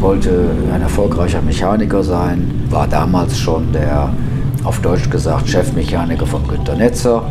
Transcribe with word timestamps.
wollte 0.00 0.50
ein 0.72 0.82
erfolgreicher 0.82 1.42
Mechaniker 1.42 2.02
sein, 2.02 2.64
war 2.70 2.86
damals 2.86 3.38
schon 3.38 3.72
der, 3.72 4.12
auf 4.64 4.80
Deutsch 4.80 5.10
gesagt, 5.10 5.48
Chefmechaniker 5.48 6.26
von 6.26 6.46
Günter 6.46 6.74
Netzer. 6.74 7.22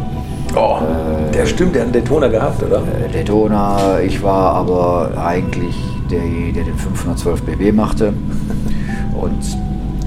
Oh, 0.55 0.77
äh, 0.81 1.31
der 1.31 1.45
stimmt, 1.45 1.75
der 1.75 1.81
hat 1.81 1.87
einen 1.87 1.93
Daytona 1.93 2.27
gehabt, 2.27 2.61
oder? 2.63 2.77
Äh, 2.77 3.11
Daytona, 3.11 3.99
ich 3.99 4.21
war 4.23 4.55
aber 4.55 5.11
eigentlich 5.17 5.75
der, 6.09 6.21
der 6.53 6.63
den 6.63 6.77
512 6.77 7.43
BB 7.43 7.71
machte. 7.73 8.13
Und 9.19 9.57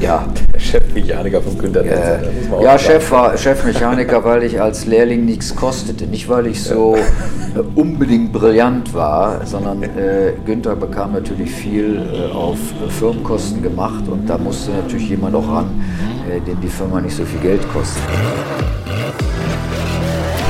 ja. 0.00 0.24
Chefmechaniker 0.72 1.42
von 1.42 1.58
Günter 1.58 1.82
Netzer. 1.82 2.20
Äh, 2.22 2.64
ja, 2.64 2.78
Chef 2.78 3.10
war 3.10 3.36
Chefmechaniker, 3.36 4.24
weil 4.24 4.42
ich 4.44 4.58
als 4.58 4.86
Lehrling 4.86 5.26
nichts 5.26 5.54
kostete. 5.54 6.06
Nicht, 6.06 6.30
weil 6.30 6.46
ich 6.46 6.62
so 6.62 6.96
äh, 6.96 7.58
unbedingt 7.74 8.32
brillant 8.32 8.94
war, 8.94 9.44
sondern 9.44 9.82
äh, 9.82 10.32
Günther 10.46 10.74
bekam 10.74 11.12
natürlich 11.12 11.50
viel 11.50 12.00
äh, 12.00 12.32
auf 12.34 12.56
Firmenkosten 12.88 13.62
gemacht 13.62 14.04
und 14.08 14.26
da 14.30 14.38
musste 14.38 14.70
natürlich 14.70 15.10
jemand 15.10 15.34
auch 15.34 15.46
ran, 15.46 15.84
äh, 16.30 16.40
dem 16.40 16.58
die 16.62 16.68
Firma 16.68 17.02
nicht 17.02 17.16
so 17.16 17.24
viel 17.26 17.40
Geld 17.40 17.60
kostet. 17.70 18.02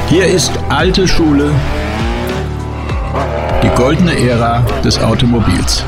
Hier 0.09 0.27
ist 0.27 0.53
alte 0.69 1.09
Schule, 1.09 1.51
die 3.65 3.71
goldene 3.75 4.17
Ära 4.29 4.65
des 4.85 5.03
Automobils. 5.03 5.85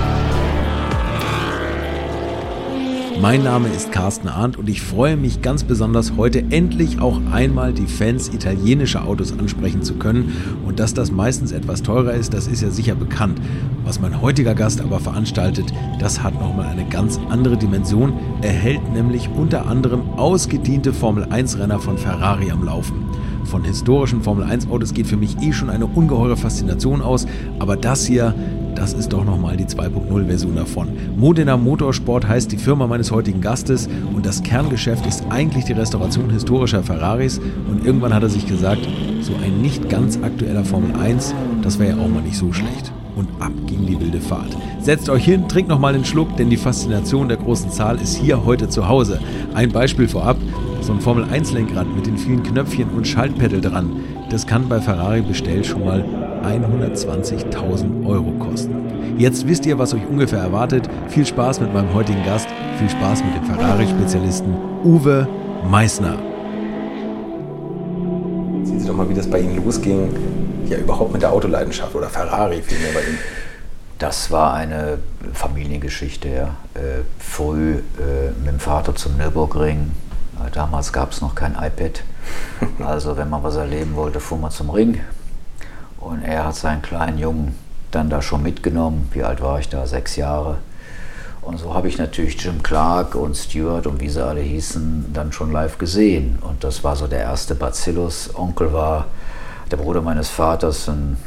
Mein 3.25 3.43
Name 3.43 3.69
ist 3.69 3.91
Carsten 3.91 4.29
Arndt 4.29 4.59
und 4.59 4.69
ich 4.69 4.83
freue 4.83 5.17
mich 5.17 5.41
ganz 5.41 5.65
besonders, 5.65 6.13
heute 6.19 6.41
endlich 6.51 7.01
auch 7.01 7.19
einmal 7.33 7.73
die 7.73 7.87
Fans 7.87 8.29
italienischer 8.29 9.07
Autos 9.07 9.33
ansprechen 9.33 9.83
zu 9.83 9.95
können. 9.95 10.59
Und 10.67 10.79
dass 10.79 10.93
das 10.93 11.11
meistens 11.11 11.51
etwas 11.51 11.83
teurer 11.83 12.13
ist, 12.13 12.35
das 12.35 12.47
ist 12.47 12.61
ja 12.61 12.69
sicher 12.69 12.95
bekannt. 12.95 13.41
Was 13.83 13.99
mein 13.99 14.21
heutiger 14.21 14.55
Gast 14.55 14.83
aber 14.83 15.01
veranstaltet, 15.01 15.73
das 15.99 16.23
hat 16.23 16.35
nochmal 16.35 16.67
eine 16.67 16.87
ganz 16.87 17.19
andere 17.31 17.57
Dimension. 17.57 18.13
Er 18.43 18.53
hält 18.53 18.93
nämlich 18.93 19.31
unter 19.31 19.69
anderem 19.69 20.03
ausgediente 20.19 20.93
Formel-1-Renner 20.93 21.79
von 21.79 21.97
Ferrari 21.97 22.51
am 22.51 22.63
Laufen. 22.63 23.07
Von 23.45 23.65
historischen 23.65 24.23
Formel-1-Autos 24.23 24.95
geht 24.95 25.07
für 25.07 25.17
mich 25.17 25.41
eh 25.41 25.53
schon 25.53 25.71
eine 25.71 25.87
ungeheure 25.87 26.37
Faszination 26.37 27.03
aus, 27.03 27.27
aber 27.59 27.77
das 27.77 28.05
hier, 28.07 28.35
das 28.75 28.93
ist 28.93 29.13
doch 29.13 29.25
nochmal 29.25 29.57
die 29.57 29.67
2.0-Version 29.67 30.57
davon. 30.57 30.89
Modena 31.17 31.57
Motorsport 31.57 32.27
heißt 32.27 32.51
die 32.51 32.57
Firma 32.57 32.87
meines 32.87 33.11
heutigen 33.11 33.41
Gastes 33.41 33.89
und 34.15 34.27
das 34.27 34.43
Kerngeschäft 34.43 35.07
ist 35.07 35.25
eigentlich 35.31 35.65
die 35.65 35.73
Restauration 35.73 36.31
historischer 36.31 36.83
Ferraris 36.83 37.41
und 37.71 37.85
irgendwann 37.85 38.15
hat 38.15 38.23
er 38.23 38.29
sich 38.29 38.47
gesagt, 38.47 38.89
so 39.21 39.33
ein 39.45 39.61
nicht 39.61 39.89
ganz 39.89 40.19
aktueller 40.23 40.65
Formel 40.65 40.95
1, 41.01 41.35
das 41.63 41.79
wäre 41.79 41.97
ja 41.97 42.03
auch 42.03 42.09
mal 42.09 42.23
nicht 42.23 42.37
so 42.37 42.53
schlecht. 42.53 42.93
Und 43.17 43.29
ab 43.39 43.53
ging 43.67 43.87
die 43.87 44.01
wilde 44.01 44.21
Fahrt. 44.21 44.57
Setzt 44.81 45.09
euch 45.09 45.25
hin, 45.25 45.47
trinkt 45.47 45.69
nochmal 45.69 45.95
einen 45.95 46.05
Schluck, 46.05 46.37
denn 46.37 46.51
die 46.51 46.57
Faszination 46.57 47.29
der 47.29 47.37
großen 47.37 47.71
Zahl 47.71 48.01
ist 48.01 48.17
hier 48.17 48.45
heute 48.45 48.69
zu 48.69 48.89
Hause. 48.89 49.21
Ein 49.55 49.71
Beispiel 49.71 50.09
vorab, 50.09 50.37
so 50.85 50.93
ein 50.93 51.01
Formel 51.01 51.25
1 51.25 51.53
Lenkrad 51.53 51.87
mit 51.97 52.07
den 52.07 52.19
vielen 52.19 52.43
Knöpfchen 52.43 52.91
und 52.91 53.09
Schaltpedal 53.09 53.63
dran, 53.63 54.05
das 54.29 54.47
kann 54.47 54.69
bei 54.69 54.81
Ferrari 54.81 55.23
bestellt 55.23 55.65
schon 55.65 55.83
mal 55.83 56.05
120.000 56.45 58.07
Euro 58.07 58.33
kosten. 58.33 59.17
Jetzt 59.17 59.47
wisst 59.47 59.65
ihr, 59.65 59.79
was 59.79 59.95
euch 59.95 60.07
ungefähr 60.07 60.41
erwartet. 60.41 60.91
Viel 61.09 61.25
Spaß 61.25 61.61
mit 61.61 61.73
meinem 61.73 61.95
heutigen 61.95 62.23
Gast. 62.25 62.49
Viel 62.79 62.91
Spaß 62.91 63.25
mit 63.25 63.35
dem 63.35 63.45
Ferrari-Spezialisten 63.45 64.55
Uwe 64.85 65.27
Meissner. 65.71 66.19
Sehen 68.65 68.81
Sie 68.81 68.87
doch 68.87 68.95
mal, 68.95 69.09
wie 69.09 69.15
das 69.15 69.31
bei 69.31 69.41
Ihnen 69.41 69.65
losging. 69.65 70.15
Ja, 70.69 70.77
überhaupt 70.77 71.13
mit 71.13 71.23
der 71.23 71.33
Autoleidenschaft 71.33 71.95
oder 71.95 72.09
Ferrari 72.09 72.61
vielmehr 72.61 72.93
bei 72.93 73.01
Ihnen. 73.01 73.19
Das 73.99 74.31
war 74.31 74.53
eine 74.53 74.99
Familiengeschichte. 75.33 76.29
Ja. 76.29 76.57
Äh, 76.75 77.03
früh 77.19 77.75
äh, 77.75 78.31
mit 78.41 78.49
dem 78.49 78.59
Vater 78.59 78.95
zum 78.95 79.17
Nürburgring. 79.17 79.93
Äh, 80.41 80.51
damals 80.51 80.93
gab 80.93 81.13
es 81.13 81.21
noch 81.21 81.35
kein 81.35 81.55
iPad. 81.55 82.03
Also 82.85 83.17
wenn 83.17 83.29
man 83.29 83.43
was 83.43 83.57
erleben 83.57 83.95
wollte, 83.95 84.21
fuhr 84.21 84.39
man 84.39 84.51
zum 84.51 84.71
Ring. 84.71 85.01
Und 85.99 86.23
er 86.23 86.47
hat 86.47 86.57
seinen 86.57 86.83
kleinen 86.83 87.19
Jungen 87.19 87.55
dann 87.91 88.11
da 88.11 88.23
schon 88.23 88.43
mitgenommen. 88.43 89.09
Wie 89.13 89.23
alt 89.23 89.41
war 89.43 89.59
ich 89.59 89.69
da? 89.69 89.87
Sechs 89.87 90.17
Jahre. 90.17 90.59
Und 91.45 91.59
so 91.59 91.75
habe 91.75 91.89
ich 91.89 91.99
natürlich 91.99 92.43
Jim 92.43 92.63
Clark 92.63 93.15
und 93.15 93.37
Stewart 93.37 93.87
und 93.87 94.01
wie 94.01 94.09
sie 94.09 94.25
alle 94.25 94.41
hießen, 94.41 95.13
dann 95.13 95.33
schon 95.33 95.53
live 95.53 95.77
gesehen. 95.77 96.39
Und 96.41 96.65
das 96.65 96.83
war 96.83 96.97
so 96.97 97.07
der 97.07 97.21
erste 97.21 97.55
Bacillus. 97.55 98.31
Onkel 98.35 98.73
war 98.73 99.07
der 99.71 99.77
Bruder 99.77 100.01
meines 100.01 100.31
Vaters 100.31 100.89
in, 100.89 101.19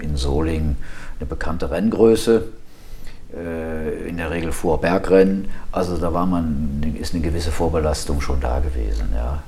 in 0.00 0.16
Solingen 0.16 0.76
eine 1.18 1.26
bekannte 1.26 1.70
Renngröße. 1.70 2.44
Äh, 3.36 4.08
in 4.08 4.16
der 4.16 4.30
Regel 4.30 4.52
fuhr 4.52 4.80
Bergrennen. 4.80 5.48
Also 5.70 5.96
da 5.96 6.12
war 6.12 6.26
man, 6.26 6.96
ist 7.00 7.14
eine 7.14 7.22
gewisse 7.22 7.52
Vorbelastung 7.52 8.20
schon 8.20 8.40
da 8.40 8.58
gewesen. 8.58 9.10
Ja. 9.14 9.42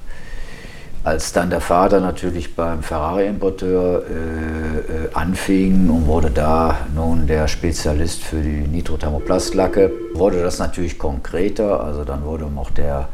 Als 1.05 1.33
dann 1.33 1.51
der 1.51 1.61
Vater 1.61 1.99
natürlich 1.99 2.55
beim 2.55 2.85
Ferrari-Importeur 2.85 4.03
äh, 4.05 5.07
äh, 5.07 5.15
anfing 5.15 5.91
und 5.91 6.07
wurde 6.07 6.31
da 6.31 6.79
nun 6.95 7.27
der 7.27 7.49
Spezialist 7.49 8.23
für 8.23 8.41
die 8.41 8.69
Nitrothermoplast-Lacke, 8.69 9.91
wurde 10.15 10.41
das 10.41 10.61
natürlich 10.61 11.01
konkreter. 11.01 11.83
Also 11.83 12.05
dann 12.05 12.25
wurde 12.25 12.47
auch 12.57 12.71
der 12.71 13.09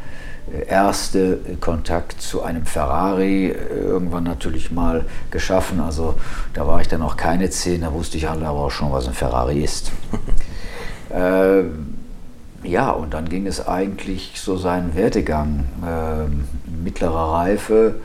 äh, 0.53 0.67
erste 0.67 1.39
Kontakt 1.59 2.21
zu 2.21 2.43
einem 2.43 2.67
Ferrari 2.67 3.47
irgendwann 3.47 4.25
natürlich 4.25 4.69
mal 4.69 5.05
geschaffen. 5.31 5.79
Also 5.79 6.13
da 6.53 6.67
war 6.67 6.81
ich 6.81 6.87
dann 6.87 7.01
auch 7.01 7.17
keine 7.17 7.49
zehn, 7.49 7.81
da 7.81 7.91
wusste 7.91 8.17
ich 8.17 8.29
aber 8.29 8.51
auch 8.51 8.69
schon, 8.69 8.91
was 8.91 9.07
ein 9.07 9.15
Ferrari 9.15 9.63
ist. 9.63 9.91
äh, 11.09 11.63
ja, 12.63 12.91
und 12.91 13.13
dann 13.13 13.29
ging 13.29 13.47
es 13.47 13.65
eigentlich 13.65 14.33
so 14.35 14.57
seinen 14.57 14.95
Werdegang. 14.95 15.65
Äh, 15.81 16.49
mittlere 16.83 17.33
Reife, 17.33 17.95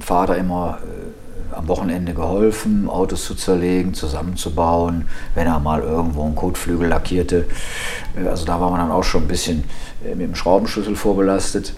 Vater 0.00 0.36
immer 0.36 0.78
äh, 0.82 1.56
am 1.56 1.68
Wochenende 1.68 2.14
geholfen, 2.14 2.88
Autos 2.88 3.24
zu 3.24 3.34
zerlegen, 3.34 3.94
zusammenzubauen, 3.94 5.06
wenn 5.34 5.46
er 5.46 5.60
mal 5.60 5.82
irgendwo 5.82 6.24
einen 6.24 6.34
Kotflügel 6.34 6.88
lackierte. 6.88 7.46
Äh, 8.16 8.28
also 8.28 8.44
da 8.44 8.60
war 8.60 8.70
man 8.70 8.80
dann 8.80 8.90
auch 8.90 9.04
schon 9.04 9.22
ein 9.24 9.28
bisschen 9.28 9.64
äh, 10.04 10.14
mit 10.14 10.28
dem 10.28 10.34
Schraubenschlüssel 10.34 10.96
vorbelastet. 10.96 11.74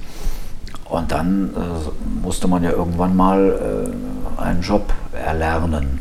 Und 0.89 1.11
dann 1.11 1.51
äh, 1.55 2.25
musste 2.25 2.49
man 2.49 2.63
ja 2.63 2.71
irgendwann 2.71 3.17
mal 3.17 3.91
einen 4.37 4.63
Job 4.63 4.93
erlernen. 5.13 6.01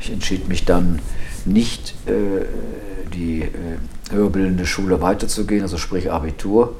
Ich 0.00 0.12
entschied 0.12 0.48
mich 0.48 0.64
dann 0.64 1.00
nicht 1.44 1.94
die 3.14 3.48
höherbildende 4.10 4.66
Schule 4.66 5.00
weiterzugehen, 5.00 5.62
also 5.62 5.78
sprich 5.78 6.10
Abitur, 6.10 6.76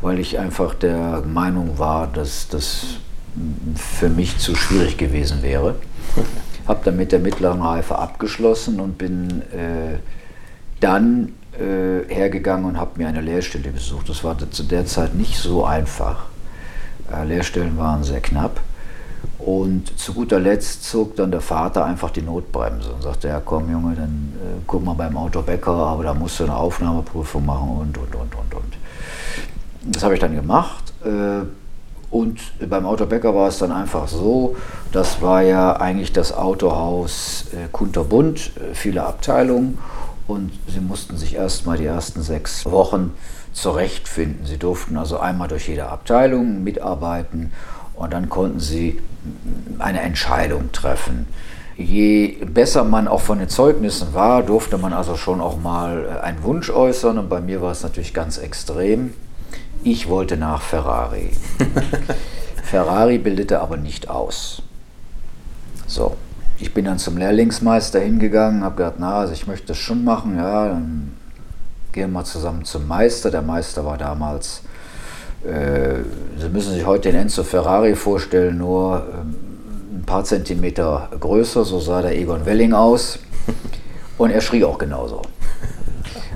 weil 0.00 0.18
ich 0.18 0.38
einfach 0.38 0.74
der 0.74 1.22
Meinung 1.22 1.78
war, 1.78 2.06
dass 2.06 2.48
das 2.48 2.98
für 3.76 4.08
mich 4.08 4.38
zu 4.38 4.54
schwierig 4.54 4.96
gewesen 4.96 5.42
wäre. 5.42 5.76
Habe 6.66 6.80
dann 6.84 6.96
mit 6.96 7.12
der 7.12 7.18
mittleren 7.18 7.62
Reife 7.62 7.98
abgeschlossen 7.98 8.80
und 8.80 8.98
bin 8.98 9.42
äh, 9.52 9.98
dann 10.80 11.32
äh, 11.58 12.12
hergegangen 12.12 12.64
und 12.64 12.78
habe 12.78 12.92
mir 12.96 13.08
eine 13.08 13.20
Lehrstelle 13.20 13.70
besucht. 13.70 14.08
Das 14.08 14.22
war 14.22 14.36
zu 14.50 14.62
der 14.62 14.86
Zeit 14.86 15.14
nicht 15.14 15.36
so 15.36 15.64
einfach. 15.64 16.26
Äh, 17.12 17.24
Lehrstellen 17.24 17.76
waren 17.76 18.04
sehr 18.04 18.20
knapp. 18.20 18.60
Und 19.38 19.98
zu 19.98 20.12
guter 20.12 20.38
Letzt 20.38 20.84
zog 20.84 21.16
dann 21.16 21.30
der 21.30 21.40
Vater 21.40 21.84
einfach 21.84 22.10
die 22.10 22.22
Notbremse 22.22 22.92
und 22.92 23.02
sagte, 23.02 23.28
ja 23.28 23.40
komm 23.42 23.70
Junge, 23.70 23.94
dann 23.94 24.32
äh, 24.36 24.60
guck 24.66 24.84
mal 24.84 24.94
beim 24.94 25.16
Autobäcker, 25.16 25.72
aber 25.72 26.04
da 26.04 26.14
musst 26.14 26.40
du 26.40 26.44
eine 26.44 26.56
Aufnahmeprüfung 26.56 27.46
machen 27.46 27.70
und, 27.70 27.98
und, 27.98 28.14
und, 28.14 28.34
und, 28.34 28.54
und. 28.54 28.76
Das 29.82 30.02
habe 30.02 30.14
ich 30.14 30.20
dann 30.20 30.34
gemacht. 30.34 30.92
Äh, 31.04 31.46
und 32.10 32.40
beim 32.68 32.86
Autobäcker 32.86 33.34
war 33.34 33.48
es 33.48 33.58
dann 33.58 33.70
einfach 33.70 34.08
so, 34.08 34.56
das 34.92 35.22
war 35.22 35.42
ja 35.42 35.76
eigentlich 35.76 36.12
das 36.12 36.32
Autohaus 36.32 37.46
äh, 37.52 37.68
Kunterbund, 37.70 38.50
äh, 38.56 38.74
viele 38.74 39.04
Abteilungen. 39.04 39.78
Und 40.26 40.52
sie 40.68 40.80
mussten 40.80 41.16
sich 41.16 41.34
erst 41.34 41.66
mal 41.66 41.78
die 41.78 41.86
ersten 41.86 42.22
sechs 42.22 42.66
Wochen 42.66 43.14
zurechtfinden. 43.52 44.46
Sie 44.46 44.58
durften 44.58 44.96
also 44.96 45.18
einmal 45.18 45.48
durch 45.48 45.68
jede 45.68 45.88
Abteilung 45.88 46.62
mitarbeiten 46.62 47.52
und 48.00 48.14
dann 48.14 48.30
konnten 48.30 48.60
sie 48.60 48.98
eine 49.78 50.00
Entscheidung 50.00 50.72
treffen. 50.72 51.26
Je 51.76 52.38
besser 52.46 52.82
man 52.82 53.06
auch 53.06 53.20
von 53.20 53.38
den 53.38 53.50
Zeugnissen 53.50 54.14
war, 54.14 54.42
durfte 54.42 54.78
man 54.78 54.94
also 54.94 55.16
schon 55.16 55.42
auch 55.42 55.58
mal 55.58 56.06
äh, 56.06 56.20
einen 56.20 56.42
Wunsch 56.42 56.70
äußern. 56.70 57.18
Und 57.18 57.28
bei 57.28 57.42
mir 57.42 57.60
war 57.60 57.72
es 57.72 57.82
natürlich 57.82 58.14
ganz 58.14 58.38
extrem. 58.38 59.12
Ich 59.84 60.08
wollte 60.08 60.38
nach 60.38 60.62
Ferrari. 60.62 61.30
Ferrari 62.62 63.18
bildete 63.18 63.60
aber 63.60 63.76
nicht 63.76 64.08
aus. 64.08 64.62
So, 65.86 66.16
ich 66.58 66.72
bin 66.72 66.86
dann 66.86 66.98
zum 66.98 67.18
Lehrlingsmeister 67.18 68.00
hingegangen, 68.00 68.64
habe 68.64 68.76
gesagt, 68.76 68.96
na, 68.98 69.18
also 69.18 69.34
ich 69.34 69.46
möchte 69.46 69.68
das 69.68 69.78
schon 69.78 70.04
machen, 70.04 70.38
ja, 70.38 70.68
dann 70.68 71.12
gehen 71.92 72.10
wir 72.10 72.20
mal 72.20 72.24
zusammen 72.24 72.64
zum 72.64 72.88
Meister. 72.88 73.30
Der 73.30 73.42
Meister 73.42 73.84
war 73.84 73.98
damals 73.98 74.62
Sie 75.42 76.48
müssen 76.50 76.74
sich 76.74 76.84
heute 76.84 77.10
den 77.10 77.22
Enzo 77.22 77.42
Ferrari 77.44 77.94
vorstellen, 77.94 78.58
nur 78.58 79.02
ähm, 79.10 79.34
ein 80.00 80.04
paar 80.04 80.22
Zentimeter 80.24 81.08
größer, 81.18 81.64
so 81.64 81.80
sah 81.80 82.02
der 82.02 82.16
Egon 82.16 82.44
Welling 82.44 82.74
aus. 82.74 83.18
Und 84.18 84.30
er 84.30 84.42
schrie 84.42 84.64
auch 84.64 84.76
genauso. 84.76 85.22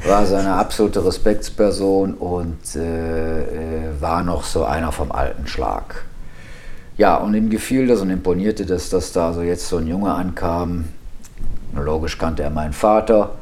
war 0.06 0.27
seine 0.27 0.55
absolute 0.55 1.05
Respektsperson 1.05 2.15
und 2.15 2.77
äh, 2.77 3.41
äh, 3.41 4.01
war 4.01 4.23
noch 4.23 4.45
so 4.45 4.65
einer 4.65 4.93
vom 4.93 5.12
alten 5.12 5.47
Schlag. 5.47 6.05
Ja, 6.97 7.17
und 7.17 7.35
ihm 7.35 7.50
gefiel 7.50 7.87
das 7.87 8.00
und 8.00 8.11
imponierte 8.11 8.67
das, 8.67 8.89
dass 8.91 9.12
da 9.12 9.33
so 9.33 9.43
jetzt 9.43 9.67
so 9.69 9.79
ein 9.79 9.87
Junge 9.87 10.12
ankam. 10.12 10.85
Logisch 11.75 12.19
kannte 12.19 12.43
er 12.43 12.50
meinen 12.50 12.73
Vater, 12.73 13.33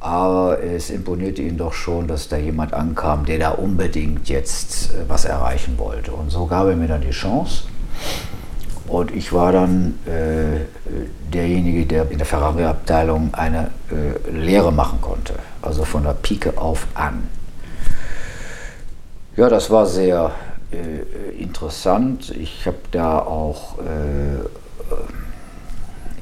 aber 0.00 0.62
es 0.62 0.90
imponierte 0.90 1.42
ihm 1.42 1.56
doch 1.56 1.72
schon, 1.72 2.06
dass 2.06 2.28
da 2.28 2.36
jemand 2.36 2.72
ankam, 2.72 3.24
der 3.24 3.38
da 3.38 3.50
unbedingt 3.50 4.28
jetzt 4.28 4.94
äh, 4.94 5.08
was 5.08 5.24
erreichen 5.24 5.78
wollte. 5.78 6.12
Und 6.12 6.30
so 6.30 6.46
gab 6.46 6.66
er 6.68 6.76
mir 6.76 6.88
dann 6.88 7.00
die 7.00 7.10
Chance. 7.10 7.64
Und 8.86 9.10
ich 9.14 9.32
war 9.32 9.52
dann 9.52 9.98
äh, 10.06 10.60
derjenige, 11.32 11.84
der 11.84 12.10
in 12.10 12.18
der 12.18 12.26
Ferrari-Abteilung 12.26 13.34
eine 13.34 13.70
äh, 13.90 14.30
Lehre 14.30 14.72
machen 14.72 15.00
konnte. 15.00 15.34
Also 15.60 15.84
von 15.84 16.04
der 16.04 16.14
Pike 16.14 16.56
auf 16.56 16.86
an. 16.94 17.28
Ja, 19.36 19.48
das 19.48 19.70
war 19.70 19.86
sehr 19.86 20.32
äh, 20.72 21.40
interessant. 21.40 22.30
Ich 22.30 22.66
habe 22.66 22.78
da 22.90 23.18
auch, 23.18 23.78
äh, 23.78 24.42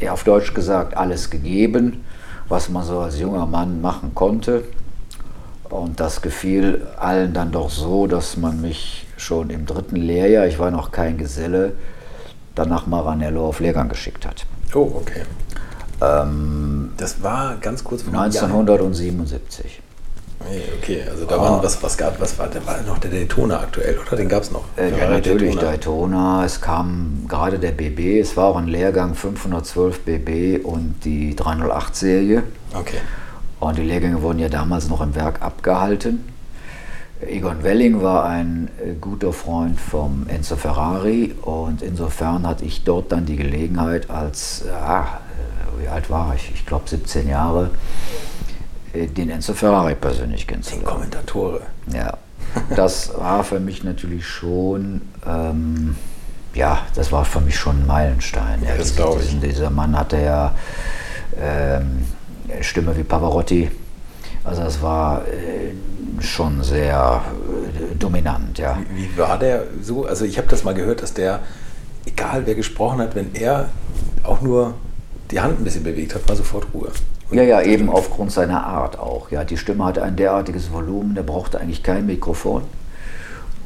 eher 0.05 0.13
auf 0.13 0.25
Deutsch 0.25 0.53
gesagt, 0.53 0.97
alles 0.97 1.31
gegeben, 1.31 2.05
was 2.49 2.69
man 2.69 2.85
so 2.85 3.01
als 3.01 3.19
junger 3.19 3.47
Mann 3.47 3.81
machen 3.81 4.13
konnte. 4.15 4.65
Und 5.69 5.99
das 5.99 6.23
gefiel 6.23 6.87
allen 6.97 7.33
dann 7.33 7.51
doch 7.53 7.71
so, 7.71 8.07
dass 8.07 8.37
man 8.37 8.61
mich 8.61 9.07
schon 9.17 9.51
im 9.51 9.67
dritten 9.67 9.97
Lehrjahr, 9.97 10.47
ich 10.47 10.59
war 10.59 10.71
noch 10.71 10.93
kein 10.93 11.19
Geselle, 11.19 11.73
dann 12.55 12.69
nach 12.69 12.87
Maranello 12.87 13.49
auf 13.49 13.61
Lehrgang 13.61 13.89
geschickt 13.89 14.27
hat. 14.27 14.47
Oh, 14.75 14.91
okay. 14.95 15.23
Ähm, 16.01 16.93
das 16.97 17.23
war 17.23 17.57
ganz 17.57 17.83
kurz 17.83 18.03
vor 18.03 18.15
1977. 18.15 19.83
Nee, 20.51 20.63
okay, 20.79 21.03
also 21.09 21.25
da 21.25 21.37
oh. 21.37 21.41
waren 21.41 21.63
was, 21.63 21.83
was 21.83 21.97
gab, 21.97 22.21
was 22.21 22.39
war, 22.39 22.49
da 22.49 22.65
war 22.67 22.81
noch 22.83 22.99
der 22.99 23.11
Daytona 23.11 23.61
aktuell, 23.61 23.99
oder? 23.99 24.17
Den 24.17 24.29
gab 24.29 24.43
es 24.43 24.51
noch. 24.51 24.65
Äh, 24.77 24.91
ja, 24.91 25.09
natürlich 25.09 25.57
Daytona. 25.57 25.71
Daytona. 25.71 26.45
es 26.45 26.61
kam 26.61 27.25
gerade 27.29 27.59
der 27.59 27.73
BB, 27.73 28.21
es 28.21 28.37
war 28.37 28.47
auch 28.47 28.57
ein 28.57 28.69
Lehrgang 28.69 29.15
512 29.15 30.01
BB 30.01 30.65
und 30.65 31.05
die 31.05 31.35
308 31.35 31.97
Serie. 31.97 32.43
Okay. 32.73 32.99
Und 33.59 33.79
die 33.79 33.83
Lehrgänge 33.83 34.23
wurden 34.23 34.39
ja 34.39 34.49
damals 34.49 34.89
noch 34.89 35.01
im 35.01 35.15
Werk 35.15 35.43
abgehalten. 35.43 36.25
Egon 37.27 37.63
Welling 37.63 38.03
war 38.03 38.27
ein 38.27 38.69
äh, 38.85 38.93
guter 39.01 39.33
Freund 39.33 39.81
vom 39.81 40.27
Enzo 40.29 40.57
Ferrari 40.57 41.35
und 41.43 41.81
insofern 41.81 42.47
hatte 42.47 42.67
ich 42.67 42.85
dort 42.85 43.11
dann 43.11 43.25
die 43.25 43.37
Gelegenheit 43.37 44.11
als, 44.11 44.67
äh, 44.67 44.71
ah, 44.71 45.21
äh, 45.79 45.83
wie 45.83 45.89
alt 45.89 46.11
war 46.11 46.35
ich? 46.35 46.53
Ich 46.55 46.67
glaube 46.67 46.85
17 46.87 47.27
Jahre 47.27 47.71
den 49.07 49.31
Enzo 49.31 49.53
Ferrari 49.55 49.95
persönlich 49.95 50.43
Den 50.43 50.49
kennenzulernen. 50.49 50.85
Kommentatore. 50.87 51.61
Ja, 51.93 52.15
das 52.75 53.13
war 53.19 53.45
für 53.45 53.61
mich 53.61 53.85
natürlich 53.85 54.27
schon, 54.27 55.03
ähm, 55.27 55.97
ja, 56.55 56.79
das 56.95 57.13
war 57.13 57.25
für 57.25 57.41
mich 57.41 57.57
schon 57.57 57.83
ein 57.83 57.87
Meilenstein. 57.87 58.63
Ja, 58.63 58.77
das 58.77 58.89
Diese- 58.89 58.97
glaub 58.97 59.21
ich. 59.23 59.39
Dieser 59.41 59.71
Mann 59.71 59.97
hatte 59.99 60.17
ja 60.19 60.55
ähm, 61.41 62.05
Stimme 62.63 62.97
wie 62.97 63.03
Pavarotti. 63.03 63.71
Also 64.45 64.63
das 64.63 64.81
war 64.81 65.23
äh, 65.27 66.23
schon 66.23 66.63
sehr 66.63 67.21
äh, 67.93 67.95
dominant, 67.97 68.59
ja. 68.59 68.79
Wie, 68.95 69.03
wie 69.13 69.19
war 69.19 69.39
der 69.39 69.65
so? 69.83 70.07
Also 70.07 70.25
ich 70.25 70.39
habe 70.39 70.47
das 70.49 70.63
mal 70.65 70.73
gehört, 70.75 71.03
dass 71.03 71.13
der, 71.15 71.41
egal 72.07 72.43
wer 72.47 72.55
gesprochen 72.55 73.01
hat, 73.01 73.15
wenn 73.17 73.35
er 73.35 73.69
auch 74.23 74.41
nur 74.41 74.75
die 75.33 75.41
Hand 75.41 75.61
ein 75.61 75.65
bisschen 75.65 75.83
bewegt 75.83 76.15
hat, 76.15 76.29
war 76.29 76.37
sofort 76.37 76.69
Ruhe. 76.73 76.91
Und 77.31 77.37
Ja, 77.37 77.43
ja, 77.43 77.63
eben 77.63 77.89
aufgrund 77.89 78.33
seiner 78.33 78.65
Art 78.65 78.99
auch. 78.99 79.31
Ja, 79.31 79.45
die 79.45 79.57
Stimme 79.57 79.85
hatte 79.85 80.03
ein 80.03 80.17
derartiges 80.17 80.73
Volumen, 80.73 81.15
der 81.15 81.23
brauchte 81.23 81.61
eigentlich 81.61 81.83
kein 81.83 82.07
Mikrofon. 82.07 82.63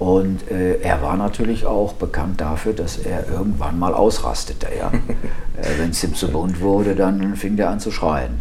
Und 0.01 0.51
äh, 0.51 0.81
er 0.81 1.03
war 1.03 1.15
natürlich 1.19 1.67
auch 1.67 1.93
bekannt 1.93 2.41
dafür, 2.41 2.73
dass 2.73 2.97
er 2.97 3.29
irgendwann 3.29 3.79
mal 3.79 3.93
ausrastete. 3.93 4.69
Ja. 4.79 4.89
äh, 5.63 5.79
Wenn 5.79 5.91
es 5.91 6.03
ihm 6.03 6.15
zu 6.15 6.29
bunt 6.29 6.61
wurde, 6.63 6.95
dann 6.95 7.37
fing 7.37 7.57
der 7.57 7.69
an 7.69 7.81
zu 7.81 7.91
schreien. 7.91 8.41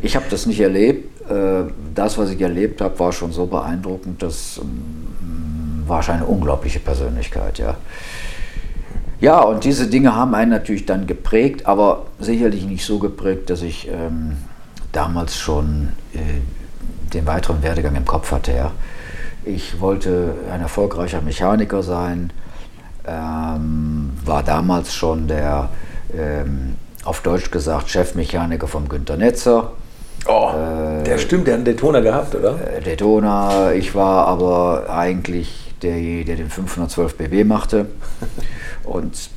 Ich 0.00 0.16
habe 0.16 0.26
das 0.30 0.46
nicht 0.46 0.60
erlebt. 0.60 1.30
Äh, 1.30 1.70
das, 1.94 2.18
was 2.18 2.30
ich 2.30 2.40
erlebt 2.40 2.80
habe, 2.80 2.98
war 2.98 3.12
schon 3.12 3.30
so 3.30 3.46
beeindruckend. 3.46 4.20
Das 4.20 4.60
mm, 4.60 5.88
war 5.88 6.02
schon 6.02 6.16
eine 6.16 6.26
unglaubliche 6.26 6.80
Persönlichkeit. 6.80 7.58
Ja. 7.58 7.76
Ja, 9.20 9.40
und 9.40 9.64
diese 9.64 9.86
Dinge 9.86 10.16
haben 10.16 10.34
einen 10.34 10.50
natürlich 10.50 10.86
dann 10.86 11.06
geprägt, 11.06 11.66
aber 11.66 12.06
sicherlich 12.18 12.64
nicht 12.64 12.84
so 12.84 12.98
geprägt, 12.98 13.50
dass 13.50 13.60
ich 13.62 13.88
ähm, 13.88 14.36
damals 14.92 15.36
schon 15.36 15.90
äh, 16.14 16.18
den 17.12 17.26
weiteren 17.26 17.62
Werdegang 17.62 17.96
im 17.96 18.06
Kopf 18.06 18.32
hatte. 18.32 18.52
Ja. 18.52 18.72
Ich 19.44 19.80
wollte 19.80 20.34
ein 20.52 20.62
erfolgreicher 20.62 21.20
Mechaniker 21.20 21.82
sein, 21.82 22.32
ähm, 23.06 24.12
war 24.24 24.42
damals 24.42 24.94
schon 24.94 25.28
der, 25.28 25.68
ähm, 26.16 26.76
auf 27.04 27.20
Deutsch 27.20 27.50
gesagt, 27.50 27.90
Chefmechaniker 27.90 28.66
vom 28.66 28.88
Günter 28.88 29.16
Netzer. 29.16 29.72
Oh, 30.26 30.50
Äh, 30.50 31.02
der 31.04 31.18
stimmt, 31.18 31.46
der 31.46 31.54
hat 31.54 31.58
einen 31.58 31.64
Daytona 31.64 32.00
gehabt, 32.00 32.34
oder? 32.34 32.56
Äh, 32.76 32.80
Daytona, 32.82 33.72
ich 33.72 33.94
war 33.94 34.26
aber 34.26 34.90
eigentlich 34.90 35.74
der, 35.82 36.24
der 36.24 36.36
den 36.36 36.50
512 36.50 37.16
BB 37.16 37.44
machte. 37.44 37.86
Und 38.84 39.30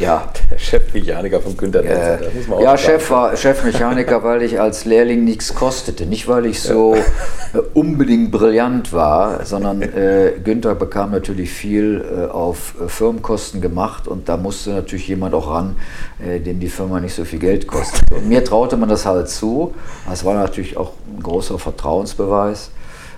ja, 0.00 0.32
Der 0.50 0.56
Chefmechaniker 0.56 1.42
von 1.42 1.58
Günter 1.58 1.82
Netzer, 1.82 2.20
äh, 2.20 2.24
das 2.24 2.34
muss 2.34 2.48
man 2.48 2.58
auch 2.58 2.62
ja, 2.62 2.76
sagen. 2.78 2.78
Chef 2.78 3.10
war 3.10 3.36
Chefmechaniker, 3.36 4.22
weil 4.24 4.40
ich 4.40 4.58
als 4.58 4.86
Lehrling 4.86 5.24
nichts 5.24 5.54
kostete. 5.54 6.06
Nicht, 6.06 6.26
weil 6.26 6.46
ich 6.46 6.62
so 6.62 6.94
äh, 6.94 7.58
unbedingt 7.74 8.30
brillant 8.30 8.94
war, 8.94 9.44
sondern 9.44 9.82
äh, 9.82 10.32
Günther 10.42 10.74
bekam 10.74 11.10
natürlich 11.10 11.50
viel 11.50 12.02
äh, 12.02 12.30
auf 12.30 12.76
äh, 12.80 12.88
Firmenkosten 12.88 13.60
gemacht 13.60 14.08
und 14.08 14.30
da 14.30 14.38
musste 14.38 14.70
natürlich 14.70 15.06
jemand 15.06 15.34
auch 15.34 15.50
ran, 15.50 15.76
äh, 16.18 16.40
dem 16.40 16.60
die 16.60 16.70
Firma 16.70 16.98
nicht 16.98 17.14
so 17.14 17.26
viel 17.26 17.38
Geld 17.38 17.66
kostet. 17.66 18.02
Und 18.10 18.26
mir 18.26 18.42
traute 18.42 18.78
man 18.78 18.88
das 18.88 19.04
halt 19.04 19.28
zu. 19.28 19.74
Das 20.08 20.24
war 20.24 20.32
natürlich 20.32 20.78
auch 20.78 20.92
ein 21.14 21.22
großer 21.22 21.58
Vertrauensbeweis. 21.58 22.70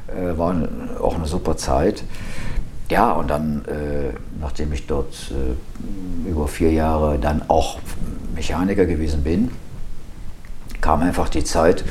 Äh, 0.09 0.37
war 0.37 0.69
auch 1.01 1.15
eine 1.15 1.27
super 1.27 1.57
Zeit. 1.57 2.03
Ja, 2.91 3.13
und 3.13 3.29
dann, 3.29 3.65
äh, 3.65 4.13
nachdem 4.41 4.73
ich 4.73 4.87
dort 4.87 5.31
äh, 5.31 6.29
über 6.29 6.47
vier 6.47 6.73
Jahre 6.73 7.19
dann 7.19 7.43
auch 7.49 7.79
Mechaniker 8.35 8.85
gewesen 8.87 9.23
bin, 9.23 9.51
kam 10.81 11.01
einfach 11.01 11.29
die 11.29 11.45
Zeit, 11.45 11.85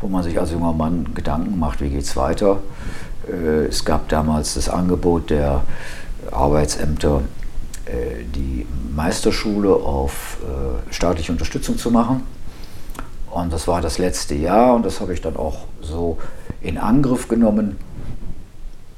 wo 0.00 0.06
man 0.06 0.22
sich 0.22 0.38
als 0.38 0.52
junger 0.52 0.72
Mann 0.72 1.08
Gedanken 1.14 1.58
macht, 1.58 1.80
wie 1.80 1.88
geht 1.88 2.02
es 2.02 2.16
weiter. 2.16 2.58
Äh, 3.28 3.66
es 3.66 3.84
gab 3.84 4.08
damals 4.08 4.54
das 4.54 4.68
Angebot 4.68 5.30
der 5.30 5.62
Arbeitsämter, 6.30 7.22
äh, 7.86 8.24
die 8.34 8.66
Meisterschule 8.94 9.74
auf 9.74 10.38
äh, 10.42 10.92
staatliche 10.92 11.32
Unterstützung 11.32 11.78
zu 11.78 11.90
machen. 11.90 12.22
Und 13.30 13.52
das 13.52 13.66
war 13.66 13.80
das 13.80 13.98
letzte 13.98 14.36
Jahr 14.36 14.74
und 14.74 14.86
das 14.86 15.00
habe 15.00 15.12
ich 15.12 15.20
dann 15.20 15.36
auch 15.36 15.64
so 15.82 16.18
in 16.60 16.78
Angriff 16.78 17.26
genommen 17.26 17.76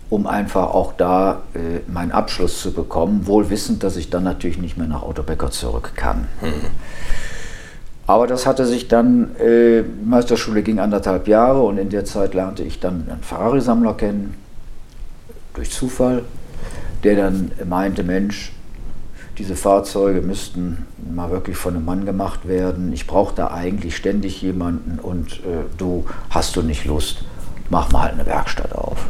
um 0.08 0.26
einfach 0.26 0.75
auch 0.75 0.92
da 0.92 1.42
äh, 1.54 1.90
meinen 1.90 2.12
Abschluss 2.12 2.60
zu 2.60 2.72
bekommen, 2.72 3.26
wohl 3.26 3.50
wissend, 3.50 3.82
dass 3.82 3.96
ich 3.96 4.10
dann 4.10 4.25
natürlich 4.25 4.58
nicht 4.58 4.76
mehr 4.76 4.86
nach 4.86 5.02
Otto 5.02 5.22
Becker 5.22 5.50
zurück 5.50 5.92
kann. 5.96 6.28
Aber 8.06 8.28
das 8.28 8.46
hatte 8.46 8.66
sich 8.66 8.86
dann, 8.86 9.34
äh, 9.36 9.82
Meisterschule 9.82 10.62
ging 10.62 10.78
anderthalb 10.78 11.26
Jahre 11.26 11.62
und 11.62 11.76
in 11.76 11.90
der 11.90 12.04
Zeit 12.04 12.34
lernte 12.34 12.62
ich 12.62 12.78
dann 12.78 13.06
einen 13.10 13.22
Ferrari-Sammler 13.22 13.94
kennen, 13.94 14.34
durch 15.54 15.72
Zufall, 15.72 16.22
der 17.02 17.16
dann 17.16 17.50
meinte, 17.64 18.04
Mensch, 18.04 18.52
diese 19.38 19.56
Fahrzeuge 19.56 20.22
müssten 20.22 20.86
mal 21.14 21.30
wirklich 21.30 21.56
von 21.56 21.75
einem 21.75 21.84
Mann 21.84 22.06
gemacht 22.06 22.46
werden. 22.48 22.92
Ich 22.92 23.06
brauche 23.06 23.34
da 23.34 23.50
eigentlich 23.50 23.96
ständig 23.96 24.40
jemanden 24.40 24.98
und 24.98 25.40
äh, 25.40 25.64
du 25.76 26.06
hast 26.30 26.56
du 26.56 26.62
nicht 26.62 26.84
Lust, 26.84 27.25
mach 27.70 27.90
mal 27.90 28.02
halt 28.02 28.14
eine 28.14 28.26
Werkstatt 28.26 28.72
auf. 28.72 29.06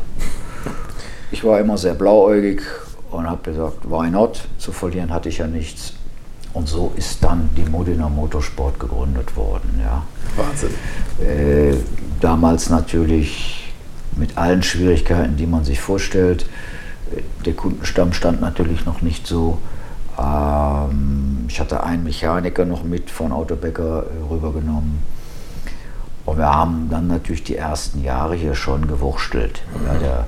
Ich 1.31 1.45
war 1.45 1.61
immer 1.61 1.77
sehr 1.77 1.95
blauäugig 1.95 2.63
und 3.11 3.29
habe 3.29 3.51
gesagt, 3.51 3.85
why 3.89 4.11
not? 4.11 4.47
Zu 4.59 4.73
verlieren 4.73 5.13
hatte 5.13 5.29
ich 5.29 5.39
ja 5.39 5.47
nichts. 5.47 5.95
Und 6.53 6.69
so 6.69 6.93
ist 6.97 7.23
dann 7.23 7.51
die 7.57 7.69
Modena 7.69 8.09
Motorsport 8.09 8.81
gegründet 8.81 9.37
worden. 9.37 9.81
Ja. 9.83 10.05
Wahnsinn. 10.37 10.71
Äh, 11.21 11.77
damals 12.21 12.71
natürlich 12.71 13.75
mit 14.17 14.39
allen 14.39 14.63
Schwierigkeiten, 14.63 15.37
die 15.37 15.47
man 15.47 15.65
sich 15.65 15.81
vorstellt. 15.81 16.47
Der 17.45 17.53
Kundenstamm 17.53 18.13
stand 18.13 18.41
natürlich 18.41 18.87
noch 18.87 19.03
nicht 19.03 19.27
so. 19.27 19.59
Ähm, 20.19 21.45
ich 21.49 21.61
hatte 21.61 21.85
einen 21.85 22.05
Mechaniker 22.05 22.65
noch 22.65 22.85
mit 22.85 23.11
von 23.11 23.33
Autobäcker 23.33 24.07
rübergenommen. 24.31 25.03
Und 26.25 26.39
wir 26.39 26.53
haben 26.53 26.89
dann 26.91 27.07
natürlich 27.07 27.45
die 27.45 27.57
ersten 27.57 28.03
Jahre 28.03 28.35
hier 28.35 28.55
schon 28.55 28.89
gewurschtelt. 28.89 29.63
Ja, 29.87 29.95
der 29.99 30.27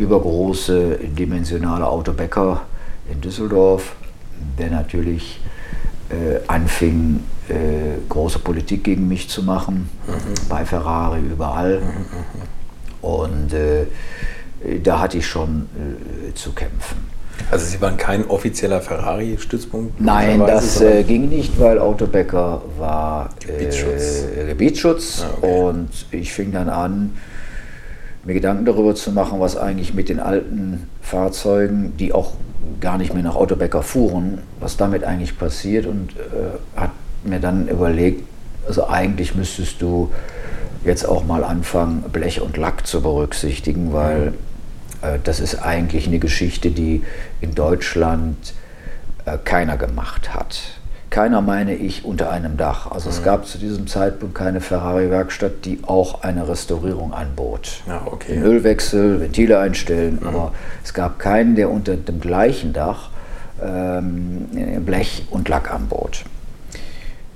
übergroße 0.00 0.98
dimensionale 1.16 1.86
Autobäcker 1.86 2.62
in 3.12 3.20
Düsseldorf, 3.20 3.94
der 4.58 4.70
natürlich 4.70 5.40
äh, 6.08 6.40
anfing, 6.46 7.20
äh, 7.48 7.52
große 8.08 8.38
Politik 8.38 8.84
gegen 8.84 9.06
mich 9.08 9.28
zu 9.28 9.42
machen, 9.42 9.88
bei 10.48 10.64
Ferrari 10.64 11.20
überall. 11.20 11.82
Und 13.02 13.52
äh, 13.52 13.86
da 14.82 15.00
hatte 15.00 15.18
ich 15.18 15.26
schon 15.26 15.66
äh, 16.30 16.34
zu 16.34 16.52
kämpfen. 16.52 16.96
Also 17.50 17.64
Sie 17.66 17.80
waren 17.80 17.96
kein 17.96 18.26
offizieller 18.28 18.80
Ferrari-Stützpunkt? 18.80 20.00
Nein, 20.00 20.40
das 20.40 20.80
äh, 20.80 21.02
ging 21.04 21.28
nicht, 21.28 21.58
weil 21.58 21.78
Autobäcker 21.78 22.62
war 22.78 23.30
Gebietsschutz, 23.40 24.24
äh, 24.36 24.46
Gebietsschutz 24.46 25.22
Ah, 25.24 25.34
okay. 25.38 25.62
und 25.62 25.88
ich 26.10 26.32
fing 26.32 26.52
dann 26.52 26.68
an, 26.68 27.12
mir 28.24 28.34
Gedanken 28.34 28.64
darüber 28.64 28.94
zu 28.94 29.12
machen, 29.12 29.40
was 29.40 29.56
eigentlich 29.56 29.94
mit 29.94 30.08
den 30.08 30.20
alten 30.20 30.88
Fahrzeugen, 31.00 31.96
die 31.98 32.12
auch 32.12 32.34
gar 32.80 32.98
nicht 32.98 33.14
mehr 33.14 33.22
nach 33.22 33.34
Autobäcker 33.34 33.82
fuhren, 33.82 34.38
was 34.58 34.76
damit 34.76 35.04
eigentlich 35.04 35.38
passiert 35.38 35.86
und 35.86 36.12
äh, 36.16 36.78
hat 36.78 36.90
mir 37.24 37.40
dann 37.40 37.68
überlegt, 37.68 38.24
also 38.66 38.88
eigentlich 38.88 39.34
müsstest 39.34 39.80
du 39.80 40.10
jetzt 40.84 41.04
auch 41.06 41.24
mal 41.24 41.44
anfangen, 41.44 42.04
Blech 42.12 42.40
und 42.40 42.56
Lack 42.56 42.86
zu 42.86 43.02
berücksichtigen, 43.02 43.92
weil 43.92 44.34
äh, 45.02 45.18
das 45.22 45.40
ist 45.40 45.56
eigentlich 45.62 46.06
eine 46.06 46.18
Geschichte, 46.18 46.70
die 46.70 47.02
in 47.40 47.54
Deutschland 47.54 48.54
äh, 49.24 49.38
keiner 49.42 49.76
gemacht 49.76 50.34
hat. 50.34 50.79
Keiner 51.10 51.40
meine 51.40 51.74
ich 51.74 52.04
unter 52.04 52.30
einem 52.30 52.56
Dach. 52.56 52.88
Also 52.88 53.10
es 53.10 53.24
gab 53.24 53.44
zu 53.44 53.58
diesem 53.58 53.88
Zeitpunkt 53.88 54.36
keine 54.36 54.60
Ferrari-Werkstatt, 54.60 55.64
die 55.64 55.80
auch 55.84 56.22
eine 56.22 56.48
Restaurierung 56.48 57.12
anbot. 57.12 57.82
Ja, 57.88 58.02
okay. 58.06 58.34
Den 58.34 58.44
Ölwechsel, 58.44 59.20
Ventile 59.20 59.58
einstellen, 59.58 60.20
aber 60.24 60.52
es 60.84 60.94
gab 60.94 61.18
keinen, 61.18 61.56
der 61.56 61.68
unter 61.68 61.96
dem 61.96 62.20
gleichen 62.20 62.72
Dach 62.72 63.10
ähm, 63.60 64.46
Blech 64.86 65.26
und 65.30 65.48
Lack 65.48 65.74
anbot. 65.74 66.24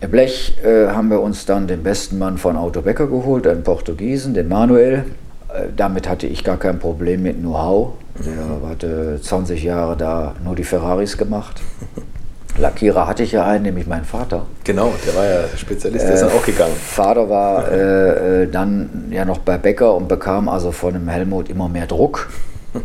Blech 0.09 0.57
äh, 0.65 0.89
haben 0.89 1.11
wir 1.11 1.21
uns 1.21 1.45
dann 1.45 1.67
den 1.67 1.83
besten 1.83 2.19
Mann 2.19 2.39
von 2.39 2.57
Auto 2.57 2.81
Becker 2.81 3.09
geholt, 3.09 3.47
einen 3.47 3.65
Portugiesen, 3.65 4.35
den 4.35 4.49
Manuel. 4.49 5.05
Äh, 5.49 5.69
damit 5.77 6.09
hatte 6.09 6.29
ich 6.29 6.45
gar 6.45 6.59
kein 6.59 6.79
Problem 6.79 7.25
mit 7.25 7.41
Know-how. 7.41 7.95
Der 8.25 8.69
hatte 8.69 9.21
20 9.21 9.65
Jahre 9.65 9.97
da 9.97 10.37
nur 10.45 10.55
die 10.55 10.63
Ferraris 10.63 11.19
gemacht. 11.19 11.61
Lackierer 12.57 13.07
hatte 13.07 13.23
ich 13.23 13.33
ja 13.33 13.45
einen, 13.47 13.65
nämlich 13.65 13.87
meinen 13.87 14.05
Vater. 14.05 14.47
Genau, 14.63 14.93
der 15.05 15.15
war 15.17 15.25
ja 15.25 15.57
Spezialist, 15.57 16.07
der 16.07 16.15
ist 16.15 16.21
dann 16.21 16.31
auch 16.31 16.45
gegangen. 16.45 16.75
Vater 16.77 17.29
war 17.29 17.71
äh, 17.71 18.43
äh, 18.43 18.49
dann 18.49 19.07
ja 19.11 19.25
noch 19.25 19.39
bei 19.39 19.59
Becker 19.59 19.95
und 19.95 20.09
bekam 20.09 20.49
also 20.49 20.71
von 20.71 20.95
dem 20.95 21.09
Helmut 21.09 21.49
immer 21.49 21.69
mehr 21.69 21.87
Druck. 21.87 22.31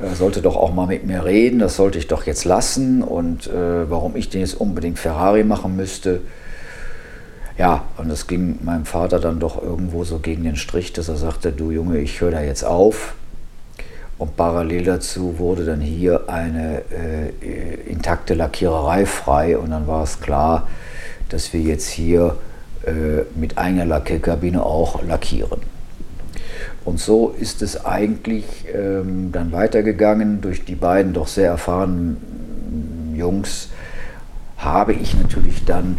Er 0.00 0.14
sollte 0.14 0.42
doch 0.42 0.56
auch 0.56 0.72
mal 0.72 0.86
mit 0.86 1.04
mir 1.04 1.24
reden, 1.24 1.58
das 1.58 1.74
sollte 1.74 1.98
ich 1.98 2.06
doch 2.06 2.24
jetzt 2.24 2.44
lassen 2.44 3.02
und 3.02 3.48
äh, 3.48 3.90
warum 3.90 4.14
ich 4.14 4.28
den 4.28 4.42
jetzt 4.42 4.54
unbedingt 4.54 4.96
Ferrari 4.96 5.42
machen 5.42 5.74
müsste. 5.74 6.20
Ja, 7.58 7.82
und 7.96 8.08
es 8.08 8.28
ging 8.28 8.60
meinem 8.62 8.84
Vater 8.84 9.18
dann 9.18 9.40
doch 9.40 9.60
irgendwo 9.60 10.04
so 10.04 10.20
gegen 10.20 10.44
den 10.44 10.54
Strich, 10.54 10.92
dass 10.92 11.08
er 11.08 11.16
sagte, 11.16 11.50
du 11.50 11.72
Junge, 11.72 11.98
ich 11.98 12.20
höre 12.20 12.30
da 12.30 12.40
jetzt 12.40 12.64
auf. 12.64 13.14
Und 14.18 14.36
parallel 14.36 14.84
dazu 14.84 15.38
wurde 15.38 15.64
dann 15.64 15.80
hier 15.80 16.28
eine 16.28 16.82
äh, 16.90 17.88
intakte 17.88 18.34
Lackiererei 18.34 19.06
frei 19.06 19.56
und 19.56 19.70
dann 19.70 19.86
war 19.86 20.02
es 20.02 20.20
klar, 20.20 20.68
dass 21.28 21.52
wir 21.52 21.60
jetzt 21.60 21.88
hier 21.88 22.36
äh, 22.84 23.22
mit 23.38 23.58
einer 23.58 23.84
Lackierkabine 23.84 24.64
auch 24.64 25.02
lackieren. 25.04 25.60
Und 26.84 26.98
so 26.98 27.34
ist 27.38 27.62
es 27.62 27.84
eigentlich 27.84 28.44
ähm, 28.74 29.30
dann 29.30 29.52
weitergegangen. 29.52 30.40
Durch 30.40 30.64
die 30.64 30.74
beiden 30.74 31.12
doch 31.12 31.28
sehr 31.28 31.50
erfahrenen 31.50 33.14
Jungs 33.14 33.68
habe 34.56 34.94
ich 34.94 35.16
natürlich 35.16 35.64
dann, 35.64 35.98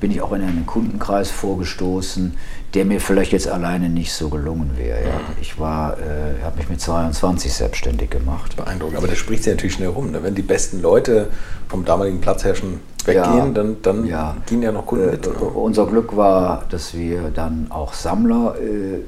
bin 0.00 0.10
ich 0.10 0.22
auch 0.22 0.32
in 0.32 0.42
einen 0.42 0.64
Kundenkreis 0.64 1.30
vorgestoßen, 1.30 2.34
der 2.74 2.84
mir 2.84 3.00
vielleicht 3.00 3.32
jetzt 3.32 3.48
alleine 3.48 3.88
nicht 3.88 4.12
so 4.12 4.28
gelungen 4.28 4.72
wäre. 4.76 5.00
Ja. 5.02 5.20
Ich 5.40 5.58
war, 5.58 5.94
äh, 5.98 6.42
habe 6.44 6.58
mich 6.58 6.68
mit 6.68 6.80
22 6.80 7.52
selbstständig 7.52 8.10
gemacht. 8.10 8.56
Beeindruckend. 8.56 8.98
Aber 8.98 9.06
das 9.08 9.16
spricht 9.18 9.44
sich 9.44 9.52
natürlich 9.54 9.74
schnell 9.74 9.88
rum. 9.88 10.10
Ne? 10.10 10.22
Wenn 10.22 10.34
die 10.34 10.42
besten 10.42 10.82
Leute 10.82 11.28
vom 11.68 11.84
damaligen 11.86 12.20
Platzherrschen 12.20 12.80
weggehen, 13.06 13.22
Ja. 13.24 13.48
dann, 13.48 13.76
dann 13.82 14.06
Ja. 14.06 14.36
gehen 14.46 14.60
ja 14.60 14.70
noch 14.72 14.84
Kunden 14.86 15.08
Äh, 15.08 15.12
mit. 15.12 15.26
Ne? 15.26 15.32
unser 15.32 15.86
Glück 15.86 16.14
war, 16.16 16.64
dass 16.68 16.92
wir 16.94 17.30
dann 17.34 17.68
auch 17.70 17.94
Sammler 17.94 18.56
äh, 18.60 18.98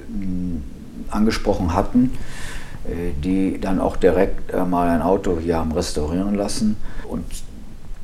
angesprochen 1.11 1.75
hatten, 1.75 2.13
äh, 2.87 3.13
die 3.23 3.61
dann 3.61 3.79
auch 3.81 3.97
direkt 3.97 4.55
mal 4.69 4.89
ein 4.89 5.03
Auto 5.03 5.39
hier 5.39 5.59
haben 5.59 5.73
restaurieren 5.73 6.35
lassen. 6.35 6.77
Und 7.09 7.25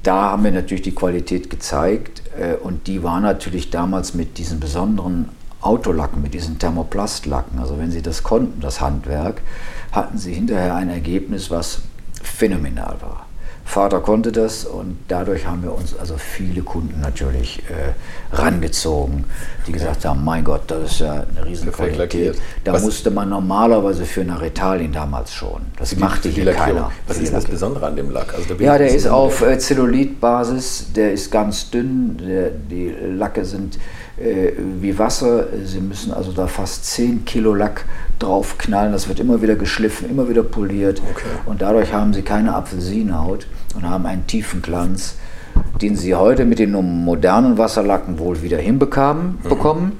da 0.03 0.33
haben 0.33 0.45
wir 0.45 0.53
natürlich 0.53 0.83
die 0.83 0.95
Qualität 0.95 1.49
gezeigt. 1.51 2.23
Äh, 2.39 2.57
und 2.63 2.87
die 2.87 3.03
war 3.03 3.21
natürlich 3.21 3.71
damals 3.71 4.15
mit 4.15 4.37
diesen 4.39 4.61
besonderen 4.61 5.31
Autolacken, 5.67 6.23
mit 6.23 6.33
diesen 6.35 6.59
Thermoplastlacken, 6.59 7.59
also 7.59 7.79
wenn 7.79 7.91
sie 7.91 8.03
das 8.03 8.23
konnten, 8.23 8.61
das 8.61 8.81
Handwerk, 8.81 9.43
hatten 9.93 10.17
sie 10.19 10.33
hinterher 10.35 10.75
ein 10.75 10.89
Ergebnis, 10.89 11.51
was 11.51 11.81
phänomenal 12.23 12.97
war. 13.01 13.27
Vater 13.69 13.99
konnte 13.99 14.31
das 14.31 14.65
und 14.65 14.97
dadurch 15.09 15.45
haben 15.45 15.65
wir 15.65 15.75
uns 15.75 15.97
also 15.99 16.15
viele 16.19 16.63
Kunden 16.63 17.01
natürlich 17.01 17.65
äh, 17.69 18.37
rangezogen, 18.37 19.25
die 19.67 19.73
gesagt 19.73 20.05
haben, 20.05 20.25
mein 20.25 20.45
Gott, 20.45 20.63
das 20.69 20.93
ist 20.93 21.01
ja 21.01 21.25
eine 21.37 21.45
Riesenqualität. 21.45 22.39
Da 22.63 22.75
Was- 22.75 22.83
musste 22.83 23.11
man 23.11 23.29
normalerweise 23.29 24.05
für 24.05 24.23
nach 24.25 24.41
Italien 24.41 24.93
damals 24.93 25.33
schon. 25.35 25.63
Das 25.81 25.97
machte 25.97 26.29
Die 26.29 26.37
hier 26.37 26.45
Lackierung. 26.45 26.75
keiner. 26.75 26.93
Was 27.09 27.19
ist 27.19 27.33
das. 27.33 27.45
Besondere 27.47 27.87
an 27.89 27.97
dem 27.97 28.11
Lack? 28.13 28.35
Also 28.35 28.55
Ja, 28.55 28.79
der 28.79 28.95
ist 28.95 29.09
auf 29.09 29.43
äh, 29.43 29.59
Zellulitbasis, 29.59 30.93
der 30.95 31.13
ist 31.13 31.33
ganz 31.33 31.69
dünn, 31.71 32.19
der, 32.19 32.51
die 32.51 32.95
Lacke 33.17 33.45
sind 33.45 33.81
äh, 34.19 34.53
wie 34.81 34.99
Wasser, 34.99 35.47
sie 35.65 35.81
müssen 35.81 36.13
also 36.13 36.33
da 36.33 36.47
fast 36.47 36.85
10 36.87 37.25
Kilo 37.25 37.55
Lack 37.55 37.85
draufknallen, 38.19 38.93
das 38.93 39.09
wird 39.09 39.21
immer 39.21 39.43
wieder 39.43 39.57
geschliffen, 39.57 40.09
immer 40.09 40.29
wieder 40.29 40.43
poliert 40.43 41.03
Okay. 41.11 41.27
und 41.47 41.63
dadurch 41.63 41.93
haben 41.93 42.15
sie 42.15 42.23
keine 42.23 42.55
Apfelsinenhaut 42.55 43.47
und 43.75 43.89
haben 43.89 44.07
einen 44.07 44.27
tiefen 44.27 44.63
Glanz, 44.63 45.17
den 45.81 45.97
sie 45.97 46.15
heute 46.15 46.45
mit 46.45 46.59
den 46.59 46.73
modernen 47.05 47.59
Wasserlacken 47.59 48.19
wohl 48.19 48.43
wieder 48.43 48.59
hinbekamen, 48.59 49.39
bekommen. 49.43 49.93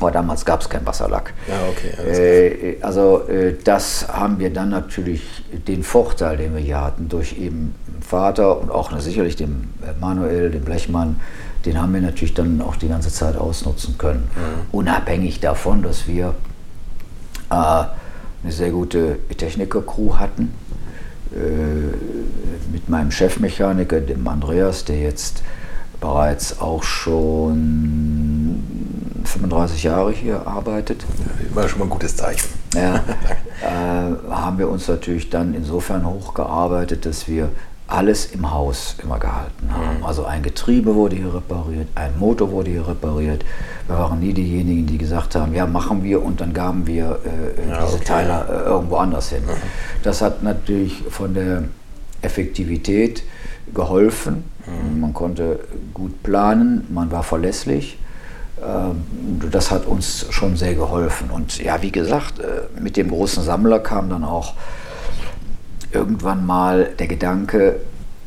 Aber 0.00 0.10
damals 0.10 0.44
gab 0.44 0.60
es 0.60 0.68
keinen 0.68 0.84
Wasserlack. 0.84 1.32
Ja, 1.48 1.54
okay. 1.70 1.92
alles 1.96 2.18
Äh, 2.18 2.76
also 2.80 3.22
äh, 3.28 3.54
das 3.62 4.08
haben 4.08 4.40
wir 4.40 4.52
dann 4.52 4.68
natürlich 4.70 5.44
den 5.68 5.84
Vorteil, 5.84 6.36
den 6.38 6.54
wir 6.54 6.60
hier 6.60 6.80
hatten, 6.80 7.08
durch 7.08 7.38
eben 7.38 7.74
Vater 8.00 8.60
und 8.60 8.70
auch 8.70 8.90
sicherlich 8.98 9.36
dem 9.36 9.68
äh, 9.82 9.98
Manuel, 10.00 10.50
dem 10.50 10.62
Blechmann, 10.62 11.20
den 11.64 11.80
haben 11.80 11.94
wir 11.94 12.00
natürlich 12.00 12.34
dann 12.34 12.60
auch 12.60 12.76
die 12.76 12.88
ganze 12.88 13.10
Zeit 13.10 13.36
ausnutzen 13.36 13.96
können. 13.98 14.28
Unabhängig 14.72 15.40
davon, 15.40 15.82
dass 15.82 16.06
wir 16.06 16.34
äh, 17.50 17.54
eine 17.54 18.52
sehr 18.52 18.70
gute 18.70 19.18
Techniker-Crew 19.36 20.16
hatten. 20.16 20.52
Äh, 21.34 22.72
mit 22.72 22.88
meinem 22.88 23.10
Chefmechaniker, 23.10 24.00
dem 24.00 24.26
Andreas, 24.28 24.84
der 24.84 25.00
jetzt 25.00 25.42
bereits 26.00 26.60
auch 26.60 26.82
schon 26.82 28.62
35 29.24 29.84
Jahre 29.84 30.12
hier 30.12 30.46
arbeitet. 30.46 31.04
Immer 31.50 31.68
schon 31.68 31.78
mal 31.78 31.86
ein 31.86 31.90
gutes 31.90 32.16
Zeichen. 32.16 32.48
Ja, 32.74 32.96
äh, 33.62 34.30
haben 34.30 34.58
wir 34.58 34.68
uns 34.68 34.88
natürlich 34.88 35.30
dann 35.30 35.54
insofern 35.54 36.04
hochgearbeitet, 36.06 37.06
dass 37.06 37.28
wir 37.28 37.50
alles 37.92 38.26
im 38.26 38.50
Haus 38.50 38.96
immer 39.02 39.18
gehalten 39.18 39.68
haben. 39.70 40.04
Also 40.04 40.24
ein 40.24 40.42
Getriebe 40.42 40.94
wurde 40.94 41.16
hier 41.16 41.34
repariert, 41.34 41.88
ein 41.94 42.18
Motor 42.18 42.50
wurde 42.50 42.70
hier 42.70 42.86
repariert. 42.88 43.44
Wir 43.86 43.96
waren 43.98 44.20
nie 44.20 44.32
diejenigen, 44.32 44.86
die 44.86 44.98
gesagt 44.98 45.34
haben, 45.34 45.54
ja, 45.54 45.66
machen 45.66 46.02
wir 46.02 46.22
und 46.24 46.40
dann 46.40 46.52
gaben 46.54 46.86
wir 46.86 47.18
äh, 47.24 47.68
Ja, 47.68 47.84
diese 47.84 47.96
okay. 47.96 48.04
Teile 48.04 48.46
äh, 48.48 48.68
irgendwo 48.68 48.96
anders 48.96 49.28
hin. 49.28 49.42
Das 50.02 50.22
hat 50.22 50.42
natürlich 50.42 51.02
von 51.10 51.34
der 51.34 51.64
Effektivität 52.22 53.22
geholfen. 53.74 54.44
Man 55.00 55.12
konnte 55.12 55.58
gut 55.92 56.22
planen, 56.22 56.86
man 56.88 57.10
war 57.10 57.22
verlässlich. 57.24 57.98
Ähm, 58.64 59.02
Das 59.50 59.70
hat 59.72 59.86
uns 59.86 60.26
schon 60.30 60.56
sehr 60.56 60.74
geholfen. 60.74 61.30
Und 61.30 61.58
ja, 61.62 61.82
wie 61.82 61.90
gesagt, 61.90 62.38
äh, 62.38 62.80
mit 62.80 62.96
dem 62.96 63.08
großen 63.10 63.42
Sammler 63.42 63.80
kam 63.80 64.08
dann 64.08 64.24
auch 64.24 64.54
irgendwann 65.92 66.44
mal 66.46 66.90
der 66.98 67.06
Gedanke, 67.06 67.80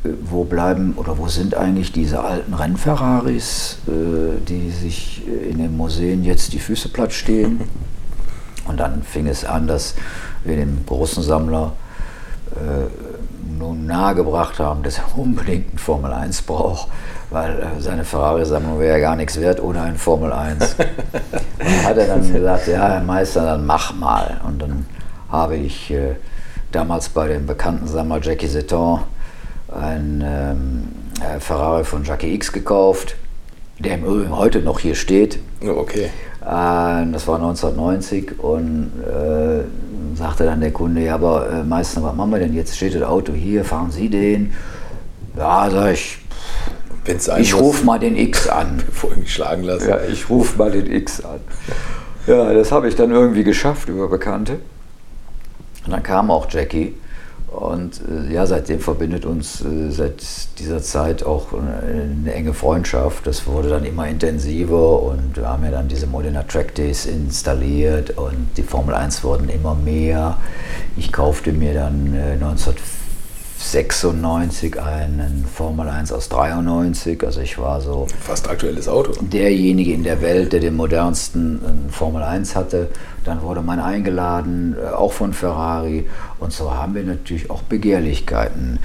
äh, 0.04 0.08
wo 0.22 0.44
bleiben 0.44 0.94
oder 0.96 1.18
wo 1.18 1.28
sind 1.28 1.54
eigentlich 1.54 1.92
diese 1.92 2.22
alten 2.22 2.54
Rennferraris, 2.54 3.78
äh, 3.86 4.40
die 4.48 4.70
sich 4.70 5.22
äh, 5.26 5.50
in 5.50 5.58
den 5.58 5.76
Museen 5.76 6.24
jetzt 6.24 6.52
die 6.52 6.58
Füße 6.58 6.88
platt 6.88 7.12
stehen. 7.12 7.60
Und 8.68 8.80
dann 8.80 9.02
fing 9.02 9.28
es 9.28 9.44
an, 9.44 9.68
dass 9.68 9.94
wir 10.44 10.56
dem 10.56 10.84
großen 10.86 11.22
Sammler 11.22 11.72
äh, 12.52 12.86
nun 13.58 13.86
nahegebracht 13.86 14.58
haben, 14.58 14.82
dass 14.82 14.98
er 14.98 15.16
unbedingt 15.16 15.70
einen 15.70 15.78
Formel 15.78 16.12
1 16.12 16.42
braucht, 16.42 16.88
weil 17.30 17.58
äh, 17.58 17.80
seine 17.80 18.04
Ferrari-Sammlung 18.04 18.78
wäre 18.80 18.98
ja 18.98 19.00
gar 19.00 19.16
nichts 19.16 19.40
wert 19.40 19.62
ohne 19.62 19.82
einen 19.82 19.98
Formel 19.98 20.32
1. 20.32 20.74
Und 21.58 21.84
hat 21.84 21.96
er 21.96 22.06
dann 22.06 22.32
gesagt, 22.32 22.68
ja, 22.68 22.88
Herr 22.88 23.02
Meister, 23.02 23.44
dann 23.44 23.66
mach 23.66 23.94
mal. 23.94 24.40
Und 24.46 24.60
dann 24.60 24.86
habe 25.30 25.56
ich 25.56 25.90
äh, 25.90 26.16
damals 26.72 27.08
bei 27.08 27.28
dem 27.28 27.46
bekannten 27.46 27.86
Sammler 27.86 28.20
Jackie 28.22 28.46
Seton 28.46 29.00
einen 29.68 30.22
ähm, 30.24 30.88
äh, 31.20 31.40
Ferrari 31.40 31.84
von 31.84 32.04
Jackie 32.04 32.34
X 32.34 32.52
gekauft, 32.52 33.16
der 33.78 33.94
im 33.94 34.04
Übrigen 34.04 34.36
heute 34.36 34.60
noch 34.60 34.78
hier 34.78 34.94
steht. 34.94 35.38
Okay. 35.62 36.04
Äh, 36.04 36.10
das 36.42 37.26
war 37.26 37.36
1990 37.36 38.38
und 38.38 38.92
äh, 39.02 40.16
sagte 40.16 40.44
dann 40.44 40.60
der 40.60 40.72
Kunde, 40.72 41.02
ja, 41.02 41.14
aber 41.14 41.50
äh, 41.50 41.62
Meister, 41.64 42.02
was 42.02 42.14
machen 42.14 42.30
wir 42.30 42.38
denn 42.38 42.54
jetzt? 42.54 42.76
Steht 42.76 42.94
das 42.94 43.02
Auto 43.02 43.32
hier, 43.32 43.64
fahren 43.64 43.90
Sie 43.90 44.08
den? 44.08 44.52
Ja, 45.36 45.68
sag 45.70 45.92
ich, 45.92 46.18
ich 47.38 47.54
rufe 47.54 47.84
mal 47.84 47.98
den 47.98 48.16
X 48.16 48.48
an. 48.48 48.82
Bevor 48.86 49.12
ich 49.12 49.18
mich 49.18 49.34
schlagen 49.34 49.62
lasse. 49.62 49.90
Ja, 49.90 49.98
ich 50.10 50.28
rufe 50.28 50.58
mal 50.58 50.70
den 50.70 50.90
X 50.90 51.24
an. 51.24 51.40
Ja, 52.26 52.52
das 52.52 52.72
habe 52.72 52.88
ich 52.88 52.96
dann 52.96 53.10
irgendwie 53.10 53.44
geschafft 53.44 53.88
über 53.88 54.08
Bekannte. 54.08 54.58
Und 55.86 55.92
dann 55.92 56.02
kam 56.02 56.30
auch 56.30 56.46
Jackie. 56.50 56.94
Und 57.46 58.00
äh, 58.08 58.34
ja, 58.34 58.44
seitdem 58.44 58.80
verbindet 58.80 59.24
uns 59.24 59.62
äh, 59.62 59.90
seit 59.90 60.22
dieser 60.58 60.82
Zeit 60.82 61.22
auch 61.22 61.52
eine 61.52 62.32
enge 62.34 62.52
Freundschaft. 62.52 63.26
Das 63.26 63.46
wurde 63.46 63.70
dann 63.70 63.84
immer 63.84 64.08
intensiver 64.08 65.00
und 65.00 65.36
wir 65.36 65.48
haben 65.48 65.64
ja 65.64 65.70
dann 65.70 65.88
diese 65.88 66.06
Modena 66.06 66.42
Track 66.42 66.74
Days 66.74 67.06
installiert 67.06 68.10
und 68.18 68.48
die 68.56 68.62
Formel 68.62 68.94
1 68.94 69.22
wurden 69.22 69.48
immer 69.48 69.74
mehr. 69.74 70.36
Ich 70.96 71.12
kaufte 71.12 71.52
mir 71.52 71.72
dann 71.72 72.14
äh, 72.14 72.32
1994 72.32 73.05
96 73.72 74.80
einen 74.80 75.44
Formel 75.52 75.88
1 75.88 76.12
aus 76.12 76.28
93. 76.28 77.24
Also 77.24 77.40
ich 77.40 77.58
war 77.58 77.80
so. 77.80 78.06
Fast 78.20 78.48
aktuelles 78.48 78.88
Auto. 78.88 79.12
Derjenige 79.20 79.92
in 79.92 80.04
der 80.04 80.20
Welt, 80.22 80.52
der 80.52 80.60
den 80.60 80.76
modernsten 80.76 81.88
äh, 81.88 81.92
Formel 81.92 82.22
1 82.22 82.54
hatte. 82.54 82.88
Dann 83.24 83.42
wurde 83.42 83.62
man 83.62 83.80
eingeladen, 83.80 84.76
äh, 84.80 84.88
auch 84.88 85.12
von 85.12 85.32
Ferrari. 85.32 86.06
Und 86.38 86.52
so 86.52 86.72
haben 86.72 86.94
wir 86.94 87.02
natürlich 87.02 87.50
auch 87.50 87.62
Begehrlichkeiten 87.62 88.78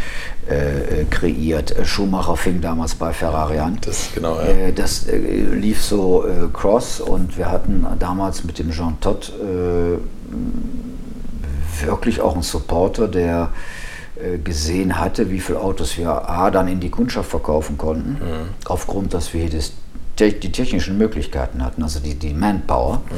äh, 0.50 1.02
äh 1.02 1.06
kreiert. 1.10 1.76
Schumacher 1.84 2.36
fing 2.36 2.62
damals 2.62 2.96
bei 2.96 3.14
Ferrari 3.14 3.60
an. 3.60 3.78
Das, 3.86 4.10
genau, 4.16 4.36
ja. 4.36 4.48
äh, 4.48 4.74
das 4.74 5.08
äh, 5.08 5.18
lief 5.18 5.84
so 5.84 6.26
cross 6.54 7.00
und 7.00 7.38
wir 7.38 7.52
hatten 7.52 7.86
damals 8.00 8.44
mit 8.44 8.58
dem 8.60 8.72
Jean 8.72 9.00
Todt 9.00 9.34
wirklich 11.82 12.22
auch 12.22 12.34
einen 12.34 12.44
Supporter, 12.44 13.08
der 13.08 13.44
äh, 13.44 13.48
gesehen 14.44 15.00
hatte, 15.00 15.30
wie 15.30 15.40
viele 15.40 15.60
Autos 15.60 15.98
wir 15.98 16.30
A 16.30 16.51
dann 16.51 16.68
in 16.68 16.80
die 16.80 16.90
Kundschaft 16.90 17.30
verkaufen 17.30 17.78
konnten, 17.78 18.12
mhm. 18.12 18.50
aufgrund, 18.66 19.13
dass 19.13 19.34
wir 19.34 19.50
das, 19.50 19.74
die 20.20 20.51
technischen 20.51 20.98
Möglichkeiten 20.98 21.63
hatten, 21.63 21.84
also 21.84 22.00
die, 22.00 22.16
die 22.16 22.34
Manpower. 22.34 22.98
Mhm. 22.98 23.16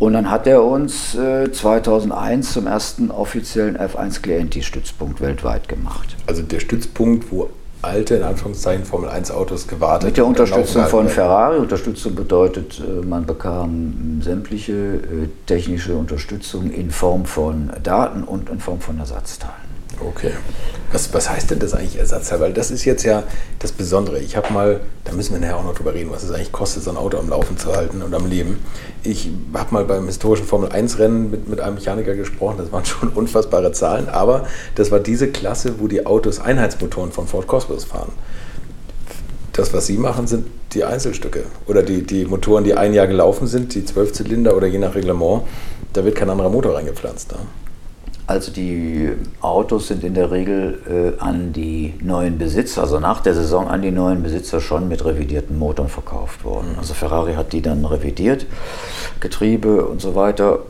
Und 0.00 0.14
dann 0.14 0.30
hat 0.30 0.46
er 0.46 0.64
uns 0.64 1.14
äh, 1.14 1.52
2001 1.52 2.54
zum 2.54 2.66
ersten 2.66 3.10
offiziellen 3.10 3.76
F1 3.76 4.22
Clienti-Stützpunkt 4.22 5.20
weltweit 5.20 5.68
gemacht. 5.68 6.16
Also 6.26 6.40
der 6.40 6.60
Stützpunkt, 6.60 7.30
wo 7.30 7.50
alte, 7.82 8.16
in 8.16 8.22
Anführungszeichen, 8.22 8.84
Formel 8.84 9.08
1 9.08 9.30
Autos 9.30 9.66
gewartet. 9.66 10.08
Mit 10.08 10.16
der 10.16 10.26
Unterstützung 10.26 10.86
von 10.86 11.08
Ferrari. 11.08 11.58
Unterstützung 11.58 12.14
bedeutet, 12.14 12.80
äh, 12.80 13.04
man 13.04 13.26
bekam 13.26 14.20
sämtliche 14.22 14.72
äh, 14.72 15.28
technische 15.46 15.94
Unterstützung 15.94 16.70
in 16.70 16.90
Form 16.90 17.24
von 17.24 17.70
Daten 17.82 18.24
und 18.24 18.50
in 18.50 18.60
Form 18.60 18.80
von 18.80 18.98
Ersatzteilen. 18.98 19.69
Okay. 20.00 20.32
Was, 20.92 21.12
was 21.14 21.30
heißt 21.30 21.50
denn 21.50 21.58
das 21.60 21.74
eigentlich 21.74 21.98
Ersatzteil? 21.98 22.40
Weil 22.40 22.52
das 22.52 22.70
ist 22.70 22.84
jetzt 22.84 23.04
ja 23.04 23.22
das 23.58 23.70
Besondere. 23.70 24.18
Ich 24.18 24.36
habe 24.36 24.52
mal, 24.52 24.80
da 25.04 25.12
müssen 25.12 25.34
wir 25.34 25.40
nachher 25.40 25.58
auch 25.58 25.64
noch 25.64 25.74
drüber 25.74 25.94
reden, 25.94 26.10
was 26.10 26.24
es 26.24 26.32
eigentlich 26.32 26.52
kostet, 26.52 26.82
so 26.82 26.90
ein 26.90 26.96
Auto 26.96 27.18
am 27.18 27.28
Laufen 27.28 27.56
zu 27.58 27.74
halten 27.76 28.02
und 28.02 28.12
am 28.12 28.26
Leben. 28.26 28.58
Ich 29.04 29.30
habe 29.54 29.72
mal 29.72 29.84
beim 29.84 30.06
historischen 30.06 30.46
Formel 30.46 30.70
1-Rennen 30.70 31.30
mit, 31.30 31.48
mit 31.48 31.60
einem 31.60 31.76
Mechaniker 31.76 32.14
gesprochen, 32.16 32.56
das 32.58 32.72
waren 32.72 32.84
schon 32.86 33.10
unfassbare 33.10 33.72
Zahlen, 33.72 34.08
aber 34.08 34.46
das 34.74 34.90
war 34.90 34.98
diese 34.98 35.28
Klasse, 35.28 35.74
wo 35.78 35.86
die 35.86 36.06
Autos 36.06 36.40
Einheitsmotoren 36.40 37.12
von 37.12 37.28
Ford 37.28 37.46
Cosmos 37.46 37.84
fahren. 37.84 38.12
Das, 39.52 39.72
was 39.74 39.86
Sie 39.86 39.98
machen, 39.98 40.26
sind 40.26 40.46
die 40.72 40.84
Einzelstücke 40.84 41.44
oder 41.66 41.82
die, 41.82 42.02
die 42.02 42.24
Motoren, 42.24 42.64
die 42.64 42.74
ein 42.74 42.94
Jahr 42.94 43.06
gelaufen 43.06 43.46
sind, 43.46 43.74
die 43.74 43.84
Zwölfzylinder 43.84 44.56
oder 44.56 44.66
je 44.66 44.78
nach 44.78 44.94
Reglement, 44.94 45.42
da 45.92 46.04
wird 46.04 46.16
kein 46.16 46.30
anderer 46.30 46.50
Motor 46.50 46.76
reingepflanzt. 46.76 47.32
Ne? 47.32 47.38
Also 48.30 48.52
die 48.52 49.10
Autos 49.40 49.88
sind 49.88 50.04
in 50.04 50.14
der 50.14 50.30
Regel 50.30 51.16
äh, 51.18 51.20
an 51.20 51.52
die 51.52 51.94
neuen 52.00 52.38
Besitzer, 52.38 52.82
also 52.82 53.00
nach 53.00 53.22
der 53.22 53.34
Saison 53.34 53.66
an 53.66 53.82
die 53.82 53.90
neuen 53.90 54.22
Besitzer 54.22 54.60
schon 54.60 54.86
mit 54.86 55.04
revidierten 55.04 55.58
Motoren 55.58 55.88
verkauft 55.88 56.44
worden. 56.44 56.76
Also 56.78 56.94
Ferrari 56.94 57.34
hat 57.34 57.52
die 57.52 57.60
dann 57.60 57.84
revidiert, 57.84 58.46
Getriebe 59.18 59.84
und 59.84 60.00
so 60.00 60.14
weiter. 60.14 60.60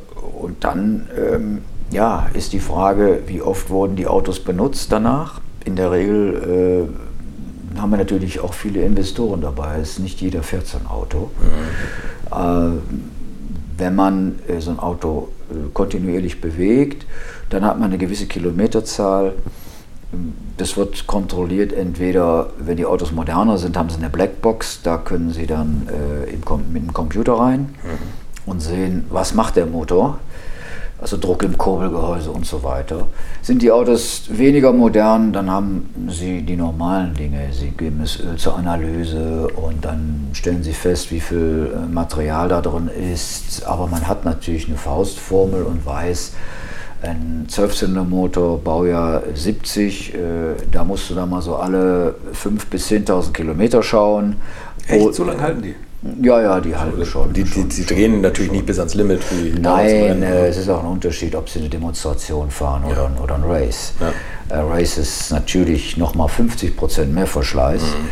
Und 0.41 0.65
dann 0.65 1.11
ähm, 1.15 1.59
ja, 1.91 2.31
ist 2.33 2.55
die 2.55 2.61
Frage, 2.61 3.25
wie 3.27 3.43
oft 3.43 3.69
wurden 3.69 3.95
die 3.95 4.07
Autos 4.07 4.41
benutzt 4.41 4.91
danach. 4.91 5.43
In 5.67 5.77
der 5.77 5.93
Regel 5.93 6.89
äh, 7.77 7.79
haben 7.79 7.91
wir 7.91 7.99
natürlich 7.99 8.41
auch 8.41 8.55
viele 8.55 8.81
Investoren 8.81 9.43
dabei. 9.43 9.81
Es 9.83 9.91
ist 9.91 9.99
nicht 9.99 10.23
jeder 10.23 10.43
fährt 10.43 10.67
so 10.67 10.79
ein 10.79 10.87
Auto. 10.87 11.31
Mhm. 12.33 12.79
Äh, 12.79 12.81
wenn 13.77 13.95
man 13.95 14.39
äh, 14.49 14.61
so 14.61 14.71
ein 14.71 14.79
Auto 14.79 15.29
äh, 15.51 15.69
kontinuierlich 15.75 16.41
bewegt, 16.41 17.07
dann 17.51 17.65
hat 17.65 17.79
man 17.79 17.91
eine 17.91 17.99
gewisse 17.99 18.27
Kilometerzahl. 18.27 19.35
Das 20.57 20.77
wird 20.77 21.07
kontrolliert, 21.07 21.73
entweder, 21.73 22.51
wenn 22.59 22.77
die 22.77 22.87
Autos 22.87 23.13
moderner 23.13 23.59
sind, 23.59 23.77
haben 23.77 23.91
sie 23.91 23.99
eine 23.99 24.11
Blackbox, 24.11 24.81
da 24.83 24.99
können 24.99 25.31
sie 25.31 25.47
dann 25.47 25.89
äh, 25.89 26.31
im, 26.31 26.41
mit 26.73 26.83
dem 26.83 26.93
Computer 26.93 27.35
rein 27.35 27.75
mhm. 27.83 28.51
und 28.51 28.61
sehen, 28.61 29.05
was 29.11 29.35
macht 29.35 29.57
der 29.57 29.67
Motor 29.67 30.19
also 31.01 31.17
Druck 31.17 31.43
im 31.43 31.57
Kurbelgehäuse 31.57 32.31
und 32.31 32.45
so 32.45 32.63
weiter. 32.63 33.07
Sind 33.43 33.63
die 33.63 33.73
Autos 33.73 34.25
weniger 34.29 34.73
modern, 34.73 35.33
dann 35.33 35.51
haben 35.51 36.09
sie 36.09 36.43
die 36.43 36.57
normalen 36.57 37.15
Dinge. 37.15 37.53
Sie 37.53 37.71
geben 37.71 38.03
es 38.03 38.21
Öl 38.21 38.37
zur 38.37 38.57
Analyse 38.57 39.49
und 39.49 39.85
dann 39.85 40.29
stellen 40.35 40.63
sie 40.63 40.75
fest, 40.75 41.11
wie 41.11 41.21
viel 41.21 41.73
äh, 41.75 41.91
Material 41.91 42.49
da 42.49 42.61
drin 42.61 42.89
ist. 42.89 43.65
Aber 43.67 43.87
man 43.87 44.07
hat 44.07 44.25
natürlich 44.25 44.69
eine 44.69 44.77
Faustformel 44.77 45.63
und 45.63 45.87
weiß, 45.87 46.33
ein 47.03 47.47
Zwölfzylindermotor, 47.49 48.59
Baujahr 48.59 49.23
70, 49.35 50.15
äh, 50.15 50.19
da 50.71 50.85
musst 50.85 51.11
du 51.11 51.15
da 51.15 51.27
mal 51.27 51.41
so 51.41 51.57
alle 51.57 52.15
5.000 52.35 52.61
bis 52.71 52.89
10.000 52.91 53.33
Kilometer 53.33 53.83
schauen. 53.83 54.37
Echt, 54.87 55.15
so 55.15 55.25
lange 55.25 55.41
halten 55.41 55.63
die? 55.63 55.75
Ja, 56.23 56.41
ja, 56.41 56.61
die 56.61 56.75
halten 56.75 57.05
schon. 57.05 57.33
Die, 57.35 57.45
die, 57.45 57.65
die 57.65 57.85
drehen 57.85 58.23
natürlich 58.23 58.49
schon. 58.49 58.57
nicht 58.57 58.67
bis 58.67 58.79
ans 58.79 58.95
Limit. 58.95 59.21
Wie 59.31 59.61
Nein, 59.61 60.23
äh, 60.23 60.49
es 60.49 60.57
ist 60.57 60.71
auch 60.71 60.83
ein 60.83 60.91
Unterschied, 60.91 61.35
ob 61.35 61.49
sie 61.49 61.59
eine 61.59 61.69
Demonstration 61.69 62.51
fahren 62.51 62.85
ja. 62.87 62.93
oder, 62.93 63.23
oder 63.23 63.35
ein 63.35 63.45
Race. 63.45 63.93
Ja. 64.01 64.57
Äh, 64.57 64.61
Race 64.61 64.97
ist 64.97 65.31
natürlich 65.31 65.99
nochmal 65.99 66.29
50 66.29 66.77
Prozent 66.77 67.15
mehr 67.15 67.27
Verschleiß. 67.27 67.83
Mhm. 67.83 68.09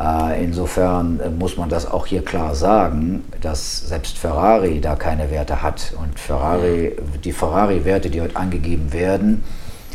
Äh, 0.00 0.42
insofern 0.44 1.20
äh, 1.20 1.30
muss 1.30 1.56
man 1.56 1.68
das 1.68 1.90
auch 1.90 2.06
hier 2.06 2.24
klar 2.24 2.54
sagen, 2.54 3.24
dass 3.40 3.88
selbst 3.88 4.18
Ferrari 4.18 4.80
da 4.80 4.96
keine 4.96 5.30
Werte 5.30 5.62
hat. 5.62 5.94
Und 6.00 6.18
Ferrari, 6.18 6.96
die 7.22 7.32
Ferrari-Werte, 7.32 8.10
die 8.10 8.20
heute 8.20 8.36
angegeben 8.36 8.92
werden, 8.92 9.44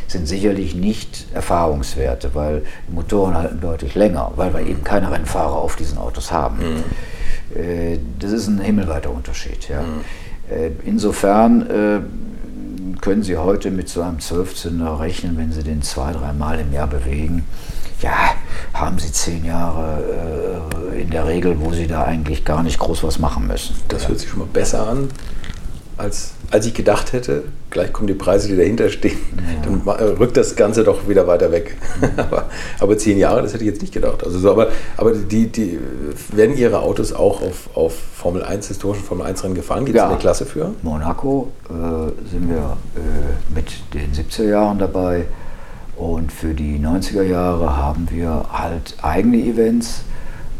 sind 0.07 0.27
sicherlich 0.27 0.73
nicht 0.73 1.27
Erfahrungswerte, 1.33 2.33
weil 2.33 2.63
die 2.87 2.93
Motoren 2.93 3.35
halten 3.35 3.59
deutlich 3.61 3.93
länger, 3.95 4.31
weil 4.35 4.53
wir 4.53 4.61
eben 4.61 4.83
keine 4.83 5.11
Rennfahrer 5.11 5.55
auf 5.55 5.75
diesen 5.75 5.97
Autos 5.97 6.31
haben. 6.31 6.57
Mhm. 6.57 7.59
Äh, 7.61 7.99
das 8.19 8.31
ist 8.31 8.47
ein 8.47 8.59
himmelweiter 8.59 9.11
Unterschied. 9.11 9.67
Ja. 9.69 9.81
Mhm. 9.81 10.01
Insofern 10.83 11.67
können 13.01 13.23
Sie 13.23 13.37
heute 13.37 13.71
mit 13.71 13.89
so 13.89 14.01
einem 14.01 14.19
Zwölfzylinder 14.19 14.99
rechnen, 14.99 15.37
wenn 15.37 15.51
Sie 15.51 15.63
den 15.63 15.81
zwei, 15.81 16.11
dreimal 16.11 16.59
im 16.59 16.73
Jahr 16.73 16.87
bewegen. 16.87 17.45
Ja, 18.01 18.35
haben 18.73 18.99
Sie 18.99 19.11
zehn 19.11 19.45
Jahre 19.45 20.03
in 20.97 21.09
der 21.09 21.27
Regel, 21.27 21.59
wo 21.59 21.71
Sie 21.71 21.87
da 21.87 22.03
eigentlich 22.03 22.45
gar 22.45 22.63
nicht 22.63 22.79
groß 22.79 23.03
was 23.03 23.19
machen 23.19 23.47
müssen. 23.47 23.75
Das 23.87 24.07
hört 24.07 24.19
sich 24.19 24.29
schon 24.29 24.39
mal 24.39 24.47
besser 24.51 24.87
an 24.87 25.09
als, 25.99 26.31
als 26.49 26.65
ich 26.65 26.73
gedacht 26.73 27.13
hätte. 27.13 27.43
Gleich 27.69 27.93
kommen 27.93 28.07
die 28.07 28.13
Preise, 28.13 28.47
die 28.47 28.57
dahinter 28.57 28.89
stehen. 28.89 29.17
Ja. 29.37 29.69
Dann 29.69 29.99
äh, 29.99 30.03
rückt 30.17 30.37
das 30.37 30.55
Ganze 30.55 30.83
doch 30.83 31.07
wieder 31.07 31.27
weiter 31.27 31.51
weg. 31.51 31.77
aber, 32.17 32.49
aber, 32.79 32.97
zehn 32.97 33.17
Jahre, 33.17 33.41
das 33.41 33.53
hätte 33.53 33.63
ich 33.63 33.69
jetzt 33.69 33.81
nicht 33.81 33.93
gedacht. 33.93 34.23
Also 34.23 34.39
so, 34.39 34.51
aber 34.51 34.69
aber 34.97 35.13
die, 35.13 35.47
die 35.47 35.79
werden 36.33 36.57
ihre 36.57 36.81
Autos 36.81 37.13
auch 37.13 37.41
auf, 37.41 37.69
auf 37.75 37.93
Formel 37.93 38.43
1, 38.43 38.67
historischen 38.67 39.03
Formel 39.03 39.25
1 39.25 39.43
Rennen 39.43 39.55
gefahren? 39.55 39.85
Gibt 39.85 39.97
es 39.97 40.03
ja. 40.03 40.09
eine 40.09 40.17
Klasse 40.17 40.45
für? 40.45 40.73
Monaco 40.81 41.51
äh, 41.69 42.29
sind 42.29 42.49
wir 42.49 42.77
äh, 42.95 43.53
mit 43.53 43.67
den 43.93 44.11
70er 44.13 44.49
Jahren 44.49 44.79
dabei. 44.79 45.25
Und 45.95 46.31
für 46.31 46.53
die 46.53 46.79
90er 46.79 47.23
Jahre 47.23 47.75
haben 47.75 48.07
wir 48.09 48.45
halt 48.53 48.95
eigene 49.01 49.37
Events 49.37 50.03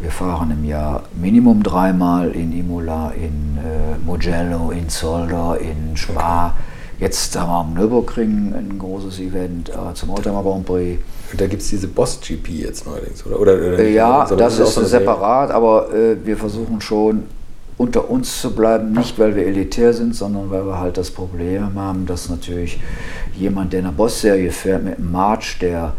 wir 0.00 0.10
fahren 0.10 0.50
im 0.50 0.64
Jahr 0.64 1.04
Minimum 1.20 1.62
dreimal 1.62 2.30
in 2.30 2.58
Imola, 2.58 3.10
in 3.10 3.58
äh, 3.58 3.98
Mugello, 4.04 4.70
in 4.70 4.88
Zolder, 4.88 5.58
in 5.60 5.96
Spa. 5.96 6.54
Jetzt 6.98 7.38
haben 7.38 7.48
wir 7.48 7.56
am 7.56 7.74
Nürburgring 7.74 8.54
ein 8.54 8.78
großes 8.78 9.20
Event 9.20 9.68
äh, 9.68 9.94
zum 9.94 10.10
Oldtimer 10.10 10.42
Grand 10.42 10.64
Prix. 10.64 11.00
Und 11.32 11.40
da 11.40 11.46
gibt 11.46 11.62
es 11.62 11.68
diese 11.68 11.86
Boss 11.88 12.18
GP 12.20 12.48
jetzt 12.48 12.86
neuerdings, 12.86 13.24
oder? 13.26 13.40
oder, 13.40 13.54
oder 13.54 13.78
äh, 13.78 13.92
ja, 13.92 14.24
das 14.24 14.58
ist, 14.58 14.76
ist 14.76 14.90
separat, 14.90 15.50
aber 15.50 15.92
äh, 15.94 16.16
wir 16.24 16.36
versuchen 16.36 16.80
schon 16.80 17.24
unter 17.76 18.10
uns 18.10 18.40
zu 18.40 18.54
bleiben, 18.54 18.92
nicht 18.92 19.18
weil 19.18 19.34
wir 19.36 19.46
elitär 19.46 19.92
sind, 19.94 20.14
sondern 20.14 20.50
weil 20.50 20.66
wir 20.66 20.78
halt 20.78 20.96
das 20.98 21.10
Problem 21.10 21.74
haben, 21.78 22.04
dass 22.04 22.28
natürlich 22.28 22.80
jemand, 23.34 23.72
der 23.72 23.80
eine 23.80 23.92
Boss-Serie 23.92 24.50
fährt 24.50 24.84
mit 24.84 24.98
einem 24.98 25.10
March, 25.10 25.58
der 25.60 25.94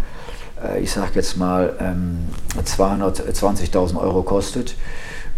ich 0.81 0.91
sage 0.91 1.11
jetzt 1.15 1.37
mal, 1.37 1.95
220.000 2.63 3.91
ähm, 3.91 3.97
Euro 3.97 4.23
kostet, 4.23 4.75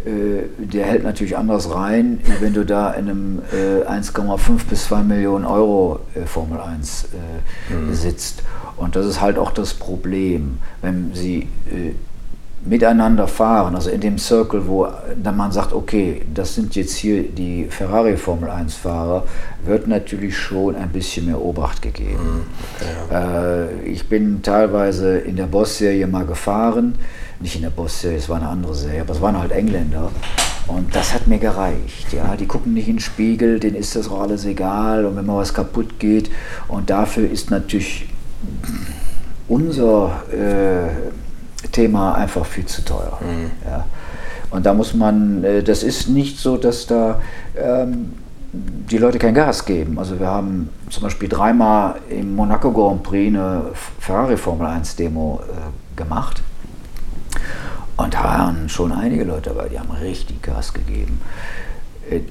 äh, 0.06 0.44
der 0.58 0.86
hält 0.86 1.04
natürlich 1.04 1.38
anders 1.38 1.74
rein, 1.74 2.20
wenn 2.42 2.54
du 2.54 2.66
da 2.66 2.92
in 2.92 3.10
einem 3.10 3.42
äh, 3.54 3.88
1,5 3.90 4.66
bis 4.70 4.86
2 4.86 5.04
Millionen 5.04 5.46
Euro 5.46 6.02
äh, 6.14 6.26
Formel 6.26 6.60
1 6.60 7.06
äh, 7.70 7.74
mhm. 7.74 7.94
sitzt. 7.94 8.44
Und 8.76 8.96
das 8.96 9.06
ist 9.06 9.22
halt 9.22 9.38
auch 9.38 9.52
das 9.52 9.74
Problem, 9.74 10.58
wenn 10.82 11.14
sie 11.14 11.48
äh, 11.72 11.94
miteinander 12.66 13.28
fahren, 13.28 13.76
also 13.76 13.90
in 13.90 14.00
dem 14.00 14.18
Circle, 14.18 14.68
wo 14.68 14.88
dann 15.22 15.36
man 15.36 15.52
sagt, 15.52 15.74
okay, 15.74 16.22
das 16.34 16.56
sind 16.56 16.76
jetzt 16.76 16.96
hier 16.96 17.24
die 17.24 17.66
Ferrari 17.66 18.16
Formel 18.16 18.50
1 18.50 18.76
Fahrer, 18.76 19.26
wird 19.66 19.88
natürlich 19.88 20.38
schon 20.38 20.76
ein 20.76 20.90
bisschen 20.90 21.26
mehr 21.26 21.42
Obacht 21.42 21.82
gegeben. 21.82 22.24
Mhm. 22.24 22.44
Okay, 23.10 23.16
äh, 23.16 23.82
ich 23.86 24.08
bin 24.08 24.42
teilweise 24.42 25.18
in 25.18 25.36
der 25.36 25.48
Boss-Serie 25.48 26.08
mal 26.08 26.26
gefahren, 26.26 26.96
nicht 27.40 27.56
in 27.56 27.64
der 27.64 27.70
Boss-Serie, 27.70 28.18
es 28.18 28.30
war 28.30 28.38
eine 28.38 28.48
andere 28.48 28.76
Serie, 28.76 29.02
aber 29.02 29.14
es 29.14 29.22
waren 29.22 29.38
halt 29.38 29.52
Engländer. 29.52 30.10
Und 30.66 30.96
das 30.96 31.14
hat 31.14 31.28
mir 31.28 31.40
gereicht. 31.40 32.14
Ja, 32.14 32.38
die 32.38 32.46
gucken 32.46 32.74
nicht 32.74 32.88
in 32.88 32.96
den 32.96 33.02
Spiegel, 33.02 33.60
denen 33.60 33.76
ist 33.76 33.98
das 33.98 34.10
auch 34.10 34.22
alles 34.22 34.46
egal. 34.46 35.04
Und 35.06 35.18
wenn 35.18 35.26
mal 35.26 35.36
was 35.36 35.54
kaputt 35.54 36.00
geht, 36.00 36.32
und 36.70 36.90
dafür 36.90 37.30
ist 37.30 37.52
natürlich 37.52 38.08
unser 39.50 40.24
äh, 40.32 40.88
Thema 41.72 42.16
einfach 42.16 42.46
viel 42.46 42.66
zu 42.66 42.84
teuer. 42.84 43.18
Mhm. 43.22 43.52
Ja. 43.66 43.86
Und 44.50 44.66
da 44.66 44.74
muss 44.74 44.94
man, 44.94 45.44
äh, 45.44 45.64
das 45.64 45.84
ist 45.84 46.10
nicht 46.10 46.38
so, 46.40 46.58
dass 46.58 46.86
da 46.86 47.20
ähm, 47.58 48.14
die 48.54 49.00
Leute 49.00 49.18
kein 49.18 49.34
Gas 49.34 49.66
geben. 49.66 49.98
Also 49.98 50.20
wir 50.20 50.28
haben 50.28 50.70
zum 50.90 51.04
Beispiel 51.04 51.28
dreimal 51.28 51.96
im 52.10 52.36
Monaco 52.36 52.72
Grand 52.72 53.02
Prix 53.02 53.28
eine 53.30 53.64
Ferrari 54.00 54.38
Formel 54.38 54.68
1 54.68 54.96
Demo 54.96 55.42
äh, 55.44 55.98
gemacht. 55.98 56.44
Und 57.98 58.14
da 58.14 58.24
waren 58.24 58.70
schon 58.70 58.92
einige 58.92 59.24
Leute 59.24 59.50
dabei, 59.50 59.70
die 59.70 59.80
haben 59.80 59.92
richtig 59.92 60.42
Gas 60.44 60.74
gegeben. 60.74 61.20
Äh, 62.10 62.22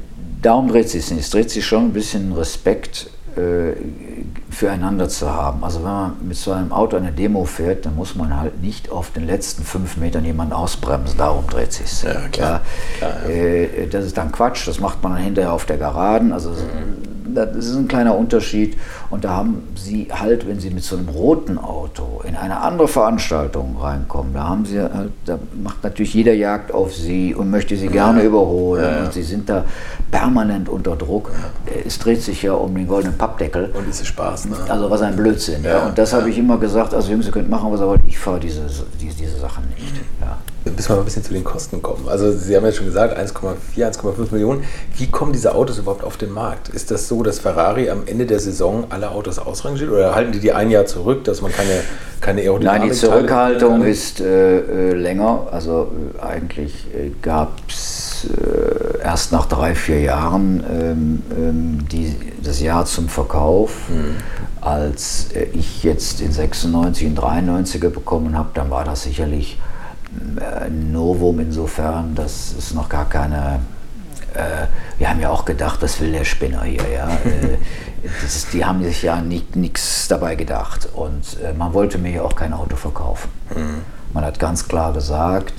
darum 0.41 0.69
dreht 0.69 0.89
sich 0.89 1.11
nicht. 1.11 1.25
Es 1.25 1.31
dreht 1.31 1.51
sich 1.51 1.67
schon 1.67 1.87
ein 1.87 1.93
bisschen 1.93 2.33
Respekt 2.33 3.11
füreinander 4.51 5.09
zu 5.09 5.33
haben. 5.33 5.65
Also 5.65 5.81
wenn 5.81 5.91
man 5.91 6.17
mit 6.23 6.37
so 6.37 6.53
einem 6.53 6.73
Auto 6.73 6.97
eine 6.97 7.13
Demo 7.13 7.45
fährt, 7.45 7.87
dann 7.87 7.97
muss 7.97 8.15
man 8.15 8.39
halt 8.39 8.63
nicht 8.63 8.91
auf 8.91 9.11
den 9.11 9.27
letzten 9.27 9.63
fünf 9.65 9.97
Metern 9.97 10.25
jemanden 10.25 10.53
ausbremsen, 10.53 11.19
darum 11.19 11.47
dreht 11.47 11.73
sich 11.73 12.03
ja, 12.03 12.29
klar, 12.29 12.61
ja, 13.01 13.09
klar 13.09 13.29
ja. 13.29 13.31
Äh, 13.31 13.87
das 13.89 14.05
ist 14.05 14.17
dann 14.17 14.33
Quatsch, 14.33 14.67
das 14.69 14.81
macht 14.81 15.03
man 15.03 15.15
dann 15.15 15.23
hinterher 15.23 15.53
auf 15.53 15.65
der 15.65 15.79
Geraden. 15.79 16.33
Also 16.33 16.51
mhm. 16.51 17.12
Das 17.27 17.67
ist 17.67 17.77
ein 17.77 17.89
kleiner 17.89 18.17
Unterschied. 18.17 18.77
Und 19.11 19.25
da 19.25 19.31
haben 19.31 19.63
sie 19.75 20.09
halt, 20.13 20.47
wenn 20.49 20.61
sie 20.61 20.71
mit 20.71 20.85
so 20.85 20.97
einem 20.97 21.09
roten 21.09 21.59
Auto 21.59 22.23
in 22.27 22.37
eine 22.37 22.61
andere 22.61 22.89
Veranstaltung 22.89 23.77
reinkommen, 23.81 24.35
da 24.35 24.49
haben 24.49 24.65
sie 24.65 24.81
halt, 24.81 25.13
da 25.25 25.39
macht 25.63 25.83
natürlich 25.83 26.15
jeder 26.15 26.35
Jagd 26.35 26.73
auf 26.73 26.95
sie 26.95 27.35
und 27.35 27.51
möchte 27.51 27.77
sie 27.77 27.89
gerne 27.89 28.23
überholen. 28.23 29.05
Und 29.05 29.13
sie 29.13 29.23
sind 29.23 29.49
da 29.49 29.65
permanent 30.11 30.69
unter 30.69 30.97
Druck. 30.97 31.31
Es 31.87 31.99
dreht 31.99 32.23
sich 32.23 32.43
ja 32.43 32.53
um 32.53 32.75
den 32.75 32.87
goldenen 32.87 33.17
Pappdeckel. 33.17 33.71
Und 33.75 33.89
es 33.89 34.01
ist 34.01 34.09
Spaß, 34.09 34.47
ne? 34.47 34.57
Also 34.69 34.91
was 34.91 35.03
ein 35.03 35.17
Blödsinn. 35.17 35.65
Ja. 35.65 35.87
Und 35.87 35.99
das 35.99 36.13
ja. 36.13 36.19
habe 36.19 36.31
ich 36.31 36.39
immer 36.39 36.59
gesagt, 36.59 36.95
also 36.95 37.11
Jungs, 37.11 37.27
ihr 37.27 37.33
könnt 37.33 37.51
machen, 37.51 37.73
was 37.73 37.81
ihr 37.81 37.87
wollt, 37.87 38.03
ich 38.07 38.19
fahre 38.19 38.41
diese, 38.41 38.63
diese, 39.01 39.17
diese 39.17 39.39
Sachen 39.39 39.65
nicht. 39.71 39.95
Ja. 40.21 40.39
Bis 40.65 40.89
wir 40.89 40.95
mal 40.95 41.03
ein 41.03 41.05
bisschen 41.05 41.25
zu 41.25 41.33
den 41.33 41.43
Kosten 41.43 41.83
kommen. 41.83 42.09
Also 42.09 42.31
Sie 42.31 42.55
haben 42.57 42.65
ja 42.65 42.71
schon 42.71 42.87
gesagt, 42.87 43.19
1,4, 43.19 43.57
1,5 43.77 44.33
Millionen. 44.33 44.65
Wie 44.97 45.09
kommen 45.09 45.33
diese 45.33 45.55
Autos 45.55 45.79
überhaupt 45.79 46.05
auf 46.05 46.17
den 46.17 46.31
Markt? 46.31 46.69
Ist 46.69 46.93
das 46.93 47.09
so, 47.09 47.23
dass 47.25 47.41
Ferrari 47.41 47.91
am 47.91 48.07
Ende 48.07 48.27
der 48.27 48.39
Saison 48.39 48.87
alle 48.91 49.11
Autos 49.11 49.39
ausrangiert 49.41 49.91
oder 49.91 50.15
halten 50.15 50.31
die 50.31 50.39
die 50.39 50.53
ein 50.53 50.71
Jahr 50.71 50.87
zurück, 50.87 51.25
dass 51.25 51.43
man 51.43 51.53
keine, 51.53 51.81
keine 52.21 52.43
Aerodynamik 52.43 52.81
Nein, 52.81 52.91
die 52.91 52.97
Zurückhaltung 52.97 53.83
ist 53.83 54.21
äh, 54.21 54.59
äh, 54.59 54.93
länger. 54.93 55.49
Also 55.51 55.91
äh, 56.19 56.23
eigentlich 56.23 56.87
äh, 56.95 57.11
gab 57.21 57.59
es 57.69 58.29
äh, 58.31 59.03
erst 59.03 59.33
nach 59.33 59.47
drei, 59.47 59.75
vier 59.75 60.01
Jahren 60.01 60.63
ähm, 60.71 61.23
ähm, 61.37 61.89
die, 61.91 62.15
das 62.43 62.61
Jahr 62.61 62.85
zum 62.85 63.09
Verkauf. 63.09 63.89
Mhm. 63.89 64.17
Als 64.61 65.33
äh, 65.35 65.47
ich 65.55 65.83
jetzt 65.83 66.21
in 66.21 66.31
96 66.31 67.09
und 67.09 67.19
93er 67.19 67.89
bekommen 67.89 68.39
habe, 68.39 68.51
dann 68.55 68.71
war 68.71 68.85
das 68.85 69.03
sicherlich 69.03 69.59
Novum 70.71 71.41
insofern, 71.41 72.15
dass 72.15 72.55
es 72.57 72.75
noch 72.75 72.89
gar 72.89 73.09
keine 73.09 73.61
äh, 74.35 74.67
wir 74.99 75.11
haben 75.11 75.21
ja 75.21 75.31
auch 75.31 75.45
gedacht, 75.45 75.83
das 75.83 76.01
will 76.01 76.13
der 76.13 76.25
Spinner 76.25 76.63
hier. 76.63 76.89
Ja? 76.93 77.09
Äh, 77.25 77.59
das, 78.21 78.49
die 78.49 78.65
haben 78.65 78.83
sich 78.83 79.03
ja 79.03 79.23
nichts 79.23 80.09
dabei 80.09 80.35
gedacht. 80.35 80.89
Und 80.93 81.39
äh, 81.41 81.53
man 81.53 81.73
wollte 81.73 81.99
mir 81.99 82.11
ja 82.11 82.23
auch 82.23 82.35
kein 82.35 82.53
Auto 82.53 82.75
verkaufen. 82.75 83.31
Mhm. 83.55 83.83
Man 84.13 84.25
hat 84.25 84.41
ganz 84.41 84.67
klar 84.67 84.93
gesagt, 84.93 85.55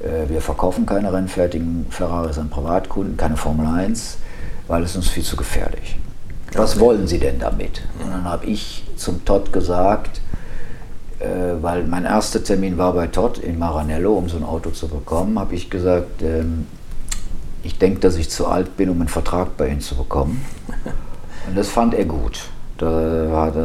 äh, 0.00 0.28
wir 0.28 0.40
verkaufen 0.40 0.86
keine 0.86 1.12
rennfertigen 1.12 1.86
Ferraris 1.90 2.36
an 2.38 2.50
Privatkunden, 2.50 3.16
keine 3.16 3.36
Formel 3.36 3.66
1, 3.66 4.18
weil 4.66 4.82
es 4.82 4.96
uns 4.96 5.08
viel 5.08 5.22
zu 5.22 5.36
gefährlich. 5.36 5.96
Was 6.54 6.80
wollen 6.80 7.06
Sie 7.06 7.18
denn 7.18 7.38
damit? 7.38 7.82
Und 8.02 8.10
dann 8.10 8.24
habe 8.24 8.46
ich 8.46 8.84
zum 8.96 9.24
Todd 9.24 9.52
gesagt, 9.52 10.20
äh, 11.24 11.62
weil 11.62 11.84
mein 11.84 12.04
erster 12.04 12.42
Termin 12.42 12.78
war 12.78 12.92
bei 12.92 13.06
Todd 13.06 13.38
in 13.38 13.58
Maranello, 13.58 14.14
um 14.14 14.28
so 14.28 14.36
ein 14.36 14.44
Auto 14.44 14.70
zu 14.70 14.88
bekommen, 14.88 15.38
habe 15.38 15.54
ich 15.54 15.70
gesagt, 15.70 16.22
ähm, 16.22 16.66
ich 17.62 17.78
denke, 17.78 18.00
dass 18.00 18.16
ich 18.16 18.30
zu 18.30 18.46
alt 18.46 18.76
bin, 18.76 18.90
um 18.90 19.00
einen 19.00 19.08
Vertrag 19.08 19.56
bei 19.56 19.68
Ihnen 19.68 19.80
zu 19.80 19.96
bekommen. 19.96 20.44
Und 21.48 21.56
das 21.56 21.68
fand 21.68 21.94
er 21.94 22.04
gut. 22.04 22.48
Da 22.76 22.86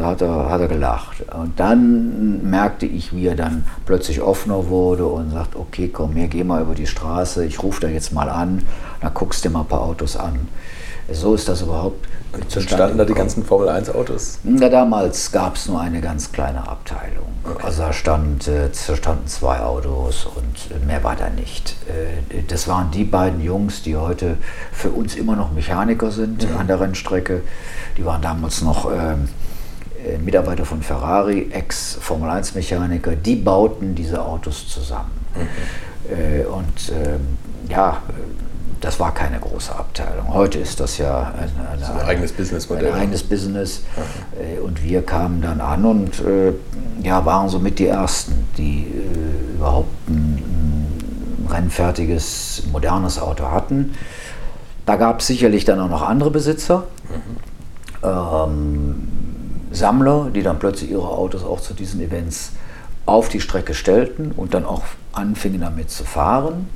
hat, 0.02 0.22
er, 0.22 0.48
hat 0.48 0.60
er 0.60 0.68
gelacht. 0.68 1.24
Und 1.34 1.58
dann 1.58 2.48
merkte 2.48 2.86
ich, 2.86 3.14
wie 3.14 3.26
er 3.26 3.34
dann 3.34 3.64
plötzlich 3.84 4.22
offener 4.22 4.68
wurde 4.68 5.04
und 5.06 5.30
sagt, 5.30 5.56
okay, 5.56 5.88
komm, 5.88 6.12
hier, 6.12 6.28
geh 6.28 6.44
mal 6.44 6.62
über 6.62 6.74
die 6.74 6.86
Straße, 6.86 7.44
ich 7.44 7.60
rufe 7.62 7.80
da 7.80 7.88
jetzt 7.88 8.12
mal 8.12 8.28
an, 8.28 8.62
dann 9.00 9.12
guckst 9.12 9.44
du 9.44 9.48
dir 9.48 9.52
mal 9.52 9.62
ein 9.62 9.66
paar 9.66 9.80
Autos 9.80 10.16
an. 10.16 10.46
So 11.12 11.34
ist 11.34 11.48
das 11.48 11.62
überhaupt 11.62 12.06
Entstanden 12.32 12.98
da 12.98 13.04
die 13.04 13.14
ganzen 13.14 13.44
Formel-1-Autos? 13.44 14.38
Ja, 14.44 14.68
damals 14.68 15.32
gab 15.32 15.56
es 15.56 15.66
nur 15.66 15.80
eine 15.80 16.00
ganz 16.00 16.30
kleine 16.30 16.66
Abteilung. 16.66 17.26
Okay. 17.44 17.64
Also 17.64 17.82
da, 17.82 17.92
stand, 17.92 18.46
äh, 18.46 18.68
standen 18.72 19.26
zwei 19.26 19.60
Autos 19.60 20.26
und 20.26 20.86
mehr 20.86 21.02
war 21.02 21.16
da 21.16 21.28
nicht. 21.30 21.76
Äh, 21.88 22.42
das 22.46 22.68
waren 22.68 22.90
die 22.92 23.04
beiden 23.04 23.40
Jungs, 23.40 23.82
die 23.82 23.96
heute 23.96 24.36
für 24.72 24.90
uns 24.90 25.16
immer 25.16 25.34
noch 25.34 25.52
Mechaniker 25.52 26.10
sind 26.10 26.48
mhm. 26.48 26.56
an 26.56 26.66
der 26.68 26.80
Rennstrecke. 26.80 27.42
Die 27.96 28.04
waren 28.04 28.22
damals 28.22 28.62
noch 28.62 28.90
ähm, 28.92 29.28
äh, 30.06 30.18
Mitarbeiter 30.18 30.64
von 30.64 30.82
Ferrari, 30.82 31.48
Ex-Formel-1-Mechaniker. 31.50 33.16
Die 33.16 33.36
bauten 33.36 33.94
diese 33.94 34.24
Autos 34.24 34.68
zusammen. 34.68 35.10
Mhm. 35.34 36.52
Und 36.52 36.92
ähm, 36.92 37.20
ja, 37.68 38.02
das 38.80 38.98
war 38.98 39.12
keine 39.12 39.38
große 39.38 39.74
Abteilung. 39.74 40.32
Heute 40.32 40.58
ist 40.58 40.80
das 40.80 40.96
ja 40.98 41.32
ein, 41.38 41.50
ein, 41.72 41.82
ein, 41.82 42.00
ein 42.00 42.06
eigenes 42.06 42.32
Businessmodell. 42.32 42.92
Ein 42.92 43.00
eigenes 43.00 43.22
Business. 43.22 43.82
Mhm. 43.96 44.64
Und 44.64 44.82
wir 44.82 45.02
kamen 45.02 45.42
dann 45.42 45.60
an 45.60 45.84
und 45.84 46.20
äh, 46.20 46.52
ja, 47.02 47.24
waren 47.24 47.48
somit 47.48 47.78
die 47.78 47.86
Ersten, 47.86 48.46
die 48.56 48.86
äh, 48.86 49.56
überhaupt 49.56 50.08
ein, 50.08 50.42
ein 51.44 51.46
rennfertiges, 51.50 52.62
modernes 52.72 53.18
Auto 53.20 53.50
hatten. 53.50 53.94
Da 54.86 54.96
gab 54.96 55.20
es 55.20 55.26
sicherlich 55.26 55.64
dann 55.64 55.78
auch 55.78 55.90
noch 55.90 56.02
andere 56.02 56.30
Besitzer, 56.30 56.84
mhm. 58.02 58.08
ähm, 58.08 59.08
Sammler, 59.72 60.30
die 60.34 60.42
dann 60.42 60.58
plötzlich 60.58 60.90
ihre 60.90 61.08
Autos 61.08 61.44
auch 61.44 61.60
zu 61.60 61.74
diesen 61.74 62.00
Events 62.00 62.52
auf 63.06 63.28
die 63.28 63.40
Strecke 63.40 63.74
stellten 63.74 64.32
und 64.32 64.54
dann 64.54 64.64
auch 64.64 64.82
anfingen 65.12 65.60
damit 65.60 65.90
zu 65.90 66.04
fahren. 66.04 66.68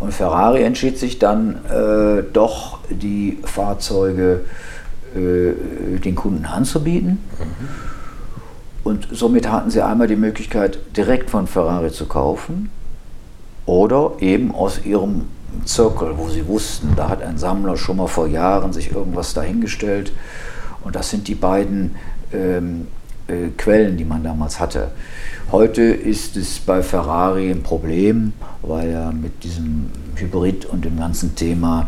Und 0.00 0.14
Ferrari 0.14 0.62
entschied 0.62 0.98
sich 0.98 1.18
dann 1.18 1.64
äh, 1.66 2.22
doch, 2.32 2.78
die 2.90 3.38
Fahrzeuge 3.44 4.42
äh, 5.14 5.98
den 5.98 6.14
Kunden 6.14 6.44
anzubieten. 6.44 7.18
Mhm. 7.38 7.68
Und 8.84 9.08
somit 9.10 9.50
hatten 9.50 9.70
sie 9.70 9.82
einmal 9.82 10.06
die 10.06 10.16
Möglichkeit, 10.16 10.78
direkt 10.96 11.30
von 11.30 11.46
Ferrari 11.46 11.90
zu 11.90 12.06
kaufen 12.06 12.70
oder 13.66 14.12
eben 14.20 14.54
aus 14.54 14.84
ihrem 14.84 15.26
Zirkel, 15.64 16.16
wo 16.16 16.28
sie 16.28 16.46
wussten, 16.46 16.94
da 16.96 17.08
hat 17.08 17.22
ein 17.22 17.36
Sammler 17.38 17.76
schon 17.76 17.96
mal 17.96 18.06
vor 18.06 18.26
Jahren 18.26 18.72
sich 18.72 18.92
irgendwas 18.92 19.34
dahingestellt. 19.34 20.12
Und 20.84 20.94
das 20.94 21.10
sind 21.10 21.28
die 21.28 21.34
beiden 21.34 21.96
ähm, 22.32 22.86
äh, 23.26 23.48
Quellen, 23.56 23.96
die 23.96 24.04
man 24.04 24.22
damals 24.22 24.60
hatte. 24.60 24.90
Heute 25.50 25.80
ist 25.82 26.36
es 26.36 26.58
bei 26.58 26.82
Ferrari 26.82 27.50
ein 27.50 27.62
Problem, 27.62 28.34
weil 28.60 28.90
ja 28.90 29.10
mit 29.10 29.44
diesem 29.44 29.90
Hybrid 30.14 30.66
und 30.66 30.84
dem 30.84 30.98
ganzen 30.98 31.36
Thema, 31.36 31.86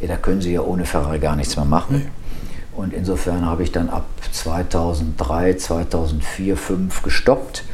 ja, 0.00 0.06
da 0.06 0.16
können 0.16 0.40
sie 0.40 0.52
ja 0.52 0.60
ohne 0.60 0.84
Ferrari 0.84 1.18
gar 1.18 1.34
nichts 1.34 1.56
mehr 1.56 1.64
machen. 1.64 2.04
Nee. 2.04 2.80
Und 2.80 2.94
insofern 2.94 3.44
habe 3.44 3.64
ich 3.64 3.72
dann 3.72 3.90
ab 3.90 4.04
2003, 4.30 5.54
2004, 5.54 6.54
2005 6.54 7.02
gestoppt, 7.02 7.64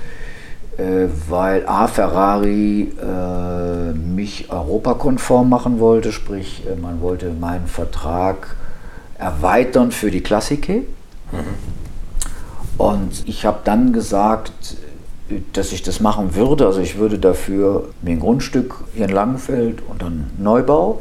äh, 0.78 1.08
weil 1.28 1.68
A, 1.68 1.86
Ferrari 1.86 2.92
äh, 2.98 3.92
mich 3.92 4.50
europakonform 4.50 5.50
machen 5.50 5.80
wollte, 5.80 6.12
sprich, 6.12 6.62
äh, 6.66 6.80
man 6.80 7.02
wollte 7.02 7.30
meinen 7.30 7.66
Vertrag 7.66 8.56
erweitern 9.18 9.92
für 9.92 10.10
die 10.10 10.22
Klassike. 10.22 10.84
Mhm. 11.30 11.76
Und 12.78 13.28
ich 13.28 13.44
habe 13.44 13.58
dann 13.64 13.92
gesagt, 13.92 14.78
dass 15.52 15.72
ich 15.72 15.82
das 15.82 16.00
machen 16.00 16.34
würde. 16.34 16.66
Also 16.66 16.80
ich 16.80 16.98
würde 16.98 17.18
dafür 17.18 17.88
mir 18.02 18.12
ein 18.12 18.20
Grundstück 18.20 18.74
hier 18.94 19.06
in 19.06 19.12
Langenfeld 19.12 19.82
und 19.88 20.02
dann 20.02 20.30
Neubau. 20.38 21.00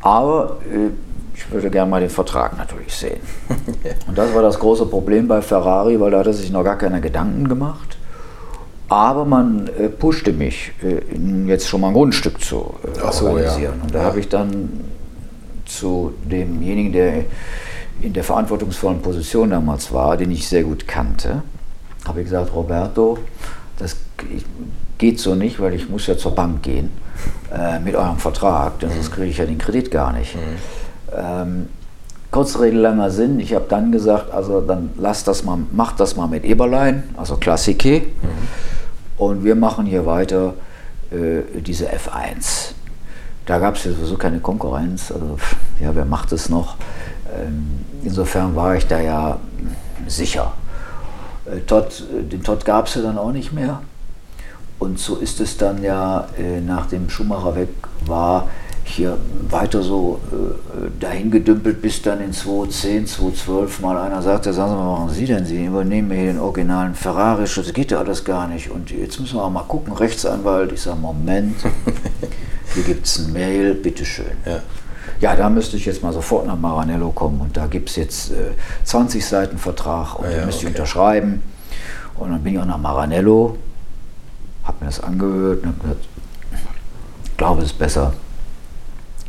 Aber 0.00 0.58
äh, 0.72 0.90
ich 1.36 1.50
würde 1.50 1.70
gerne 1.70 1.90
mal 1.90 2.00
den 2.00 2.10
Vertrag 2.10 2.56
natürlich 2.56 2.94
sehen. 2.94 3.20
Und 4.06 4.16
das 4.16 4.32
war 4.34 4.42
das 4.42 4.58
große 4.60 4.86
Problem 4.86 5.26
bei 5.26 5.42
Ferrari, 5.42 5.98
weil 5.98 6.12
da 6.12 6.20
hat 6.20 6.26
er 6.28 6.32
sich 6.32 6.52
noch 6.52 6.62
gar 6.62 6.78
keine 6.78 7.00
Gedanken 7.00 7.48
gemacht. 7.48 7.96
Aber 8.88 9.24
man 9.24 9.68
äh, 9.78 9.88
pushte 9.88 10.32
mich, 10.32 10.72
äh, 10.82 11.00
jetzt 11.48 11.66
schon 11.68 11.80
mal 11.80 11.88
ein 11.88 11.94
Grundstück 11.94 12.40
zu 12.40 12.74
äh, 12.84 13.10
so, 13.12 13.26
organisieren. 13.26 13.74
ja. 13.78 13.82
Und 13.82 13.94
da 13.94 14.00
Ja. 14.00 14.04
habe 14.04 14.20
ich 14.20 14.28
dann 14.28 14.68
zu 15.64 16.12
demjenigen, 16.30 16.92
der 16.92 17.24
in 18.00 18.12
der 18.12 18.22
verantwortungsvollen 18.22 19.00
Position 19.00 19.50
damals 19.50 19.92
war, 19.92 20.16
den 20.16 20.30
ich 20.30 20.46
sehr 20.48 20.62
gut 20.62 20.86
kannte, 20.86 21.42
habe 22.06 22.20
ich 22.20 22.26
gesagt, 22.26 22.54
Roberto, 22.54 23.18
das 23.78 23.96
geht 24.98 25.18
so 25.18 25.34
nicht, 25.34 25.60
weil 25.60 25.74
ich 25.74 25.88
muss 25.88 26.06
ja 26.06 26.16
zur 26.16 26.34
Bank 26.34 26.62
gehen 26.62 26.90
äh, 27.52 27.78
mit 27.80 27.94
eurem 27.94 28.18
Vertrag, 28.18 28.78
denn 28.80 28.90
sonst 28.90 29.12
kriege 29.12 29.28
ich 29.28 29.38
ja 29.38 29.46
den 29.46 29.58
Kredit 29.58 29.90
gar 29.90 30.12
nicht. 30.12 30.36
Ähm, 31.16 31.68
kurze 32.30 32.60
Rede, 32.60 32.78
langer 32.78 33.10
Sinn. 33.10 33.40
Ich 33.40 33.54
habe 33.54 33.66
dann 33.68 33.92
gesagt, 33.92 34.32
also 34.32 34.60
dann 34.60 34.90
lass 34.96 35.24
das 35.24 35.44
mal, 35.44 35.58
mach 35.72 35.92
das 35.92 36.16
mal 36.16 36.26
mit 36.26 36.44
Eberlein, 36.44 37.04
also 37.16 37.36
Klassike, 37.36 38.02
und 39.16 39.44
wir 39.44 39.54
machen 39.54 39.86
hier 39.86 40.06
weiter 40.06 40.54
äh, 41.10 41.60
diese 41.60 41.86
F1. 41.86 42.72
Da 43.46 43.58
gab 43.58 43.76
es 43.76 43.84
ja 43.84 43.92
sowieso 43.92 44.16
keine 44.16 44.40
Konkurrenz. 44.40 45.12
Also, 45.12 45.38
ja, 45.80 45.94
wer 45.94 46.04
macht 46.04 46.32
es 46.32 46.48
noch? 46.48 46.76
Ähm, 47.38 47.84
insofern 48.02 48.56
war 48.56 48.74
ich 48.74 48.86
da 48.86 49.00
ja 49.00 49.38
sicher. 50.06 50.52
Äh, 51.46 51.60
Todd, 51.60 52.04
äh, 52.12 52.22
den 52.22 52.42
Todd 52.42 52.64
gab 52.64 52.86
es 52.86 52.94
ja 52.94 53.02
dann 53.02 53.18
auch 53.18 53.32
nicht 53.32 53.52
mehr. 53.52 53.80
Und 54.78 54.98
so 54.98 55.16
ist 55.16 55.40
es 55.40 55.56
dann 55.56 55.82
ja, 55.82 56.28
äh, 56.38 56.60
nachdem 56.60 57.08
Schumacher 57.08 57.56
weg 57.56 57.68
war, 58.06 58.48
hier 58.84 59.16
weiter 59.48 59.82
so 59.82 60.20
äh, 60.30 61.00
dahin 61.00 61.30
gedümpelt, 61.30 61.80
bis 61.80 62.02
dann 62.02 62.20
in 62.20 62.32
2010, 62.32 63.06
2012 63.06 63.80
mal 63.80 63.96
einer 63.96 64.20
sagte, 64.20 64.52
sagen 64.52 64.72
Sie 64.72 64.76
mal, 64.76 64.92
was 64.92 64.98
machen 65.00 65.14
Sie 65.14 65.24
denn? 65.24 65.46
Sie 65.46 65.64
übernehmen 65.64 66.10
hier 66.10 66.26
den 66.26 66.38
originalen 66.38 66.94
Ferrari, 66.94 67.44
das 67.44 67.72
geht 67.72 67.92
ja 67.92 67.98
alles 67.98 68.24
gar 68.24 68.46
nicht. 68.46 68.70
Und 68.70 68.90
jetzt 68.90 69.18
müssen 69.20 69.36
wir 69.36 69.44
auch 69.44 69.50
mal 69.50 69.62
gucken, 69.62 69.94
Rechtsanwalt. 69.94 70.72
Ich 70.72 70.82
sage, 70.82 70.98
Moment, 70.98 71.56
hier 72.74 72.82
gibt 72.82 73.06
es 73.06 73.18
ein 73.18 73.32
Mail, 73.32 73.74
bitteschön. 73.74 74.36
Ja. 74.44 74.60
Ja, 75.20 75.36
da 75.36 75.48
müsste 75.48 75.76
ich 75.76 75.86
jetzt 75.86 76.02
mal 76.02 76.12
sofort 76.12 76.46
nach 76.46 76.58
Maranello 76.58 77.10
kommen 77.10 77.40
und 77.40 77.56
da 77.56 77.66
gibt 77.66 77.90
es 77.90 77.96
jetzt 77.96 78.30
äh, 78.32 78.52
20 78.84 79.24
Seiten 79.24 79.58
Vertrag 79.58 80.18
und 80.18 80.26
Ah 80.26 80.30
ja, 80.30 80.36
den 80.38 80.46
müsste 80.46 80.62
ich 80.62 80.70
okay. 80.70 80.76
unterschreiben. 80.78 81.42
Und 82.16 82.30
dann 82.30 82.42
bin 82.42 82.54
ich 82.54 82.60
auch 82.60 82.64
nach 82.64 82.78
Maranello, 82.78 83.56
habe 84.64 84.76
mir 84.80 84.86
das 84.86 85.00
angehört 85.00 85.62
und 85.62 85.68
habe 85.68 85.80
gesagt, 85.80 86.04
ich 87.24 87.36
glaube, 87.36 87.62
es 87.62 87.66
ist 87.72 87.78
besser. 87.78 88.12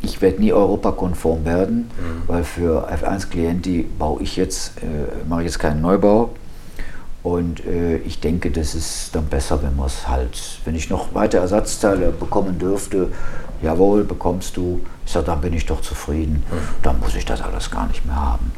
Ich 0.02 0.22
werde 0.22 0.40
nie 0.40 0.52
europakonform 0.52 1.44
werden, 1.44 1.90
weil 2.28 2.44
für 2.44 2.88
F1 2.88 3.28
Clienti 3.28 3.88
baue 3.98 4.22
ich 4.22 4.36
jetzt, 4.36 4.78
äh, 4.78 5.26
mache 5.28 5.40
ich 5.40 5.46
jetzt 5.46 5.58
keinen 5.58 5.80
Neubau. 5.80 6.30
Und 7.24 7.66
äh, 7.66 7.96
ich 7.96 8.20
denke, 8.20 8.52
das 8.52 8.76
ist 8.76 9.10
dann 9.16 9.26
besser, 9.26 9.60
wenn 9.64 9.74
man 9.74 9.86
es 9.86 10.06
halt, 10.06 10.60
wenn 10.64 10.76
ich 10.76 10.90
noch 10.90 11.12
weitere 11.12 11.40
Ersatzteile 11.40 12.12
bekommen 12.12 12.56
dürfte, 12.60 13.08
jawohl, 13.62 14.04
bekommst 14.04 14.56
du. 14.56 14.80
Ich 15.04 15.12
sage, 15.12 15.26
dann 15.26 15.40
bin 15.40 15.52
ich 15.52 15.66
doch 15.66 15.80
zufrieden. 15.80 16.44
Dann 16.82 16.98
muss 17.00 17.14
ich 17.14 17.24
das 17.24 17.40
alles 17.40 17.70
gar 17.70 17.86
nicht 17.86 18.04
mehr 18.04 18.16
haben. 18.16 18.52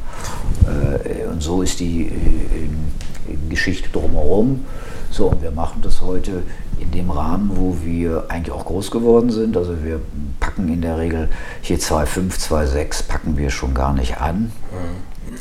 Äh, 0.65 1.27
und 1.27 1.41
so 1.41 1.61
ist 1.61 1.79
die 1.79 2.07
äh, 2.07 3.49
Geschichte 3.49 3.89
drumherum. 3.89 4.65
So, 5.11 5.27
und 5.27 5.41
wir 5.41 5.51
machen 5.51 5.81
das 5.81 6.01
heute 6.01 6.43
in 6.79 6.91
dem 6.91 7.09
Rahmen, 7.09 7.51
wo 7.53 7.77
wir 7.83 8.25
eigentlich 8.29 8.53
auch 8.53 8.65
groß 8.65 8.91
geworden 8.91 9.31
sind. 9.31 9.57
Also 9.57 9.83
wir 9.83 9.99
packen 10.39 10.69
in 10.69 10.81
der 10.81 10.97
Regel 10.97 11.29
hier 11.61 11.79
2,5, 11.79 12.39
2,6 12.49 13.07
packen 13.07 13.37
wir 13.37 13.49
schon 13.49 13.73
gar 13.73 13.93
nicht 13.93 14.19
an. 14.19 14.51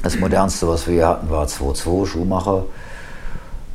Das 0.02 0.18
modernste, 0.18 0.68
was 0.68 0.86
wir 0.86 0.94
hier 0.94 1.08
hatten, 1.08 1.30
war 1.30 1.46
2,2 1.46 2.06
Schuhmacher. 2.06 2.64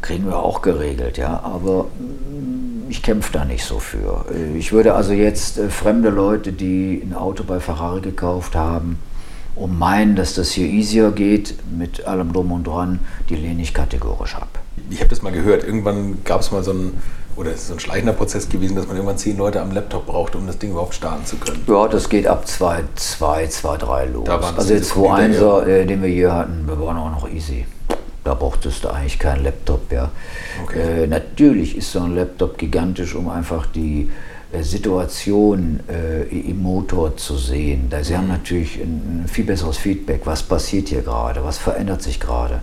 Kriegen 0.01 0.25
wir 0.25 0.37
auch 0.37 0.61
geregelt, 0.61 1.17
ja. 1.17 1.39
Aber 1.43 1.85
mm, 1.85 2.72
ich 2.93 3.01
kämpfe 3.01 3.34
da 3.34 3.43
nicht 3.43 3.65
so 3.65 3.79
für. 3.79 4.25
Äh, 4.32 4.56
Ich 4.56 4.71
würde 4.71 4.93
also 4.93 5.13
jetzt 5.13 5.58
äh, 5.58 5.69
fremde 5.69 6.10
Leute, 6.10 6.53
die 6.53 7.01
ein 7.03 7.15
Auto 7.15 7.43
bei 7.43 7.60
Ferrari 7.60 8.01
gekauft 8.01 8.56
haben, 8.56 8.99
und 9.56 9.77
meinen, 9.77 10.15
dass 10.15 10.34
das 10.34 10.51
hier 10.51 10.67
easier 10.67 11.12
geht 11.12 11.56
mit 11.75 12.06
allem 12.08 12.34
drum 12.34 12.51
und 12.51 12.65
dran, 12.65 12.99
die 13.29 13.36
lehne 13.36 13.62
ich 13.62 13.73
kategorisch 13.73 14.36
ab. 14.36 14.60
Ich 14.89 14.99
habe 14.99 15.10
das 15.10 15.21
mal 15.21 15.32
gehört. 15.32 15.63
Irgendwann 15.63 16.23
gab 16.23 16.41
es 16.41 16.51
mal 16.51 16.63
so 16.63 16.71
ein, 16.71 16.93
oder 17.36 17.51
es 17.51 17.62
ist 17.62 17.67
so 17.67 17.73
ein 17.73 17.79
schleichender 17.79 18.13
Prozess 18.13 18.49
gewesen, 18.49 18.75
dass 18.75 18.88
man 18.88 18.95
irgendwann 18.95 19.17
zehn 19.19 19.38
Leute 19.38 19.62
am 19.62 19.71
Laptop 19.71 20.08
brauchte, 20.08 20.38
um 20.39 20.47
das 20.47 20.58
Ding 20.58 20.71
überhaupt 20.71 20.95
starten 20.95 21.25
zu 21.25 21.38
können. 21.38 21.63
Ja, 21.67 21.88
das 21.88 22.10
geht 22.10 22.25
ab 22.27 22.47
2, 22.47 22.84
2, 22.95 23.47
2, 23.47 23.77
3 23.77 24.06
los. 24.06 24.29
Also 24.29 24.73
jetzt 24.73 24.89
2 24.89 24.99
Computer, 24.99 25.63
1er, 25.63 25.67
äh, 25.67 25.86
den 25.86 26.01
wir 26.01 26.10
hier 26.10 26.34
hatten, 26.34 26.67
wir 26.67 26.79
waren 26.79 26.97
auch 26.97 27.12
noch 27.12 27.29
easy. 27.29 27.65
Da 28.23 28.33
brauchtest 28.33 28.83
du 28.83 28.89
eigentlich 28.89 29.19
keinen 29.19 29.43
Laptop, 29.43 29.91
ja. 29.91 30.12
Okay. 30.63 31.03
Äh, 31.03 31.07
natürlich 31.07 31.77
ist 31.77 31.91
so 31.91 31.99
ein 32.01 32.15
Laptop 32.15 32.57
gigantisch, 32.57 33.15
um 33.15 33.29
einfach 33.29 33.65
die 33.65 34.09
äh, 34.53 34.63
Situation 34.63 35.81
äh, 35.89 36.23
im 36.23 36.62
Motor 36.62 37.17
zu 37.17 37.36
sehen. 37.36 37.88
Da, 37.89 38.03
Sie 38.03 38.15
haben 38.15 38.29
natürlich 38.29 38.79
ein, 38.79 39.23
ein 39.23 39.27
viel 39.27 39.45
besseres 39.45 39.77
Feedback. 39.77 40.21
Was 40.25 40.43
passiert 40.43 40.89
hier 40.89 41.01
gerade? 41.01 41.43
Was 41.43 41.57
verändert 41.57 42.01
sich 42.01 42.19
gerade? 42.19 42.62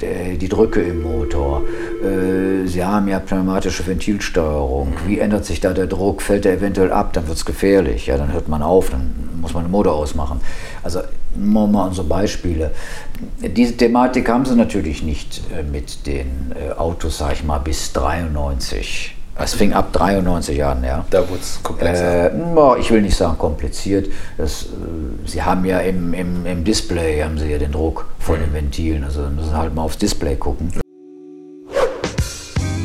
Der- 0.00 0.36
Die 0.36 0.48
Drücke 0.48 0.80
im 0.82 1.02
Motor. 1.02 1.62
Äh, 2.02 2.66
Sie 2.66 2.84
haben 2.84 3.08
ja 3.08 3.18
pneumatische 3.18 3.86
Ventilsteuerung. 3.86 4.92
Wie 5.06 5.18
ändert 5.18 5.44
sich 5.44 5.60
da 5.60 5.72
der 5.72 5.86
Druck? 5.86 6.22
Fällt 6.22 6.44
der 6.44 6.54
eventuell 6.54 6.92
ab? 6.92 7.12
Dann 7.12 7.26
wird 7.26 7.36
es 7.36 7.44
gefährlich. 7.44 8.06
Ja, 8.06 8.16
dann 8.16 8.32
hört 8.32 8.48
man 8.48 8.62
auf, 8.62 8.90
dann 8.90 9.12
muss 9.40 9.54
man 9.54 9.64
den 9.64 9.70
Motor 9.72 9.94
ausmachen. 9.94 10.40
Also 10.82 11.00
wir 11.34 11.66
mal 11.66 11.92
so 11.92 12.04
Beispiele. 12.04 12.70
Diese 13.40 13.76
Thematik 13.76 14.28
haben 14.28 14.44
sie 14.44 14.54
natürlich 14.56 15.02
nicht 15.02 15.42
äh, 15.56 15.62
mit 15.62 16.06
den 16.06 16.52
äh, 16.54 16.72
Autos, 16.72 17.18
sag 17.18 17.32
ich 17.34 17.44
mal, 17.44 17.58
bis 17.58 17.92
93. 17.92 19.14
Es 19.40 19.54
fing 19.54 19.72
ab 19.72 19.92
93 19.92 20.64
an, 20.64 20.82
ja. 20.82 21.04
Da 21.10 21.20
wurde 21.28 21.40
es 21.40 21.60
komplexer. 21.62 22.32
Äh, 22.32 22.80
ich 22.80 22.90
will 22.90 23.02
nicht 23.02 23.16
sagen 23.16 23.38
kompliziert. 23.38 24.08
Das, 24.36 24.64
äh, 24.64 25.28
sie 25.28 25.42
haben 25.42 25.64
ja 25.64 25.78
im, 25.78 26.12
im, 26.12 26.44
im 26.44 26.64
Display 26.64 27.22
haben 27.22 27.38
sie 27.38 27.46
ja 27.46 27.58
den 27.58 27.70
Druck 27.70 28.06
von 28.18 28.40
den 28.40 28.52
Ventilen. 28.52 29.04
Also 29.04 29.20
müssen 29.34 29.56
halt 29.56 29.74
mal 29.76 29.82
aufs 29.82 29.96
Display 29.96 30.34
gucken. 30.34 30.72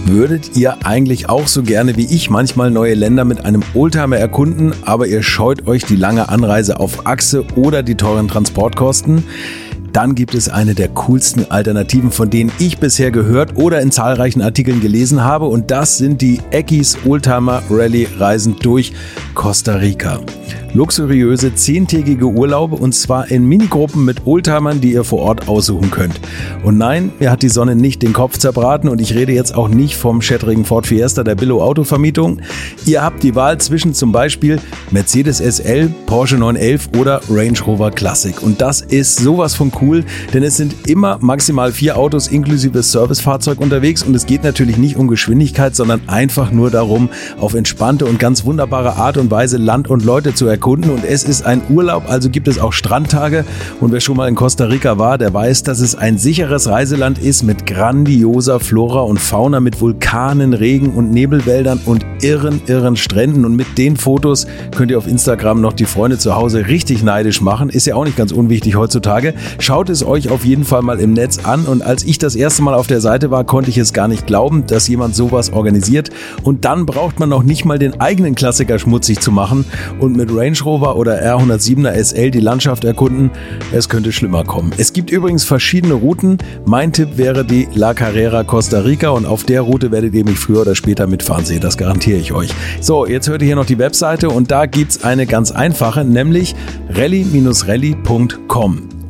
Würdet 0.06 0.56
ihr 0.56 0.86
eigentlich 0.86 1.28
auch 1.28 1.48
so 1.48 1.64
gerne 1.64 1.98
wie 1.98 2.06
ich 2.06 2.30
manchmal 2.30 2.70
neue 2.70 2.94
Länder 2.94 3.26
mit 3.26 3.44
einem 3.44 3.64
Oldtimer 3.74 4.18
erkunden, 4.18 4.74
aber 4.86 5.08
ihr 5.08 5.24
scheut 5.24 5.66
euch 5.66 5.86
die 5.86 5.96
lange 5.96 6.30
Anreise 6.30 6.80
auf 6.80 7.08
Achse 7.08 7.46
oder 7.56 7.82
die 7.82 7.96
teuren 7.96 8.28
Transportkosten? 8.28 9.24
Dann 9.94 10.16
gibt 10.16 10.34
es 10.34 10.50
eine 10.50 10.74
der 10.74 10.90
coolsten 10.90 11.52
Alternativen, 11.52 12.12
von 12.12 12.30
denen 12.30 12.52
ich 12.58 12.80
bisher 12.80 13.12
gehört 13.12 13.56
oder 13.56 13.80
in 13.80 13.92
zahlreichen 13.92 14.42
Artikeln 14.42 14.82
gelesen 14.82 15.24
habe 15.24 15.46
und 15.46 15.70
das 15.70 16.00
sind 16.00 16.22
die 16.22 16.40
Eckis 16.50 16.98
Oldtimer 17.06 17.62
Rally 17.70 18.08
Reisen 18.18 18.56
durch 18.60 18.94
Costa 19.36 19.76
Rica. 19.76 20.20
Luxuriöse 20.74 21.54
zehntägige 21.54 22.26
Urlaube 22.26 22.76
und 22.76 22.96
zwar 22.96 23.30
in 23.30 23.46
Minigruppen 23.46 24.04
mit 24.06 24.26
Oldtimern, 24.26 24.82
die 24.82 24.94
ihr 24.94 25.04
vor 25.04 25.20
Ort 25.20 25.48
aussuchen 25.48 25.92
könnt. 25.92 26.20
Und 26.64 26.80
nein, 26.80 27.12
mir 27.20 27.30
hat 27.30 27.44
die 27.44 27.50
Sonne 27.50 27.76
nicht 27.76 28.02
den 28.02 28.14
Kopf 28.14 28.40
zerbraten 28.40 28.90
und 28.90 29.00
ich 29.00 29.14
rede 29.14 29.34
jetzt 29.34 29.54
auch 29.54 29.68
nicht 29.68 29.96
vom 29.96 30.24
schättrigen 30.24 30.66
Ford 30.66 30.88
Fiesta 30.88 31.24
der 31.24 31.36
Billo 31.36 31.62
Autovermietung. 31.62 32.42
Ihr 32.88 33.04
habt 33.04 33.22
die 33.22 33.36
Wahl 33.36 33.60
zwischen 33.60 33.94
zum 33.94 34.12
Beispiel 34.12 34.60
Mercedes 34.90 35.38
SL, 35.38 35.94
Porsche 36.08 36.38
911 36.38 36.90
oder 36.98 37.22
Range 37.30 37.60
Rover 37.68 37.92
Classic. 37.92 38.42
Und 38.42 38.60
das 38.60 38.82
ist 38.82 39.18
sowas 39.18 39.54
von 39.54 39.63
cool, 39.82 40.04
denn 40.34 40.44
es 40.44 40.58
sind 40.58 40.88
immer 40.88 41.18
maximal 41.22 41.72
vier 41.72 41.98
Autos 41.98 42.28
inklusive 42.28 42.84
Servicefahrzeug 42.84 43.60
unterwegs 43.60 44.04
und 44.04 44.16
es 44.16 44.26
geht 44.26 44.44
natürlich 44.44 44.78
nicht 44.78 44.98
um 44.98 45.08
Geschwindigkeit, 45.08 45.76
sondern 45.76 46.02
einfach 46.08 46.52
nur 46.52 46.70
darum, 46.70 47.10
auf 47.40 47.54
entspannte 47.54 48.06
und 48.06 48.20
ganz 48.20 48.46
wunderbare 48.46 48.96
Art 48.96 49.18
und 49.18 49.32
Weise 49.32 49.58
Land 49.58 49.90
und 49.90 50.04
Leute 50.04 50.34
zu 50.34 50.48
erkunden. 50.48 50.92
Und 50.92 51.06
es 51.06 51.24
ist 51.24 51.46
ein 51.46 51.62
Urlaub, 51.70 52.10
also 52.10 52.30
gibt 52.30 52.48
es 52.48 52.60
auch 52.60 52.74
Strandtage. 52.74 53.46
Und 53.80 53.92
wer 53.92 54.00
schon 54.00 54.18
mal 54.18 54.28
in 54.28 54.36
Costa 54.36 54.66
Rica 54.66 54.98
war, 54.98 55.18
der 55.18 55.34
weiß, 55.34 55.64
dass 55.64 55.80
es 55.80 55.96
ein 55.96 56.18
sicheres 56.18 56.68
Reiseland 56.68 57.20
ist 57.20 57.44
mit 57.44 57.66
grandioser 57.66 58.60
Flora 58.60 59.02
und 59.02 59.20
Fauna, 59.20 59.60
mit 59.60 59.80
Vulkanen, 59.80 60.54
Regen 60.54 60.92
und 60.92 61.12
Nebelwäldern 61.12 61.80
und 61.86 62.06
irren, 62.22 62.62
irren 62.68 62.96
Stränden. 62.96 63.46
Und 63.46 63.56
mit 63.56 63.78
den 63.78 63.98
Fotos 63.98 64.48
könnt 64.76 64.92
ihr 64.92 64.98
auf 64.98 65.08
Instagram 65.08 65.62
noch 65.62 65.74
die 65.74 65.86
Freunde 65.86 66.18
zu 66.18 66.36
Hause 66.36 66.68
richtig 66.68 67.04
neidisch 67.04 67.42
machen. 67.42 67.70
Ist 67.70 67.88
ja 67.88 67.96
auch 67.96 68.06
nicht 68.06 68.18
ganz 68.18 68.32
unwichtig 68.32 68.76
heutzutage. 68.76 69.34
Schaut 69.60 69.90
es 69.90 70.06
euch 70.06 70.30
auf 70.30 70.46
jeden 70.46 70.64
Fall 70.64 70.82
mal 70.82 71.00
im 71.00 71.14
Netz 71.14 71.40
an. 71.44 71.66
Und 71.66 71.82
als 71.82 72.04
ich 72.04 72.18
das 72.18 72.36
erste 72.36 72.62
Mal 72.62 72.74
auf 72.74 72.88
der 72.88 73.02
Seite 73.02 73.32
war, 73.32 73.44
konnte 73.44 73.70
ich 73.70 73.78
es 73.78 73.94
gar 73.94 74.08
nicht 74.08 74.28
glauben, 74.28 74.66
dass 74.68 74.88
jemand 74.88 75.16
sowas 75.16 75.52
organisiert. 75.52 76.10
Und 76.44 76.66
dann 76.66 76.86
braucht 76.86 77.20
man 77.20 77.30
noch 77.30 77.44
nicht 77.44 77.66
mal 77.66 77.80
den 77.80 78.00
eigenen 78.00 78.36
Klassiker 78.36 78.80
schmutzig 78.80 79.20
zu 79.20 79.32
machen. 79.32 79.66
Und 80.00 80.16
mit 80.16 80.34
Range 80.34 80.58
Rover 80.64 80.96
oder 80.96 81.22
R107er 81.22 82.04
SL 82.04 82.32
die 82.32 82.40
Landschaft 82.40 82.84
erkunden. 82.84 83.32
Es 83.72 83.90
könnte 83.90 84.12
schlimmer 84.12 84.44
kommen. 84.44 84.72
Es 84.78 84.94
gibt 84.94 85.12
übrigens 85.12 85.44
verschiedene 85.44 85.94
Routen. 85.94 86.38
Mein 86.66 86.94
Tipp 86.94 87.18
wäre 87.18 87.46
die 87.46 87.68
La 87.74 87.94
Carrera 87.94 88.44
Costa 88.44 88.80
Rica 88.80 89.10
und 89.10 89.26
auf 89.26 89.44
der 89.44 89.62
Route 89.62 89.92
werdet 89.92 90.14
ihr 90.14 90.26
mich 90.26 90.40
früher 90.40 90.62
oder 90.62 90.76
später 90.76 91.08
mitfahren 91.08 91.46
sehen. 91.46 91.62
Das 91.62 91.78
garantiere 91.78 92.20
ich 92.20 92.34
euch. 92.34 92.50
So, 92.82 93.06
jetzt 93.06 93.30
hört 93.30 93.42
ihr 93.42 93.48
hier 93.48 93.56
noch 93.56 93.66
die 93.66 93.80
Webseite 93.80 94.30
und 94.30 94.52
da 94.52 94.66
gibt 94.66 94.92
es 94.92 95.04
eine 95.04 95.26
ganz 95.26 95.52
einfache, 95.52 96.04
nämlich 96.04 96.56
rally-rally.com. 96.90 98.93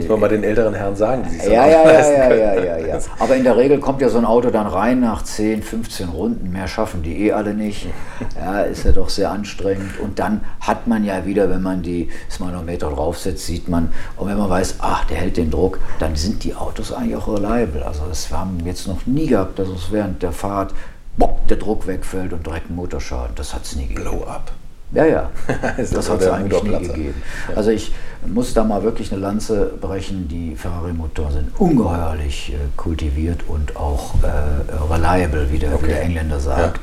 muss 0.00 0.08
man 0.08 0.20
mal 0.20 0.28
den 0.28 0.44
älteren 0.44 0.74
Herren 0.74 0.96
sagen. 0.96 1.24
Die 1.30 1.46
ja, 1.46 1.66
ja, 1.66 1.90
ja, 1.90 2.10
ja, 2.10 2.34
ja, 2.34 2.54
ja, 2.54 2.86
ja. 2.86 2.98
Aber 3.18 3.36
in 3.36 3.44
der 3.44 3.56
Regel 3.56 3.78
kommt 3.78 4.00
ja 4.00 4.08
so 4.08 4.18
ein 4.18 4.24
Auto 4.24 4.50
dann 4.50 4.66
rein 4.66 5.00
nach 5.00 5.22
10, 5.22 5.62
15 5.62 6.08
Runden. 6.08 6.50
Mehr 6.50 6.68
schaffen 6.68 7.02
die 7.02 7.26
eh 7.26 7.32
alle 7.32 7.54
nicht. 7.54 7.88
Ja, 8.40 8.60
ist 8.60 8.84
ja 8.84 8.92
doch 8.92 9.08
sehr 9.08 9.30
anstrengend. 9.30 9.98
Und 9.98 10.18
dann 10.18 10.42
hat 10.60 10.86
man 10.86 11.04
ja 11.04 11.26
wieder, 11.26 11.50
wenn 11.50 11.62
man 11.62 11.82
die 11.82 12.08
Smanometer 12.30 12.90
draufsetzt, 12.90 13.44
sieht 13.44 13.68
man, 13.68 13.92
und 14.16 14.28
wenn 14.28 14.38
man 14.38 14.48
weiß, 14.48 14.76
ach, 14.78 15.04
der 15.06 15.18
hält 15.18 15.36
den 15.36 15.50
Druck, 15.50 15.78
dann 15.98 16.16
sind 16.16 16.44
die 16.44 16.54
Autos 16.54 16.92
eigentlich 16.92 17.16
auch 17.16 17.28
reliable. 17.28 17.84
Also 17.84 18.02
das 18.08 18.30
haben 18.30 18.58
wir 18.60 18.66
jetzt 18.72 18.86
noch 18.86 19.06
nie 19.06 19.26
gehabt, 19.26 19.58
dass 19.58 19.68
es 19.68 19.90
während 19.90 20.22
der 20.22 20.32
Fahrt 20.32 20.72
bock, 21.16 21.46
der 21.48 21.58
Druck 21.58 21.86
wegfällt 21.86 22.32
und 22.32 22.46
direkt 22.46 22.70
ein 22.70 22.76
Motorschaden. 22.76 23.34
Das 23.34 23.54
hat 23.54 23.64
es 23.64 23.76
nie 23.76 23.86
gegeben. 23.86 24.10
Blow 24.10 24.24
up. 24.24 24.52
Ja, 24.92 25.06
ja, 25.06 25.30
das, 25.76 25.90
das 25.90 26.10
hat 26.10 26.20
es 26.20 26.28
eigentlich 26.28 26.62
nie 26.62 26.78
gegeben. 26.88 27.22
Also 27.54 27.70
ich 27.70 27.92
muss 28.26 28.54
da 28.54 28.64
mal 28.64 28.82
wirklich 28.82 29.12
eine 29.12 29.20
Lanze 29.20 29.72
brechen. 29.80 30.28
Die 30.28 30.56
Ferrari-Motoren 30.56 31.32
sind 31.32 31.60
ungeheuerlich 31.60 32.52
äh, 32.52 32.56
kultiviert 32.76 33.42
und 33.46 33.76
auch 33.76 34.14
äh, 34.22 34.92
reliable, 34.92 35.50
wie 35.52 35.58
der, 35.58 35.74
okay. 35.74 35.82
wie 35.84 35.88
der, 35.88 36.02
Engländer 36.02 36.40
sagt. 36.40 36.80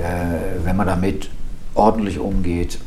Ja. 0.00 0.04
Äh, 0.04 0.40
wenn 0.64 0.76
man 0.76 0.86
damit 0.86 1.28
ordentlich 1.74 2.18
umgeht, 2.18 2.78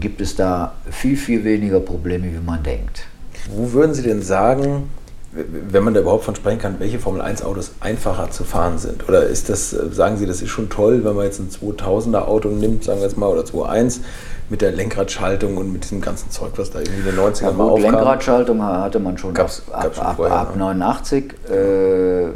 gibt 0.00 0.20
es 0.20 0.36
da 0.36 0.74
viel, 0.90 1.16
viel 1.16 1.44
weniger 1.44 1.80
Probleme, 1.80 2.26
wie 2.32 2.44
man 2.44 2.62
denkt. 2.62 3.06
Wo 3.50 3.72
würden 3.72 3.94
Sie 3.94 4.02
denn 4.02 4.22
sagen, 4.22 4.88
wenn 5.36 5.84
man 5.84 5.94
da 5.94 6.00
überhaupt 6.00 6.24
von 6.24 6.34
sprechen 6.34 6.58
kann, 6.58 6.76
welche 6.78 6.98
Formel 6.98 7.20
1 7.20 7.42
Autos 7.42 7.72
einfacher 7.80 8.30
zu 8.30 8.44
fahren 8.44 8.78
sind? 8.78 9.08
Oder 9.08 9.24
ist 9.24 9.48
das, 9.48 9.72
äh, 9.72 9.90
sagen 9.90 10.16
Sie, 10.16 10.26
das 10.26 10.42
ist 10.42 10.50
schon 10.50 10.70
toll, 10.70 11.04
wenn 11.04 11.14
man 11.14 11.24
jetzt 11.24 11.40
ein 11.40 11.50
2000er 11.50 12.22
Auto 12.26 12.48
nimmt, 12.48 12.84
sagen 12.84 13.00
wir 13.00 13.06
jetzt 13.06 13.18
mal, 13.18 13.28
oder 13.28 13.42
2.1 13.42 14.00
mit 14.48 14.62
der 14.62 14.72
Lenkradschaltung 14.72 15.56
und 15.56 15.72
mit 15.72 15.84
diesem 15.84 16.00
ganzen 16.00 16.30
Zeug, 16.30 16.52
was 16.56 16.70
da 16.70 16.78
irgendwie 16.78 17.08
in 17.08 17.16
den 17.16 17.18
90ern 17.18 17.42
ja, 17.42 17.52
mal 17.52 17.64
aufkam? 17.64 17.92
Lenkradschaltung 17.92 18.62
hatte 18.62 18.98
man 18.98 19.18
schon 19.18 19.34
gab's, 19.34 19.62
ab, 19.70 19.82
gab's 19.82 19.98
ab, 19.98 20.16
vorher, 20.16 20.36
ab, 20.36 20.56
89. 20.56 21.34
Äh, 21.50 22.26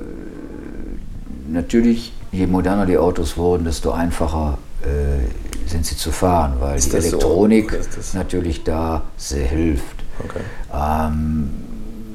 natürlich, 1.49 2.13
je 2.33 2.47
moderner 2.47 2.87
die 2.87 2.99
Autos 2.99 3.37
wurden, 3.37 3.65
desto 3.65 3.93
einfacher 3.93 4.59
äh, 4.83 5.69
sind 5.69 5.87
sie 5.87 5.97
zu 5.97 6.11
fahren, 6.11 6.55
weil 6.59 6.79
ist 6.79 6.93
die 6.93 6.97
Elektronik 6.97 7.79
so? 8.01 8.19
natürlich 8.19 8.65
da 8.65 9.03
sehr 9.17 9.47
hilft. 9.47 9.85
Okay. 10.25 10.41
Ähm, 10.75 11.51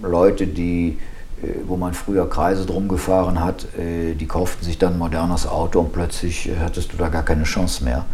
Leute, 0.08 0.48
die, 0.48 0.98
äh, 1.41 1.48
wo 1.65 1.78
man 1.78 1.94
früher 1.94 2.30
Kreise 2.30 2.65
drum 2.65 2.88
gefahren 2.88 3.44
hat, 3.44 3.65
äh, 3.78 4.13
die 4.13 4.28
kauften 4.28 4.63
sich 4.63 4.78
dann 4.78 4.94
ein 4.94 5.00
modernes 5.00 5.48
Auto 5.48 5.80
und 5.80 5.94
plötzlich 5.94 6.50
äh, 6.50 6.54
hattest 6.60 6.94
du 6.94 6.98
da 6.98 7.10
gar 7.10 7.24
keine 7.24 7.44
Chance 7.44 7.84
mehr. 7.84 8.06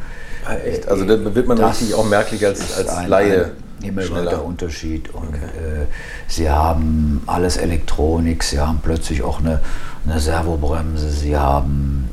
Ah, 0.45 0.55
echt? 0.55 0.87
Also 0.87 1.05
da 1.05 1.35
wird 1.35 1.47
man 1.47 1.57
das 1.57 1.81
richtig 1.81 1.95
auch 1.95 2.05
merklich 2.05 2.45
als, 2.45 2.75
als 2.77 2.89
ein, 2.89 3.09
Laie. 3.09 3.45
Ein 3.45 3.51
himmelweiter 3.83 4.43
Unterschied. 4.43 5.13
Und 5.13 5.29
okay. 5.29 5.37
äh, 5.37 5.85
sie 6.27 6.49
haben 6.49 7.21
alles 7.27 7.57
Elektronik, 7.57 8.43
sie 8.43 8.59
haben 8.59 8.79
plötzlich 8.81 9.23
auch 9.23 9.39
eine, 9.39 9.59
eine 10.05 10.19
Servobremse, 10.19 11.09
sie 11.09 11.37
haben 11.37 12.09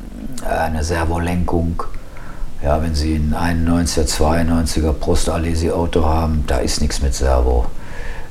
eine 0.47 0.83
Servolenkung. 0.83 1.83
Ja, 2.61 2.81
wenn 2.81 2.93
Sie 2.93 3.15
ein 3.15 3.77
91er, 3.77 4.05
92er 4.05 4.91
Prost 4.91 5.29
Alesi 5.29 5.71
Auto 5.71 6.03
haben, 6.03 6.43
da 6.45 6.57
ist 6.57 6.81
nichts 6.81 7.01
mit 7.01 7.13
Servo. 7.13 7.65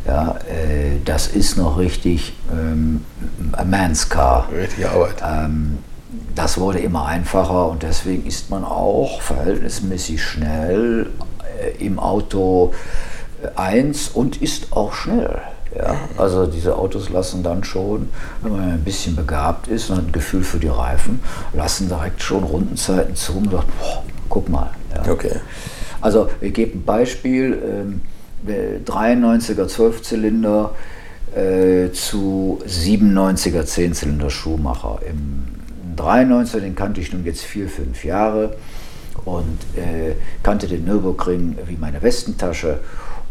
Ja, 0.06 0.36
äh, 0.48 0.98
das 1.04 1.28
ist 1.28 1.56
noch 1.56 1.78
richtig 1.78 2.34
ähm, 2.52 3.04
a 3.52 3.64
man's 3.64 4.08
car. 4.08 4.48
Richtige 4.50 4.90
Arbeit. 4.90 5.16
Ähm, 5.22 5.78
das 6.34 6.58
wurde 6.58 6.78
immer 6.78 7.06
einfacher 7.06 7.68
und 7.68 7.82
deswegen 7.82 8.26
ist 8.26 8.50
man 8.50 8.64
auch 8.64 9.20
verhältnismäßig 9.20 10.22
schnell 10.22 11.10
äh, 11.60 11.84
im 11.84 11.98
Auto 11.98 12.72
1 13.56 14.08
äh, 14.08 14.10
und 14.14 14.40
ist 14.40 14.72
auch 14.72 14.94
schnell. 14.94 15.40
Ja, 15.76 15.96
also 16.16 16.46
diese 16.46 16.76
Autos 16.76 17.10
lassen 17.10 17.42
dann 17.42 17.62
schon, 17.62 18.08
wenn 18.42 18.52
man 18.52 18.72
ein 18.72 18.84
bisschen 18.84 19.14
begabt 19.14 19.68
ist 19.68 19.90
und 19.90 19.98
ein 19.98 20.12
Gefühl 20.12 20.42
für 20.42 20.58
die 20.58 20.68
Reifen, 20.68 21.20
lassen 21.52 21.88
direkt 21.88 22.22
schon 22.22 22.42
Rundenzeiten 22.42 23.14
zu 23.14 23.36
und 23.36 23.50
sagt, 23.50 23.66
boah, 23.78 24.02
guck 24.30 24.48
mal. 24.48 24.70
Ja. 24.94 25.12
Okay. 25.12 25.36
Also 26.00 26.30
ich 26.40 26.54
gebe 26.54 26.78
ein 26.78 26.84
Beispiel. 26.84 27.62
Ähm, 27.62 28.00
93er 28.46 29.66
Zwölfzylinder 29.68 30.74
äh, 31.34 31.90
zu 31.92 32.60
97er 32.66 33.64
Zehnzylinder 33.64 34.28
Schuhmacher. 34.30 35.00
Im 35.08 35.46
93er, 35.96 36.60
den 36.60 36.74
kannte 36.74 37.00
ich 37.00 37.10
nun 37.12 37.24
jetzt 37.24 37.42
vier, 37.42 37.68
fünf 37.68 38.04
Jahre 38.04 38.56
und 39.24 39.58
äh, 39.76 40.14
kannte 40.42 40.66
den 40.68 40.84
Nürburgring 40.84 41.56
wie 41.66 41.76
meine 41.76 42.02
Westentasche 42.02 42.80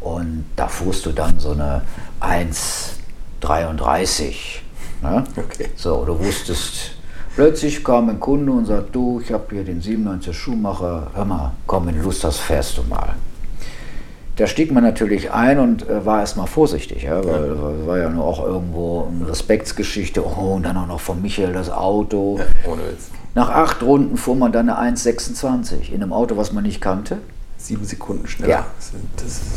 und 0.01 0.45
da 0.55 0.67
fuhrst 0.67 1.05
du 1.05 1.11
dann 1.11 1.39
so 1.39 1.51
eine 1.51 1.83
1,33. 2.21 4.35
Ne? 5.01 5.23
Okay. 5.35 5.69
So, 5.75 6.05
du 6.05 6.19
wusstest, 6.19 6.91
plötzlich 7.35 7.83
kam 7.83 8.09
ein 8.09 8.19
Kunde 8.19 8.51
und 8.51 8.65
sagt, 8.65 8.93
du, 8.93 9.21
ich 9.23 9.31
habe 9.31 9.45
hier 9.51 9.63
den 9.63 9.81
97er 9.81 10.33
Schuhmacher, 10.33 11.11
hör 11.13 11.25
mal, 11.25 11.53
komm, 11.65 11.87
wenn 11.87 11.95
du 11.95 12.03
Lust 12.03 12.23
hast, 12.23 12.39
fährst 12.39 12.77
du 12.77 12.83
mal 12.83 13.15
da 14.37 14.45
stieg 14.45 14.71
man 14.71 14.83
natürlich 14.83 15.31
ein 15.31 15.59
und 15.59 15.89
äh, 15.89 16.05
war 16.05 16.19
erstmal 16.19 16.47
vorsichtig, 16.47 17.03
ja, 17.03 17.25
weil 17.25 17.47
ja. 17.47 17.87
war 17.87 17.97
ja 17.97 18.09
nur 18.09 18.23
auch 18.23 18.43
irgendwo 18.43 19.07
eine 19.07 19.29
Respektsgeschichte. 19.29 20.23
Oh, 20.23 20.55
und 20.55 20.63
dann 20.63 20.77
auch 20.77 20.87
noch 20.87 20.99
von 20.99 21.21
Michael 21.21 21.53
das 21.53 21.69
Auto. 21.71 22.37
Ja, 22.37 22.71
ohne 22.71 22.83
Witz. 22.83 23.09
Nach 23.33 23.49
acht 23.49 23.83
Runden 23.83 24.17
fuhr 24.17 24.35
man 24.35 24.51
dann 24.51 24.69
eine 24.69 24.95
1,26 24.95 25.91
in 25.91 26.01
einem 26.01 26.13
Auto, 26.13 26.37
was 26.37 26.53
man 26.53 26.63
nicht 26.63 26.81
kannte. 26.81 27.17
Sieben 27.67 27.83
Sekunden 27.83 28.25
schneller. 28.27 28.49
Ja. 28.49 28.65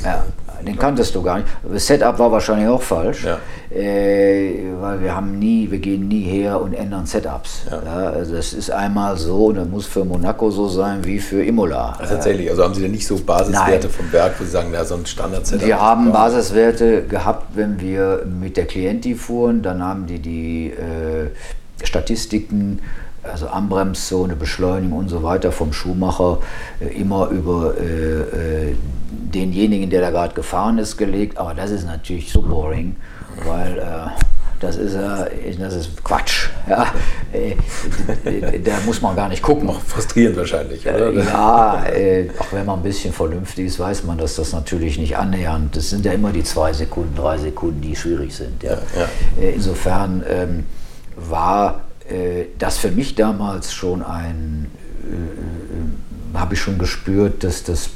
ja 0.02 0.24
den 0.66 0.76
kanntest 0.76 1.14
du 1.14 1.22
gar 1.22 1.38
nicht. 1.38 1.48
Das 1.62 1.86
Setup 1.86 2.18
war 2.18 2.32
wahrscheinlich 2.32 2.68
auch 2.68 2.82
falsch, 2.82 3.24
ja. 3.24 3.38
äh, 3.72 4.64
weil 4.80 5.00
wir 5.00 5.14
haben 5.14 5.38
nie, 5.38 5.70
wir 5.70 5.78
gehen 5.78 6.08
nie 6.08 6.22
her 6.22 6.60
und 6.60 6.74
ändern 6.74 7.06
Setups. 7.06 7.66
Ja. 7.70 7.80
ja 7.84 8.10
also 8.10 8.34
das 8.34 8.52
ist 8.52 8.68
einmal 8.72 9.16
so 9.16 9.46
und 9.46 9.58
das 9.58 9.68
muss 9.68 9.86
für 9.86 10.04
Monaco 10.04 10.50
so 10.50 10.68
sein 10.68 11.04
wie 11.04 11.20
für 11.20 11.44
Imola. 11.44 11.94
Also 12.00 12.14
tatsächlich, 12.14 12.50
also 12.50 12.64
haben 12.64 12.74
Sie 12.74 12.82
denn 12.82 12.90
nicht 12.90 13.06
so 13.06 13.16
Basiswerte 13.16 13.86
Nein. 13.86 13.96
vom 13.96 14.12
Werk, 14.12 14.34
wo 14.40 14.44
Sie 14.44 14.50
sagen, 14.50 14.72
ja, 14.72 14.84
so 14.84 14.96
ein 14.96 15.06
Standard-Setup? 15.06 15.64
Wir 15.64 15.80
haben 15.80 16.10
Basiswerte 16.10 17.04
gehabt, 17.04 17.54
wenn 17.54 17.80
wir 17.80 18.26
mit 18.26 18.56
der 18.56 18.66
Klienti 18.66 19.14
fuhren, 19.14 19.62
dann 19.62 19.84
haben 19.84 20.08
die 20.08 20.18
die 20.18 20.70
äh, 20.70 21.28
Statistiken 21.84 22.80
also 23.22 23.48
Anbremszone, 23.48 24.36
Beschleunigung 24.36 24.98
und 24.98 25.08
so 25.08 25.22
weiter 25.22 25.52
vom 25.52 25.72
Schuhmacher 25.72 26.38
äh, 26.80 26.86
immer 26.98 27.28
über 27.28 27.74
äh, 27.78 28.70
äh, 28.70 28.74
denjenigen, 29.10 29.90
der 29.90 30.00
da 30.00 30.10
gerade 30.10 30.34
gefahren 30.34 30.78
ist, 30.78 30.96
gelegt. 30.96 31.38
Aber 31.38 31.54
das 31.54 31.70
ist 31.70 31.86
natürlich 31.86 32.32
so 32.32 32.42
boring, 32.42 32.96
weil 33.44 33.78
äh, 33.78 34.22
das 34.60 34.76
ist 34.76 34.94
äh, 34.94 35.54
das 35.58 35.74
ist 35.74 36.04
Quatsch. 36.04 36.48
Ja, 36.68 36.86
äh, 37.32 37.56
da 38.60 38.72
muss 38.84 39.00
man 39.00 39.16
gar 39.16 39.28
nicht 39.28 39.42
gucken. 39.42 39.68
Auch 39.68 39.80
frustrierend 39.80 40.36
wahrscheinlich, 40.36 40.86
oder? 40.86 41.12
ja, 41.12 41.82
auch 42.38 42.52
wenn 42.52 42.66
man 42.66 42.80
ein 42.80 42.82
bisschen 42.82 43.12
vernünftig 43.12 43.66
ist, 43.66 43.78
weiß 43.78 44.04
man, 44.04 44.18
dass 44.18 44.36
das 44.36 44.52
natürlich 44.52 44.98
nicht 44.98 45.16
annähernd. 45.16 45.76
Das 45.76 45.90
sind 45.90 46.04
ja 46.04 46.12
immer 46.12 46.32
die 46.32 46.44
zwei 46.44 46.72
Sekunden, 46.72 47.14
drei 47.16 47.38
Sekunden, 47.38 47.80
die 47.80 47.96
schwierig 47.96 48.34
sind. 48.34 48.62
Ja. 48.62 48.72
ja. 48.72 49.08
Insofern 49.54 50.22
ähm, 50.28 50.64
war 51.16 51.80
das 52.58 52.78
für 52.78 52.90
mich 52.90 53.14
damals 53.14 53.72
schon 53.72 54.02
ein, 54.02 54.70
äh, 55.04 55.14
äh 55.14 56.38
habe 56.38 56.54
ich 56.54 56.60
schon 56.60 56.78
gespürt, 56.78 57.42
dass 57.42 57.64
das 57.64 57.90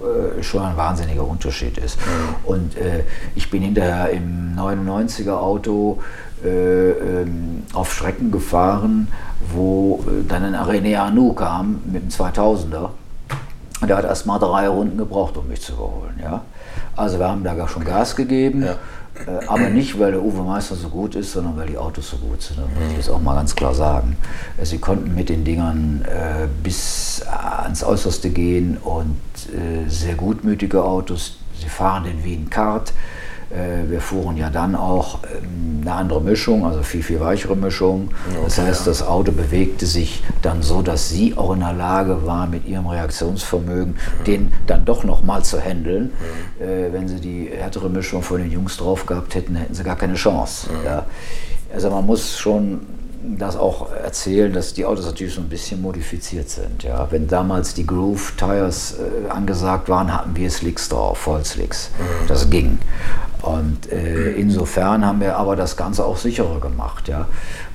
äh, 0.00 0.42
schon 0.42 0.62
ein 0.62 0.76
wahnsinniger 0.76 1.26
Unterschied 1.26 1.78
ist. 1.78 1.98
Mhm. 1.98 2.34
Und 2.44 2.76
äh, 2.76 3.04
ich 3.34 3.50
bin 3.50 3.62
hinterher 3.62 4.10
im 4.10 4.54
99er 4.56 5.32
Auto 5.32 6.02
äh, 6.44 6.90
ähm, 6.90 7.62
auf 7.72 7.92
Strecken 7.94 8.30
gefahren, 8.30 9.08
wo 9.52 10.04
dann 10.28 10.42
ein 10.42 10.54
René 10.54 10.98
Arnoux 10.98 11.34
kam 11.34 11.80
mit 11.86 12.02
dem 12.02 12.08
2000er. 12.10 12.90
Und 13.80 13.88
der 13.88 13.96
hat 13.96 14.04
erst 14.04 14.26
mal 14.26 14.38
drei 14.38 14.68
Runden 14.68 14.96
gebraucht, 14.98 15.36
um 15.36 15.48
mich 15.48 15.60
zu 15.60 15.72
überholen. 15.72 16.18
Ja? 16.22 16.42
Also 16.94 17.18
wir 17.18 17.28
haben 17.28 17.44
da 17.44 17.54
gar 17.54 17.68
schon 17.68 17.84
Gas 17.84 18.16
gegeben. 18.16 18.64
Ja. 18.64 18.76
Äh, 19.26 19.46
aber 19.46 19.70
nicht, 19.70 19.98
weil 19.98 20.12
der 20.12 20.22
Uwe 20.22 20.42
Meister 20.42 20.74
so 20.74 20.88
gut 20.88 21.14
ist, 21.14 21.32
sondern 21.32 21.56
weil 21.56 21.68
die 21.68 21.78
Autos 21.78 22.10
so 22.10 22.16
gut 22.16 22.42
sind. 22.42 22.58
Das 22.58 22.66
muss 22.68 22.90
ich 22.90 22.96
jetzt 22.96 23.10
auch 23.10 23.20
mal 23.20 23.34
ganz 23.34 23.54
klar 23.54 23.74
sagen. 23.74 24.16
Äh, 24.56 24.64
sie 24.64 24.78
konnten 24.78 25.14
mit 25.14 25.28
den 25.28 25.44
Dingern 25.44 26.04
äh, 26.04 26.46
bis 26.62 27.22
ans 27.26 27.82
Äußerste 27.82 28.30
gehen 28.30 28.76
und 28.76 29.16
äh, 29.52 29.88
sehr 29.88 30.14
gutmütige 30.14 30.84
Autos. 30.84 31.38
Sie 31.58 31.68
fahren 31.68 32.04
den 32.04 32.24
wie 32.24 32.34
ein 32.34 32.50
Kart. 32.50 32.92
Äh, 33.50 33.88
wir 33.90 34.00
fuhren 34.00 34.36
ja 34.36 34.50
dann 34.50 34.74
auch 34.74 35.20
ähm, 35.24 35.80
eine 35.82 35.92
andere 35.92 36.20
Mischung, 36.20 36.64
also 36.66 36.82
viel, 36.82 37.02
viel 37.02 37.20
weichere 37.20 37.56
Mischung. 37.56 38.10
Das 38.44 38.58
Okay, 38.58 38.68
heißt, 38.68 38.80
ja. 38.86 38.90
das 38.90 39.02
Auto 39.06 39.30
bewegte 39.32 39.86
sich 39.86 40.24
dann 40.42 40.62
so, 40.62 40.82
dass 40.82 41.08
sie 41.10 41.36
auch 41.36 41.52
in 41.52 41.60
der 41.60 41.72
Lage 41.72 42.26
war, 42.26 42.46
mit 42.48 42.66
ihrem 42.66 42.86
Reaktionsvermögen 42.86 43.96
den 44.26 44.52
dann 44.66 44.84
doch 44.84 45.04
noch 45.04 45.22
mal 45.22 45.44
zu 45.44 45.60
handeln. 45.60 46.12
Äh, 46.58 46.92
wenn 46.92 47.06
sie 47.08 47.20
die 47.20 47.50
härtere 47.56 47.88
Mischung 47.88 48.22
von 48.22 48.38
den 48.40 48.50
Jungs 48.50 48.76
drauf 48.78 49.06
gehabt 49.06 49.34
hätten, 49.34 49.54
hätten 49.54 49.74
sie 49.74 49.84
gar 49.84 49.96
keine 49.96 50.14
Chance. 50.14 50.68
Ja. 50.84 51.06
Also 51.72 51.90
man 51.90 52.04
muss 52.06 52.38
schon 52.38 52.80
das 53.38 53.56
auch 53.56 53.92
erzählen, 53.92 54.52
dass 54.52 54.74
die 54.74 54.84
Autos 54.84 55.06
natürlich 55.06 55.34
so 55.34 55.40
ein 55.40 55.48
bisschen 55.48 55.82
modifiziert 55.82 56.48
sind. 56.48 56.82
Ja. 56.82 57.06
Wenn 57.10 57.26
damals 57.26 57.74
die 57.74 57.86
Groove 57.86 58.34
Tires 58.36 58.94
äh, 58.98 59.30
angesagt 59.30 59.88
waren, 59.88 60.12
hatten 60.12 60.36
wir 60.36 60.50
Slicks 60.50 60.88
drauf, 60.88 61.18
Vollslicks. 61.18 61.90
Das 62.28 62.48
ging. 62.50 62.78
Und 63.42 63.92
äh, 63.92 64.32
insofern 64.32 65.04
haben 65.04 65.20
wir 65.20 65.36
aber 65.36 65.54
das 65.54 65.76
Ganze 65.76 66.04
auch 66.04 66.16
sicherer 66.16 66.58
gemacht, 66.58 67.08
ja. 67.08 67.26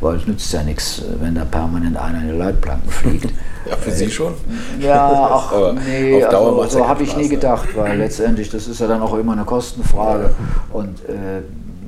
Weil 0.02 0.18
es 0.18 0.28
nützt 0.28 0.52
ja 0.52 0.64
nichts, 0.64 1.02
wenn 1.22 1.36
da 1.36 1.46
permanent 1.46 1.98
einer 1.98 2.22
in 2.22 2.30
die 2.30 2.38
Leitplanken 2.38 2.90
fliegt. 2.90 3.34
Ja, 3.70 3.78
für 3.78 3.92
Sie 3.92 4.10
schon? 4.10 4.34
Ja, 4.80 5.08
ach, 5.32 5.54
nee, 5.86 6.24
also, 6.24 6.64
ja 6.64 6.68
so 6.68 6.88
habe 6.88 7.04
ich 7.04 7.16
nie 7.16 7.26
ne? 7.26 7.30
gedacht, 7.30 7.70
weil 7.76 8.00
letztendlich, 8.00 8.50
das 8.50 8.68
ist 8.68 8.80
ja 8.80 8.88
dann 8.88 9.04
auch 9.04 9.16
immer 9.16 9.34
eine 9.34 9.44
Kostenfrage. 9.44 10.32
Und 10.74 11.08
äh, 11.08 11.44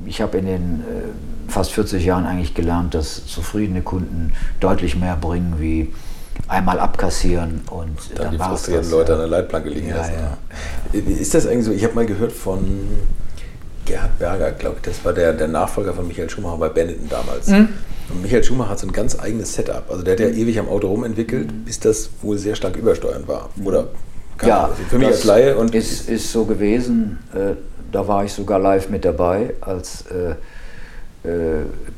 ich 0.06 0.22
habe 0.22 0.38
in 0.38 0.46
den 0.46 0.84
äh, 0.88 1.33
fast 1.48 1.72
40 1.72 2.04
Jahren 2.04 2.26
eigentlich 2.26 2.54
gelernt, 2.54 2.94
dass 2.94 3.26
zufriedene 3.26 3.82
Kunden 3.82 4.32
deutlich 4.60 4.96
mehr 4.96 5.16
bringen 5.16 5.54
wie 5.58 5.92
einmal 6.48 6.80
abkassieren 6.80 7.62
und 7.70 7.96
Dann 8.16 8.32
die 8.32 8.38
war's 8.38 8.48
frustrierten 8.62 8.90
Leute 8.90 9.12
ja. 9.12 9.14
an 9.14 9.20
der 9.20 9.28
Leitplanke 9.28 9.68
liegen 9.68 9.88
Ja, 9.88 9.96
lassen. 9.98 10.12
ja. 10.92 11.00
Ist 11.00 11.34
das 11.34 11.46
eigentlich 11.46 11.64
so? 11.66 11.72
Ich 11.72 11.84
habe 11.84 11.94
mal 11.94 12.06
gehört 12.06 12.32
von 12.32 12.64
Gerhard 13.84 14.18
Berger, 14.18 14.52
glaube 14.52 14.76
ich. 14.78 14.82
Das 14.82 15.04
war 15.04 15.12
der, 15.12 15.32
der 15.32 15.48
Nachfolger 15.48 15.92
von 15.94 16.06
Michael 16.08 16.28
Schumacher 16.30 16.56
bei 16.58 16.68
Benetton 16.70 17.08
damals. 17.08 17.48
Mhm. 17.48 17.68
Und 18.10 18.22
Michael 18.22 18.42
Schumacher 18.44 18.70
hat 18.70 18.78
so 18.78 18.86
ein 18.86 18.92
ganz 18.92 19.18
eigenes 19.18 19.54
Setup. 19.54 19.84
Also 19.90 20.02
der 20.02 20.14
hat 20.14 20.20
ja 20.20 20.28
ewig 20.28 20.58
am 20.58 20.68
Auto 20.68 20.88
rumentwickelt, 20.88 21.64
bis 21.64 21.80
das 21.80 22.10
wohl 22.22 22.36
sehr 22.38 22.54
stark 22.54 22.76
übersteuern 22.76 23.24
war. 23.26 23.50
Oder 23.64 23.88
keine 24.36 24.50
Ja, 24.52 24.64
Ahnung. 24.64 24.76
für 24.88 24.98
mich 24.98 25.08
das 25.08 25.16
als 25.18 25.24
Laie 25.24 25.56
und 25.56 25.74
ist, 25.74 26.08
ist 26.08 26.32
so 26.32 26.44
gewesen. 26.44 27.18
Äh, 27.34 27.54
da 27.92 28.06
war 28.08 28.24
ich 28.24 28.32
sogar 28.32 28.58
live 28.58 28.88
mit 28.90 29.04
dabei, 29.04 29.54
als 29.60 30.04
äh, 30.10 30.30
äh, 30.30 30.34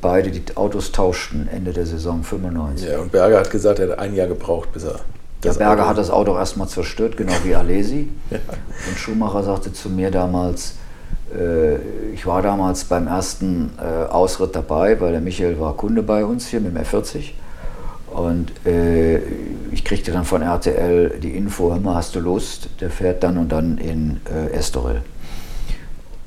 beide 0.00 0.30
die 0.30 0.42
Autos 0.56 0.92
tauschten 0.92 1.48
Ende 1.48 1.72
der 1.72 1.84
Saison 1.86 2.22
95. 2.22 2.88
ja, 2.88 2.98
und 3.00 3.10
Berger 3.12 3.38
hat 3.40 3.50
gesagt, 3.50 3.78
er 3.80 3.90
hat 3.90 3.98
ein 3.98 4.14
Jahr 4.14 4.28
gebraucht, 4.28 4.72
bis 4.72 4.84
er 4.84 5.00
das 5.40 5.58
Berger 5.58 5.82
Auto- 5.82 5.90
hat 5.90 5.98
das 5.98 6.10
Auto 6.10 6.36
erstmal 6.36 6.68
zerstört, 6.68 7.16
genau 7.16 7.32
wie 7.44 7.54
Alesi. 7.54 8.08
Und 8.30 8.98
Schumacher 8.98 9.42
sagte 9.42 9.72
zu 9.72 9.90
mir 9.90 10.10
damals, 10.10 10.74
äh, 11.36 11.76
ich 12.14 12.26
war 12.26 12.40
damals 12.42 12.84
beim 12.84 13.06
ersten 13.06 13.72
äh, 13.78 14.06
Ausritt 14.10 14.56
dabei, 14.56 15.00
weil 15.00 15.12
der 15.12 15.20
Michael 15.20 15.60
war 15.60 15.76
Kunde 15.76 16.02
bei 16.02 16.24
uns 16.24 16.46
hier 16.48 16.60
mit 16.60 16.74
dem 16.74 16.82
R40. 16.82 17.32
Und 18.12 18.50
äh, 18.66 19.18
ich 19.72 19.84
kriegte 19.84 20.10
dann 20.10 20.24
von 20.24 20.40
RTL 20.40 21.18
die 21.22 21.36
Info, 21.36 21.70
hör 21.70 21.80
mal, 21.80 21.96
hast 21.96 22.14
du 22.14 22.20
Lust? 22.20 22.68
Der 22.80 22.88
fährt 22.90 23.22
dann 23.22 23.36
und 23.36 23.52
dann 23.52 23.76
in 23.78 24.20
äh, 24.32 24.52
Estoril. 24.56 25.02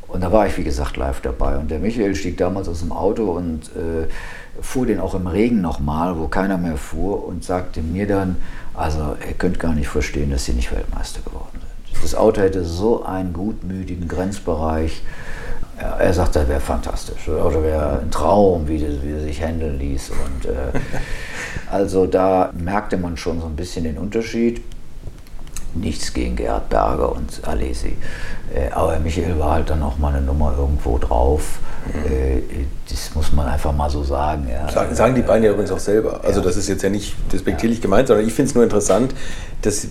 Und 0.10 0.22
da 0.22 0.32
war 0.32 0.48
ich, 0.48 0.58
wie 0.58 0.64
gesagt, 0.64 0.98
live 0.98 1.22
dabei. 1.22 1.58
Und 1.58 1.70
der 1.70 1.80
Michael 1.80 2.16
stieg 2.16 2.38
damals 2.38 2.68
aus 2.68 2.80
dem 2.80 2.92
Auto 2.92 3.32
und 3.32 3.68
äh, 3.76 4.08
fuhr 4.62 4.86
den 4.86 5.00
auch 5.00 5.14
im 5.14 5.28
Regen 5.28 5.62
nochmal, 5.62 6.18
wo 6.18 6.28
keiner 6.28 6.58
mehr 6.58 6.78
fuhr, 6.78 7.26
und 7.26 7.44
sagte 7.44 7.82
mir 7.82 8.08
dann, 8.08 8.36
also 8.74 9.16
ihr 9.28 9.34
könnt 9.34 9.60
gar 9.60 9.74
nicht 9.74 9.88
verstehen, 9.88 10.32
dass 10.32 10.46
sie 10.46 10.54
nicht 10.54 10.72
Weltmeister 10.72 11.22
geworden 11.22 11.60
sind. 11.60 12.04
Das 12.04 12.16
Auto 12.16 12.42
hätte 12.42 12.66
so 12.66 13.04
einen 13.04 13.34
gutmütigen 13.34 14.08
Grenzbereich. 14.08 15.02
Er 15.78 16.14
sagte, 16.14 16.40
das 16.40 16.50
wäre 16.50 16.60
fantastisch. 16.60 17.26
Das 17.26 17.40
Auto 17.40 17.64
wäre 17.64 18.00
ein 18.02 18.12
Traum, 18.12 18.68
wie 18.68 18.80
das, 18.80 19.02
wie 19.04 19.20
sich 19.20 19.42
handeln 19.42 19.80
ließ. 19.80 20.10
Und, 20.10 20.46
äh, 20.46 20.80
also 21.72 22.06
da 22.06 22.52
merkte 22.54 22.98
man 22.98 23.16
schon 23.16 23.40
so 23.40 23.46
ein 23.46 23.56
bisschen 23.56 23.84
den 23.84 23.98
Unterschied. 23.98 24.62
Nichts 25.76 26.14
gegen 26.14 26.36
Gerhard 26.36 26.70
Berger 26.70 27.12
und 27.12 27.48
Alesi. 27.48 27.96
Äh, 28.54 28.72
aber 28.72 29.00
Michael 29.00 29.38
war 29.40 29.54
halt 29.54 29.70
dann 29.70 29.84
auch 29.84 29.98
mal 29.98 30.14
eine 30.14 30.26
Nummer 30.26 30.56
irgendwo 30.58 30.98
drauf. 30.98 31.60
Äh, 31.94 32.42
das 32.90 33.14
muss 33.16 33.32
man 33.32 33.48
einfach 33.48 33.74
mal 33.74 33.90
so 33.90 34.04
sagen. 34.04 34.48
Ja. 34.52 34.70
Sagen, 34.72 34.96
sagen 34.96 35.16
die 35.16 35.22
beiden 35.22 35.44
ja 35.44 35.52
übrigens 35.52 35.72
auch 35.72 35.80
selber. 35.80 36.22
Also 36.24 36.40
Ja. 36.40 36.46
das 36.46 36.58
ist 36.58 36.68
jetzt 36.70 36.84
ja 36.84 36.90
nicht 36.90 37.16
despektierlich 37.32 37.82
gemeint, 37.82 38.08
sondern 38.08 38.26
ich 38.28 38.34
finde 38.34 38.50
es 38.50 38.56
nur 38.56 38.64
interessant, 38.64 39.14
dass 39.62 39.88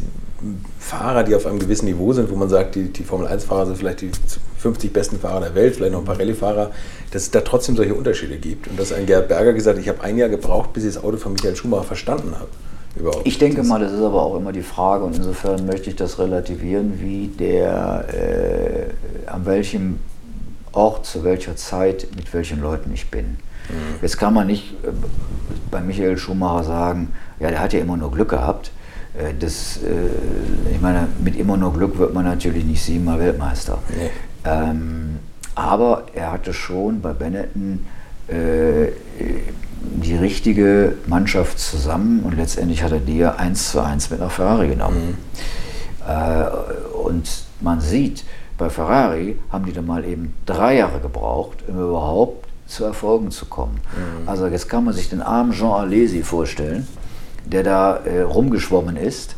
Fahrer, 0.79 1.25
die 1.25 1.35
auf 1.35 1.47
einem 1.47 1.59
gewissen 1.59 1.87
Niveau 1.87 2.13
sind, 2.13 2.31
wo 2.31 2.37
man 2.37 2.49
sagt, 2.49 2.77
die, 2.77 2.93
die 2.93 3.03
Formel-1-Fahrer 3.03 3.67
sind 3.67 3.77
vielleicht 3.77 4.03
die 4.03 4.11
50 4.59 4.93
besten 4.93 5.19
Fahrer 5.19 5.41
der 5.41 5.55
Welt, 5.57 5.75
vielleicht 5.75 5.93
noch 5.93 5.99
ein 6.01 6.05
paar 6.05 6.19
Rallye-Fahrer, 6.19 6.71
dass 7.11 7.23
es 7.23 7.31
da 7.33 7.41
trotzdem 7.41 7.77
solche 7.77 7.95
Unterschiede 7.95 8.37
gibt. 8.37 8.69
Und 8.69 8.79
dass 8.79 8.93
ein 8.93 9.07
Gerhard 9.07 9.29
Berger 9.29 9.53
gesagt 9.53 9.77
hat, 9.79 9.83
ich 9.83 9.89
habe 9.89 10.03
ein 10.03 10.17
Jahr 10.17 10.29
gebraucht, 10.29 10.73
bis 10.73 10.85
ich 10.85 10.95
das 10.95 11.03
Auto 11.03 11.17
von 11.17 11.33
Michael 11.33 11.57
Schumacher 11.57 11.85
verstanden 11.85 12.35
habe. 12.37 12.49
Überhaupt. 12.99 13.27
Ich 13.27 13.39
denke 13.39 13.63
mal, 13.63 13.81
das 13.81 13.93
ist 13.93 14.03
aber 14.03 14.23
auch 14.23 14.37
immer 14.37 14.53
die 14.53 14.63
Frage 14.63 15.05
und 15.05 15.17
insofern 15.17 15.67
möchte 15.67 15.91
ich 15.91 15.97
das 15.97 16.19
relativieren, 16.19 17.01
wie 17.01 17.29
der, 17.29 18.07
äh, 18.13 19.31
an 19.31 19.47
welchem 19.47 20.01
Ort, 20.73 21.07
zu 21.07 21.25
welcher 21.25 21.57
Zeit, 21.57 22.09
mit 22.17 22.33
welchen 22.35 22.61
Leuten 22.61 22.93
ich 22.93 23.11
bin. 23.11 23.39
Jetzt 24.01 24.17
kann 24.19 24.33
man 24.33 24.47
nicht 24.47 24.73
äh, 24.83 24.89
bei 25.71 25.81
Michael 25.81 26.17
Schumacher 26.17 26.65
sagen, 26.65 27.13
ja, 27.39 27.51
der 27.51 27.61
hat 27.61 27.73
ja 27.73 27.81
immer 27.81 27.97
nur 27.97 28.11
Glück 28.11 28.31
gehabt. 28.31 28.71
Äh, 29.19 29.35
Das, 29.39 29.79
äh, 29.79 30.73
ich 30.75 30.81
meine, 30.81 31.09
mit 31.23 31.37
immer 31.37 31.57
nur 31.57 31.73
Glück 31.73 31.99
wird 31.99 32.15
man 32.15 32.25
natürlich 32.25 32.65
nicht 32.65 32.83
siebenmal 32.83 33.19
Weltmeister. 33.19 33.79
Nee. 33.91 34.11
Ähm, 34.45 35.19
aber 35.55 36.05
er 36.15 36.33
hatte 36.33 36.53
schon 36.53 37.01
bei 37.01 37.13
Benetton 37.13 37.85
äh, 38.29 38.87
die 39.81 40.17
richtige 40.17 40.95
Mannschaft 41.07 41.59
zusammen 41.59 42.23
und 42.25 42.37
letztendlich 42.37 42.83
hat 42.83 42.93
er 42.93 43.01
die 43.01 43.19
ja 43.19 43.35
eins 43.37 43.71
zu 43.71 43.81
eins 43.81 44.11
mit 44.11 44.21
nach 44.21 44.31
Ferrari 44.31 44.69
genommen. 44.69 45.19
Äh, 46.07 46.45
und 46.97 47.45
man 47.61 47.81
sieht, 47.81 48.25
bei 48.57 48.71
Ferrari 48.71 49.37
haben 49.51 49.67
die 49.67 49.73
dann 49.73 49.87
mal 49.87 50.05
eben 50.05 50.35
drei 50.47 50.77
Jahre 50.79 51.01
gebraucht, 51.01 51.59
um 51.69 51.77
überhaupt 51.77 52.47
zu 52.67 52.85
Erfolgen 52.85 53.31
zu 53.31 53.47
kommen. 53.47 53.81
Also 54.27 54.47
jetzt 54.47 54.69
kann 54.69 54.85
man 54.85 54.95
sich 54.95 55.09
den 55.09 55.23
armen 55.23 55.53
Jean 55.53 55.73
Alesi 55.73 56.23
vorstellen, 56.23 56.87
der 57.47 57.63
da 57.63 57.97
äh, 57.97 58.21
rumgeschwommen 58.21 58.97
ist. 58.97 59.37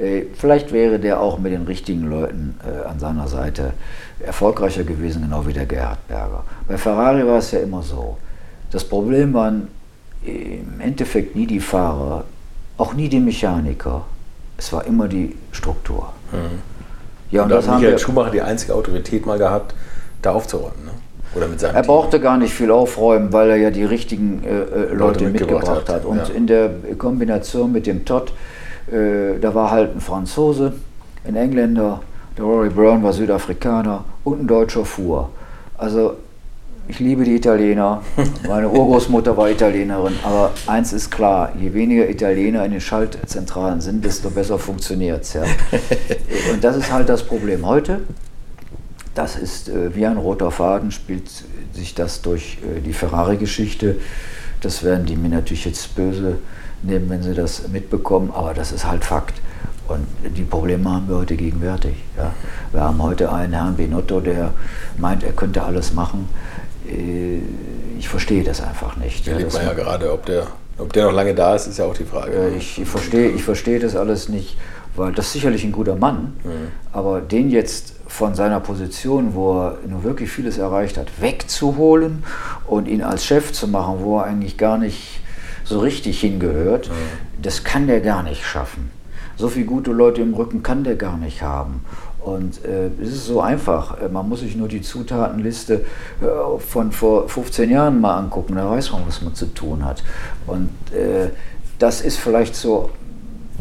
Äh, 0.00 0.26
vielleicht 0.34 0.72
wäre 0.72 0.98
der 0.98 1.20
auch 1.20 1.38
mit 1.38 1.52
den 1.52 1.64
richtigen 1.64 2.08
Leuten 2.08 2.54
äh, 2.64 2.86
an 2.86 3.00
seiner 3.00 3.26
Seite 3.26 3.72
erfolgreicher 4.20 4.84
gewesen, 4.84 5.22
genau 5.22 5.46
wie 5.46 5.52
der 5.52 5.66
Gerhard 5.66 6.06
Berger. 6.06 6.44
Bei 6.68 6.78
Ferrari 6.78 7.26
war 7.26 7.38
es 7.38 7.50
ja 7.50 7.60
immer 7.60 7.82
so. 7.82 8.16
Das 8.70 8.84
Problem 8.84 9.32
waren 9.34 9.68
im 10.24 10.80
Endeffekt 10.80 11.34
nie 11.36 11.46
die 11.46 11.60
Fahrer, 11.60 12.24
auch 12.76 12.94
nie 12.94 13.08
die 13.08 13.20
Mechaniker. 13.20 14.04
Es 14.56 14.72
war 14.72 14.84
immer 14.86 15.08
die 15.08 15.36
Struktur. 15.52 16.12
Ja, 17.30 17.42
und 17.44 17.48
da 17.50 17.56
hat 17.58 17.66
haben 17.68 17.74
Michael 17.76 17.92
wir- 17.94 17.98
Schumacher 17.98 18.30
die 18.30 18.42
einzige 18.42 18.74
Autorität 18.74 19.26
mal 19.26 19.38
gehabt, 19.38 19.74
da 20.22 20.32
aufzuräumen. 20.32 20.84
Ne? 20.84 20.90
Oder 21.34 21.46
mit 21.48 21.60
seinem 21.60 21.76
Er 21.76 21.82
Team. 21.82 21.88
brauchte 21.88 22.20
gar 22.20 22.38
nicht 22.38 22.52
viel 22.54 22.70
aufräumen, 22.70 23.32
weil 23.32 23.50
er 23.50 23.56
ja 23.56 23.70
die 23.70 23.84
richtigen 23.84 24.42
äh, 24.44 24.48
äh, 24.48 24.94
Leute 24.94 25.24
mitgebracht 25.24 25.60
mitgebracht 25.60 25.88
hat, 25.88 25.94
hat. 25.96 26.04
Und 26.04 26.16
ja. 26.16 26.34
in 26.34 26.46
der 26.46 26.70
Kombination 26.96 27.70
mit 27.70 27.86
dem 27.86 28.04
Todd, 28.04 28.32
äh, 28.90 29.38
da 29.40 29.54
war 29.54 29.70
halt 29.70 29.94
ein 29.94 30.00
Franzose, 30.00 30.72
ein 31.26 31.36
Engländer, 31.36 32.00
der 32.36 32.44
Rory 32.44 32.70
Brown 32.70 33.02
war 33.02 33.12
Südafrikaner 33.12 34.04
und 34.24 34.40
ein 34.40 34.46
Deutscher 34.46 34.84
fuhr. 34.84 35.28
Also 35.76 36.16
ich 36.88 37.00
liebe 37.00 37.24
die 37.24 37.36
Italiener, 37.36 38.02
meine 38.48 38.68
Urgroßmutter 38.68 39.36
war 39.36 39.50
Italienerin, 39.50 40.14
aber 40.22 40.52
eins 40.66 40.92
ist 40.92 41.10
klar, 41.10 41.52
je 41.58 41.74
weniger 41.74 42.08
Italiener 42.08 42.64
in 42.64 42.72
den 42.72 42.80
Schaltzentralen 42.80 43.80
sind, 43.80 44.04
desto 44.04 44.30
besser 44.30 44.58
funktioniert 44.58 45.22
es. 45.22 45.34
Ja. 45.34 45.42
Und 46.52 46.64
das 46.64 46.76
ist 46.76 46.90
halt 46.90 47.08
das 47.08 47.22
Problem 47.22 47.66
heute. 47.66 48.00
Das 49.14 49.36
ist 49.36 49.68
äh, 49.68 49.94
wie 49.94 50.06
ein 50.06 50.16
roter 50.16 50.50
Faden, 50.50 50.90
spielt 50.90 51.30
sich 51.72 51.94
das 51.94 52.22
durch 52.22 52.58
äh, 52.62 52.80
die 52.80 52.94
Ferrari-Geschichte. 52.94 53.96
Das 54.62 54.82
werden 54.82 55.04
die 55.06 55.16
mir 55.16 55.28
natürlich 55.28 55.66
jetzt 55.66 55.94
böse 55.94 56.38
nehmen, 56.82 57.10
wenn 57.10 57.22
sie 57.22 57.34
das 57.34 57.68
mitbekommen, 57.68 58.30
aber 58.34 58.54
das 58.54 58.72
ist 58.72 58.86
halt 58.86 59.04
Fakt. 59.04 59.40
Und 59.88 60.06
die 60.36 60.42
Probleme 60.42 60.90
haben 60.90 61.08
wir 61.08 61.16
heute 61.16 61.36
gegenwärtig. 61.36 61.94
Ja. 62.16 62.32
Wir 62.72 62.82
haben 62.82 63.02
heute 63.02 63.32
einen 63.32 63.54
Herrn 63.54 63.74
Binotto, 63.74 64.20
der 64.20 64.52
meint, 64.98 65.22
er 65.22 65.32
könnte 65.32 65.62
alles 65.62 65.94
machen. 65.94 66.28
Äh, 66.88 67.40
Ich 67.98 68.08
verstehe 68.08 68.44
das 68.44 68.60
einfach 68.60 68.96
nicht. 68.96 69.26
Ja, 69.26 69.38
das 69.38 69.54
man 69.54 69.66
ja 69.66 69.72
gerade, 69.72 70.12
ob 70.12 70.24
der, 70.26 70.46
ob 70.78 70.92
der 70.92 71.06
noch 71.06 71.12
lange 71.12 71.34
da 71.34 71.54
ist, 71.54 71.66
ist 71.66 71.78
ja 71.78 71.84
auch 71.84 71.94
die 71.94 72.04
Frage. 72.04 72.32
äh, 72.32 72.56
ich, 72.56 72.80
ich 72.80 72.88
verstehe 72.88 73.30
ich 73.30 73.42
verstehe 73.42 73.80
das 73.80 73.96
alles 73.96 74.28
nicht, 74.28 74.56
weil 74.96 75.12
das 75.12 75.26
ist 75.26 75.32
sicherlich 75.32 75.64
ein 75.64 75.72
guter 75.72 75.96
Mann, 75.96 76.34
aber 76.92 77.20
den 77.20 77.50
jetzt 77.50 77.94
von 78.06 78.34
seiner 78.34 78.60
Position, 78.60 79.34
wo 79.34 79.60
er 79.60 79.78
nur 79.86 80.02
wirklich 80.02 80.30
vieles 80.30 80.58
erreicht 80.58 80.96
hat, 80.96 81.08
wegzuholen 81.20 82.24
und 82.66 82.88
ihn 82.88 83.02
als 83.02 83.24
Chef 83.24 83.52
zu 83.52 83.68
machen, 83.68 83.96
wo 84.00 84.18
er 84.18 84.24
eigentlich 84.24 84.56
gar 84.56 84.78
nicht 84.78 85.20
so 85.64 85.80
richtig 85.80 86.20
hingehört, 86.20 86.88
mhm. 86.88 87.42
das 87.42 87.64
kann 87.64 87.86
der 87.86 88.00
gar 88.00 88.22
nicht 88.22 88.44
schaffen. 88.44 88.90
So 89.36 89.48
viele 89.48 89.66
gute 89.66 89.92
Leute 89.92 90.22
im 90.22 90.34
Rücken 90.34 90.62
kann 90.62 90.82
der 90.82 90.96
gar 90.96 91.16
nicht 91.16 91.42
haben. 91.42 91.84
Und 92.28 92.64
äh, 92.64 92.90
es 93.02 93.10
ist 93.10 93.26
so 93.26 93.40
einfach. 93.40 94.00
Äh, 94.00 94.08
man 94.08 94.28
muss 94.28 94.40
sich 94.40 94.54
nur 94.56 94.68
die 94.68 94.82
Zutatenliste 94.82 95.74
äh, 96.20 96.58
von 96.58 96.92
vor 96.92 97.28
15 97.28 97.70
Jahren 97.70 98.00
mal 98.00 98.16
angucken. 98.16 98.56
Da 98.56 98.70
weiß 98.70 98.92
man, 98.92 99.02
was 99.06 99.22
man 99.22 99.34
zu 99.34 99.46
tun 99.46 99.84
hat. 99.84 100.02
Und 100.46 100.70
äh, 100.92 101.30
das 101.78 102.00
ist 102.00 102.18
vielleicht 102.18 102.54
so 102.54 102.90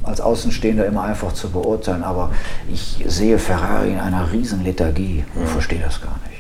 als 0.04 0.22
Außenstehender 0.22 0.86
immer 0.86 1.04
einfach 1.04 1.34
zu 1.34 1.50
beurteilen, 1.50 2.04
aber 2.04 2.32
ich 2.72 3.04
sehe 3.08 3.38
Ferrari 3.38 3.92
in 3.92 4.00
einer 4.00 4.32
riesen 4.32 4.64
Lethargie 4.64 5.26
und 5.36 5.42
mhm. 5.42 5.48
verstehe 5.48 5.80
das 5.80 6.02
gar 6.02 6.18
nicht. 6.30 6.38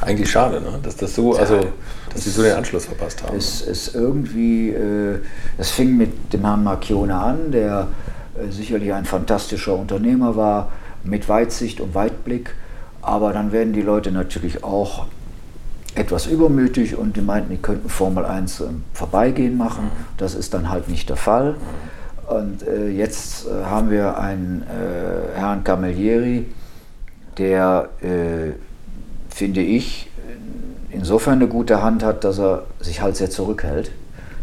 Eigentlich 0.00 0.30
schade, 0.30 0.60
ne? 0.60 0.80
dass 0.82 0.96
das 0.96 1.14
so, 1.14 1.36
also 1.36 1.60
dass 2.12 2.24
sie 2.24 2.30
so 2.30 2.42
den 2.42 2.52
Anschluss 2.52 2.86
verpasst 2.86 3.22
haben. 3.22 3.36
Es 3.36 3.62
ist 3.62 3.94
irgendwie, 3.94 4.70
äh, 4.70 5.20
es 5.56 5.70
fing 5.70 5.96
mit 5.96 6.32
dem 6.32 6.44
Herrn 6.44 6.64
Marchione 6.64 7.14
an, 7.14 7.52
der 7.52 7.88
äh, 8.36 8.50
sicherlich 8.50 8.92
ein 8.92 9.04
fantastischer 9.04 9.74
Unternehmer 9.74 10.34
war, 10.34 10.72
mit 11.04 11.28
Weitsicht 11.28 11.80
und 11.80 11.94
Weitblick, 11.94 12.54
aber 13.02 13.32
dann 13.32 13.52
werden 13.52 13.72
die 13.72 13.82
Leute 13.82 14.10
natürlich 14.10 14.64
auch 14.64 15.06
etwas 15.94 16.26
übermütig 16.26 16.96
und 16.96 17.16
die 17.16 17.20
meinten, 17.20 17.50
die 17.50 17.58
könnten 17.58 17.88
Formel 17.88 18.24
1 18.24 18.60
im 18.60 18.84
Vorbeigehen 18.92 19.56
machen. 19.56 19.90
Das 20.16 20.34
ist 20.34 20.54
dann 20.54 20.70
halt 20.70 20.88
nicht 20.88 21.08
der 21.08 21.16
Fall. 21.16 21.54
Und 22.26 22.66
äh, 22.66 22.88
jetzt 22.88 23.46
äh, 23.46 23.64
haben 23.64 23.90
wir 23.90 24.18
einen 24.18 24.62
äh, 24.62 25.38
Herrn 25.38 25.62
Camilleri, 25.62 26.46
der, 27.38 27.90
äh, 28.00 28.52
finde 29.28 29.60
ich, 29.60 30.08
insofern 30.90 31.34
eine 31.34 31.48
gute 31.48 31.82
Hand 31.82 32.02
hat, 32.02 32.24
dass 32.24 32.38
er 32.38 32.64
sich 32.80 33.02
halt 33.02 33.16
sehr 33.16 33.30
zurückhält. 33.30 33.90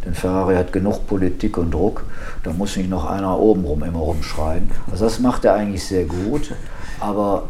Denn 0.05 0.13
Ferrari 0.13 0.55
hat 0.55 0.73
genug 0.73 1.07
Politik 1.07 1.57
und 1.57 1.71
Druck, 1.71 2.03
da 2.43 2.51
muss 2.51 2.75
nicht 2.75 2.89
noch 2.89 3.05
einer 3.05 3.37
obenrum 3.39 3.83
immer 3.83 3.99
rumschreien. 3.99 4.69
Also 4.91 5.05
das 5.05 5.19
macht 5.19 5.45
er 5.45 5.53
eigentlich 5.53 5.85
sehr 5.85 6.05
gut, 6.05 6.53
aber 6.99 7.43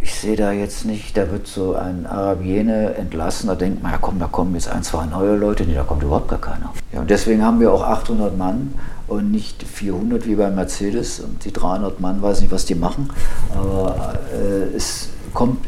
ich 0.00 0.14
sehe 0.14 0.36
da 0.36 0.50
jetzt 0.50 0.84
nicht, 0.84 1.16
da 1.16 1.30
wird 1.30 1.46
so 1.46 1.74
ein 1.74 2.06
Arabiene 2.06 2.94
entlassen, 2.94 3.46
da 3.46 3.54
denkt 3.54 3.82
man, 3.82 3.92
ja 3.92 3.98
komm, 4.00 4.18
da 4.18 4.26
kommen 4.26 4.54
jetzt 4.54 4.68
ein, 4.68 4.82
zwei 4.82 5.06
neue 5.06 5.36
Leute, 5.36 5.64
nee, 5.64 5.74
da 5.74 5.84
kommt 5.84 6.02
überhaupt 6.02 6.28
gar 6.28 6.40
keiner. 6.40 6.72
Ja, 6.92 7.00
und 7.00 7.10
deswegen 7.10 7.44
haben 7.44 7.60
wir 7.60 7.72
auch 7.72 7.82
800 7.82 8.36
Mann 8.36 8.74
und 9.06 9.30
nicht 9.30 9.62
400 9.62 10.26
wie 10.26 10.34
bei 10.34 10.50
Mercedes. 10.50 11.20
Und 11.20 11.44
die 11.44 11.52
300 11.52 12.00
Mann, 12.00 12.20
weiß 12.20 12.40
nicht, 12.40 12.50
was 12.50 12.64
die 12.64 12.74
machen, 12.74 13.10
aber 13.54 14.14
äh, 14.34 14.76
es 14.76 15.10
kommt, 15.32 15.64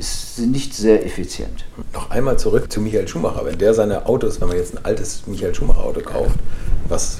sind 0.00 0.52
nicht 0.52 0.74
sehr 0.74 1.04
effizient. 1.04 1.64
Noch 1.92 2.10
einmal 2.10 2.38
zurück 2.38 2.72
zu 2.72 2.80
Michael 2.80 3.08
Schumacher. 3.08 3.44
Wenn 3.44 3.58
der 3.58 3.74
seine 3.74 4.06
Autos, 4.06 4.40
wenn 4.40 4.48
man 4.48 4.56
jetzt 4.56 4.76
ein 4.76 4.84
altes 4.84 5.26
Michael 5.26 5.54
Schumacher 5.54 5.84
Auto 5.84 6.00
kauft, 6.00 6.38
was 6.88 7.18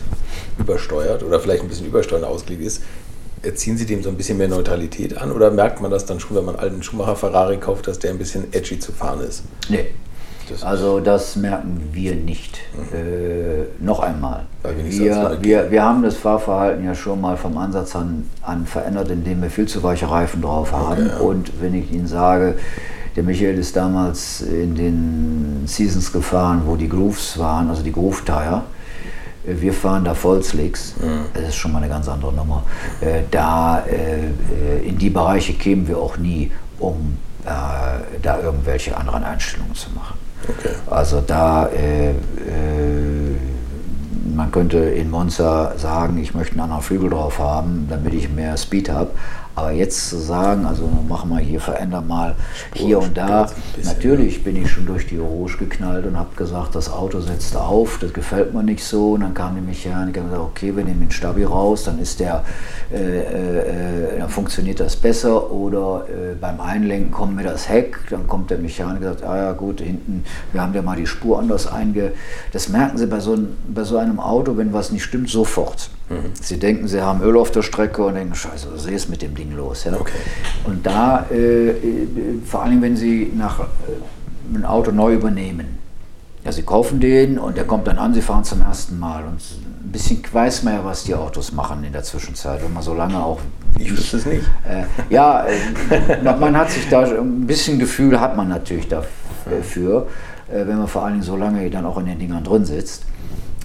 übersteuert 0.59 1.23
oder 1.23 1.41
vielleicht 1.41 1.63
ein 1.63 1.69
bisschen 1.69 1.87
übersteuernd 1.87 2.25
ausgelegt 2.25 2.63
ist, 2.63 2.83
Ziehen 3.55 3.79
Sie 3.79 3.87
dem 3.87 4.03
so 4.03 4.11
ein 4.11 4.17
bisschen 4.17 4.37
mehr 4.37 4.49
Neutralität 4.49 5.17
an 5.17 5.33
oder 5.33 5.51
merkt 5.51 5.81
man 5.81 5.91
das 5.91 6.05
dann 6.05 6.21
schon, 6.21 6.37
wenn 6.37 6.45
man 6.45 6.57
einen 6.57 6.65
alten 6.65 6.83
Schumacher 6.83 7.17
Ferrari 7.17 7.57
kauft, 7.57 7.89
dass 7.89 7.99
der 7.99 8.11
ein 8.11 8.19
bisschen 8.19 8.53
edgy 8.53 8.79
zu 8.79 8.93
fahren 8.93 9.21
ist? 9.21 9.45
Nee. 9.71 9.87
Das 10.51 10.63
also 10.63 11.01
das 11.01 11.37
merken 11.37 11.89
wir 11.93 12.15
nicht. 12.15 12.59
Mhm. 12.75 12.97
Äh, 12.97 13.85
noch 13.85 14.01
einmal. 14.01 14.47
Wir, 14.63 15.39
wir, 15.41 15.71
wir 15.71 15.83
haben 15.83 16.03
das 16.03 16.17
Fahrverhalten 16.17 16.85
ja 16.85 16.95
schon 16.95 17.21
mal 17.21 17.37
vom 17.37 17.57
Ansatz 17.57 17.97
an, 17.97 18.29
an 18.43 18.67
verändert, 18.67 19.11
indem 19.11 19.43
wir 19.43 19.51
viel 19.51 19.67
zu 19.67 19.83
weiche 19.83 20.11
Reifen 20.11 20.43
drauf 20.43 20.73
haben. 20.73 21.07
Okay, 21.07 21.17
ja. 21.19 21.19
Und 21.19 21.61
wenn 21.61 21.75
ich 21.75 21.91
Ihnen 21.93 22.07
sage, 22.07 22.57
der 23.17 23.23
Michael 23.23 23.59
ist 23.59 23.77
damals 23.77 24.41
in 24.43 24.75
den 24.75 25.63
Seasons 25.67 26.13
gefahren, 26.13 26.63
wo 26.67 26.77
die 26.77 26.89
Grooves 26.89 27.39
waren, 27.39 27.71
also 27.71 27.83
die 27.83 27.93
Groove 27.93 28.25
Tire 28.25 28.63
wir 29.45 29.73
fahren 29.73 30.05
da 30.05 30.15
Vollslicks, 30.15 30.95
mhm. 31.01 31.25
das 31.33 31.49
ist 31.49 31.57
schon 31.57 31.73
mal 31.73 31.79
eine 31.79 31.89
ganz 31.89 32.09
andere 32.09 32.33
Nummer. 32.33 32.65
Äh, 33.01 33.23
da 33.31 33.85
äh, 33.87 34.87
in 34.87 34.99
die 34.99 35.11
Bereiche 35.11 35.55
kämen 35.55 35.89
wir 35.89 35.99
auch 35.99 36.19
nie, 36.19 36.53
um 36.79 37.19
äh, 37.45 37.49
da 38.23 38.41
irgendwelche 38.41 38.97
anderen 38.97 39.25
Einstellungen 39.25 39.75
zu 39.75 39.91
machen. 39.91 40.19
Okay. 40.49 40.75
Also 40.87 41.21
da, 41.21 41.67
äh, 41.67 42.11
äh, 42.11 42.15
man 44.35 44.51
könnte 44.53 44.79
in 44.79 45.11
Monza 45.11 45.75
sagen, 45.77 46.19
ich 46.19 46.35
möchte 46.35 46.53
einen 46.53 46.63
anderen 46.63 46.83
Flügel 46.83 47.11
drauf 47.11 47.39
haben, 47.39 47.87
damit 47.91 48.15
ich 48.15 48.31
mehr 48.31 48.57
Speed 48.57 48.89
habe. 48.89 49.11
Aber 49.55 49.73
jetzt 49.73 50.09
zu 50.09 50.19
sagen, 50.19 50.65
also 50.65 50.89
machen 51.09 51.31
wir 51.31 51.39
hier, 51.39 51.61
verändern 51.61 52.07
mal 52.07 52.37
hier 52.73 52.99
und 52.99 53.17
da. 53.17 53.51
Natürlich 53.85 54.45
bin 54.45 54.57
ich 54.57 54.71
schon 54.71 54.87
durch 54.87 55.07
die 55.07 55.19
Rouge 55.19 55.57
geknallt 55.59 56.07
und 56.07 56.17
habe 56.17 56.35
gesagt, 56.37 56.75
das 56.75 56.91
Auto 56.91 57.21
setzt 57.21 57.57
auf, 57.57 57.99
das 58.01 58.13
gefällt 58.13 58.55
mir 58.55 58.63
nicht 58.63 58.85
so. 58.85 59.13
Und 59.13 59.21
dann 59.21 59.35
kam 59.35 59.57
die 59.57 59.61
Mechaniker 59.61 60.21
und 60.21 60.31
gesagt, 60.31 60.43
okay, 60.43 60.77
wir 60.77 60.85
nehmen 60.85 61.01
den 61.01 61.11
Stabi 61.11 61.45
raus, 61.45 61.85
dann 61.85 61.99
ist 61.99 62.21
der, 62.21 62.45
äh, 62.93 64.17
äh, 64.17 64.19
dann 64.19 64.29
funktioniert 64.29 64.81
das 64.81 64.97
besser. 64.97 65.51
Oder 65.51 66.05
äh, 66.09 66.35
beim 66.41 66.61
Einlenken 66.61 67.11
kommt 67.11 67.37
mir 67.37 67.45
das 67.45 67.69
Heck, 67.69 67.99
dann 68.11 68.27
kommt 68.27 68.51
der 68.51 68.59
Mechaniker 68.59 69.11
und 69.11 69.19
sagt, 69.19 69.31
ah 69.31 69.37
ja 69.37 69.53
gut, 69.53 69.81
hinten, 69.81 70.25
wir 70.53 70.63
haben 70.63 70.75
ja 70.75 70.83
mal 70.83 70.97
die 70.97 71.07
Spur 71.07 71.39
anders 71.39 71.67
einge... 71.67 72.13
Das 72.53 72.69
merken 72.69 72.99
Sie 72.99 73.07
bei 73.07 73.21
so, 73.21 73.39
bei 73.69 73.85
so 73.85 73.97
einem 73.97 74.21
Auto, 74.21 74.57
wenn 74.57 74.73
was 74.73 74.91
nicht 74.93 75.05
stimmt, 75.05 75.29
sofort. 75.29 75.91
Mhm. 76.11 76.33
Sie 76.35 76.59
denken, 76.59 76.89
Sie 76.89 77.01
haben 77.01 77.23
Öl 77.23 77.37
auf 77.37 77.51
der 77.51 77.63
Strecke 77.63 78.05
und 78.05 78.15
denken, 78.15 78.35
scheiße, 78.35 78.69
was 78.73 78.87
ist 78.87 79.09
mit 79.09 79.23
dem 79.23 79.35
Ding 79.35 79.41
Ding 79.41 79.57
los. 79.57 79.85
Ja? 79.85 79.95
Okay. 79.95 80.13
Und 80.65 80.85
da, 80.85 81.27
äh, 81.31 81.71
äh, 81.71 81.75
vor 82.45 82.63
allem 82.63 82.83
wenn 82.83 82.97
Sie 82.97 83.33
nach, 83.35 83.61
äh, 83.61 83.65
ein 84.55 84.65
Auto 84.65 84.91
neu 84.91 85.15
übernehmen, 85.15 85.79
ja, 86.45 86.53
Sie 86.53 86.63
kaufen 86.63 87.01
den 87.01 87.39
und 87.39 87.57
der 87.57 87.65
kommt 87.65 87.87
dann 87.87 87.99
an, 87.99 88.15
Sie 88.15 88.23
fahren 88.23 88.45
zum 88.45 88.63
ersten 88.63 88.99
Mal. 88.99 89.25
Und 89.25 89.41
ein 89.85 89.93
bisschen 89.93 90.23
weiß 90.31 90.63
man 90.63 90.75
ja, 90.75 90.85
was 90.85 91.05
die 91.05 91.15
Autos 91.15 91.53
machen 91.53 91.85
in 91.85 91.93
der 91.93 92.03
Zwischenzeit, 92.03 92.63
wenn 92.63 92.73
man 92.73 92.83
so 92.83 92.95
lange 92.95 93.23
auch. 93.23 93.41
Ich 93.79 93.91
wüsste 93.91 94.17
es 94.17 94.27
nicht. 94.27 94.45
Äh, 94.69 94.85
ja, 95.11 95.45
äh, 95.45 96.23
man 96.23 96.57
hat 96.57 96.71
sich 96.71 96.89
da 96.89 97.03
ein 97.03 97.47
bisschen 97.47 97.79
Gefühl, 97.79 98.21
hat 98.21 98.37
man 98.37 98.49
natürlich 98.49 98.89
dafür, 98.89 100.09
äh, 100.49 100.67
wenn 100.67 100.79
man 100.79 100.89
vor 100.89 101.05
allen 101.05 101.15
Dingen 101.15 101.25
so 101.25 101.37
lange 101.37 101.69
dann 101.71 101.85
auch 101.87 101.99
in 101.99 102.07
den 102.07 102.19
Dingern 102.19 102.43
drin 102.43 102.65
sitzt. 102.65 103.05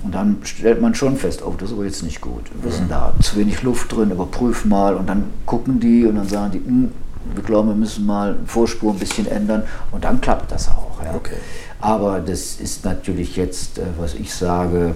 Und 0.06 0.14
dann 0.14 0.38
stellt 0.44 0.82
man 0.82 0.94
schon 0.94 1.18
fest, 1.18 1.42
oh, 1.44 1.56
das 1.58 1.70
ist 1.70 1.76
aber 1.76 1.86
jetzt 1.86 2.04
nicht 2.04 2.22
gut. 2.22 2.44
Wir 2.62 2.72
sind 2.72 2.92
da 2.92 3.12
zu 3.22 3.38
wenig 3.38 3.64
Luft 3.64 3.92
drin, 3.92 4.12
überprüf 4.12 4.64
mal. 4.64 4.96
Und 4.96 5.10
dann 5.10 5.26
gucken 5.48 5.80
die 5.80 6.06
und 6.06 6.16
dann 6.16 6.28
sagen 6.28 6.52
die, 6.52 6.60
hm, 6.60 6.92
wir 7.34 7.44
glauben, 7.44 7.70
wir 7.70 7.76
müssen 7.76 8.06
mal 8.06 8.38
Vorspur 8.46 8.94
ein 8.94 9.00
bisschen 9.00 9.28
ändern. 9.28 9.64
Und 9.92 10.04
dann 10.04 10.22
klappt 10.22 10.52
das 10.52 10.70
auch. 10.70 11.04
Ja. 11.04 11.16
Okay. 11.16 11.38
Aber 11.82 12.20
das 12.20 12.58
ist 12.58 12.86
natürlich 12.86 13.36
jetzt, 13.36 13.80
äh, 13.80 13.84
was 13.98 14.14
ich 14.14 14.32
sage, 14.32 14.94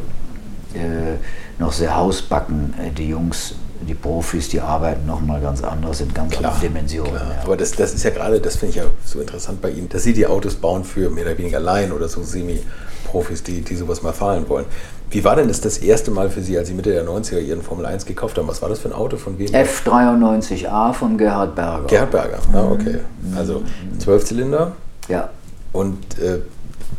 äh, 0.75 1.17
noch 1.57 1.73
sehr 1.73 1.95
hausbacken. 1.95 2.75
Äh, 2.79 2.91
die 2.91 3.09
Jungs 3.09 3.55
die 3.87 3.93
Profis, 3.93 4.49
die 4.49 4.59
arbeiten 4.59 5.05
nochmal 5.05 5.41
ganz 5.41 5.63
anders 5.63 6.01
in 6.01 6.13
ganz 6.13 6.35
anderen 6.37 6.59
Dimensionen. 6.59 7.13
Ja. 7.13 7.43
Aber 7.43 7.57
das, 7.57 7.71
das 7.71 7.93
ist 7.93 8.03
ja 8.03 8.09
gerade, 8.09 8.39
das 8.39 8.57
finde 8.57 8.71
ich 8.71 8.75
ja 8.77 8.85
so 9.05 9.19
interessant 9.19 9.61
bei 9.61 9.71
Ihnen, 9.71 9.89
dass 9.89 10.03
Sie 10.03 10.13
die 10.13 10.27
Autos 10.27 10.55
bauen 10.55 10.83
für 10.83 11.09
mehr 11.09 11.25
oder 11.25 11.37
weniger 11.37 11.59
Laien 11.59 11.91
oder 11.91 12.07
so 12.09 12.21
Semi-Profis, 12.21 13.43
die, 13.43 13.61
die 13.61 13.75
sowas 13.75 14.01
mal 14.01 14.13
fahren 14.13 14.47
wollen. 14.49 14.65
Wie 15.11 15.23
war 15.23 15.35
denn 15.35 15.47
das 15.47 15.61
das 15.61 15.79
erste 15.79 16.11
Mal 16.11 16.29
für 16.29 16.41
Sie, 16.41 16.57
als 16.57 16.67
Sie 16.67 16.73
Mitte 16.73 16.91
der 16.91 17.05
90er 17.05 17.39
Ihren 17.39 17.63
Formel 17.63 17.85
1 17.85 18.05
gekauft 18.05 18.37
haben? 18.37 18.47
Was 18.47 18.61
war 18.61 18.69
das 18.69 18.79
für 18.79 18.89
ein 18.89 18.93
Auto 18.93 19.17
von 19.17 19.39
wem? 19.39 19.47
F93A 19.47 20.93
von 20.93 21.17
Gerhard 21.17 21.55
Berger. 21.55 21.87
Gerhard 21.87 22.11
Berger, 22.11 22.39
ja, 22.53 22.63
okay. 22.63 22.99
Also 23.35 23.63
12 23.97 24.25
Zylinder. 24.25 24.73
Ja. 25.07 25.29
Und 25.71 26.19
äh, 26.19 26.39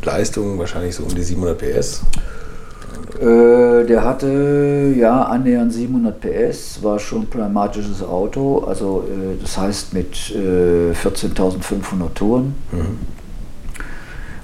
Leistung 0.03 0.59
wahrscheinlich 0.59 0.95
so 0.95 1.03
um 1.03 1.15
die 1.15 1.23
700 1.23 1.57
PS. 1.57 2.01
Äh, 3.19 3.85
der 3.85 4.03
hatte 4.03 4.93
ja 4.97 5.23
annähernd 5.23 5.73
700 5.73 6.19
PS, 6.19 6.83
war 6.83 6.99
schon 6.99 7.21
ein 7.21 7.27
pneumatisches 7.27 8.03
Auto, 8.03 8.59
also 8.59 9.03
äh, 9.07 9.41
das 9.41 9.57
heißt 9.57 9.93
mit 9.93 10.31
äh, 10.31 10.91
14.500 10.93 12.13
Touren. 12.13 12.55
Mhm. 12.71 13.21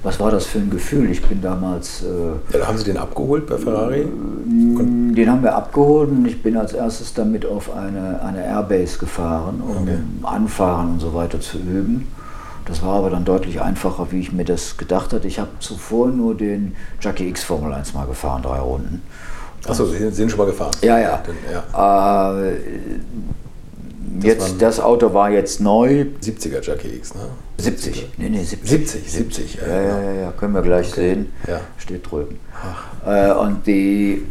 Was 0.03 0.19
war 0.19 0.31
das 0.31 0.45
für 0.45 0.59
ein 0.59 0.69
Gefühl? 0.69 1.09
Ich 1.09 1.21
bin 1.21 1.41
damals. 1.41 2.03
Äh, 2.03 2.57
ja, 2.57 2.67
haben 2.67 2.77
Sie 2.77 2.85
den 2.85 2.97
abgeholt 2.97 3.47
bei 3.47 3.57
Ferrari? 3.57 4.03
Und 4.03 5.15
den 5.15 5.29
haben 5.29 5.43
wir 5.43 5.55
abgeholt 5.55 6.11
und 6.11 6.25
ich 6.25 6.41
bin 6.41 6.55
als 6.55 6.73
erstes 6.73 7.13
damit 7.13 7.45
auf 7.45 7.75
eine, 7.75 8.21
eine 8.21 8.45
Airbase 8.45 8.99
gefahren, 8.99 9.61
um 9.61 9.83
okay. 9.83 9.97
Anfahren 10.23 10.91
und 10.93 10.99
so 11.01 11.13
weiter 11.13 11.41
zu 11.41 11.57
üben. 11.57 12.07
Das 12.67 12.83
war 12.83 12.97
aber 12.97 13.09
dann 13.09 13.23
deutlich 13.23 13.61
einfacher, 13.61 14.11
wie 14.11 14.19
ich 14.19 14.33
mir 14.33 14.43
das 14.43 14.75
gedacht 14.75 15.13
hatte. 15.13 15.27
Ich 15.27 15.39
habe 15.39 15.51
zuvor 15.59 16.09
nur 16.09 16.35
den 16.35 16.75
Jackie 16.99 17.29
X 17.29 17.43
Formel 17.43 17.73
1 17.73 17.93
mal 17.93 18.05
gefahren, 18.05 18.43
drei 18.43 18.59
Runden. 18.59 19.01
Achso, 19.65 19.85
Sie 19.85 20.11
sind 20.11 20.29
schon 20.29 20.37
mal 20.37 20.45
gefahren? 20.45 20.71
Ja, 20.81 20.99
ja. 20.99 21.23
ja. 21.73 22.41
Äh, 22.41 22.57
jetzt, 24.21 24.61
das 24.61 24.79
Auto 24.79 25.13
war 25.13 25.29
jetzt 25.29 25.61
neu. 25.61 26.05
70er 26.21 26.61
Jackie 26.61 26.95
X, 26.95 27.15
ne? 27.15 27.21
70. 27.57 28.09
Nee, 28.17 28.29
nee, 28.29 28.43
70. 28.43 28.69
70, 28.69 29.11
70. 29.11 29.55
Ja, 29.55 29.67
ja, 29.67 30.01
ja, 30.01 30.11
ja, 30.13 30.31
können 30.31 30.53
wir 30.53 30.61
gleich 30.61 30.91
okay. 30.91 31.13
sehen. 31.13 31.33
Ja. 31.47 31.61
Steht 31.77 32.09
drüben. 32.09 32.39
Äh, 33.05 33.31
und 33.31 33.65
die, 33.65 34.25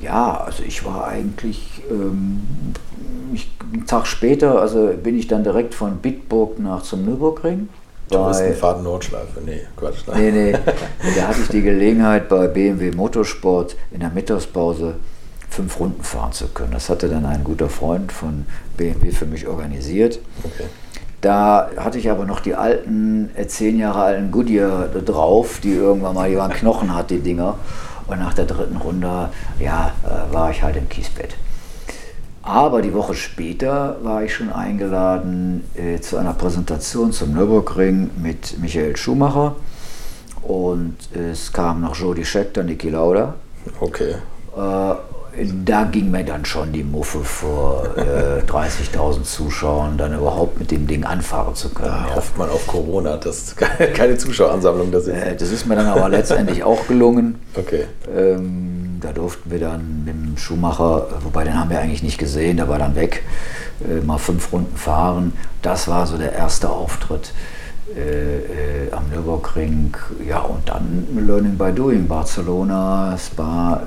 ja, 0.00 0.38
also 0.38 0.62
ich 0.62 0.84
war 0.84 1.06
eigentlich 1.06 1.82
ähm, 1.90 2.40
ich, 3.34 3.50
einen 3.72 3.86
Tag 3.86 4.06
später, 4.06 4.60
also 4.60 4.92
bin 5.02 5.18
ich 5.18 5.28
dann 5.28 5.44
direkt 5.44 5.74
von 5.74 5.96
Bitburg 5.98 6.58
nach 6.58 6.82
zum 6.82 7.04
Nürburgring. 7.04 7.68
Touristenfahrt 8.10 8.82
Nordschleife, 8.82 9.40
nee, 9.44 9.60
Quatsch. 9.76 9.98
Nee, 10.16 10.32
nee, 10.32 10.52
da 11.16 11.28
hatte 11.28 11.42
ich 11.42 11.48
die 11.48 11.62
Gelegenheit 11.62 12.28
bei 12.28 12.48
BMW 12.48 12.90
Motorsport 12.90 13.76
in 13.92 14.00
der 14.00 14.10
Mittagspause 14.10 14.94
fünf 15.48 15.78
Runden 15.78 16.02
fahren 16.02 16.32
zu 16.32 16.48
können. 16.48 16.72
Das 16.72 16.88
hatte 16.88 17.08
dann 17.08 17.24
ein 17.26 17.44
guter 17.44 17.68
Freund 17.68 18.12
von 18.12 18.46
BMW 18.76 19.10
für 19.10 19.26
mich 19.26 19.46
organisiert. 19.46 20.20
Okay. 20.42 20.64
Da 21.20 21.70
hatte 21.76 21.98
ich 21.98 22.10
aber 22.10 22.24
noch 22.24 22.40
die 22.40 22.54
alten, 22.54 23.30
äh, 23.36 23.46
zehn 23.46 23.78
Jahre 23.78 24.02
alten 24.02 24.30
Goodyear 24.30 24.88
drauf, 24.88 25.60
die 25.62 25.72
irgendwann 25.72 26.14
mal, 26.14 26.30
die 26.30 26.36
waren 26.36 26.52
Knochen 26.52 26.94
hat, 26.94 27.10
die 27.10 27.18
Dinger. 27.18 27.56
Und 28.06 28.18
nach 28.18 28.32
der 28.32 28.46
dritten 28.46 28.76
Runde, 28.76 29.28
ja, 29.58 29.92
äh, 30.02 30.32
war 30.32 30.50
ich 30.50 30.62
halt 30.62 30.76
im 30.76 30.88
Kiesbett. 30.88 31.36
Aber 32.42 32.80
die 32.80 32.94
Woche 32.94 33.14
später 33.14 33.96
war 34.02 34.22
ich 34.22 34.34
schon 34.34 34.50
eingeladen 34.50 35.64
äh, 35.74 36.00
zu 36.00 36.16
einer 36.16 36.32
Präsentation 36.32 37.12
zum 37.12 37.34
Nürburgring 37.34 38.10
mit 38.20 38.58
Michael 38.58 38.96
Schumacher. 38.96 39.56
Und 40.42 40.96
es 41.14 41.52
kam 41.52 41.82
noch 41.82 41.94
Jody 41.94 42.24
Scheckter, 42.24 42.62
Niki 42.62 42.88
Lauda. 42.88 43.34
Okay. 43.78 44.14
Äh, 44.56 44.94
da 45.64 45.84
ging 45.84 46.10
mir 46.10 46.24
dann 46.24 46.44
schon 46.44 46.72
die 46.72 46.82
Muffe 46.82 47.20
vor 47.20 47.84
äh, 47.96 48.40
30.000 48.50 49.22
Zuschauern, 49.22 49.96
dann 49.96 50.14
überhaupt 50.14 50.58
mit 50.58 50.70
dem 50.70 50.86
Ding 50.86 51.04
anfahren 51.04 51.54
zu 51.54 51.68
können. 51.68 51.90
Da 51.90 52.08
ja. 52.08 52.16
hofft 52.16 52.36
man 52.36 52.48
auf 52.48 52.66
Corona, 52.66 53.16
dass 53.16 53.54
keine 53.94 54.16
Zuschaueransammlung 54.16 54.90
da 54.90 55.00
sind. 55.00 55.16
Äh, 55.16 55.36
das 55.36 55.50
ist 55.50 55.66
mir 55.66 55.76
dann 55.76 55.86
aber 55.86 56.08
letztendlich 56.08 56.64
auch 56.64 56.86
gelungen. 56.88 57.40
Okay. 57.54 57.84
Ähm, 58.14 58.89
da 59.00 59.12
durften 59.12 59.50
wir 59.50 59.58
dann 59.58 60.04
mit 60.04 60.14
dem 60.14 60.36
Schuhmacher, 60.36 61.08
wobei 61.22 61.44
den 61.44 61.58
haben 61.58 61.70
wir 61.70 61.80
eigentlich 61.80 62.02
nicht 62.02 62.18
gesehen, 62.18 62.56
der 62.56 62.68
war 62.68 62.78
dann 62.78 62.94
weg, 62.94 63.24
äh, 63.88 64.04
mal 64.04 64.18
fünf 64.18 64.52
Runden 64.52 64.76
fahren. 64.76 65.32
Das 65.62 65.88
war 65.88 66.06
so 66.06 66.18
der 66.18 66.32
erste 66.32 66.70
Auftritt 66.70 67.32
äh, 67.96 68.86
äh, 68.86 68.92
am 68.92 69.08
Nürburgring. 69.10 69.96
Ja, 70.28 70.40
und 70.40 70.68
dann 70.68 71.06
Learning 71.26 71.56
by 71.56 71.72
Doing, 71.72 72.06
Barcelona, 72.06 73.16
Spa. 73.18 73.82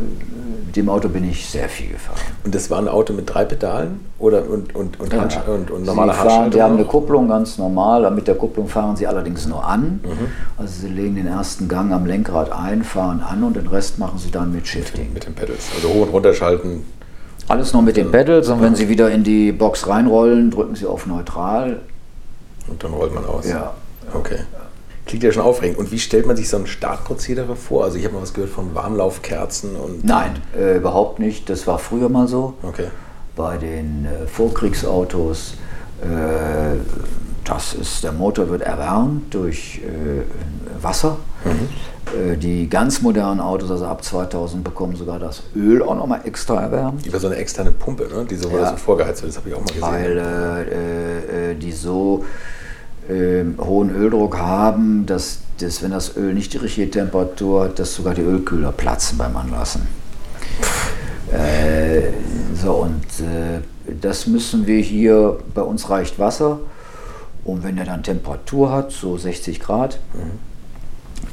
Mit 0.66 0.76
dem 0.76 0.90
Auto 0.90 1.08
bin 1.08 1.30
ich 1.30 1.48
sehr 1.48 1.70
viel 1.70 1.90
gefahren. 1.90 2.18
Und 2.44 2.56
das 2.56 2.70
war 2.72 2.80
ein 2.80 2.88
Auto 2.88 3.14
mit 3.14 3.32
drei 3.32 3.46
Pedalen 3.46 4.00
oder 4.18 4.50
und, 4.50 4.76
und, 4.76 5.00
und, 5.00 5.14
ja. 5.14 5.28
und, 5.46 5.70
und 5.70 5.86
normale 5.86 6.14
fahren, 6.14 6.50
Die 6.50 6.62
haben 6.62 6.74
eine 6.74 6.86
Kupplung 6.86 7.28
ganz 7.28 7.58
normal. 7.58 8.10
Mit 8.12 8.28
der 8.28 8.36
Kupplung 8.36 8.68
fahren 8.68 8.96
sie 8.96 9.06
allerdings 9.06 9.46
nur 9.46 9.64
an. 9.64 10.02
Mhm. 10.04 10.28
Also 10.58 10.82
sie 10.82 10.88
legen 10.88 11.16
den 11.16 11.28
ersten 11.28 11.68
Gang 11.68 11.92
am 11.92 12.06
Lenkrad 12.06 12.52
ein, 12.52 12.84
fahren 12.84 13.22
an 13.22 13.44
und 13.44 13.56
den 13.56 13.68
Rest 13.68 14.00
machen 14.00 14.18
sie 14.18 14.32
dann 14.32 14.52
mit 14.52 14.68
Shifting. 14.68 15.14
Mit 15.14 15.26
den 15.28 15.36
Pedals. 15.36 15.70
Also 15.76 15.90
hoch 15.90 16.08
und 16.08 16.10
runter 16.10 16.34
schalten. 16.34 16.84
Alles 17.48 17.74
noch 17.74 17.82
mit 17.82 17.98
den 17.98 18.10
Pedals 18.10 18.48
und 18.50 18.62
wenn 18.62 18.74
Sie 18.74 18.88
wieder 18.88 19.12
in 19.12 19.24
die 19.24 19.52
Box 19.52 19.88
reinrollen, 19.88 20.50
drücken 20.50 20.76
Sie 20.76 20.86
auf 20.86 21.06
Neutral. 21.06 21.82
Und 22.68 22.84
dann 22.84 22.94
rollt 22.94 23.14
man 23.14 23.26
aus. 23.26 23.48
Ja, 23.48 23.74
Okay. 24.14 24.40
Klingt 25.06 25.24
ja 25.24 25.32
schon 25.32 25.44
aufregend. 25.44 25.78
Und 25.78 25.92
wie 25.92 26.00
stellt 26.00 26.26
man 26.26 26.38
sich 26.38 26.50
so 26.50 26.58
ein 26.58 26.66
Startprozedere 26.66 27.56
vor? 27.56 27.84
Also 27.84 27.98
ich 27.98 28.06
habe 28.06 28.16
mal 28.16 28.22
was 28.22 28.34
gehört 28.34 28.52
von 28.52 28.74
Warmlaufkerzen 28.74 29.76
und. 29.76 30.06
Nein, 30.06 30.42
äh, 30.58 30.78
überhaupt 30.78 31.20
nicht. 31.20 31.50
Das 31.50 31.68
war 31.68 31.78
früher 31.78 32.10
mal 32.10 32.28
so. 32.28 32.54
Okay. 32.64 32.88
Bei 33.36 33.58
den 33.58 34.06
äh, 34.06 34.28
Vorkriegsautos. 34.28 35.56
Äh, 36.02 36.78
das 37.44 37.74
ist, 37.74 38.04
der 38.04 38.14
Motor 38.14 38.50
wird 38.50 38.62
erwärmt 38.62 39.34
durch 39.34 39.82
äh, 39.84 40.82
Wasser. 40.82 41.18
Mhm. 41.44 42.32
Äh, 42.32 42.38
die 42.38 42.70
ganz 42.70 43.02
modernen 43.02 43.40
Autos, 43.42 43.72
also 43.72 43.86
ab 43.86 44.04
2000, 44.04 44.64
bekommen 44.64 44.96
sogar 44.96 45.20
das 45.20 45.44
Öl 45.56 45.82
auch 45.82 45.96
nochmal 45.96 46.22
extra 46.26 46.62
erwärmt. 46.62 47.06
Über 47.06 47.20
so 47.20 47.28
eine 47.28 47.36
externe 47.36 47.72
Pumpe, 47.72 48.08
ne? 48.08 48.26
die 48.26 48.36
so, 48.36 48.50
ja. 48.50 48.72
so 48.72 48.78
vorgeheizt 48.78 49.22
wird, 49.22 49.32
das 49.32 49.38
habe 49.38 49.50
ich 49.50 49.56
auch 49.56 49.60
mal 49.60 49.68
gesehen. 49.68 49.82
Weil 49.82 51.52
äh, 51.52 51.56
die 51.56 51.72
so 51.72 52.24
äh, 53.10 53.44
hohen 53.60 53.94
Öldruck 53.96 54.38
haben, 54.38 55.06
dass, 55.06 55.40
dass, 55.60 55.82
wenn 55.84 55.92
das 55.92 56.16
Öl 56.16 56.34
nicht 56.34 56.54
die 56.54 56.58
richtige 56.58 56.90
Temperatur 56.90 57.66
hat, 57.66 57.80
dass 57.80 57.94
sogar 57.96 58.14
die 58.14 58.22
Ölkühler 58.22 58.72
platzen 58.72 59.18
beim 59.18 59.36
Anlassen. 59.36 59.88
Äh, 61.32 62.12
so, 62.62 62.74
und 62.74 63.04
äh, 63.20 63.62
das 64.00 64.28
müssen 64.28 64.68
wir 64.68 64.80
hier, 64.80 65.40
bei 65.54 65.62
uns 65.62 65.90
reicht 65.90 66.20
Wasser. 66.20 66.60
Und 67.44 67.64
wenn 67.64 67.78
er 67.78 67.86
dann 67.86 68.04
Temperatur 68.04 68.72
hat, 68.72 68.92
so 68.92 69.18
60 69.18 69.60
Grad, 69.60 70.00
mhm. 70.14 70.40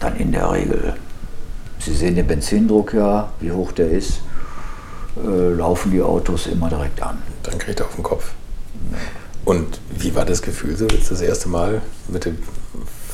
dann 0.00 0.16
in 0.16 0.32
der 0.32 0.50
Regel, 0.50 0.94
Sie 1.78 1.94
sehen 1.94 2.14
den 2.14 2.26
Benzindruck 2.26 2.92
ja, 2.92 3.30
wie 3.40 3.52
hoch 3.52 3.72
der 3.72 3.90
ist, 3.90 4.20
äh, 5.16 5.54
laufen 5.54 5.90
die 5.92 6.02
Autos 6.02 6.46
immer 6.46 6.68
direkt 6.68 7.02
an. 7.02 7.18
Dann 7.42 7.58
kriegt 7.58 7.80
er 7.80 7.86
auf 7.86 7.94
den 7.94 8.04
Kopf. 8.04 8.32
Ja. 8.92 8.98
Und 9.44 9.80
wie 9.90 10.14
war 10.14 10.24
das 10.24 10.42
Gefühl 10.42 10.76
so 10.76 10.86
jetzt 10.86 11.10
das 11.10 11.20
erste 11.20 11.48
Mal 11.48 11.82
mit 12.08 12.24
dem 12.24 12.38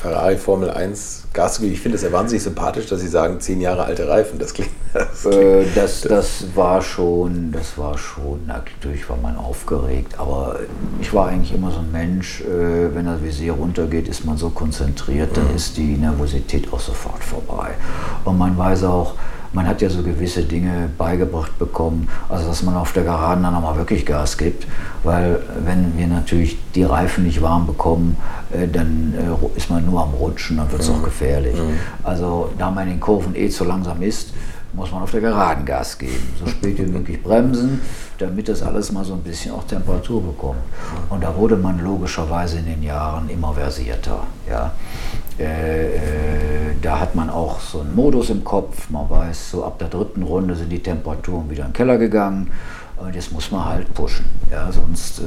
Ferrari 0.06 0.36
Formel 0.36 0.70
1 0.70 1.24
Gas 1.32 1.60
Ich 1.60 1.80
finde 1.80 1.96
es 1.96 2.02
ja 2.02 2.12
wahnsinnig 2.12 2.42
sympathisch, 2.42 2.86
dass 2.86 3.00
Sie 3.00 3.08
sagen, 3.08 3.40
zehn 3.40 3.60
Jahre 3.60 3.84
alte 3.84 4.08
Reifen. 4.08 4.38
Das 4.38 4.54
klingt. 4.54 4.70
Das, 4.96 5.22
klingt, 5.22 5.34
äh, 5.34 5.64
das, 5.74 6.00
das, 6.02 6.44
war 6.54 6.80
schon, 6.80 7.52
das 7.52 7.76
war 7.76 7.98
schon, 7.98 8.46
natürlich 8.46 9.06
war 9.10 9.18
man 9.18 9.36
aufgeregt, 9.36 10.18
aber 10.18 10.60
ich 11.02 11.12
war 11.12 11.28
eigentlich 11.28 11.52
immer 11.52 11.70
so 11.70 11.80
ein 11.80 11.92
Mensch, 11.92 12.40
äh, 12.40 12.94
wenn 12.94 13.04
das 13.04 13.22
Visier 13.22 13.52
runtergeht, 13.52 14.08
ist 14.08 14.24
man 14.24 14.38
so 14.38 14.48
konzentriert, 14.48 15.36
dann 15.36 15.50
mhm. 15.50 15.56
ist 15.56 15.76
die 15.76 15.98
Nervosität 15.98 16.72
auch 16.72 16.80
sofort 16.80 17.22
vorbei. 17.22 17.72
Und 18.24 18.38
man 18.38 18.56
weiß 18.56 18.84
auch, 18.84 19.16
man 19.52 19.66
hat 19.66 19.82
ja 19.82 19.90
so 19.90 20.02
gewisse 20.02 20.42
Dinge 20.42 20.88
beigebracht 20.96 21.58
bekommen, 21.58 22.08
also 22.28 22.46
dass 22.48 22.62
man 22.62 22.76
auf 22.76 22.92
der 22.92 23.04
Geraden 23.04 23.42
dann 23.42 23.54
nochmal 23.54 23.76
wirklich 23.76 24.04
Gas 24.06 24.36
gibt, 24.36 24.66
weil 25.02 25.40
wenn 25.64 25.96
wir 25.96 26.06
natürlich 26.06 26.58
die 26.74 26.84
Reifen 26.84 27.24
nicht 27.24 27.42
warm 27.42 27.66
bekommen, 27.66 28.16
äh, 28.52 28.68
dann 28.68 29.14
äh, 29.16 29.56
ist 29.56 29.70
man 29.70 29.84
nur 29.86 30.02
am 30.02 30.14
Rutschen, 30.14 30.56
dann 30.58 30.70
wird 30.70 30.82
es 30.82 30.88
mhm. 30.88 30.96
auch 30.96 31.02
gefährlich. 31.04 31.56
Mhm. 31.56 31.78
Also 32.02 32.50
da 32.58 32.70
man 32.70 32.84
in 32.84 32.94
den 32.94 33.00
Kurven 33.00 33.34
eh 33.34 33.48
zu 33.48 33.64
langsam 33.64 34.02
ist, 34.02 34.32
muss 34.72 34.92
man 34.92 35.02
auf 35.02 35.10
der 35.10 35.22
Geraden 35.22 35.64
Gas 35.64 35.96
geben, 35.96 36.34
so 36.38 36.46
spät 36.46 36.78
wie 36.78 36.82
möglich 36.92 37.22
bremsen, 37.22 37.80
damit 38.18 38.48
das 38.48 38.62
alles 38.62 38.92
mal 38.92 39.04
so 39.04 39.14
ein 39.14 39.22
bisschen 39.22 39.52
auch 39.52 39.64
Temperatur 39.64 40.22
bekommt. 40.22 40.60
Und 41.08 41.22
da 41.22 41.34
wurde 41.34 41.56
man 41.56 41.82
logischerweise 41.82 42.58
in 42.58 42.66
den 42.66 42.82
Jahren 42.82 43.28
immer 43.30 43.54
versierter. 43.54 44.24
Ja. 44.48 44.72
Äh, 45.38 45.96
äh, 45.96 46.00
da 46.80 47.00
hat 47.00 47.14
man 47.14 47.28
auch 47.28 47.60
so 47.60 47.80
einen 47.80 47.94
Modus 47.94 48.30
im 48.30 48.44
Kopf. 48.44 48.88
Man 48.90 49.08
weiß, 49.10 49.50
so 49.50 49.64
ab 49.64 49.78
der 49.78 49.88
dritten 49.88 50.22
Runde 50.22 50.54
sind 50.54 50.70
die 50.70 50.82
Temperaturen 50.82 51.50
wieder 51.50 51.64
in 51.64 51.68
den 51.68 51.74
Keller 51.74 51.98
gegangen. 51.98 52.50
Und 52.98 53.14
jetzt 53.14 53.30
muss 53.30 53.50
man 53.50 53.64
halt 53.64 53.92
pushen. 53.92 54.24
Ja, 54.50 54.72
sonst, 54.72 55.18
äh, 55.18 55.22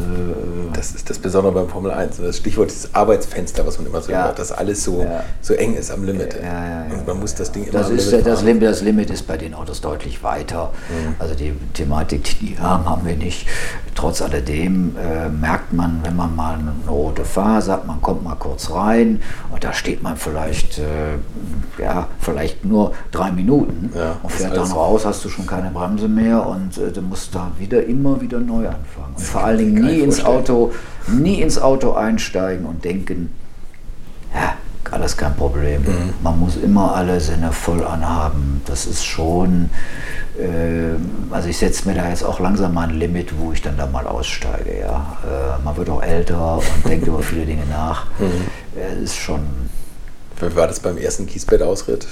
das 0.74 0.92
ist 0.96 1.10
das 1.10 1.20
Besondere 1.20 1.54
beim 1.54 1.70
Formel 1.70 1.92
1. 1.92 2.18
Das 2.18 2.38
Stichwort 2.38 2.72
dieses 2.72 2.94
Arbeitsfenster, 2.96 3.66
was 3.66 3.78
man 3.78 3.88
immer 3.88 4.02
so 4.02 4.12
ja. 4.12 4.26
hört, 4.26 4.40
dass 4.40 4.52
alles 4.52 4.84
so, 4.84 5.04
ja. 5.04 5.24
so 5.42 5.54
eng 5.54 5.76
ist 5.76 5.92
am 5.92 6.04
Limit. 6.04 6.36
Ja, 6.42 6.86
und 6.92 7.06
man 7.06 7.20
muss 7.20 7.36
das 7.36 7.52
Ding 7.52 7.66
immer 7.66 7.74
das 7.74 7.90
ist, 7.90 8.12
Limit 8.12 8.26
das, 8.26 8.42
Limit, 8.42 8.64
das 8.64 8.82
Limit 8.82 9.10
ist 9.12 9.28
bei 9.28 9.38
den 9.38 9.54
Autos 9.54 9.82
deutlich 9.82 10.24
weiter. 10.24 10.72
Mhm. 10.90 11.16
Also 11.20 11.36
die 11.36 11.54
Thematik, 11.74 12.24
die 12.24 12.40
die 12.40 12.60
haben, 12.60 12.86
haben 12.90 13.06
wir 13.06 13.16
nicht. 13.16 13.48
Trotz 13.96 14.22
alledem 14.22 14.96
äh, 14.98 15.30
merkt 15.30 15.74
man, 15.74 16.00
wenn 16.04 16.16
man 16.16 16.36
mal 16.36 16.56
eine 16.58 16.74
rote 16.88 17.26
Phase 17.26 17.74
hat, 17.74 17.86
man 17.86 18.02
kommt 18.02 18.24
mal 18.24 18.36
kurz 18.36 18.72
rein 18.72 19.22
und 19.52 19.64
da 19.64 19.74
steht 19.74 20.02
man 20.02 20.16
vielleicht, 20.16 20.80
äh, 20.80 21.82
ja, 21.82 22.08
vielleicht 22.20 22.64
nur 22.64 22.94
drei 23.12 23.32
Minuten 23.32 23.92
und 24.24 24.32
fährt 24.32 24.56
dann 24.56 24.72
raus, 24.72 25.06
hast 25.06 25.26
du 25.26 25.30
schon 25.30 25.46
keine 25.46 25.70
Bremse 25.72 26.08
mehr 26.08 26.46
und 26.46 26.78
äh, 26.78 26.92
du 26.92 27.02
musst 27.02 27.36
da 27.36 27.52
wieder 27.60 27.84
immer 27.86 28.22
wieder 28.22 28.40
neu 28.40 28.68
anfangen. 28.68 29.16
Und 29.16 29.24
vor 29.24 29.44
allen 29.44 29.58
Dingen 29.58 29.86
nie 29.86 30.00
ins 30.00 30.24
Auto, 30.24 30.72
nie 31.08 31.42
ins 31.42 31.60
Auto 31.60 31.94
einsteigen 31.94 32.66
und 32.66 32.84
denken, 32.84 33.32
ja, 34.34 34.54
alles 34.92 35.18
kein 35.18 35.36
Problem. 35.36 35.82
Mhm. 35.82 36.14
Man 36.24 36.40
muss 36.40 36.58
immer 36.58 36.96
alle 36.96 37.20
Sinne 37.20 37.52
voll 37.52 37.84
anhaben. 37.84 38.62
Das 38.66 38.86
ist 38.86 39.06
schon, 39.06 39.70
äh, 40.38 41.34
also 41.34 41.50
ich 41.50 41.58
setze 41.58 41.88
mir 41.88 41.96
da 41.96 42.10
jetzt 42.10 42.24
auch 42.24 42.40
langsam 42.40 42.74
mal 42.74 42.90
ein 42.90 42.96
Limit, 42.96 43.38
wo 43.38 43.52
ich 43.52 43.62
dann 43.62 43.78
da 43.78 43.86
mal 43.86 44.08
aussteige. 44.08 44.80
Ja. 44.80 45.18
Äh, 45.24 45.64
man 45.64 45.78
wird 45.78 45.90
auch 45.90 46.02
älter 46.02 46.58
und 46.58 46.90
denkt 46.90 47.08
über 47.08 47.22
viele 47.22 47.46
Dinge 47.46 47.66
nach. 47.70 48.06
Mhm. 48.20 48.80
Äh, 48.80 49.04
ist 49.04 49.18
schon. 49.18 49.42
Wie 50.40 50.56
war 50.56 50.68
das 50.68 50.80
beim 50.80 50.98
ersten 50.98 51.28
Kiesbett-Ausritt? 51.28 52.08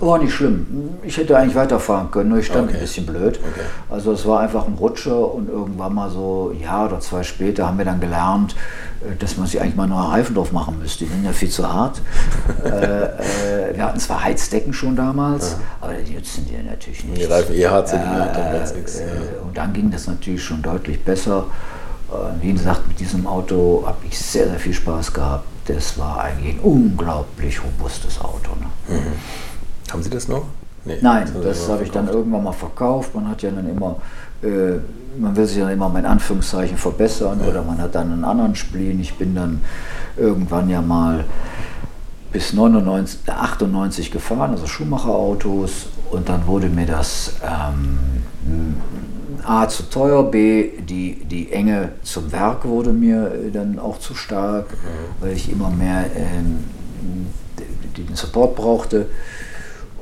War 0.00 0.18
nicht 0.18 0.34
schlimm. 0.34 0.66
Ich 1.04 1.16
hätte 1.16 1.36
eigentlich 1.36 1.54
weiterfahren 1.54 2.10
können, 2.10 2.30
nur 2.30 2.38
ich 2.38 2.46
stand 2.46 2.68
okay. 2.68 2.74
ein 2.74 2.80
bisschen 2.80 3.06
blöd. 3.06 3.38
Okay. 3.38 3.64
Also 3.88 4.12
es 4.12 4.26
war 4.26 4.40
einfach 4.40 4.66
ein 4.66 4.74
Rutscher 4.74 5.32
und 5.32 5.48
irgendwann 5.48 5.94
mal 5.94 6.10
so 6.10 6.52
ein 6.52 6.60
Jahr 6.60 6.86
oder 6.86 7.00
zwei 7.00 7.22
später 7.22 7.68
haben 7.68 7.78
wir 7.78 7.84
dann 7.84 8.00
gelernt, 8.00 8.56
äh, 9.00 9.14
dass 9.16 9.36
man 9.36 9.46
sich 9.46 9.60
eigentlich 9.60 9.76
mal 9.76 9.86
neue 9.86 10.08
Reifen 10.10 10.34
drauf 10.34 10.50
machen 10.50 10.78
müsste. 10.80 11.04
Die 11.04 11.10
sind 11.10 11.24
ja 11.24 11.32
viel 11.32 11.48
zu 11.48 11.72
hart. 11.72 12.00
äh, 12.64 12.70
äh, 12.70 13.76
wir 13.76 13.84
hatten 13.84 14.00
zwar 14.00 14.24
Heizdecken 14.24 14.72
schon 14.72 14.96
damals, 14.96 15.52
ja. 15.52 15.58
aber 15.80 15.94
die 15.94 16.14
nutzen 16.14 16.44
die 16.46 16.68
natürlich 16.68 17.04
nicht. 17.04 17.22
Die 17.22 17.24
Reifen 17.26 17.54
eh 17.54 17.66
hart 17.68 17.88
sind, 17.88 18.00
äh, 18.00 18.02
dann 18.02 18.74
nichts. 18.76 18.98
Ja. 18.98 19.06
Und 19.44 19.56
dann 19.56 19.72
ging 19.72 19.92
das 19.92 20.08
natürlich 20.08 20.42
schon 20.42 20.60
deutlich 20.60 21.02
besser. 21.02 21.46
wie 22.40 22.52
gesagt, 22.52 22.86
mit 22.88 22.98
diesem 22.98 23.26
Auto 23.26 23.84
habe 23.86 23.98
ich 24.08 24.18
sehr, 24.18 24.48
sehr 24.48 24.58
viel 24.58 24.74
Spaß 24.74 25.12
gehabt. 25.12 25.44
Das 25.66 25.96
war 25.98 26.20
eigentlich 26.20 26.56
ein 26.56 26.60
unglaublich 26.60 27.60
robustes 27.62 28.20
Auto. 28.20 28.50
Ne? 28.60 28.96
Mhm. 28.96 29.12
Haben 29.90 30.02
Sie 30.02 30.10
das 30.10 30.28
noch? 30.28 30.44
Nee, 30.84 30.98
Nein, 31.00 31.30
das 31.42 31.64
immer 31.64 31.74
habe 31.74 31.84
ich 31.84 31.90
dann 31.90 32.08
irgendwann 32.08 32.44
mal 32.44 32.52
verkauft. 32.52 33.14
Man 33.14 33.28
hat 33.28 33.42
ja 33.42 33.50
dann 33.50 33.68
immer, 33.68 33.96
äh, 34.42 34.78
man 35.18 35.34
will 35.36 35.46
sich 35.46 35.58
dann 35.58 35.70
immer 35.70 35.96
in 35.98 36.04
Anführungszeichen 36.04 36.76
verbessern 36.76 37.40
oder 37.48 37.62
man 37.62 37.78
hat 37.78 37.94
dann 37.94 38.12
einen 38.12 38.24
anderen 38.24 38.54
Spleen. 38.54 39.00
Ich 39.00 39.14
bin 39.14 39.34
dann 39.34 39.60
irgendwann 40.16 40.68
ja 40.68 40.82
mal 40.82 41.24
bis 42.32 42.52
99, 42.52 43.20
äh, 43.26 43.30
98 43.30 44.10
gefahren, 44.10 44.50
also 44.50 44.66
Schuhmacherautos 44.66 45.86
und 46.10 46.28
dann 46.28 46.46
wurde 46.46 46.68
mir 46.68 46.86
das 46.86 47.34
ähm, 47.42 47.98
A 49.46 49.68
zu 49.68 49.84
teuer, 49.84 50.22
B 50.30 50.70
die, 50.80 51.24
die 51.24 51.52
Enge 51.52 51.90
zum 52.02 52.30
Werk 52.32 52.64
wurde 52.66 52.92
mir 52.92 53.32
äh, 53.32 53.50
dann 53.50 53.78
auch 53.78 53.98
zu 54.00 54.14
stark, 54.14 54.66
weil 55.20 55.32
ich 55.32 55.50
immer 55.50 55.70
mehr 55.70 56.04
d- 57.58 58.02
den 58.02 58.14
Support 58.16 58.56
brauchte 58.56 59.06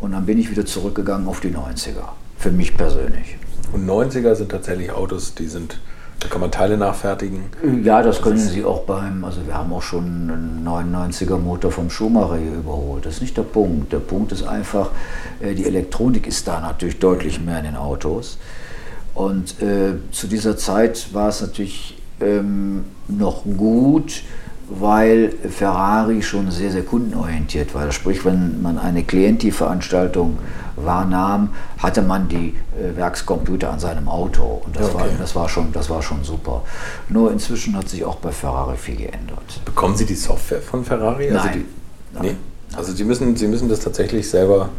und 0.02 0.12
dann 0.12 0.26
bin 0.26 0.36
ich 0.36 0.50
wieder 0.50 0.66
zurückgegangen 0.66 1.28
auf 1.28 1.40
die 1.40 1.50
90er, 1.50 2.08
für 2.36 2.50
mich 2.50 2.76
persönlich. 2.76 3.36
Und 3.72 3.86
90er 3.88 4.34
sind 4.34 4.50
tatsächlich 4.50 4.90
Autos, 4.90 5.34
die 5.34 5.46
sind, 5.46 5.80
da 6.18 6.28
kann 6.28 6.40
man 6.40 6.50
Teile 6.50 6.76
nachfertigen. 6.76 7.44
Ja, 7.84 8.02
das 8.02 8.20
können 8.20 8.36
Sie 8.36 8.64
auch 8.64 8.80
beim, 8.80 9.24
also 9.24 9.46
wir 9.46 9.56
haben 9.56 9.72
auch 9.72 9.80
schon 9.80 10.04
einen 10.04 10.66
99er 10.66 11.38
Motor 11.38 11.70
vom 11.70 11.88
Schumacher 11.88 12.36
hier 12.36 12.52
überholt. 12.52 13.06
Das 13.06 13.14
ist 13.14 13.20
nicht 13.22 13.36
der 13.36 13.44
Punkt. 13.44 13.92
Der 13.92 14.00
Punkt 14.00 14.32
ist 14.32 14.42
einfach, 14.42 14.90
äh, 15.40 15.54
die 15.54 15.66
Elektronik 15.66 16.26
ist 16.26 16.48
da 16.48 16.60
natürlich 16.60 16.98
deutlich 16.98 17.40
mehr 17.40 17.58
in 17.58 17.64
den 17.64 17.76
Autos. 17.76 18.38
Und 19.14 19.62
äh, 19.62 19.94
zu 20.10 20.26
dieser 20.26 20.56
Zeit 20.56 21.14
war 21.14 21.28
es 21.28 21.40
natürlich 21.40 21.96
ähm, 22.20 22.84
noch 23.06 23.44
gut, 23.44 24.24
weil 24.80 25.32
Ferrari 25.50 26.22
schon 26.22 26.50
sehr, 26.50 26.70
sehr 26.70 26.82
kundenorientiert 26.82 27.74
war. 27.74 27.90
Sprich, 27.92 28.24
wenn 28.24 28.62
man 28.62 28.78
eine 28.78 29.02
Clienti-Veranstaltung 29.04 30.38
wahrnahm, 30.76 31.50
hatte 31.78 32.02
man 32.02 32.28
die 32.28 32.54
äh, 32.78 32.96
Werkscomputer 32.96 33.70
an 33.70 33.78
seinem 33.78 34.08
Auto. 34.08 34.62
Und 34.64 34.76
das, 34.76 34.94
war, 34.94 35.02
Okay. 35.02 35.14
das, 35.18 35.34
war 35.34 35.48
schon, 35.48 35.72
das 35.72 35.90
war 35.90 36.02
schon 36.02 36.24
super. 36.24 36.62
Nur 37.08 37.30
inzwischen 37.32 37.76
hat 37.76 37.88
sich 37.88 38.04
auch 38.04 38.16
bei 38.16 38.32
Ferrari 38.32 38.76
viel 38.76 38.96
geändert. 38.96 39.60
Bekommen 39.64 39.96
Sie 39.96 40.06
die 40.06 40.14
Software 40.14 40.60
von 40.62 40.84
Ferrari? 40.84 41.30
Also 41.30 41.46
Nein. 41.46 41.64
Die, 42.14 42.22
nee. 42.22 42.36
Also 42.74 42.92
Sie 42.92 43.04
müssen, 43.04 43.36
Sie 43.36 43.48
müssen 43.48 43.68
das 43.68 43.80
tatsächlich 43.80 44.28
selber 44.28 44.70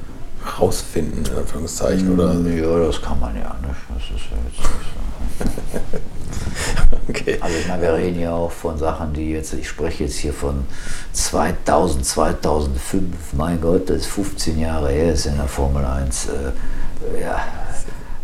rausfinden, 0.60 1.24
in 1.26 1.38
Anführungszeichen, 1.38 2.12
oder? 2.14 2.34
Ja, 2.34 2.86
das 2.88 3.02
kann 3.02 3.20
man 3.20 3.36
ja. 3.36 3.56
Nicht? 3.62 3.80
Das 3.94 4.04
ist 4.04 4.26
ja 4.32 4.38
jetzt 4.46 4.58
nicht 4.58 5.80
so. 5.80 6.00
Okay. 7.10 7.38
Also 7.42 7.58
ich 7.58 7.68
meine, 7.68 7.82
wir 7.82 7.94
reden 7.96 8.20
ja 8.20 8.34
auch 8.34 8.52
von 8.52 8.78
Sachen, 8.78 9.14
die 9.14 9.32
jetzt, 9.32 9.54
ich 9.54 9.68
spreche 9.68 10.06
jetzt 10.06 10.16
hier 10.16 10.34
von 10.34 10.64
2000, 11.12 12.06
2005, 12.06 13.04
mein 13.34 13.60
Gott, 13.60 13.90
das 13.90 13.98
ist 13.98 14.06
15 14.08 14.60
Jahre 14.60 14.90
her, 14.90 15.14
ist 15.14 15.26
in 15.26 15.36
der 15.36 15.48
Formel 15.48 15.84
1, 15.84 16.28
äh, 16.28 17.22
ja, 17.22 17.44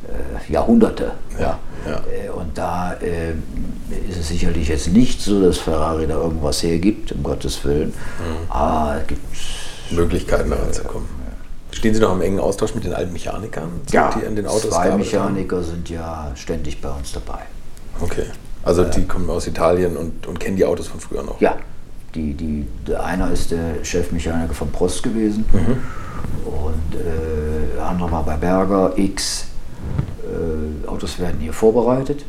äh, 0.07 0.51
Jahrhunderte. 0.51 1.11
Ja, 1.37 1.59
ja. 1.87 2.01
Äh, 2.09 2.29
Und 2.29 2.57
da 2.57 2.93
äh, 2.93 3.31
ist 4.09 4.17
es 4.17 4.29
sicherlich 4.29 4.69
jetzt 4.69 4.87
nicht 4.87 5.21
so, 5.21 5.41
dass 5.41 5.57
Ferrari 5.57 6.07
da 6.07 6.15
irgendwas 6.15 6.63
hergibt, 6.63 7.11
um 7.11 7.23
Gottes 7.23 7.63
Willen. 7.65 7.89
Mhm. 7.89 8.49
Aber 8.49 8.97
es 9.01 9.07
gibt 9.07 9.21
Möglichkeiten, 9.91 10.49
da 10.49 10.55
ranzukommen. 10.55 11.07
Stehen 11.71 11.93
Sie 11.93 11.99
noch 12.01 12.13
im 12.13 12.21
engen 12.21 12.39
Austausch 12.39 12.73
mit 12.73 12.83
den 12.83 12.93
alten 12.93 13.13
Mechanikern, 13.13 13.69
die 13.91 13.97
an 13.97 14.35
den 14.35 14.47
Autos 14.47 14.71
zwei? 14.71 14.95
Mechaniker 14.95 15.61
sind 15.63 15.89
ja 15.89 16.31
ständig 16.35 16.81
bei 16.81 16.89
uns 16.89 17.11
dabei. 17.13 17.41
Okay. 18.01 18.25
Also 18.63 18.83
die 18.83 19.05
kommen 19.05 19.29
aus 19.29 19.47
Italien 19.47 19.97
und, 19.97 20.27
und 20.27 20.39
kennen 20.39 20.57
die 20.57 20.65
Autos 20.65 20.87
von 20.87 20.99
früher 20.99 21.23
noch? 21.23 21.39
Ja, 21.39 21.57
die, 22.15 22.33
die, 22.33 22.67
der 22.87 23.03
einer 23.03 23.31
ist 23.31 23.51
der 23.51 23.83
Chefmechaniker 23.83 24.53
von 24.53 24.71
Prost 24.71 25.03
gewesen 25.03 25.45
und 26.45 26.99
äh, 26.99 27.75
der 27.75 27.85
andere 27.85 28.11
war 28.11 28.23
bei 28.23 28.35
Berger 28.35 28.93
X. 28.97 29.47
Äh, 30.23 30.87
Autos 30.87 31.19
werden 31.19 31.39
hier 31.39 31.53
vorbereitet. 31.53 32.25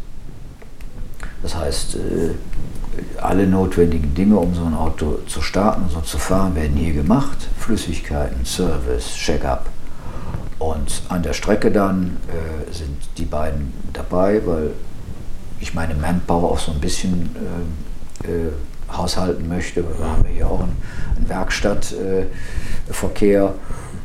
Das 1.43 1.57
heißt, 1.57 1.97
äh, 1.97 2.31
alle 3.21 3.47
notwendigen 3.47 4.15
Dinge, 4.15 4.37
um 4.37 4.55
so 4.55 4.65
ein 4.65 4.75
Auto 4.75 5.21
zu 5.27 5.41
starten 5.41 5.85
und 5.85 5.91
so 5.91 6.01
zu 6.01 6.19
fahren, 6.19 6.55
werden 6.55 6.77
hier 6.77 6.93
gemacht. 6.93 7.49
Flüssigkeiten, 7.59 8.45
Service, 8.45 9.15
Check-up. 9.15 9.67
Und 10.59 11.03
an 11.09 11.23
der 11.23 11.33
Strecke 11.33 11.71
dann 11.71 12.19
äh, 12.29 12.73
sind 12.73 12.99
die 13.17 13.25
beiden 13.25 13.73
dabei, 13.95 14.43
weil 14.45 14.73
ich 15.61 15.75
meine 15.75 15.95
Manpower 15.95 16.53
auch 16.53 16.59
so 16.59 16.73
ein 16.73 16.81
bisschen 16.81 17.37
äh, 18.25 18.29
äh, 18.29 18.51
haushalten 18.91 19.47
möchte. 19.49 19.85
Wir 19.85 20.07
haben 20.07 20.25
ja 20.25 20.31
hier 20.31 20.49
auch 20.49 20.61
einen, 20.61 20.77
einen 21.17 21.29
Werkstattverkehr. 21.29 23.55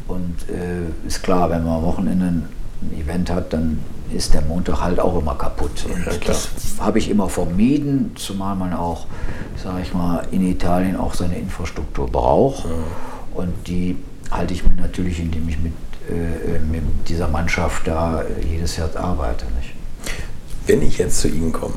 und 0.07 0.35
äh, 0.49 1.07
ist 1.07 1.23
klar, 1.23 1.49
wenn 1.49 1.63
man 1.63 1.77
am 1.77 1.83
Wochenende 1.83 2.25
ein 2.25 2.49
Event 2.99 3.31
hat, 3.31 3.53
dann 3.53 3.79
ist 4.13 4.33
der 4.33 4.41
Montag 4.41 4.81
halt 4.81 4.99
auch 4.99 5.17
immer 5.17 5.35
kaputt. 5.35 5.85
Und 5.85 6.05
Ja, 6.05 6.11
das 6.25 6.49
habe 6.79 6.99
ich 6.99 7.09
immer 7.09 7.29
vermieden, 7.29 8.11
zumal 8.15 8.55
man 8.55 8.73
auch, 8.73 9.07
sage 9.61 9.81
ich 9.81 9.93
mal, 9.93 10.25
in 10.31 10.47
Italien 10.47 10.95
auch 10.95 11.15
seine 11.15 11.37
Infrastruktur 11.37 12.07
braucht. 12.07 12.65
Und 13.33 13.53
die 13.67 13.97
halte 14.29 14.53
ich 14.53 14.63
mir 14.63 14.75
natürlich, 14.75 15.19
indem 15.19 15.49
ich 15.49 15.57
mit, 15.59 15.73
äh, 16.09 16.59
mit 16.59 16.83
dieser 17.07 17.27
Mannschaft 17.27 17.87
da 17.87 18.21
äh, 18.21 18.25
jedes 18.47 18.77
Jahr 18.77 18.95
arbeite. 18.95 19.45
Nicht? 19.57 19.64
Wenn 20.67 20.81
ich 20.81 20.97
jetzt 20.97 21.19
zu 21.19 21.27
Ihnen 21.27 21.51
komme 21.51 21.73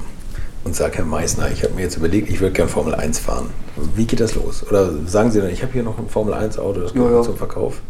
und 0.64 0.74
sage, 0.74 0.98
Herr 0.98 1.04
Meissner, 1.04 1.50
ich 1.52 1.62
habe 1.62 1.74
mir 1.74 1.82
jetzt 1.82 1.96
überlegt, 1.96 2.30
ich 2.30 2.40
würde 2.40 2.52
gerne 2.52 2.70
Formel 2.70 2.94
1 2.94 3.18
fahren, 3.18 3.50
wie 3.94 4.06
geht 4.06 4.20
das 4.20 4.34
los? 4.34 4.64
Oder 4.68 4.90
sagen 5.06 5.30
Sie 5.30 5.40
dann, 5.40 5.50
ich 5.50 5.62
habe 5.62 5.72
hier 5.72 5.82
noch 5.82 5.98
ein 5.98 6.08
Formel 6.08 6.34
1 6.34 6.58
Auto, 6.58 6.80
das 6.80 6.92
Ja, 6.94 7.00
kommt 7.00 7.12
ja. 7.14 7.22
zum 7.22 7.36
Verkauf? 7.36 7.80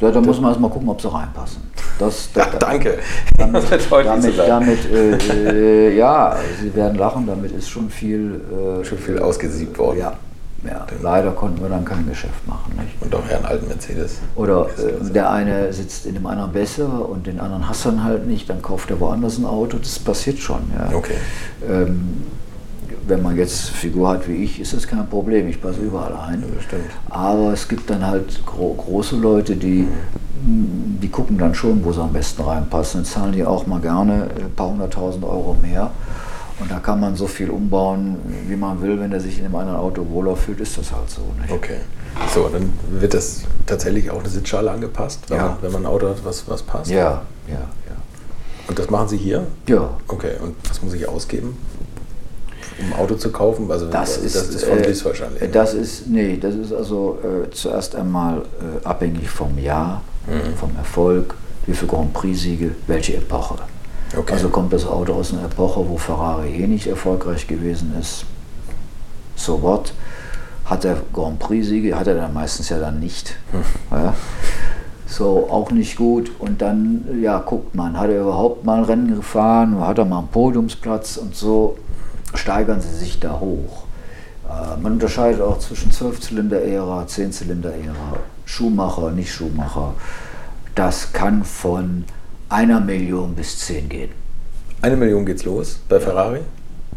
Ja, 0.00 0.10
da 0.10 0.20
muss 0.20 0.40
man 0.40 0.50
erstmal 0.50 0.70
gucken, 0.70 0.88
ob 0.88 1.00
sie 1.00 1.10
reinpassen. 1.12 1.62
Das, 1.98 2.28
Ja, 2.36 2.46
da- 2.52 2.58
danke. 2.58 2.98
Damit, 3.36 3.64
damit, 3.90 4.38
damit 4.38 4.78
äh, 4.92 5.88
äh, 5.90 5.96
ja, 5.96 6.36
Sie 6.62 6.74
werden 6.74 6.96
lachen, 6.98 7.26
damit 7.26 7.52
ist 7.52 7.68
schon 7.68 7.90
viel, 7.90 8.40
äh, 8.80 8.84
Schon 8.84 8.98
viel 8.98 9.18
ausgesiebt 9.18 9.76
worden. 9.78 9.98
Ja, 9.98 10.16
ja, 10.64 10.86
leider 11.02 11.30
konnten 11.32 11.62
wir 11.62 11.68
dann 11.68 11.84
kein 11.84 12.08
Geschäft 12.08 12.46
machen. 12.46 12.74
Nicht? 12.80 13.00
Und 13.00 13.14
auch 13.14 13.26
Herrn 13.28 13.44
alten 13.44 13.68
Mercedes. 13.68 14.18
Oder 14.34 14.66
äh, 14.78 15.12
der 15.12 15.30
eine 15.30 15.72
sitzt 15.72 16.04
in 16.06 16.14
dem 16.14 16.26
anderen 16.26 16.52
besser 16.52 17.08
und 17.08 17.26
den 17.26 17.38
anderen 17.38 17.68
hasst 17.68 17.86
dann 17.86 18.02
halt 18.02 18.26
nicht, 18.26 18.50
dann 18.50 18.60
kauft 18.60 18.90
er 18.90 18.98
woanders 18.98 19.38
ein 19.38 19.44
Auto. 19.44 19.78
Das 19.78 19.98
passiert 20.00 20.38
schon. 20.38 20.62
Ja. 20.76 20.96
Okay. 20.96 21.14
Ähm, 21.68 22.22
wenn 23.06 23.22
man 23.22 23.36
jetzt 23.36 23.70
Figur 23.70 24.10
hat 24.10 24.28
wie 24.28 24.44
ich, 24.44 24.60
ist 24.60 24.74
das 24.74 24.86
kein 24.86 25.08
Problem. 25.08 25.48
Ich 25.48 25.62
passe 25.62 25.80
überall 25.80 26.14
ein. 26.28 26.42
Ja. 26.42 26.78
Aber 27.08 27.52
es 27.52 27.68
gibt 27.68 27.88
dann 27.88 28.04
halt 28.06 28.44
gro 28.44 28.74
große 28.74 29.16
Leute, 29.16 29.56
die, 29.56 29.86
die 30.42 31.08
gucken 31.08 31.38
dann 31.38 31.54
schon, 31.54 31.84
wo 31.84 31.92
sie 31.92 32.02
am 32.02 32.12
besten 32.12 32.42
reinpassen. 32.42 33.02
Dann 33.02 33.04
zahlen 33.06 33.32
die 33.32 33.44
auch 33.44 33.66
mal 33.66 33.80
gerne 33.80 34.28
ein 34.36 34.52
paar 34.54 34.70
hunderttausend 34.70 35.24
Euro 35.24 35.56
mehr. 35.62 35.90
Und 36.60 36.70
da 36.70 36.80
kann 36.80 36.98
man 36.98 37.14
so 37.14 37.26
viel 37.28 37.50
umbauen, 37.50 38.16
wie 38.48 38.56
man 38.56 38.82
will. 38.82 38.98
Wenn 38.98 39.12
er 39.12 39.20
sich 39.20 39.38
in 39.38 39.44
einem 39.44 39.54
anderen 39.54 39.78
Auto 39.78 40.04
wohler 40.10 40.34
fühlt, 40.36 40.58
ist 40.60 40.76
das 40.76 40.90
halt 40.92 41.08
so. 41.08 41.22
Nicht? 41.40 41.52
Okay. 41.52 41.78
So, 42.34 42.48
dann 42.48 42.72
wird 42.90 43.14
das 43.14 43.42
tatsächlich 43.66 44.10
auch 44.10 44.18
eine 44.18 44.28
Sitzschale 44.28 44.70
angepasst, 44.70 45.20
wenn, 45.28 45.36
Ja. 45.38 45.44
man, 45.48 45.56
wenn 45.62 45.72
man 45.72 45.82
ein 45.82 45.86
Auto 45.86 46.08
hat, 46.08 46.24
was, 46.24 46.48
was 46.48 46.62
passt? 46.62 46.90
Ja, 46.90 47.22
ja, 47.46 47.54
ja. 47.54 47.96
Und 48.66 48.78
das 48.78 48.90
machen 48.90 49.08
Sie 49.08 49.16
hier? 49.16 49.46
Ja, 49.68 49.90
Okay. 50.08 50.32
Und 50.42 50.56
was 50.68 50.82
muss 50.82 50.94
ich 50.94 51.08
ausgeben, 51.08 51.56
um 52.80 52.92
ein 52.92 52.98
Auto 52.98 53.14
zu 53.14 53.30
kaufen? 53.30 53.70
Also 53.70 53.86
Das 53.88 54.16
ist, 54.16 54.34
das 54.34 54.48
ist 54.48 54.64
von 54.64 54.78
äh, 54.78 55.04
wahrscheinlich. 55.04 55.40
ne? 55.42 55.48
Das 55.48 55.74
ist, 55.74 56.08
nee, 56.08 56.36
das 56.38 56.54
ist 56.56 56.72
also 56.72 57.18
äh, 57.22 57.50
zuerst 57.50 57.94
einmal 57.94 58.38
äh, 58.38 58.84
abhängig 58.84 59.28
vom 59.30 59.56
Jahr, 59.58 60.02
Mhm. 60.26 60.56
vom 60.56 60.76
Erfolg, 60.76 61.34
wie 61.66 61.72
viele 61.72 61.90
Grand 61.90 62.12
Prix-Siege, 62.12 62.72
welche 62.86 63.14
Epoche. 63.16 63.54
Okay. 64.16 64.32
Also 64.32 64.48
kommt 64.48 64.72
das 64.72 64.86
Auto 64.86 65.14
aus 65.14 65.32
einer 65.32 65.44
Epoche, 65.44 65.88
wo 65.88 65.96
Ferrari 65.98 66.54
eh 66.56 66.66
nicht 66.66 66.86
erfolgreich 66.86 67.46
gewesen 67.46 67.94
ist. 68.00 68.24
So 69.36 69.62
what? 69.62 69.92
Hat 70.64 70.84
er 70.84 70.96
Grand 71.12 71.38
Prix-Siege, 71.38 71.98
hat 71.98 72.06
er 72.06 72.14
dann 72.14 72.32
meistens 72.32 72.68
ja 72.68 72.78
dann 72.78 73.00
nicht. 73.00 73.36
Hm. 73.52 73.62
Ja. 73.90 74.14
So, 75.06 75.48
auch 75.50 75.70
nicht 75.70 75.96
gut. 75.96 76.30
Und 76.38 76.60
dann, 76.60 77.20
ja, 77.22 77.38
guckt 77.38 77.74
man, 77.74 77.98
hat 77.98 78.10
er 78.10 78.20
überhaupt 78.20 78.64
mal 78.64 78.78
ein 78.78 78.84
Rennen 78.84 79.16
gefahren, 79.16 79.80
hat 79.80 79.98
er 79.98 80.04
mal 80.04 80.18
einen 80.18 80.28
Podiumsplatz 80.28 81.16
und 81.16 81.34
so 81.34 81.78
steigern 82.34 82.80
sie 82.80 82.94
sich 82.94 83.18
da 83.18 83.40
hoch. 83.40 83.84
Äh, 84.48 84.80
man 84.80 84.92
unterscheidet 84.92 85.40
auch 85.40 85.58
zwischen 85.58 85.90
12-Zylinder-Ära, 85.90 87.04
10-Zylinder-Ära, 87.04 88.18
Schuhmacher, 88.44 89.10
nicht 89.10 89.32
Schuhmacher. 89.32 89.94
Das 90.74 91.12
kann 91.12 91.44
von 91.44 92.04
einer 92.48 92.80
Million 92.80 93.34
bis 93.34 93.58
zehn 93.58 93.88
gehen. 93.88 94.10
Eine 94.82 94.96
Million 94.96 95.26
geht's 95.26 95.44
los 95.44 95.80
bei 95.88 95.98
Ferrari. 96.00 96.40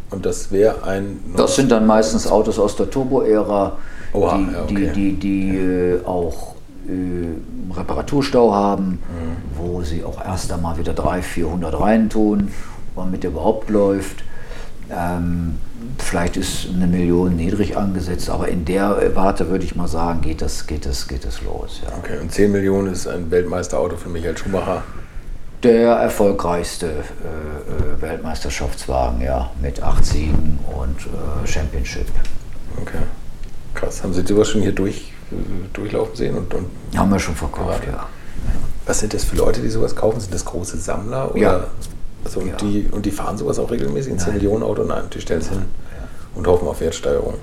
Und 0.09 0.25
das 0.25 0.51
wäre 0.51 0.83
ein. 0.83 1.19
Das 1.37 1.55
sind 1.55 1.71
dann 1.71 1.85
meistens 1.87 2.27
Autos 2.27 2.59
aus 2.59 2.75
der 2.75 2.89
Turbo-Ära, 2.89 3.77
Oha, 4.13 4.37
die, 4.37 4.51
ja, 4.53 4.63
okay. 4.63 4.91
die, 4.93 5.13
die, 5.13 5.51
die 5.53 5.57
äh, 5.57 6.05
auch 6.05 6.55
äh, 6.87 7.73
Reparaturstau 7.73 8.53
haben, 8.53 8.99
Mhm. 8.99 9.57
wo 9.57 9.81
sie 9.83 10.03
auch 10.03 10.23
erst 10.23 10.51
einmal 10.51 10.77
wieder 10.77 10.93
300, 10.93 11.23
400 11.23 11.79
reintun, 11.79 12.49
damit 12.95 13.23
der 13.23 13.29
überhaupt 13.31 13.69
läuft. 13.69 14.23
Ähm, 14.89 15.55
vielleicht 15.97 16.35
ist 16.35 16.67
eine 16.75 16.87
Million 16.87 17.37
niedrig 17.37 17.77
angesetzt, 17.77 18.29
aber 18.29 18.49
in 18.49 18.65
der 18.65 19.15
Warte 19.15 19.49
würde 19.49 19.63
ich 19.63 19.77
mal 19.77 19.87
sagen, 19.87 20.19
geht 20.19 20.41
das, 20.41 20.67
geht 20.67 20.85
das, 20.85 21.07
geht 21.07 21.23
das 21.23 21.41
los. 21.41 21.79
Ja. 21.85 21.97
Okay, 21.97 22.19
und 22.21 22.31
10 22.33 22.51
Millionen 22.51 22.91
ist 22.91 23.07
ein 23.07 23.31
Weltmeisterauto 23.31 23.95
für 23.95 24.09
Michael 24.09 24.37
Schumacher? 24.37 24.83
Der 25.63 25.91
erfolgreichste 25.91 26.87
äh, 26.87 26.91
äh 26.91 28.01
Weltmeisterschaftswagen, 28.01 29.21
ja, 29.21 29.51
mit 29.61 29.81
acht 29.83 30.03
Siegen 30.05 30.59
und 30.75 30.97
äh, 31.05 31.47
Championship. 31.47 32.07
Okay, 32.81 32.97
krass. 33.75 34.03
Haben 34.03 34.13
Sie 34.13 34.25
sowas 34.25 34.49
schon 34.49 34.61
hier 34.61 34.71
durch, 34.71 35.13
äh, 35.31 35.35
durchlaufen 35.73 36.15
sehen? 36.15 36.37
Und, 36.37 36.53
und 36.53 36.67
Haben 36.95 37.11
wir 37.11 37.19
schon 37.19 37.35
verkauft, 37.35 37.83
ja. 37.85 37.91
ja. 37.91 38.07
Was 38.85 38.99
sind 38.99 39.13
das 39.13 39.23
für 39.23 39.35
Leute, 39.35 39.61
die 39.61 39.69
sowas 39.69 39.95
kaufen? 39.95 40.19
Sind 40.19 40.33
das 40.33 40.45
große 40.45 40.77
Sammler? 40.77 41.31
Oder? 41.31 41.39
Ja. 41.39 41.63
Also, 42.23 42.39
und, 42.39 42.47
ja. 42.47 42.55
die, 42.55 42.87
und 42.91 43.05
die 43.05 43.11
fahren 43.11 43.37
sowas 43.37 43.59
auch 43.59 43.69
regelmäßig? 43.69 44.13
Ein 44.13 44.19
10 44.19 44.33
Millionen 44.33 44.63
Auto? 44.63 44.83
Nein, 44.83 45.03
die 45.13 45.21
stellen 45.21 45.41
es 45.41 45.49
hin 45.49 45.65
und 46.35 46.47
hoffen 46.47 46.67
auf 46.67 46.81
Wertsteigerung. 46.81 47.35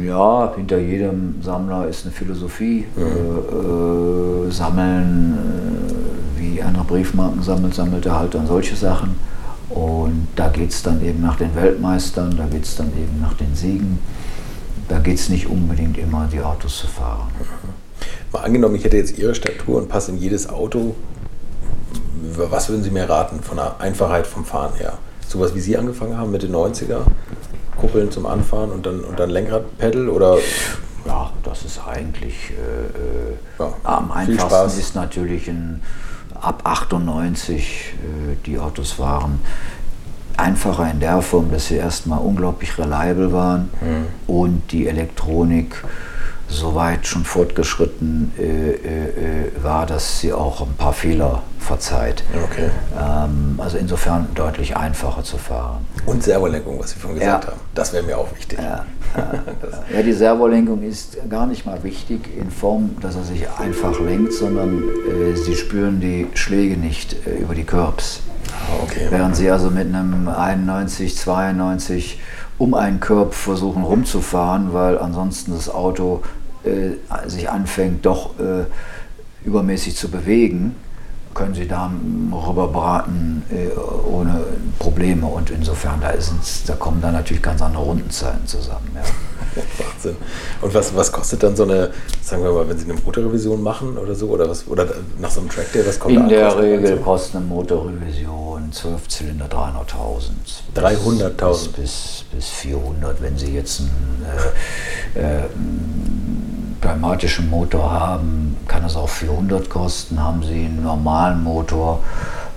Ja, 0.00 0.54
hinter 0.56 0.78
jedem 0.78 1.42
Sammler 1.42 1.86
ist 1.86 2.04
eine 2.04 2.12
Philosophie. 2.12 2.86
Mhm. 2.96 3.02
Äh, 3.02 4.48
äh, 4.48 4.50
sammeln, 4.50 5.38
äh, 5.38 6.21
wie 6.62 6.66
einer 6.68 6.84
Briefmarken 6.84 7.42
sammelt, 7.42 7.74
sammelt 7.74 8.06
er 8.06 8.18
halt 8.18 8.34
dann 8.34 8.46
solche 8.46 8.76
Sachen. 8.76 9.16
Und 9.70 10.28
da 10.36 10.48
geht 10.48 10.70
es 10.70 10.82
dann 10.82 11.04
eben 11.04 11.20
nach 11.22 11.36
den 11.36 11.54
Weltmeistern, 11.54 12.36
da 12.36 12.46
geht 12.46 12.64
es 12.64 12.76
dann 12.76 12.88
eben 12.88 13.20
nach 13.20 13.34
den 13.34 13.54
Siegen. 13.54 13.98
Da 14.88 14.98
geht 14.98 15.18
es 15.18 15.28
nicht 15.28 15.46
unbedingt 15.46 15.96
immer, 15.96 16.28
die 16.30 16.40
Autos 16.40 16.78
zu 16.78 16.86
fahren. 16.86 17.28
Mal 18.32 18.40
angenommen, 18.40 18.74
ich 18.74 18.84
hätte 18.84 18.96
jetzt 18.96 19.18
Ihre 19.18 19.34
Statur 19.34 19.78
und 19.78 19.88
passe 19.88 20.12
in 20.12 20.18
jedes 20.18 20.48
Auto. 20.48 20.94
Was 22.36 22.68
würden 22.68 22.82
Sie 22.82 22.90
mir 22.90 23.08
raten 23.08 23.40
von 23.40 23.56
der 23.56 23.80
Einfachheit 23.80 24.26
vom 24.26 24.44
Fahren 24.44 24.74
her? 24.76 24.98
sowas 25.32 25.54
wie 25.54 25.60
Sie 25.60 25.76
angefangen 25.76 26.16
haben 26.16 26.30
mit 26.30 26.42
den 26.42 26.54
90er? 26.54 27.00
Kuppeln 27.80 28.10
zum 28.10 28.26
Anfahren 28.26 28.70
und 28.70 28.86
dann, 28.86 29.00
und 29.00 29.18
dann 29.18 29.30
Lenkradpedal 29.30 30.08
oder? 30.08 30.36
Ja, 31.06 31.32
das 31.42 31.64
ist 31.64 31.80
eigentlich 31.84 32.50
äh, 32.50 33.32
äh 33.32 33.36
ja, 33.58 33.72
am 33.82 34.12
einfachsten 34.12 34.78
ist 34.78 34.94
natürlich 34.94 35.48
ein, 35.48 35.82
ab 36.42 36.62
98 36.64 37.94
äh, 37.94 38.36
die 38.44 38.58
Autos 38.58 38.98
waren 38.98 39.40
einfacher 40.36 40.90
in 40.90 41.00
der 41.00 41.22
Form, 41.22 41.50
dass 41.50 41.68
sie 41.68 41.76
erstmal 41.76 42.18
unglaublich 42.18 42.76
reliable 42.78 43.32
waren 43.32 43.70
mhm. 43.80 44.06
und 44.26 44.72
die 44.72 44.86
Elektronik 44.88 45.84
so 46.52 46.74
weit 46.74 47.06
schon 47.06 47.24
fortgeschritten 47.24 48.32
äh, 48.38 48.42
äh, 48.42 48.76
äh, 48.76 49.62
war, 49.62 49.86
dass 49.86 50.20
sie 50.20 50.32
auch 50.32 50.60
ein 50.60 50.74
paar 50.76 50.92
Fehler 50.92 51.42
verzeiht. 51.58 52.22
Okay. 52.44 52.70
Ähm, 52.98 53.58
also 53.58 53.78
insofern 53.78 54.28
deutlich 54.34 54.76
einfacher 54.76 55.22
zu 55.22 55.38
fahren. 55.38 55.86
Und 56.06 56.22
Servolenkung, 56.22 56.78
was 56.78 56.90
Sie 56.90 56.98
vorhin 56.98 57.20
gesagt 57.20 57.44
ja. 57.44 57.50
haben. 57.50 57.60
Das 57.74 57.92
wäre 57.92 58.02
mir 58.02 58.18
auch 58.18 58.34
wichtig. 58.36 58.58
Ja, 58.58 58.84
ja, 59.94 60.02
die 60.02 60.12
Servolenkung 60.12 60.82
ist 60.82 61.18
gar 61.28 61.46
nicht 61.46 61.64
mal 61.64 61.82
wichtig 61.84 62.28
in 62.36 62.50
Form, 62.50 62.96
dass 63.00 63.16
er 63.16 63.24
sich 63.24 63.46
einfach 63.58 63.98
lenkt, 64.00 64.32
sondern 64.32 64.82
äh, 64.82 65.36
Sie 65.36 65.54
spüren 65.54 66.00
die 66.00 66.28
Schläge 66.34 66.76
nicht 66.76 67.26
äh, 67.26 67.42
über 67.42 67.54
die 67.54 67.64
Curbs. 67.64 68.20
Ah, 68.48 68.82
okay. 68.82 69.06
Während 69.10 69.36
Sie 69.36 69.50
also 69.50 69.70
mit 69.70 69.86
einem 69.86 70.28
91, 70.28 71.16
92 71.16 72.20
um 72.58 72.74
einen 72.74 73.00
Curb 73.00 73.34
versuchen 73.34 73.82
rumzufahren, 73.82 74.72
weil 74.72 74.98
ansonsten 74.98 75.52
das 75.52 75.68
Auto 75.68 76.22
äh, 76.64 77.28
sich 77.28 77.48
anfängt, 77.50 78.06
doch 78.06 78.38
äh, 78.38 78.64
übermäßig 79.44 79.96
zu 79.96 80.08
bewegen, 80.08 80.74
können 81.34 81.54
Sie 81.54 81.66
da 81.66 81.90
rüberbraten 82.32 83.42
äh, 83.50 83.68
ohne 84.08 84.44
Probleme. 84.78 85.26
Und 85.26 85.50
insofern, 85.50 86.00
da, 86.00 86.10
ist, 86.10 86.32
da 86.66 86.74
kommen 86.74 87.00
dann 87.00 87.14
natürlich 87.14 87.42
ganz 87.42 87.62
andere 87.62 87.82
Rundenzeiten 87.82 88.46
zusammen. 88.46 88.90
Ja. 88.94 89.02
Wahnsinn. 89.78 90.16
Und 90.60 90.74
was, 90.74 90.94
was 90.96 91.12
kostet 91.12 91.42
dann 91.42 91.56
so 91.56 91.64
eine, 91.64 91.90
sagen 92.22 92.42
wir 92.42 92.52
mal, 92.52 92.68
wenn 92.68 92.78
Sie 92.78 92.90
eine 92.90 93.00
Motorrevision 93.00 93.62
machen 93.62 93.98
oder 93.98 94.14
so, 94.14 94.28
oder, 94.28 94.48
was, 94.48 94.66
oder 94.66 94.86
nach 95.18 95.30
so 95.30 95.40
einem 95.40 95.50
Trackday, 95.50 95.86
was 95.86 95.98
kommt 95.98 96.14
In 96.14 96.22
da 96.22 96.28
der 96.28 96.58
Regel 96.58 96.96
so? 96.96 97.02
kostet 97.02 97.36
eine 97.36 97.44
Motorrevision 97.46 98.72
12 98.72 99.08
Zylinder 99.08 99.46
300.000. 99.46 100.30
300.000? 100.74 101.36
Bis, 101.36 101.68
bis, 101.68 102.24
bis 102.32 102.48
400, 102.48 103.20
wenn 103.20 103.36
Sie 103.36 103.54
jetzt 103.54 103.80
einen 103.80 104.26
äh, 105.14 105.20
äh, 105.20 105.42
pneumatischen 106.82 107.48
Motor 107.48 107.90
haben, 107.90 108.56
kann 108.68 108.84
es 108.84 108.96
auch 108.96 109.08
400 109.08 109.70
kosten. 109.70 110.22
Haben 110.22 110.42
Sie 110.42 110.66
einen 110.66 110.82
normalen 110.82 111.42
Motor, 111.42 112.00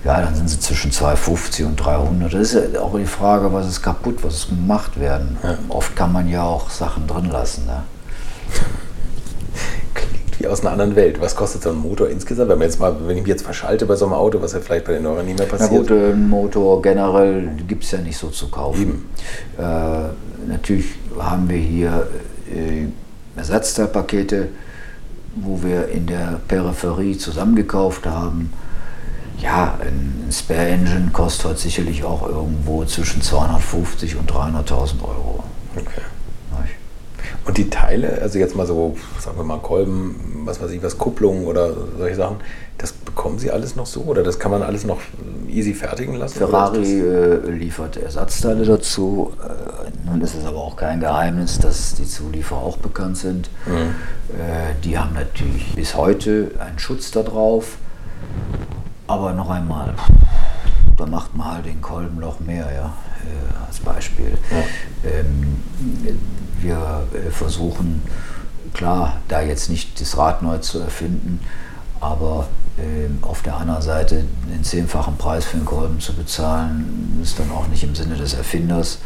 ja, 0.04 0.20
dann 0.20 0.34
sind 0.34 0.48
sie 0.48 0.60
zwischen 0.60 0.92
250 0.92 1.64
und 1.64 1.76
300. 1.76 2.32
Das 2.32 2.52
ist 2.52 2.74
ja 2.74 2.80
auch 2.80 2.96
die 2.96 3.06
Frage, 3.06 3.52
was 3.52 3.66
ist 3.66 3.82
kaputt, 3.82 4.18
was 4.22 4.34
ist 4.34 4.48
gemacht 4.50 5.00
werden. 5.00 5.36
Ja. 5.42 5.58
Oft 5.68 5.96
kann 5.96 6.12
man 6.12 6.28
ja 6.28 6.44
auch 6.44 6.70
Sachen 6.70 7.06
drin 7.06 7.30
lassen. 7.30 7.66
Ne? 7.66 7.82
Klingt 9.94 10.38
wie 10.40 10.46
aus 10.46 10.60
einer 10.60 10.70
anderen 10.70 10.94
Welt. 10.94 11.20
Was 11.20 11.34
kostet 11.34 11.62
so 11.62 11.70
ein 11.70 11.78
Motor 11.78 12.08
insgesamt? 12.08 12.50
Wenn, 12.50 12.58
man 12.58 12.68
jetzt 12.68 12.78
mal, 12.78 12.94
wenn 13.06 13.16
ich 13.16 13.22
mich 13.22 13.30
jetzt 13.30 13.42
verschalte 13.42 13.86
bei 13.86 13.96
so 13.96 14.04
einem 14.04 14.14
Auto, 14.14 14.40
was 14.40 14.52
ja 14.52 14.60
vielleicht 14.60 14.84
bei 14.84 14.92
den 14.92 15.02
Neueren 15.02 15.26
nicht 15.26 15.38
mehr 15.38 15.48
passiert? 15.48 15.72
Na 15.72 15.78
gut, 15.78 15.90
ein 15.90 16.28
Motor 16.28 16.82
generell 16.82 17.48
gibt 17.66 17.82
es 17.82 17.90
ja 17.90 17.98
nicht 17.98 18.16
so 18.16 18.28
zu 18.28 18.48
kaufen. 18.48 19.06
Äh, 19.58 19.62
natürlich 20.46 20.86
haben 21.18 21.48
wir 21.48 21.58
hier 21.58 22.06
äh, 22.54 22.86
Ersatzteilpakete, 23.36 24.48
wo 25.36 25.62
wir 25.62 25.88
in 25.88 26.06
der 26.06 26.40
Peripherie 26.48 27.18
zusammengekauft 27.18 28.06
haben 28.06 28.52
ja, 29.38 29.78
ein 29.80 30.28
Spare 30.30 30.68
Engine 30.68 31.10
kostet 31.12 31.46
heute 31.46 31.60
sicherlich 31.60 32.04
auch 32.04 32.26
irgendwo 32.28 32.84
zwischen 32.84 33.20
250 33.20 34.16
und 34.16 34.30
300.000 34.30 35.02
Euro. 35.02 35.44
Okay. 35.74 36.00
Und 37.46 37.56
die 37.58 37.70
Teile, 37.70 38.20
also 38.20 38.40
jetzt 38.40 38.56
mal 38.56 38.66
so, 38.66 38.96
sagen 39.20 39.36
wir 39.38 39.44
mal 39.44 39.58
Kolben, 39.58 40.42
was 40.44 40.60
weiß 40.60 40.72
ich, 40.72 40.82
was 40.82 40.98
Kupplungen 40.98 41.46
oder 41.46 41.70
solche 41.96 42.16
Sachen, 42.16 42.38
das 42.76 42.92
bekommen 42.92 43.38
Sie 43.38 43.52
alles 43.52 43.76
noch 43.76 43.86
so 43.86 44.02
oder 44.02 44.24
das 44.24 44.40
kann 44.40 44.50
man 44.50 44.62
alles 44.62 44.84
noch 44.84 44.98
easy 45.48 45.72
fertigen 45.72 46.16
lassen? 46.16 46.38
Ferrari 46.38 47.00
äh, 47.00 47.48
liefert 47.48 47.96
Ersatzteile 47.96 48.64
dazu. 48.64 49.32
Äh, 49.42 50.08
nun 50.10 50.20
ist 50.20 50.34
es 50.34 50.44
aber 50.44 50.58
auch 50.58 50.74
kein 50.74 50.98
Geheimnis, 50.98 51.60
dass 51.60 51.94
die 51.94 52.06
Zulieferer 52.06 52.58
auch 52.58 52.78
bekannt 52.78 53.16
sind. 53.16 53.48
Mhm. 53.64 53.94
Äh, 54.34 54.74
die 54.82 54.98
haben 54.98 55.14
natürlich 55.14 55.72
bis 55.76 55.96
heute 55.96 56.50
einen 56.58 56.80
Schutz 56.80 57.12
darauf. 57.12 57.78
Aber 59.06 59.32
noch 59.32 59.50
einmal, 59.50 59.94
da 60.96 61.06
macht 61.06 61.36
man 61.36 61.54
halt 61.54 61.66
den 61.66 61.80
Kolbenloch 61.80 62.40
mehr, 62.40 62.66
ja, 62.74 62.92
äh, 63.22 63.66
als 63.68 63.78
Beispiel. 63.78 64.36
Ja. 64.50 65.10
Ähm, 65.10 65.62
wir 66.60 67.06
äh, 67.12 67.30
versuchen, 67.30 68.02
klar, 68.74 69.20
da 69.28 69.40
jetzt 69.40 69.70
nicht 69.70 70.00
das 70.00 70.16
Rad 70.16 70.42
neu 70.42 70.58
zu 70.58 70.80
erfinden, 70.80 71.40
aber 72.00 72.48
ähm, 72.78 73.18
auf 73.22 73.42
der 73.42 73.56
anderen 73.56 73.82
Seite 73.82 74.24
den 74.52 74.62
zehnfachen 74.62 75.16
Preis 75.16 75.44
für 75.44 75.56
den 75.56 75.66
Kolben 75.66 76.00
zu 76.00 76.12
bezahlen, 76.12 77.18
ist 77.22 77.38
dann 77.38 77.50
auch 77.50 77.68
nicht 77.68 77.82
im 77.84 77.94
Sinne 77.94 78.16
des 78.16 78.34
Erfinders. 78.34 78.98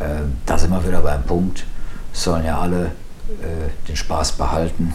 Ähm, 0.00 0.36
da 0.46 0.58
sind 0.58 0.70
wir 0.70 0.86
wieder 0.86 1.00
beim 1.00 1.24
Punkt, 1.24 1.64
sollen 2.12 2.44
ja 2.44 2.58
alle 2.60 2.86
äh, 2.86 3.88
den 3.88 3.96
Spaß 3.96 4.32
behalten. 4.32 4.94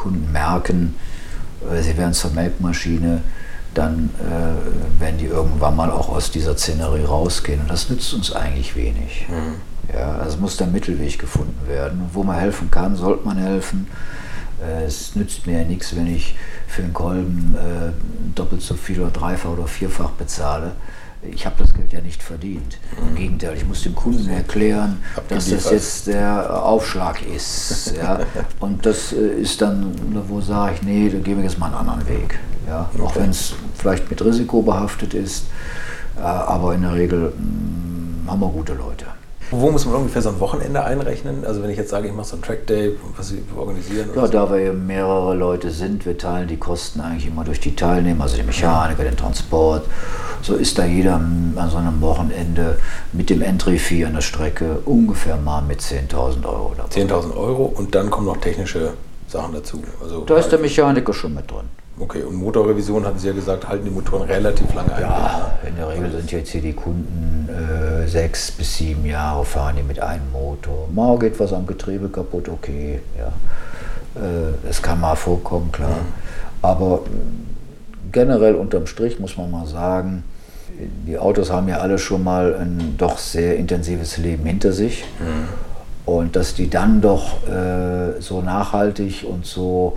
Kunden 0.00 0.32
merken, 0.32 0.96
äh, 1.70 1.82
sie 1.82 1.96
werden 1.96 2.14
zur 2.14 2.30
Melkmaschine, 2.30 3.22
dann 3.74 4.10
äh, 4.18 5.00
werden 5.00 5.18
die 5.18 5.26
irgendwann 5.26 5.76
mal 5.76 5.90
auch 5.90 6.08
aus 6.08 6.30
dieser 6.30 6.56
Szenerie 6.56 7.04
rausgehen. 7.04 7.60
Und 7.60 7.70
das 7.70 7.88
nützt 7.88 8.12
uns 8.14 8.32
eigentlich 8.32 8.74
wenig. 8.74 9.26
Mhm. 9.28 9.94
Ja, 9.94 10.18
also 10.18 10.38
muss 10.38 10.56
der 10.56 10.66
Mittelweg 10.66 11.18
gefunden 11.18 11.66
werden. 11.66 12.08
wo 12.12 12.22
man 12.22 12.36
helfen 12.36 12.70
kann, 12.70 12.96
sollte 12.96 13.24
man 13.24 13.36
helfen. 13.36 13.86
Äh, 14.64 14.84
es 14.84 15.14
nützt 15.14 15.46
mir 15.46 15.60
ja 15.60 15.64
nichts, 15.64 15.94
wenn 15.94 16.06
ich 16.06 16.36
für 16.66 16.82
einen 16.82 16.92
Kolben 16.94 17.54
äh, 17.56 17.92
doppelt 18.34 18.62
so 18.62 18.74
viel 18.74 19.00
oder 19.00 19.10
dreifach 19.10 19.50
oder 19.50 19.66
vierfach 19.66 20.10
bezahle 20.10 20.72
ich 21.22 21.44
habe 21.44 21.56
das 21.58 21.74
Geld 21.74 21.92
ja 21.92 22.00
nicht 22.00 22.22
verdient. 22.22 22.78
Im 22.98 23.14
Gegenteil, 23.14 23.56
ich 23.56 23.66
muss 23.66 23.82
dem 23.82 23.94
Kunden 23.94 24.28
erklären, 24.28 25.02
dass 25.28 25.50
das 25.50 25.70
jetzt 25.70 26.06
der 26.06 26.64
Aufschlag 26.64 27.20
ist. 27.26 27.94
Ja. 27.96 28.20
Und 28.60 28.86
das 28.86 29.12
äh, 29.12 29.40
ist 29.40 29.60
dann, 29.60 29.92
wo 30.28 30.40
sage 30.40 30.76
ich, 30.76 30.82
nee, 30.82 31.08
da 31.10 31.18
gehen 31.18 31.36
wir 31.36 31.44
jetzt 31.44 31.58
mal 31.58 31.66
einen 31.66 31.88
anderen 31.88 32.08
Weg. 32.08 32.38
Ja. 32.66 32.88
Auch 33.02 33.16
wenn 33.16 33.30
es 33.30 33.54
vielleicht 33.74 34.08
mit 34.10 34.24
Risiko 34.24 34.62
behaftet 34.62 35.14
ist, 35.14 35.46
äh, 36.16 36.20
aber 36.20 36.74
in 36.74 36.82
der 36.82 36.94
Regel 36.94 37.32
mh, 37.36 38.24
mm, 38.26 38.30
haben 38.30 38.40
wir 38.40 38.48
gute 38.48 38.74
Leute. 38.74 39.06
Wo 39.50 39.70
muss 39.70 39.84
man 39.84 39.96
ungefähr 39.96 40.22
so 40.22 40.28
ein 40.28 40.38
Wochenende 40.38 40.84
einrechnen? 40.84 41.44
Also 41.44 41.62
wenn 41.62 41.70
ich 41.70 41.76
jetzt 41.76 41.90
sage, 41.90 42.06
ich 42.06 42.14
mache 42.14 42.26
so 42.26 42.36
ein 42.36 42.42
Trackday, 42.42 42.92
was 43.16 43.28
Sie 43.28 43.42
organisieren? 43.56 44.10
Ja, 44.14 44.26
so. 44.26 44.32
da 44.32 44.52
wir 44.52 44.72
mehrere 44.72 45.34
Leute 45.34 45.70
sind, 45.70 46.06
wir 46.06 46.16
teilen 46.16 46.46
die 46.46 46.56
Kosten 46.56 47.00
eigentlich 47.00 47.26
immer 47.26 47.42
durch 47.42 47.58
die 47.58 47.74
Teilnehmer, 47.74 48.24
also 48.24 48.36
die 48.36 48.44
Mechaniker, 48.44 49.02
den 49.02 49.16
Transport. 49.16 49.86
So 50.42 50.54
ist 50.54 50.78
da 50.78 50.84
jeder 50.84 51.14
an 51.16 51.68
so 51.70 51.78
einem 51.78 52.00
Wochenende 52.00 52.78
mit 53.12 53.28
dem 53.28 53.42
Entry-Fee 53.42 54.04
an 54.04 54.14
der 54.14 54.20
Strecke 54.20 54.78
ungefähr 54.84 55.36
mal 55.36 55.62
mit 55.62 55.80
10.000 55.80 56.44
Euro 56.46 56.74
dabei. 56.76 56.88
10.000 56.90 57.36
Euro 57.36 57.64
und 57.64 57.94
dann 57.94 58.08
kommen 58.08 58.26
noch 58.26 58.36
technische 58.36 58.92
Sachen 59.26 59.54
dazu. 59.54 59.82
Also 60.02 60.24
da 60.24 60.36
ist 60.36 60.50
der 60.50 60.60
Mechaniker 60.60 61.12
schon 61.12 61.34
mit 61.34 61.50
drin. 61.50 61.66
Okay, 62.00 62.22
und 62.22 62.34
Motorrevision 62.36 63.04
hatten 63.04 63.18
Sie 63.18 63.26
ja 63.26 63.34
gesagt, 63.34 63.68
halten 63.68 63.84
die 63.84 63.90
Motoren 63.90 64.22
relativ 64.22 64.72
lange 64.74 64.94
ein. 64.94 65.02
Ja, 65.02 65.52
in 65.68 65.76
der 65.76 65.88
Regel 65.90 66.10
sind 66.10 66.32
jetzt 66.32 66.50
hier 66.50 66.62
die 66.62 66.72
Kunden 66.72 67.46
äh, 67.48 68.08
sechs 68.08 68.50
bis 68.50 68.78
sieben 68.78 69.04
Jahre, 69.04 69.44
fahren 69.44 69.76
die 69.76 69.82
mit 69.82 70.00
einem 70.00 70.32
Motor. 70.32 70.88
Mal 70.94 71.18
geht 71.18 71.38
was 71.38 71.52
am 71.52 71.66
Getriebe 71.66 72.08
kaputt, 72.08 72.48
okay, 72.48 73.00
ja. 73.18 73.28
Äh, 74.20 74.68
es 74.68 74.80
kann 74.80 74.98
mal 74.98 75.14
vorkommen, 75.14 75.70
klar. 75.72 75.90
Mhm. 75.90 76.12
Aber 76.62 77.00
generell 78.10 78.54
unterm 78.54 78.86
Strich 78.86 79.20
muss 79.20 79.36
man 79.36 79.50
mal 79.50 79.66
sagen, 79.66 80.24
die 81.06 81.18
Autos 81.18 81.50
haben 81.50 81.68
ja 81.68 81.78
alle 81.78 81.98
schon 81.98 82.24
mal 82.24 82.54
ein 82.54 82.94
doch 82.96 83.18
sehr 83.18 83.56
intensives 83.56 84.16
Leben 84.16 84.46
hinter 84.46 84.72
sich. 84.72 85.04
Mhm. 85.18 85.48
Und 86.06 86.34
dass 86.34 86.54
die 86.54 86.70
dann 86.70 87.02
doch 87.02 87.46
äh, 87.46 88.20
so 88.20 88.40
nachhaltig 88.40 89.26
und 89.28 89.44
so 89.44 89.96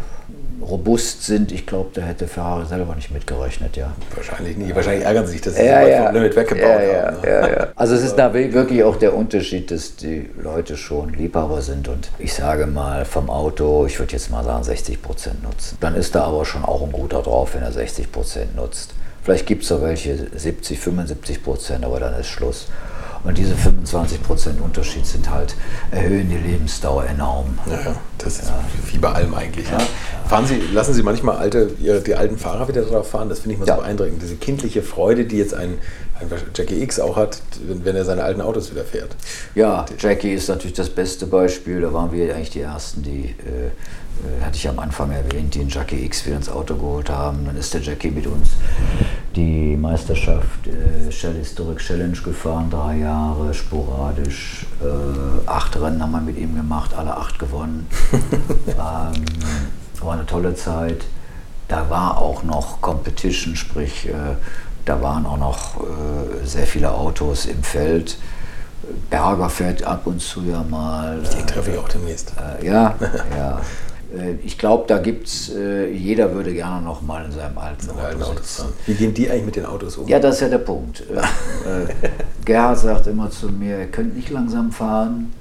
robust 0.63 1.23
sind. 1.23 1.51
Ich 1.51 1.65
glaube, 1.65 1.89
da 1.93 2.01
hätte 2.01 2.27
Ferrari 2.27 2.65
selber 2.65 2.95
nicht 2.95 3.11
mitgerechnet, 3.11 3.77
ja. 3.77 3.93
Wahrscheinlich 4.15 4.57
nicht. 4.57 4.75
Wahrscheinlich 4.75 5.05
ärgern 5.05 5.25
sie 5.25 5.33
sich, 5.33 5.41
dass 5.41 5.55
sie 5.55 5.65
ja, 5.65 5.81
so 5.81 5.87
ja. 5.87 6.05
vom 6.05 6.15
Limit 6.15 6.35
weggebaut 6.35 6.63
ja, 6.63 7.05
haben. 7.05 7.21
Ne? 7.21 7.27
Ja, 7.27 7.47
ja. 7.47 7.67
Also 7.75 7.95
es 7.95 8.03
ist 8.03 8.15
da 8.15 8.33
wirklich 8.33 8.83
auch 8.83 8.95
der 8.95 9.15
Unterschied, 9.15 9.71
dass 9.71 9.95
die 9.95 10.29
Leute 10.41 10.77
schon 10.77 11.13
Liebhaber 11.13 11.61
sind 11.61 11.87
und 11.87 12.09
ich 12.19 12.33
sage 12.33 12.65
mal 12.65 13.05
vom 13.05 13.29
Auto, 13.29 13.85
ich 13.85 13.99
würde 13.99 14.13
jetzt 14.13 14.31
mal 14.31 14.43
sagen 14.43 14.63
60 14.63 15.01
Prozent 15.01 15.43
nutzen. 15.43 15.77
Dann 15.79 15.95
ist 15.95 16.15
da 16.15 16.23
aber 16.23 16.45
schon 16.45 16.63
auch 16.63 16.81
ein 16.81 16.91
guter 16.91 17.21
drauf, 17.21 17.55
wenn 17.55 17.63
er 17.63 17.71
60 17.71 18.11
Prozent 18.11 18.55
nutzt. 18.55 18.93
Vielleicht 19.23 19.45
gibt 19.45 19.63
es 19.63 19.71
auch 19.71 19.81
welche 19.81 20.27
70, 20.35 20.79
75 20.79 21.43
Prozent, 21.43 21.85
aber 21.85 21.99
dann 21.99 22.19
ist 22.19 22.27
Schluss. 22.27 22.67
Und 23.23 23.37
diese 23.37 23.53
25% 23.53 24.59
Unterschied 24.61 25.05
sind 25.05 25.29
halt, 25.29 25.55
erhöhen 25.91 26.29
die 26.29 26.37
Lebensdauer 26.37 27.05
enorm. 27.05 27.57
Ja, 27.69 27.95
das 28.17 28.39
ist 28.39 28.49
ja. 28.49 28.59
wie 28.91 28.97
bei 28.97 29.13
allem 29.13 29.33
eigentlich. 29.33 29.69
Ja. 29.69 29.77
Fahren 30.27 30.45
Sie, 30.45 30.59
lassen 30.73 30.93
Sie 30.93 31.03
manchmal 31.03 31.37
alte, 31.37 31.67
die 31.67 32.15
alten 32.15 32.37
Fahrer 32.37 32.67
wieder 32.67 32.81
drauf 32.81 33.09
fahren, 33.09 33.29
das 33.29 33.39
finde 33.39 33.53
ich 33.53 33.59
mal 33.59 33.65
so 33.65 33.81
beeindruckend. 33.81 34.21
Diese 34.21 34.35
kindliche 34.35 34.81
Freude, 34.81 35.25
die 35.25 35.37
jetzt 35.37 35.53
ein, 35.53 35.77
ein 36.19 36.27
Jackie 36.53 36.81
X 36.81 36.99
auch 36.99 37.15
hat, 37.15 37.41
wenn, 37.65 37.95
er 37.95 38.03
seine 38.03 38.23
alten 38.23 38.41
Autos 38.41 38.71
wieder 38.71 38.83
fährt. 38.83 39.15
Ja, 39.55 39.85
Jackie 39.97 40.33
ist 40.33 40.49
natürlich 40.49 40.75
das 40.75 40.89
beste 40.89 41.25
Beispiel. 41.25 41.79
Da 41.79 41.93
waren 41.93 42.11
wir 42.11 42.35
eigentlich 42.35 42.49
die 42.49 42.61
Ersten, 42.61 43.03
die 43.03 43.35
äh, 43.39 43.71
hatte 44.41 44.55
ich 44.55 44.67
am 44.69 44.79
Anfang 44.79 45.11
erwähnt, 45.11 45.55
den 45.55 45.69
Jackie 45.69 46.05
X 46.05 46.25
wieder 46.25 46.37
ins 46.37 46.49
Auto 46.49 46.75
geholt 46.75 47.09
haben. 47.09 47.45
Dann 47.45 47.57
ist 47.57 47.73
der 47.73 47.81
Jackie 47.81 48.11
mit 48.11 48.27
uns 48.27 48.51
die 49.35 49.75
Meisterschaft 49.75 50.67
äh, 50.67 51.11
Shell 51.11 51.35
Historic 51.35 51.79
Challenge 51.79 52.17
gefahren, 52.17 52.69
drei 52.69 52.97
Jahre 52.97 53.53
sporadisch. 53.53 54.65
Äh, 54.81 55.49
acht 55.49 55.75
Rennen 55.79 56.01
haben 56.01 56.11
wir 56.11 56.21
mit 56.21 56.37
ihm 56.37 56.55
gemacht, 56.55 56.93
alle 56.95 57.15
acht 57.17 57.39
gewonnen. 57.39 57.87
ähm, 58.67 58.75
war 60.01 60.13
eine 60.13 60.25
tolle 60.25 60.55
Zeit. 60.55 61.05
Da 61.67 61.89
war 61.89 62.17
auch 62.17 62.43
noch 62.43 62.81
Competition, 62.81 63.55
sprich, 63.55 64.07
äh, 64.07 64.13
da 64.85 65.01
waren 65.01 65.25
auch 65.25 65.37
noch 65.37 65.81
äh, 65.81 66.45
sehr 66.45 66.67
viele 66.67 66.91
Autos 66.91 67.45
im 67.45 67.63
Feld. 67.63 68.17
Berger 69.09 69.49
fährt 69.49 69.83
ab 69.83 70.05
und 70.05 70.21
zu 70.21 70.43
ja 70.43 70.61
mal. 70.61 71.21
Den 71.21 71.47
treffe 71.47 71.71
ich 71.71 71.77
auch 71.77 71.87
demnächst. 71.87 72.33
Äh, 72.37 72.67
ja, 72.67 72.95
ja. 73.35 73.61
Äh, 74.13 74.35
ich 74.43 74.57
glaube, 74.57 74.85
da 74.87 74.99
gibt 74.99 75.27
es, 75.27 75.49
äh, 75.53 75.89
jeder 75.91 76.33
würde 76.33 76.53
gerne 76.53 76.81
noch 76.81 77.01
mal 77.01 77.25
in 77.25 77.31
seinem 77.31 77.57
alten 77.57 77.89
Auto, 77.89 78.35
sitzen. 78.35 78.65
Wie 78.85 78.93
gehen 78.93 79.13
die 79.13 79.29
eigentlich 79.29 79.45
mit 79.45 79.55
den 79.55 79.65
Autos 79.65 79.97
um? 79.97 80.07
Ja, 80.07 80.19
das 80.19 80.35
ist 80.35 80.41
ja 80.41 80.49
der 80.49 80.59
Punkt. 80.59 81.01
äh, 81.01 81.93
Gerhard 82.45 82.79
sagt 82.79 83.07
immer 83.07 83.29
zu 83.29 83.49
mir, 83.49 83.79
ihr 83.79 83.87
könnt 83.87 84.15
nicht 84.15 84.29
langsam 84.29 84.71
fahren. 84.71 85.33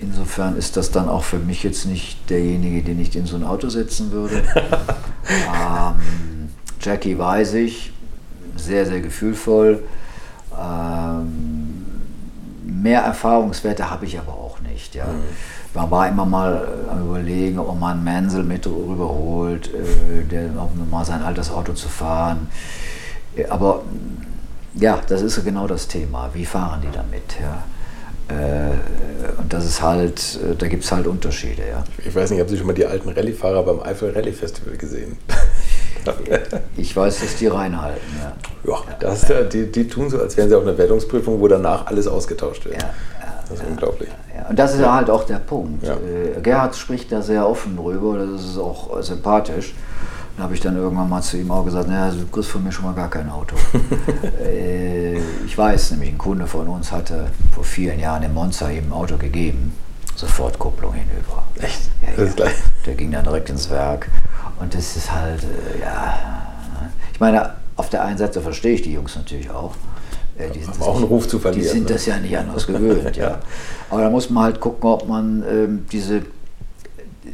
Insofern 0.00 0.56
ist 0.56 0.76
das 0.76 0.90
dann 0.90 1.08
auch 1.08 1.24
für 1.24 1.38
mich 1.38 1.62
jetzt 1.62 1.86
nicht 1.86 2.28
derjenige, 2.28 2.82
den 2.82 3.00
ich 3.00 3.14
in 3.16 3.26
so 3.26 3.36
ein 3.36 3.44
Auto 3.44 3.68
setzen 3.68 4.12
würde. 4.12 4.36
ähm, 4.56 6.50
Jackie 6.80 7.16
weiß 7.16 7.54
ich, 7.54 7.92
sehr, 8.56 8.84
sehr 8.86 9.00
gefühlvoll. 9.00 9.82
Ähm, 10.52 11.84
mehr 12.64 13.00
Erfahrungswerte 13.00 13.88
habe 13.90 14.04
ich 14.04 14.18
aber 14.18 14.32
auch 14.32 14.60
nicht. 14.60 14.94
Ja. 14.94 15.06
Mhm 15.06 15.53
man 15.74 15.90
war 15.90 16.08
immer 16.08 16.24
mal 16.24 16.54
äh, 16.54 16.90
am 16.90 17.06
überlegen, 17.06 17.58
ob 17.58 17.68
man 17.68 17.78
mal 17.78 17.92
einen 17.92 18.04
Mansell 18.04 18.44
mit 18.44 18.66
rüberholt, 18.66 19.68
äh, 19.74 20.24
der, 20.30 20.44
um 20.56 20.88
mal 20.88 21.04
sein 21.04 21.22
altes 21.22 21.50
Auto 21.50 21.72
zu 21.72 21.88
fahren. 21.88 22.48
Äh, 23.36 23.46
aber 23.46 23.82
ja, 24.74 25.00
das 25.08 25.22
ist 25.22 25.44
genau 25.44 25.66
das 25.66 25.88
Thema. 25.88 26.30
Wie 26.32 26.46
fahren 26.46 26.80
die 26.82 26.92
damit? 26.92 27.36
Ja? 27.40 27.64
Äh, 28.28 29.40
und 29.40 29.52
das 29.52 29.66
ist 29.66 29.82
halt, 29.82 30.38
äh, 30.42 30.54
da 30.56 30.68
gibt 30.68 30.84
es 30.84 30.92
halt 30.92 31.06
Unterschiede, 31.06 31.62
ja. 31.68 31.84
Ich 32.04 32.14
weiß 32.14 32.30
nicht, 32.30 32.40
haben 32.40 32.48
Sie 32.48 32.56
schon 32.56 32.66
mal 32.66 32.72
die 32.72 32.86
alten 32.86 33.08
Rallye-Fahrer 33.10 33.64
beim 33.64 33.80
Eifel 33.80 34.12
Rallye 34.12 34.32
Festival 34.32 34.76
gesehen? 34.76 35.18
ich 36.76 36.96
weiß, 36.96 37.20
dass 37.20 37.36
die 37.36 37.48
reinhalten, 37.48 38.00
ja. 38.20 38.32
Ja, 38.70 38.82
das, 38.98 39.26
die, 39.52 39.70
die 39.70 39.88
tun 39.88 40.08
so, 40.08 40.18
als 40.20 40.36
wären 40.36 40.48
sie 40.48 40.56
auf 40.56 40.62
einer 40.62 40.78
Wertungsprüfung, 40.78 41.40
wo 41.40 41.48
danach 41.48 41.86
alles 41.86 42.06
ausgetauscht 42.06 42.64
wird. 42.64 42.80
Ja, 42.80 42.90
das 43.48 43.58
ist 43.58 43.66
unglaublich. 43.66 44.08
Ja, 44.44 44.50
und 44.50 44.58
das 44.58 44.74
ist 44.74 44.80
ja 44.80 44.94
halt 44.94 45.10
auch 45.10 45.24
der 45.24 45.38
Punkt. 45.38 45.84
Äh, 45.84 46.40
Gerhard 46.42 46.76
spricht 46.76 47.10
da 47.10 47.22
sehr 47.22 47.48
offen 47.48 47.76
drüber, 47.76 48.18
das 48.18 48.44
ist 48.44 48.58
auch 48.58 49.02
sympathisch. 49.02 49.74
Da 50.36 50.42
habe 50.42 50.54
ich 50.54 50.60
dann 50.60 50.76
irgendwann 50.76 51.08
mal 51.08 51.22
zu 51.22 51.36
ihm 51.36 51.50
auch 51.52 51.64
gesagt, 51.64 51.88
naja, 51.88 52.12
du 52.12 52.26
kriegst 52.26 52.50
von 52.50 52.64
mir 52.64 52.72
schon 52.72 52.84
mal 52.84 52.94
gar 52.94 53.08
kein 53.08 53.30
Auto. 53.30 53.54
äh, 54.44 55.16
ich 55.46 55.56
weiß, 55.56 55.92
nämlich 55.92 56.10
ein 56.10 56.18
Kunde 56.18 56.46
von 56.46 56.66
uns 56.66 56.90
hatte 56.90 57.26
vor 57.52 57.62
vielen 57.62 58.00
Jahren 58.00 58.24
im 58.24 58.34
Monza 58.34 58.68
ihm 58.68 58.88
ein 58.88 58.92
Auto 58.92 59.16
gegeben. 59.16 59.72
Sofort 60.16 60.58
Kupplung 60.58 60.92
hinüber. 60.92 61.44
Echt? 61.60 61.82
Ja, 62.02 62.24
gleich. 62.24 62.54
Der 62.84 62.94
ging 62.94 63.12
dann 63.12 63.24
direkt 63.24 63.50
ins 63.50 63.70
Werk. 63.70 64.08
Und 64.60 64.74
das 64.74 64.96
ist 64.96 65.12
halt, 65.12 65.42
äh, 65.42 65.80
ja. 65.80 66.14
Ich 67.12 67.20
meine, 67.20 67.50
auf 67.76 67.88
der 67.90 68.04
einen 68.04 68.18
Seite 68.18 68.40
verstehe 68.40 68.74
ich 68.74 68.82
die 68.82 68.92
Jungs 68.92 69.14
natürlich 69.14 69.50
auch. 69.50 69.74
Äh, 70.38 70.50
die 70.50 70.60
sind 70.60 70.80
auch 70.80 70.96
einen 70.96 71.04
Ruf 71.04 71.28
zu 71.28 71.38
verlieren. 71.38 71.62
Die 71.62 71.68
sind 71.68 71.84
ne? 71.84 71.94
das 71.94 72.06
ja 72.06 72.18
nicht 72.18 72.36
anders 72.36 72.66
gewöhnt, 72.66 73.16
ja. 73.16 73.38
Aber 73.90 74.02
da 74.02 74.10
muss 74.10 74.30
man 74.30 74.44
halt 74.44 74.60
gucken, 74.60 74.88
ob 74.88 75.08
man 75.08 75.44
ähm, 75.48 75.86
diese, 75.90 76.22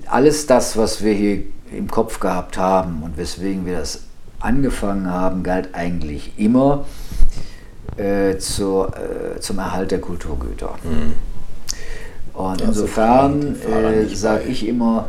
alles 0.07 0.46
das, 0.46 0.76
was 0.76 1.03
wir 1.03 1.12
hier 1.12 1.42
im 1.72 1.88
Kopf 1.90 2.20
gehabt 2.20 2.59
haben 2.59 3.03
und 3.03 3.16
weswegen 3.16 3.64
wir 3.64 3.78
das 3.78 4.03
angefangen 4.40 5.11
haben, 5.11 5.42
galt 5.42 5.74
eigentlich 5.74 6.32
immer 6.36 6.84
äh, 7.96 8.38
zur, 8.38 8.88
äh, 8.96 9.40
zum 9.40 9.59
Erhalt 9.59 9.90
der 9.90 10.01
Kulturgüter. 10.01 10.74
Mhm. 10.82 11.14
Und 12.34 12.61
insofern 12.61 13.57
äh, 13.62 14.07
sage 14.14 14.44
ich 14.44 14.66
immer, 14.66 15.09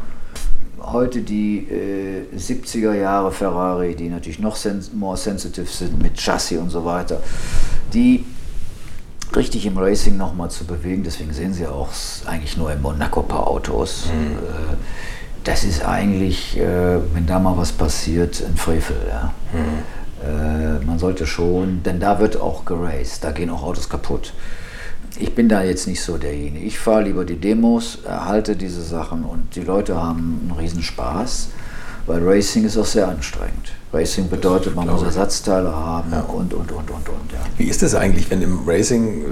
heute 0.83 1.21
die 1.21 1.67
70er 2.35 2.93
äh, 2.93 3.01
Jahre 3.01 3.31
Ferrari, 3.31 3.95
die 3.95 4.09
natürlich 4.09 4.39
noch 4.39 4.55
sens 4.55 4.91
more 4.93 5.17
sensitive 5.17 5.67
sind 5.67 6.01
mit 6.01 6.19
Chassis 6.19 6.59
und 6.59 6.69
so 6.69 6.85
weiter, 6.85 7.21
die 7.93 8.25
richtig 9.35 9.65
im 9.65 9.77
Racing 9.77 10.17
nochmal 10.17 10.51
zu 10.51 10.65
bewegen, 10.65 11.03
deswegen 11.03 11.31
sehen 11.31 11.53
Sie 11.53 11.65
auch 11.65 11.89
eigentlich 12.25 12.57
nur 12.57 12.71
im 12.71 12.81
Monaco 12.81 13.21
paar 13.21 13.47
Autos. 13.47 14.07
Mhm 14.07 14.37
äh, 14.37 14.75
das 15.43 15.63
ist 15.63 15.83
eigentlich, 15.83 16.57
äh, 16.57 16.99
wenn 17.13 17.25
da 17.25 17.39
mal 17.39 17.57
was 17.57 17.71
passiert, 17.71 18.43
ein 18.45 18.57
Frevel. 18.57 18.97
Ja. 19.09 19.33
Mhm. 19.53 20.79
Äh, 20.79 20.85
man 20.85 20.99
sollte 20.99 21.25
schon, 21.25 21.81
denn 21.83 21.99
da 21.99 22.19
wird 22.19 22.39
auch 22.39 22.65
geraced, 22.65 23.23
da 23.23 23.31
gehen 23.31 23.49
auch 23.49 23.63
Autos 23.63 23.89
kaputt. 23.89 24.33
Ich 25.17 25.35
bin 25.35 25.49
da 25.49 25.63
jetzt 25.63 25.87
nicht 25.87 26.01
so 26.01 26.17
derjenige. 26.17 26.65
Ich 26.65 26.79
fahre 26.79 27.03
lieber 27.03 27.25
die 27.25 27.35
Demos, 27.35 27.99
erhalte 28.05 28.55
diese 28.55 28.81
Sachen 28.81 29.23
und 29.23 29.55
die 29.55 29.61
Leute 29.61 29.95
haben 29.95 30.39
einen 30.41 30.59
Riesenspaß, 30.59 31.49
weil 32.07 32.27
Racing 32.27 32.65
ist 32.65 32.77
auch 32.77 32.85
sehr 32.85 33.07
anstrengend. 33.07 33.73
Racing 33.93 34.29
bedeutet, 34.29 34.75
man 34.75 34.87
muss 34.87 35.03
Ersatzteile 35.03 35.75
haben 35.75 36.11
ja. 36.11 36.21
und, 36.21 36.53
und, 36.53 36.71
und, 36.71 36.89
und, 36.89 37.09
und. 37.09 37.31
Ja. 37.31 37.39
Wie 37.57 37.65
ist 37.65 37.81
das 37.81 37.93
eigentlich, 37.93 38.31
wenn 38.31 38.41
im 38.41 38.61
Racing 38.65 39.25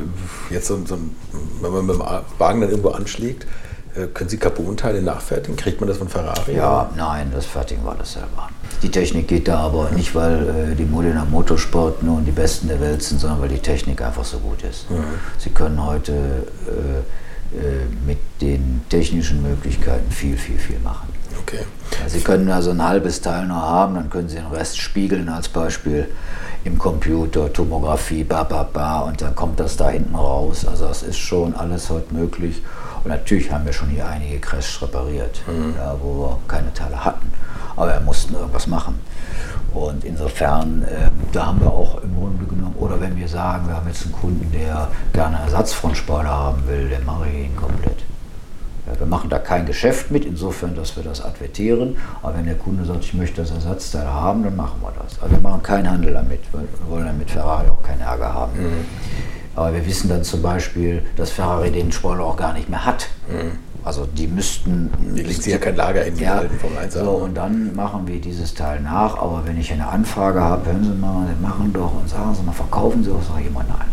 jetzt 0.50 0.68
so, 0.68 0.80
so 0.86 0.96
ein, 0.96 1.16
wenn 1.62 1.72
man 1.72 1.86
mit 1.86 1.96
dem 1.96 2.04
Wagen 2.38 2.62
dann 2.62 2.70
irgendwo 2.70 2.90
anschlägt, 2.90 3.48
äh, 3.96 4.08
können 4.08 4.30
Sie 4.30 4.38
Carbon-Teile 4.38 5.02
nachfertigen? 5.02 5.56
Kriegt 5.56 5.80
man 5.80 5.88
das 5.88 5.98
von 5.98 6.10
Ferrari? 6.10 6.56
Ja, 6.56 6.90
nein, 6.96 7.32
das 7.34 7.46
fertigen 7.46 7.84
wir 7.86 7.94
alles 7.94 8.14
selber. 8.14 8.50
Die 8.82 8.90
Technik 8.90 9.28
geht 9.28 9.48
da 9.48 9.60
aber 9.60 9.92
nicht, 9.92 10.16
weil 10.16 10.72
äh, 10.72 10.76
die 10.76 10.86
Modena 10.86 11.26
Motorsport 11.26 12.02
nun 12.02 12.24
die 12.26 12.32
Besten 12.32 12.68
der 12.70 12.80
Welt 12.80 13.04
sind, 13.04 13.20
sondern 13.20 13.42
weil 13.42 13.50
die 13.50 13.60
Technik 13.60 14.02
einfach 14.02 14.24
so 14.24 14.40
gut 14.40 14.64
ist. 14.64 14.90
Mhm. 14.90 15.04
Sie 15.38 15.50
können 15.50 15.86
heute 15.86 16.14
äh, 16.14 17.00
äh, 17.52 17.86
mit 18.06 18.20
den 18.42 18.82
technischen 18.90 19.42
Möglichkeiten 19.42 20.12
viel, 20.12 20.38
viel, 20.38 20.60
viel 20.60 20.80
machen. 20.80 21.08
Okay. 21.42 21.64
Sie 22.08 22.20
können 22.20 22.50
also 22.52 22.70
ein 22.70 22.84
halbes 22.84 23.22
Teil 23.22 23.48
nur 23.48 23.62
haben, 23.62 23.96
dann 23.96 24.10
können 24.10 24.30
Sie 24.30 24.36
den 24.36 24.46
Rest 24.48 24.78
spiegeln 24.78 25.28
als 25.30 25.50
Beispiel 25.50 26.08
im 26.64 26.78
Computer, 26.78 27.52
Tomographie, 27.52 28.24
ba, 28.24 28.44
ba, 28.44 28.64
ba, 28.64 29.00
und 29.00 29.22
dann 29.22 29.34
kommt 29.34 29.60
das 29.60 29.78
da 29.78 29.90
hinten 29.90 30.16
raus. 30.16 30.66
Also 30.66 30.88
das 30.88 31.02
ist 31.04 31.18
schon 31.18 31.56
alles 31.56 31.90
heute 31.90 32.14
möglich. 32.14 32.62
Und 33.04 33.10
natürlich 33.10 33.52
haben 33.52 33.66
wir 33.66 33.74
schon 33.74 33.90
hier 33.90 34.08
einige 34.08 34.40
Crash 34.40 34.82
repariert, 34.82 35.42
mhm. 35.48 35.74
ja, 35.78 35.96
wo 36.02 36.22
wir 36.22 36.38
keine 36.48 36.74
Teile 36.74 37.04
hatten. 37.04 37.32
Aber 37.76 37.94
wir 37.94 38.00
mussten 38.02 38.34
irgendwas 38.34 38.68
machen. 38.68 39.00
Und 39.74 40.04
insofern, 40.04 40.84
äh, 40.84 41.10
da 41.32 41.48
haben 41.48 41.62
wir 41.62 41.72
auch 41.72 42.02
im 42.02 42.16
Grunde 42.16 42.46
genommen, 42.46 42.76
oder 42.80 43.00
wenn 43.00 43.16
wir 43.16 43.28
sagen, 43.28 43.68
wir 43.68 43.76
haben 43.76 43.88
jetzt 43.88 44.04
einen 44.04 44.14
Kunden, 44.14 44.52
der 44.52 44.88
gerne 45.14 45.38
Ersatzfrontspoiler 45.38 46.30
haben 46.30 46.68
will, 46.68 46.90
dann 46.90 47.06
mache 47.06 47.28
ich 47.30 47.46
ihn 47.46 47.56
komplett. 47.56 47.98
Ja, 48.88 49.00
wir 49.00 49.06
machen 49.06 49.30
da 49.30 49.38
kein 49.38 49.66
Geschäft 49.66 50.10
mit, 50.10 50.26
insofern, 50.26 50.76
dass 50.76 50.96
wir 50.96 51.04
das 51.04 51.24
advertieren. 51.24 51.98
Aber 52.24 52.36
wenn 52.38 52.46
der 52.46 52.56
Kunde 52.56 52.86
sagt, 52.86 53.04
ich 53.04 53.14
möchte 53.14 53.42
das 53.42 53.52
Ersatzteil 53.52 54.08
haben, 54.08 54.44
dann 54.44 54.56
machen 54.56 54.82
wir 54.82 54.92
das. 55.04 55.22
Also 55.22 55.36
wir 55.36 55.42
machen 55.42 55.62
keinen 55.62 55.90
Handel 55.90 56.14
damit, 56.14 56.40
weil 56.52 56.62
wir 56.62 56.96
wollen 56.96 57.06
damit 57.06 57.30
Ferrari 57.30 57.70
auch 57.70 57.84
keinen 57.84 58.02
Ärger 58.02 58.34
haben. 58.34 58.60
Mhm. 58.60 58.86
Aber 59.56 59.74
wir 59.74 59.86
wissen 59.86 60.10
dann 60.10 60.24
zum 60.24 60.42
Beispiel, 60.42 61.04
dass 61.16 61.32
Ferrari 61.32 61.72
den 61.72 61.92
Spoiler 61.92 62.26
auch 62.26 62.38
gar 62.38 62.54
nicht 62.54 62.70
mehr 62.70 62.86
hat. 62.86 63.10
Mhm. 63.28 63.69
Also 63.90 64.06
die 64.06 64.28
müssten. 64.28 64.92
Die 65.16 65.24
legt 65.24 65.48
ja 65.48 65.58
kein 65.58 65.76
Lager 65.76 66.06
in 66.06 66.16
ja, 66.20 66.44
vom 66.62 66.78
1 66.78 66.94
so, 66.94 67.10
Und 67.10 67.34
dann 67.34 67.76
machen 67.76 68.06
wir 68.06 68.22
dieses 68.22 68.54
Teil 68.54 68.82
nach. 68.82 69.18
Aber 69.18 69.42
wenn 69.48 69.60
ich 69.60 69.74
eine 69.74 69.88
Anfrage 69.88 70.40
habe, 70.40 70.68
hören 70.68 70.84
Sie 70.84 70.94
mal, 70.94 71.26
machen 71.42 71.74
doch 71.74 71.96
und 72.00 72.08
sagen 72.08 72.36
Sie 72.36 72.44
mal, 72.44 72.52
verkaufen 72.52 73.04
Sie 73.04 73.10
auch, 73.10 73.24
sage 73.24 73.42
ich 73.42 73.48
immer 73.48 73.66
nein. 73.68 73.88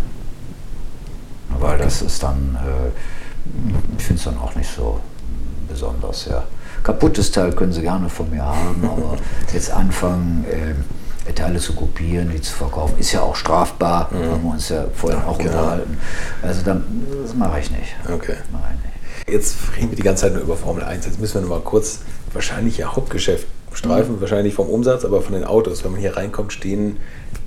Weil 1.59 1.79
das 1.79 2.03
ist 2.03 2.23
dann, 2.23 2.59
äh, 2.63 2.91
ich 3.97 4.05
finde 4.05 4.19
es 4.19 4.25
dann 4.25 4.37
auch 4.37 4.55
nicht 4.55 4.69
so 4.69 5.01
besonders. 5.67 6.27
Ja. 6.27 6.45
Kaputtes 6.83 7.33
Teil 7.33 7.53
können 7.53 7.73
Sie 7.73 7.81
gerne 7.81 8.11
von 8.11 8.29
mir 8.29 8.45
haben, 8.45 8.83
aber 8.85 9.17
jetzt 9.55 9.71
anfangen. 9.71 10.45
Äh, 10.45 10.75
Teile 11.35 11.59
zu 11.59 11.73
kopieren, 11.73 12.31
die 12.31 12.41
zu 12.41 12.55
verkaufen, 12.55 12.99
ist 12.99 13.11
ja 13.11 13.21
auch 13.21 13.35
strafbar, 13.35 14.09
mhm. 14.13 14.31
haben 14.31 14.43
wir 14.45 14.51
uns 14.53 14.69
ja 14.69 14.85
vorhin 14.95 15.21
auch 15.23 15.37
genau. 15.37 15.51
unterhalten. 15.51 15.99
Also 16.41 16.63
dann, 16.63 16.85
das 17.21 17.35
mache 17.35 17.59
ich 17.59 17.71
nicht. 17.73 17.97
Okay. 18.09 18.37
Nicht. 18.37 18.96
Jetzt 19.29 19.57
reden 19.77 19.91
wir 19.91 19.97
die 19.97 20.03
ganze 20.03 20.23
Zeit 20.23 20.35
nur 20.35 20.43
über 20.43 20.57
Formel 20.57 20.85
1. 20.85 21.05
Jetzt 21.05 21.21
müssen 21.21 21.35
wir 21.35 21.41
noch 21.43 21.49
mal 21.49 21.61
kurz 21.61 22.01
wahrscheinlich 22.33 22.79
Ihr 22.79 22.95
Hauptgeschäft 22.95 23.47
streifen, 23.73 24.17
mhm. 24.17 24.21
wahrscheinlich 24.21 24.55
vom 24.55 24.69
Umsatz, 24.69 25.05
aber 25.05 25.21
von 25.21 25.35
den 25.35 25.45
Autos. 25.45 25.85
Wenn 25.85 25.93
man 25.93 26.01
hier 26.01 26.17
reinkommt, 26.17 26.53
stehen, 26.53 26.99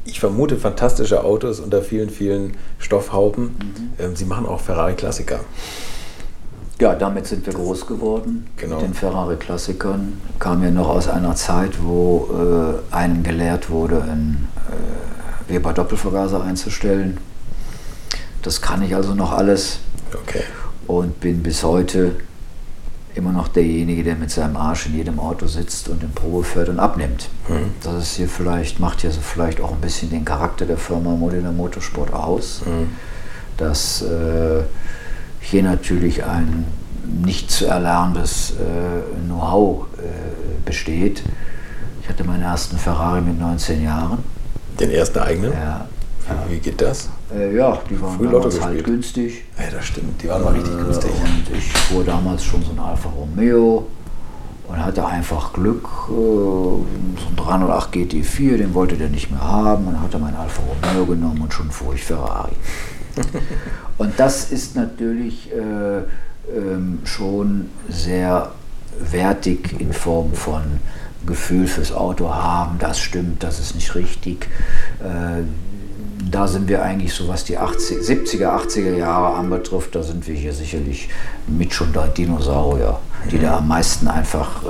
ich 0.06 0.20
vermute, 0.20 0.58
fantastische 0.58 1.24
Autos 1.24 1.60
unter 1.60 1.82
vielen, 1.82 2.10
vielen 2.10 2.58
Stoffhauben. 2.80 3.44
Mhm. 3.46 4.04
Ähm, 4.04 4.16
Sie 4.16 4.26
machen 4.26 4.46
auch 4.46 4.60
Ferrari-Klassiker. 4.60 5.40
Ja, 6.82 6.96
damit 6.96 7.28
sind 7.28 7.46
wir 7.46 7.54
groß 7.54 7.88
geworden. 7.88 8.48
Genau. 8.58 8.76
Mit 8.76 8.86
den 8.86 8.94
Ferrari-Klassikern 8.94 10.22
kam 10.40 10.64
ja 10.64 10.72
noch 10.72 10.90
aus 10.90 11.08
einer 11.08 11.36
Zeit, 11.36 11.82
wo 11.82 12.82
äh, 12.92 12.96
einem 12.96 13.24
gelehrt 13.24 13.70
wurde, 13.70 14.02
einen 14.02 14.48
äh, 14.70 15.52
Weber-Doppelvergaser 15.52 16.44
einzustellen. 16.44 17.18
Das 18.42 18.62
kann 18.62 18.82
ich 18.82 18.96
also 18.96 19.14
noch 19.14 19.34
alles. 19.34 19.80
Okay. 20.14 20.44
Und 20.90 21.20
bin 21.20 21.44
bis 21.44 21.64
heute 21.64 22.16
immer 23.14 23.32
noch 23.32 23.48
derjenige, 23.48 24.04
der 24.04 24.16
mit 24.16 24.32
seinem 24.32 24.58
Arsch 24.58 24.88
in 24.88 24.96
jedem 24.96 25.20
Auto 25.20 25.46
sitzt 25.46 25.88
und 25.88 26.02
den 26.02 26.10
Probe 26.10 26.44
fährt 26.44 26.68
und 26.68 26.80
abnimmt. 26.80 27.30
Mhm. 27.48 27.74
Das 27.84 28.02
ist 28.02 28.16
hier 28.16 28.28
vielleicht, 28.28 28.80
macht 28.80 29.02
hier 29.02 29.12
so 29.12 29.22
vielleicht 29.22 29.62
auch 29.62 29.72
ein 29.72 29.82
bisschen 29.82 30.10
den 30.10 30.26
Charakter 30.26 30.66
der 30.66 30.78
Firma 30.78 31.12
Modena 31.12 31.52
Motorsport 31.52 32.12
aus. 32.12 32.64
Mhm. 32.66 32.90
Dass 33.58 34.02
äh, 34.02 34.64
hier 35.42 35.62
natürlich 35.62 36.24
ein 36.24 36.66
nicht 37.24 37.52
zu 37.52 37.68
erlernendes 37.68 38.54
äh, 38.54 39.26
Know-how 39.28 39.86
äh, 40.00 40.02
besteht. 40.66 41.22
Ich 42.02 42.10
hatte 42.10 42.24
meinen 42.24 42.42
ersten 42.42 42.80
Ferrari 42.80 43.22
mit 43.22 43.40
19 43.40 43.84
Jahren. 43.84 44.24
Den 44.80 44.90
ersten 44.90 45.20
eigenen? 45.20 45.54
Ja. 45.54 45.88
Wie, 46.48 46.56
wie 46.56 46.60
geht 46.60 46.82
das? 46.82 47.10
Äh, 47.34 47.56
ja, 47.56 47.80
die 47.90 48.02
waren 48.02 48.18
Früh 48.18 48.30
damals 48.30 48.62
halt 48.62 48.84
günstig. 48.84 49.44
Ja, 49.58 49.66
das 49.72 49.86
stimmt, 49.86 50.22
die 50.22 50.30
waren 50.30 50.44
mal 50.44 50.54
richtig 50.54 50.78
günstig. 50.78 51.12
Und 51.12 51.58
ich 51.58 51.72
fuhr 51.72 52.04
damals 52.04 52.44
schon 52.44 52.64
so 52.64 52.72
ein 52.72 52.80
Alfa 52.80 53.10
Romeo 53.10 53.88
und 54.68 54.86
hatte 54.86 55.06
einfach 55.06 55.54
Glück. 55.54 55.88
Äh, 56.10 56.12
so 56.12 56.86
ein 57.30 57.36
308 57.36 57.94
GT4, 57.94 58.58
den 58.58 58.74
wollte 58.74 58.96
der 58.96 59.10
nicht 59.10 59.32
mehr 59.32 59.42
haben 59.42 59.88
und 59.88 60.02
hatte 60.02 60.20
mein 60.20 60.36
Alfa 60.36 60.62
Romeo 60.62 61.06
genommen 61.06 61.42
und 61.42 61.54
schon 61.54 61.72
fuhr 61.72 61.94
ich 61.94 62.04
Ferrari. 62.04 62.54
Und 63.98 64.18
das 64.18 64.50
ist 64.52 64.78
natürlich 64.78 65.52
äh, 65.52 66.04
ähm, 66.56 67.00
schon 67.04 67.70
sehr 67.90 68.52
wertig 69.12 69.76
in 69.80 69.92
Form 69.92 70.34
von 70.34 70.64
Gefühl 71.26 71.68
fürs 71.68 71.92
Auto 71.92 72.34
haben, 72.34 72.78
das 72.80 73.00
stimmt, 73.00 73.44
das 73.44 73.60
ist 73.60 73.76
nicht 73.76 73.94
richtig. 73.96 74.48
Äh, 75.00 75.44
da 76.32 76.48
sind 76.48 76.68
wir 76.68 76.82
eigentlich 76.84 77.14
so, 77.14 77.28
was 77.28 77.44
die 77.44 77.58
80, 77.58 78.00
70er, 78.00 78.48
80er 78.48 78.96
Jahre 78.96 79.36
anbetrifft, 79.36 79.96
da 79.96 80.04
sind 80.04 80.28
wir 80.28 80.36
hier 80.36 80.54
sicherlich 80.54 81.10
mit 81.48 81.74
schon 81.74 81.94
der 81.94 82.08
Dinosaurier, 82.08 83.00
die 83.32 83.40
da 83.40 83.58
am 83.58 83.68
meisten 83.68 84.08
einfach 84.08 84.64
äh, 84.64 84.68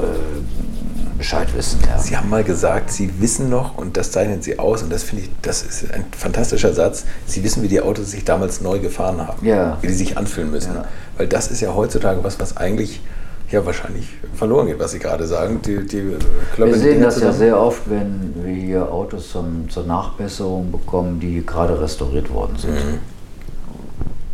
Bescheid 1.17 1.53
wissen. 1.55 1.79
Ja. 1.87 1.99
Sie 1.99 2.15
haben 2.15 2.29
mal 2.29 2.43
gesagt, 2.43 2.91
Sie 2.91 3.21
wissen 3.21 3.49
noch, 3.49 3.77
und 3.77 3.97
das 3.97 4.11
zeichnen 4.11 4.41
Sie 4.41 4.57
aus, 4.57 4.83
und 4.83 4.91
das 4.91 5.03
finde 5.03 5.25
ich, 5.25 5.31
das 5.41 5.63
ist 5.63 5.91
ein 5.93 6.05
fantastischer 6.17 6.73
Satz, 6.73 7.05
Sie 7.25 7.43
wissen, 7.43 7.61
wie 7.61 7.67
die 7.67 7.81
Autos 7.81 8.11
sich 8.11 8.23
damals 8.23 8.61
neu 8.61 8.79
gefahren 8.79 9.27
haben, 9.27 9.45
ja. 9.45 9.77
wie 9.81 9.87
die 9.87 9.93
sich 9.93 10.17
anfühlen 10.17 10.49
müssen. 10.51 10.73
Ja. 10.75 10.85
Weil 11.17 11.27
das 11.27 11.49
ist 11.51 11.61
ja 11.61 11.75
heutzutage 11.75 12.23
was, 12.23 12.39
was 12.39 12.57
eigentlich 12.57 13.01
ja 13.51 13.65
wahrscheinlich 13.65 14.07
verloren 14.33 14.67
geht, 14.67 14.79
was 14.79 14.91
Sie 14.91 14.99
gerade 14.99 15.25
sagen. 15.25 15.61
Die, 15.65 15.85
die 15.85 16.15
wir 16.57 16.77
sehen 16.77 17.01
das 17.01 17.19
ja 17.19 17.31
sehr 17.31 17.59
oft, 17.59 17.89
wenn 17.89 18.33
wir 18.43 18.53
hier 18.53 18.91
Autos 18.91 19.31
zum, 19.31 19.69
zur 19.69 19.85
Nachbesserung 19.85 20.71
bekommen, 20.71 21.19
die 21.19 21.45
gerade 21.45 21.79
restauriert 21.81 22.31
worden 22.31 22.57
sind. 22.57 22.75
Mhm. 22.75 22.99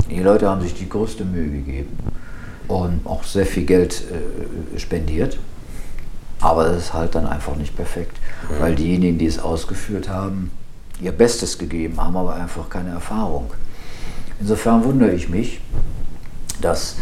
Die 0.10 0.20
Leute 0.20 0.50
haben 0.50 0.62
sich 0.62 0.74
die 0.74 0.88
größte 0.88 1.26
Mühe 1.26 1.50
gegeben 1.50 1.98
und 2.68 3.02
auch 3.06 3.24
sehr 3.24 3.46
viel 3.46 3.66
Geld 3.66 4.04
äh, 4.12 4.80
spendiert. 4.80 5.38
Aber 6.42 6.68
es 6.68 6.84
ist 6.84 6.94
halt 6.94 7.16
dann 7.16 7.26
einfach 7.26 7.56
nicht 7.56 7.76
perfekt, 7.76 8.18
mhm. 8.50 8.62
weil 8.62 8.76
diejenigen, 8.76 9.18
die 9.18 9.26
es 9.26 9.40
ausgeführt 9.40 10.10
haben, 10.10 10.52
ihr 11.02 11.12
Bestes 11.12 11.58
gegeben 11.58 12.00
haben, 12.00 12.16
aber 12.16 12.36
einfach 12.36 12.70
keine 12.70 12.92
Erfahrung. 12.92 13.52
Insofern 14.40 14.84
wundere 14.84 15.12
ich 15.12 15.30
mich, 15.30 15.62
dass 16.62 16.98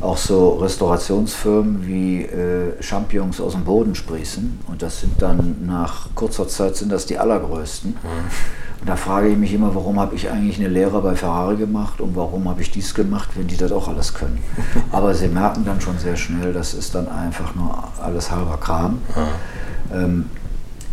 auch 0.00 0.16
so 0.16 0.50
Restaurationsfirmen 0.56 1.86
wie 1.86 2.22
äh, 2.22 2.80
Champignons 2.80 3.40
aus 3.40 3.52
dem 3.52 3.64
Boden 3.64 3.94
sprießen 3.94 4.60
und 4.68 4.82
das 4.82 5.00
sind 5.00 5.20
dann 5.22 5.66
nach 5.66 6.08
kurzer 6.14 6.46
Zeit 6.48 6.76
sind 6.76 6.92
das 6.92 7.06
die 7.06 7.18
allergrößten. 7.18 7.90
Mhm. 7.90 8.80
Und 8.80 8.88
da 8.90 8.96
frage 8.96 9.28
ich 9.28 9.38
mich 9.38 9.54
immer, 9.54 9.74
warum 9.74 9.98
habe 9.98 10.14
ich 10.14 10.30
eigentlich 10.30 10.58
eine 10.58 10.68
Lehre 10.68 11.00
bei 11.00 11.16
Ferrari 11.16 11.56
gemacht 11.56 12.00
und 12.00 12.14
warum 12.14 12.48
habe 12.48 12.60
ich 12.60 12.70
dies 12.70 12.94
gemacht, 12.94 13.30
wenn 13.34 13.46
die 13.46 13.56
das 13.56 13.72
auch 13.72 13.88
alles 13.88 14.12
können. 14.12 14.38
Aber 14.92 15.14
sie 15.14 15.28
merken 15.28 15.64
dann 15.64 15.80
schon 15.80 15.98
sehr 15.98 16.16
schnell, 16.16 16.52
das 16.52 16.74
ist 16.74 16.94
dann 16.94 17.08
einfach 17.08 17.54
nur 17.54 17.82
alles 18.02 18.30
halber 18.30 18.58
Kram. 18.58 18.98
Ja. 19.14 20.02
Ähm, 20.02 20.26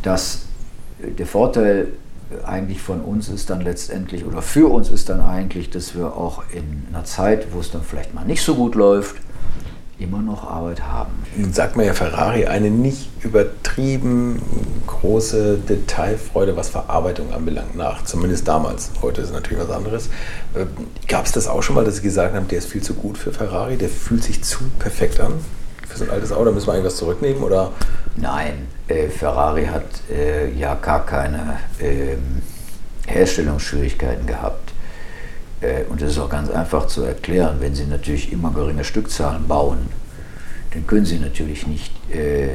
dass 0.02 0.44
der 1.00 1.26
Vorteil 1.26 1.88
eigentlich 2.46 2.82
von 2.82 3.02
uns 3.02 3.30
ist 3.30 3.50
dann 3.50 3.62
letztendlich, 3.62 4.26
oder 4.26 4.42
für 4.42 4.72
uns 4.72 4.90
ist 4.90 5.10
dann 5.10 5.22
eigentlich, 5.22 5.70
dass 5.70 5.96
wir 5.96 6.16
auch 6.16 6.44
in 6.52 6.84
einer 6.90 7.06
Zeit, 7.06 7.48
wo 7.54 7.60
es 7.60 7.72
dann 7.72 7.84
vielleicht 7.84 8.14
mal 8.14 8.26
nicht 8.26 8.44
so 8.44 8.56
gut 8.56 8.76
läuft, 8.76 9.16
immer 10.00 10.22
noch 10.22 10.44
Arbeit 10.44 10.82
haben. 10.82 11.12
Nun 11.36 11.54
sagt 11.54 11.76
man 11.76 11.86
ja 11.86 11.94
Ferrari 11.94 12.46
eine 12.46 12.70
nicht 12.70 13.10
übertrieben 13.24 14.42
große 14.88 15.58
Detailfreude, 15.58 16.58
was 16.58 16.70
Verarbeitung 16.70 17.32
anbelangt, 17.34 17.76
nach. 17.76 18.04
Zumindest 18.04 18.48
damals. 18.48 18.92
Heute 19.02 19.22
ist 19.22 19.32
natürlich 19.32 19.64
was 19.64 19.70
anderes. 19.70 20.10
Ähm, 20.56 20.68
Gab 21.08 21.26
es 21.26 21.32
das 21.32 21.48
auch 21.48 21.64
schon 21.64 21.76
mal, 21.76 21.86
dass 21.86 21.98
Sie 21.98 22.02
gesagt 22.02 22.36
haben, 22.36 22.48
der 22.48 22.58
ist 22.58 22.68
viel 22.68 22.82
zu 22.82 22.94
gut 22.94 23.18
für 23.18 23.32
Ferrari, 23.32 23.78
der 23.78 23.90
fühlt 23.90 24.24
sich 24.24 24.44
zu 24.44 24.60
perfekt 24.80 25.20
an? 25.20 25.34
Für 25.88 25.98
so 25.98 26.04
ein 26.06 26.10
altes 26.10 26.32
Auto 26.32 26.52
müssen 26.52 26.68
wir 26.68 26.74
eigentlich 26.74 26.86
was 26.86 26.98
zurücknehmen? 26.98 27.44
Oder? 27.44 27.72
Nein, 28.16 28.68
äh, 28.88 29.08
Ferrari 29.08 29.66
hat 29.66 29.86
äh, 30.12 30.52
ja 30.54 30.76
gar 30.76 31.06
keine 31.06 31.60
äh, 31.80 32.18
Herstellungsschwierigkeiten 33.08 34.26
gehabt. 34.26 34.74
Äh, 35.62 35.84
und 35.90 36.02
das 36.02 36.12
ist 36.12 36.20
auch 36.20 36.30
ganz 36.30 36.50
einfach 36.50 36.88
zu 36.88 37.04
erklären, 37.04 37.58
wenn 37.60 37.76
Sie 37.76 37.86
natürlich 37.86 38.32
immer 38.32 38.52
geringe 38.52 38.84
Stückzahlen 38.84 39.48
bauen, 39.48 39.90
dann 40.74 40.88
können 40.88 41.06
Sie 41.06 41.20
natürlich 41.20 41.68
nicht 41.68 41.92
äh, 42.12 42.50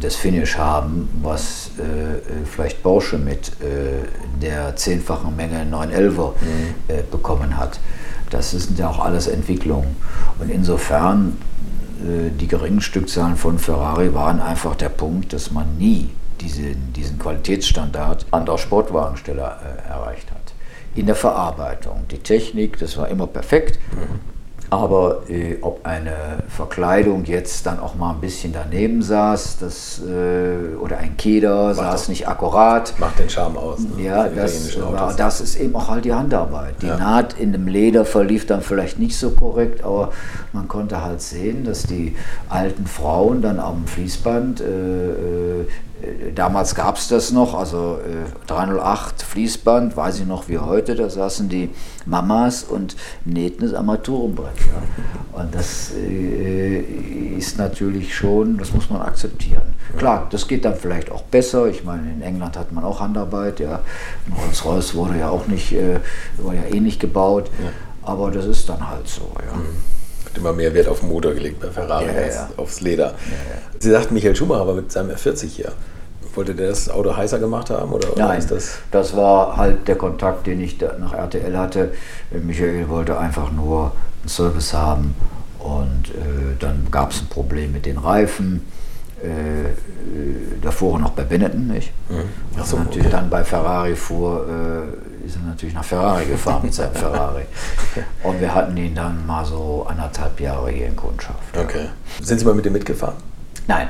das 0.00 0.16
Finish 0.16 0.56
haben, 0.56 1.08
was 1.22 1.70
äh, 1.78 2.44
vielleicht 2.44 2.82
Porsche 2.82 3.16
mit 3.16 3.52
der 4.42 4.76
zehnfachen 4.76 5.34
Menge 5.34 5.64
911er 5.64 6.32
mhm. 6.32 7.10
bekommen 7.10 7.56
hat. 7.56 7.78
Das 8.28 8.50
sind 8.50 8.78
ja 8.78 8.90
auch 8.90 8.98
alles 8.98 9.28
Entwicklungen. 9.28 9.96
Und 10.38 10.50
insofern 10.50 11.38
die 12.02 12.48
geringen 12.48 12.80
Stückzahlen 12.80 13.36
von 13.36 13.58
Ferrari 13.58 14.14
waren 14.14 14.40
einfach 14.40 14.74
der 14.74 14.88
Punkt, 14.88 15.32
dass 15.32 15.50
man 15.50 15.78
nie 15.78 16.10
diesen, 16.40 16.92
diesen 16.92 17.18
Qualitätsstandard 17.18 18.26
an 18.30 18.46
der 18.46 18.58
Sportwagensteller 18.58 19.60
erreicht 19.88 20.30
hat 20.30 20.52
in 20.94 21.06
der 21.06 21.14
Verarbeitung. 21.14 22.04
Die 22.10 22.18
Technik, 22.18 22.78
das 22.78 22.96
war 22.96 23.08
immer 23.08 23.26
perfekt. 23.26 23.78
Mhm. 23.92 24.31
Aber 24.72 25.24
äh, 25.28 25.58
ob 25.60 25.84
eine 25.84 26.14
Verkleidung 26.48 27.24
jetzt 27.26 27.66
dann 27.66 27.78
auch 27.78 27.94
mal 27.94 28.12
ein 28.12 28.20
bisschen 28.20 28.54
daneben 28.54 29.02
saß, 29.02 29.58
das, 29.58 30.00
äh, 30.00 30.76
oder 30.76 30.96
ein 30.96 31.18
Keder 31.18 31.68
macht 31.68 31.76
saß 31.76 32.08
nicht 32.08 32.26
akkurat. 32.26 32.94
Macht 32.98 33.18
den 33.18 33.28
Charme 33.28 33.58
aus. 33.58 33.80
Ne? 33.80 34.02
Ja, 34.02 34.28
das, 34.28 34.80
war, 34.80 35.12
das 35.14 35.42
ist 35.42 35.56
eben 35.56 35.76
auch 35.76 35.88
halt 35.88 36.06
die 36.06 36.14
Handarbeit. 36.14 36.80
Die 36.80 36.86
ja. 36.86 36.96
Naht 36.96 37.38
in 37.38 37.52
dem 37.52 37.66
Leder 37.66 38.06
verlief 38.06 38.46
dann 38.46 38.62
vielleicht 38.62 38.98
nicht 38.98 39.18
so 39.18 39.32
korrekt, 39.32 39.84
aber 39.84 40.12
man 40.54 40.68
konnte 40.68 41.04
halt 41.04 41.20
sehen, 41.20 41.64
dass 41.64 41.82
die 41.82 42.16
alten 42.48 42.86
Frauen 42.86 43.42
dann 43.42 43.60
am 43.60 43.86
Fließband 43.86 44.62
äh 44.62 45.02
äh, 45.12 45.66
damals 46.34 46.74
gab 46.74 46.96
es 46.96 47.08
das 47.08 47.32
noch, 47.32 47.54
also 47.54 47.98
äh, 48.04 48.46
308 48.46 49.22
Fließband, 49.22 49.96
weiß 49.96 50.20
ich 50.20 50.26
noch 50.26 50.48
wie 50.48 50.58
heute, 50.58 50.94
da 50.94 51.08
saßen 51.08 51.48
die 51.48 51.70
Mamas 52.06 52.64
und 52.64 52.96
nähten 53.24 53.66
das 53.66 53.74
Armaturenbrett. 53.74 54.58
Ja. 54.58 55.40
Und 55.40 55.54
das 55.54 55.92
äh, 55.94 56.80
ist 57.36 57.58
natürlich 57.58 58.14
schon, 58.14 58.58
das 58.58 58.72
muss 58.72 58.90
man 58.90 59.02
akzeptieren. 59.02 59.74
Klar, 59.96 60.26
das 60.30 60.48
geht 60.48 60.64
dann 60.64 60.76
vielleicht 60.76 61.10
auch 61.10 61.22
besser. 61.22 61.66
Ich 61.66 61.84
meine, 61.84 62.10
in 62.10 62.22
England 62.22 62.56
hat 62.56 62.72
man 62.72 62.84
auch 62.84 63.00
Handarbeit, 63.00 63.60
ja. 63.60 63.80
Rolls-Royce 64.36 64.94
wurde 64.94 65.18
ja 65.18 65.28
auch 65.28 65.46
nicht, 65.46 65.72
äh, 65.72 66.00
war 66.38 66.54
ja 66.54 66.64
ähnlich 66.72 66.96
eh 66.96 67.00
gebaut, 67.00 67.50
ja. 67.62 67.70
aber 68.02 68.30
das 68.30 68.46
ist 68.46 68.68
dann 68.68 68.88
halt 68.88 69.08
so, 69.08 69.30
ja. 69.38 69.60
Mhm 70.34 70.42
immer 70.42 70.52
mehr 70.52 70.74
Wert 70.74 70.88
auf 70.88 71.00
den 71.00 71.08
Motor 71.08 71.34
gelegt 71.34 71.60
bei 71.60 71.68
Ferrari 71.68 72.06
ja, 72.06 72.12
als 72.12 72.34
ja. 72.34 72.48
aufs 72.56 72.80
Leder. 72.80 73.14
Sie 73.78 73.90
sagten, 73.90 74.14
Michael 74.14 74.36
Schumacher 74.36 74.66
war 74.66 74.74
mit 74.74 74.92
seinem 74.92 75.10
R40 75.10 75.46
hier. 75.46 75.72
Wollte 76.34 76.54
der 76.54 76.68
das 76.68 76.88
Auto 76.88 77.14
heißer 77.14 77.38
gemacht 77.38 77.68
haben? 77.68 77.92
Oder, 77.92 78.08
Nein, 78.16 78.38
ist 78.38 78.50
das? 78.50 78.78
das 78.90 79.16
war 79.16 79.56
halt 79.56 79.86
der 79.86 79.96
Kontakt, 79.96 80.46
den 80.46 80.60
ich 80.60 80.78
nach 80.80 81.12
RTL 81.12 81.56
hatte. 81.58 81.92
Michael 82.30 82.88
wollte 82.88 83.18
einfach 83.18 83.52
nur 83.52 83.92
einen 84.22 84.28
Service 84.28 84.72
haben 84.72 85.14
und 85.58 86.08
äh, 86.08 86.56
dann 86.58 86.86
gab 86.90 87.10
es 87.10 87.20
ein 87.20 87.28
Problem 87.28 87.72
mit 87.72 87.84
den 87.84 87.98
Reifen. 87.98 88.66
Äh, 89.22 89.28
äh 89.28 89.74
davor 90.62 90.98
noch 90.98 91.10
bei 91.10 91.24
Benetton, 91.24 91.66
nicht? 91.66 91.92
Mhm. 92.08 92.62
So, 92.64 92.78
natürlich 92.78 93.06
okay. 93.06 93.16
dann 93.16 93.28
bei 93.28 93.44
Ferrari 93.44 93.94
fuhr, 93.94 94.46
äh, 94.48 95.11
ist 95.24 95.36
er 95.36 95.42
natürlich 95.42 95.74
nach 95.74 95.84
Ferrari 95.84 96.24
gefahren 96.26 96.62
mit 96.64 96.74
seinem 96.74 96.94
Ferrari. 96.94 97.42
Und 98.22 98.40
wir 98.40 98.54
hatten 98.54 98.76
ihn 98.76 98.94
dann 98.94 99.26
mal 99.26 99.44
so 99.44 99.86
anderthalb 99.88 100.38
Jahre 100.40 100.70
hier 100.70 100.86
in 100.86 100.96
Kundschaft. 100.96 101.56
Okay. 101.56 101.88
Sind 102.20 102.38
Sie 102.38 102.44
mal 102.44 102.54
mit 102.54 102.66
ihm 102.66 102.72
mitgefahren? 102.72 103.16
Nein. 103.66 103.88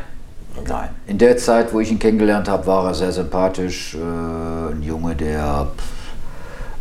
Okay. 0.57 0.67
Nein. 0.69 0.89
In 1.07 1.19
der 1.19 1.37
Zeit, 1.37 1.73
wo 1.73 1.81
ich 1.81 1.91
ihn 1.91 1.99
kennengelernt 1.99 2.49
habe, 2.49 2.67
war 2.67 2.87
er 2.87 2.95
sehr 2.95 3.13
sympathisch. 3.13 3.95
Äh, 3.95 4.73
ein 4.73 4.83
Junge, 4.83 5.17
der 5.17 5.69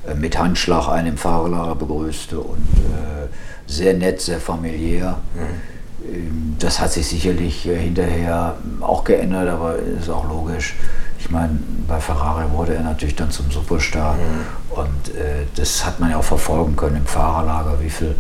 äh, 0.08 0.14
mit 0.16 0.38
Handschlag 0.38 0.90
einen 0.90 1.10
im 1.10 1.18
Fahrerlager 1.18 1.76
begrüßte 1.76 2.40
und 2.40 2.58
äh, 2.58 3.28
sehr 3.68 3.94
nett, 3.94 4.22
sehr 4.22 4.40
familiär. 4.40 5.18
Mhm. 5.34 6.12
Ähm, 6.14 6.56
das 6.60 6.80
hat 6.80 6.92
sich 6.92 7.08
sicherlich 7.08 7.68
äh, 7.68 7.78
hinterher 7.78 8.56
auch 8.82 9.04
geändert, 9.04 9.50
aber 9.50 9.76
ist 9.78 10.10
auch 10.10 10.28
logisch. 10.28 10.76
Ich 11.24 11.30
meine, 11.30 11.60
bei 11.88 12.00
Ferrari 12.00 12.50
wurde 12.52 12.74
er 12.74 12.82
natürlich 12.82 13.16
dann 13.16 13.30
zum 13.30 13.52
Superstar 13.52 14.16
mhm. 14.16 14.80
und 14.80 15.16
äh, 15.16 15.46
das 15.56 15.86
hat 15.86 16.00
man 16.00 16.10
ja 16.10 16.18
auch 16.18 16.24
verfolgen 16.24 16.76
können 16.76 16.98
im 16.98 17.06
Fahrerlager, 17.06 17.80
wie 17.80 17.92
viele 17.92 18.16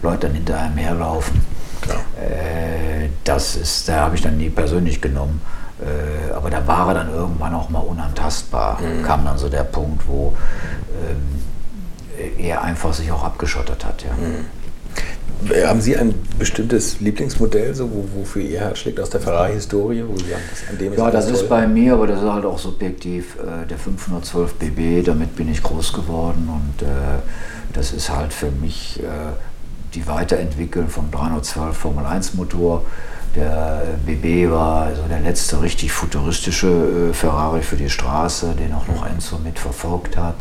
Leute 0.00 0.26
dann 0.26 0.34
hinter 0.34 0.58
einem 0.58 0.78
herlaufen. 0.78 1.42
Äh, 2.18 3.10
das 3.24 3.56
ist, 3.56 3.88
da 3.88 3.96
habe 4.00 4.14
ich 4.14 4.22
dann 4.22 4.38
nie 4.38 4.48
persönlich 4.48 5.02
genommen. 5.02 5.42
Äh, 5.80 6.32
aber 6.32 6.48
da 6.48 6.66
war 6.66 6.88
er 6.88 6.94
dann 6.94 7.12
irgendwann 7.12 7.54
auch 7.54 7.68
mal 7.68 7.80
unantastbar. 7.80 8.80
Mhm. 8.80 9.02
Kam 9.02 9.26
dann 9.26 9.36
so 9.36 9.50
der 9.50 9.64
Punkt, 9.64 10.08
wo 10.08 10.34
ähm, 11.10 11.42
er 12.38 12.62
einfach 12.62 12.94
sich 12.94 13.12
auch 13.12 13.22
abgeschottet 13.22 13.84
hat. 13.84 14.02
Ja. 14.02 14.12
Mhm. 14.12 14.46
Haben 15.64 15.80
Sie 15.80 15.96
ein 15.96 16.14
bestimmtes 16.38 17.00
Lieblingsmodell, 17.00 17.74
so, 17.74 17.90
wo, 17.90 18.04
wofür 18.20 18.42
Ihr 18.42 18.60
Herz 18.60 18.78
schlägt 18.78 18.98
aus 18.98 19.10
der 19.10 19.20
Ferrari-Historie? 19.20 20.04
Ja, 20.96 21.10
das 21.10 21.30
ist 21.30 21.48
bei 21.48 21.66
mir, 21.66 21.94
aber 21.94 22.06
das 22.06 22.20
ist 22.22 22.28
halt 22.28 22.44
auch 22.44 22.58
subjektiv, 22.58 23.36
äh, 23.36 23.66
der 23.66 23.78
512 23.78 24.54
BB, 24.54 25.04
damit 25.06 25.36
bin 25.36 25.50
ich 25.50 25.62
groß 25.62 25.92
geworden 25.92 26.48
und 26.48 26.82
äh, 26.82 26.88
das 27.72 27.92
ist 27.92 28.10
halt 28.10 28.32
für 28.32 28.50
mich 28.50 29.00
äh, 29.00 29.04
die 29.94 30.06
Weiterentwickeln 30.06 30.88
vom 30.88 31.10
312 31.10 31.76
Formel 31.76 32.06
1 32.06 32.34
Motor. 32.34 32.84
Der 33.34 33.82
BB 34.06 34.50
war 34.50 34.86
also 34.86 35.02
der 35.02 35.20
letzte 35.20 35.60
richtig 35.60 35.92
futuristische 35.92 37.10
äh, 37.10 37.12
Ferrari 37.12 37.62
für 37.62 37.76
die 37.76 37.90
Straße, 37.90 38.54
den 38.58 38.72
auch 38.72 38.88
noch 38.88 39.06
Enzo 39.06 39.38
mitverfolgt 39.38 40.16
hat. 40.16 40.36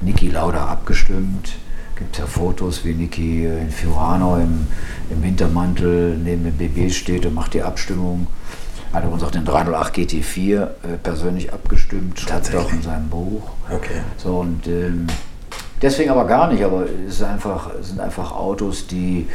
Niki 0.00 0.28
Lauda 0.30 0.66
abgestimmt. 0.66 1.52
Gibt 1.98 2.18
ja 2.18 2.26
Fotos, 2.26 2.84
wie 2.84 2.94
Niki 2.94 3.44
in 3.44 3.70
Fiorano 3.70 4.36
im, 4.36 4.66
im 5.10 5.22
Wintermantel 5.22 6.16
neben 6.16 6.44
dem 6.44 6.56
BB 6.56 6.92
steht 6.92 7.26
und 7.26 7.34
macht 7.34 7.54
die 7.54 7.62
Abstimmung. 7.62 8.28
Hat 8.92 9.04
uns 9.04 9.22
auch 9.22 9.30
den 9.30 9.44
308 9.44 9.96
GT4 9.96 10.62
äh, 10.62 10.68
persönlich 11.02 11.52
abgestimmt, 11.52 12.20
schreibt 12.20 12.54
auch 12.54 12.72
in 12.72 12.82
seinem 12.82 13.08
Buch. 13.08 13.50
Okay. 13.68 14.00
So 14.16 14.38
und 14.38 14.66
ähm, 14.66 15.08
Deswegen 15.80 16.10
aber 16.10 16.24
gar 16.24 16.52
nicht, 16.52 16.64
aber 16.64 16.86
es 17.06 17.22
einfach, 17.22 17.70
sind 17.82 18.00
einfach 18.00 18.32
Autos, 18.32 18.86
die 18.88 19.28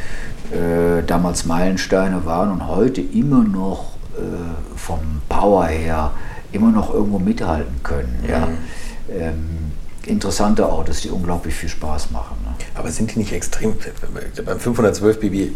äh, 0.52 1.02
damals 1.06 1.46
Meilensteine 1.46 2.26
waren 2.26 2.52
und 2.52 2.68
heute 2.68 3.00
immer 3.00 3.44
noch 3.44 3.94
äh, 4.18 4.78
vom 4.78 5.00
Power 5.30 5.66
her 5.68 6.12
immer 6.52 6.72
noch 6.72 6.94
irgendwo 6.94 7.20
mithalten 7.20 7.82
können. 7.82 8.24
Ja? 8.28 8.48
Mhm. 8.48 8.58
Ähm, 9.10 9.50
interessante 10.06 10.70
Autos, 10.70 11.02
die 11.02 11.10
unglaublich 11.10 11.56
viel 11.56 11.70
Spaß 11.70 12.12
machen. 12.12 12.36
Ne? 12.44 12.53
Aber 12.76 12.90
sind 12.92 13.14
die 13.14 13.20
nicht 13.20 13.34
extrem, 13.34 13.74
beim 14.46 14.60
512 14.60 15.20
BB, 15.20 15.52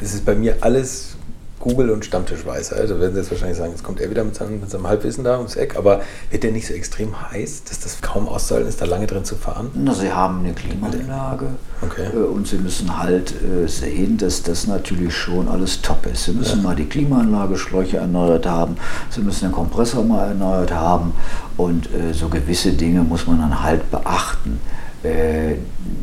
ist 0.00 0.24
bei 0.24 0.34
mir 0.34 0.58
alles 0.60 1.16
Google 1.60 1.90
und 1.90 2.04
Stammtischweißer. 2.06 2.74
Also 2.76 2.98
werden 2.98 3.12
Sie 3.12 3.20
jetzt 3.20 3.30
wahrscheinlich 3.30 3.58
sagen, 3.58 3.72
jetzt 3.72 3.84
kommt 3.84 4.00
er 4.00 4.10
wieder 4.10 4.24
mit 4.24 4.34
seinem, 4.34 4.60
mit 4.60 4.70
seinem 4.70 4.88
Halbwissen 4.88 5.24
da 5.24 5.36
ums 5.36 5.56
Eck, 5.56 5.76
aber 5.76 6.00
wird 6.30 6.42
der 6.42 6.52
nicht 6.52 6.66
so 6.66 6.72
extrem 6.72 7.30
heiß, 7.30 7.64
dass 7.64 7.80
das 7.80 8.00
kaum 8.00 8.28
auszuhalten 8.28 8.68
ist, 8.68 8.80
da 8.80 8.86
lange 8.86 9.06
drin 9.06 9.24
zu 9.26 9.36
fahren? 9.36 9.70
Na, 9.74 9.94
sie 9.94 10.10
haben 10.10 10.40
eine 10.40 10.54
Klimaanlage 10.54 11.48
Okay. 11.82 12.08
äh, 12.14 12.16
und 12.16 12.48
sie 12.48 12.56
müssen 12.56 12.98
halt 12.98 13.34
äh, 13.42 13.68
sehen, 13.68 14.16
dass 14.16 14.42
das 14.42 14.66
natürlich 14.66 15.14
schon 15.14 15.48
alles 15.48 15.82
top 15.82 16.06
ist. 16.06 16.24
Sie 16.24 16.32
müssen 16.32 16.62
mal 16.62 16.74
die 16.74 16.86
Klimaanlage, 16.86 17.56
Schläuche 17.58 17.98
erneuert 17.98 18.46
haben, 18.46 18.76
sie 19.10 19.20
müssen 19.20 19.46
den 19.48 19.52
Kompressor 19.52 20.02
mal 20.02 20.28
erneuert 20.28 20.72
haben 20.72 21.12
und 21.58 21.86
äh, 21.94 22.14
so 22.14 22.28
gewisse 22.28 22.72
Dinge 22.72 23.02
muss 23.02 23.26
man 23.26 23.38
dann 23.38 23.62
halt 23.62 23.90
beachten. 23.90 24.60
Äh, 25.02 25.52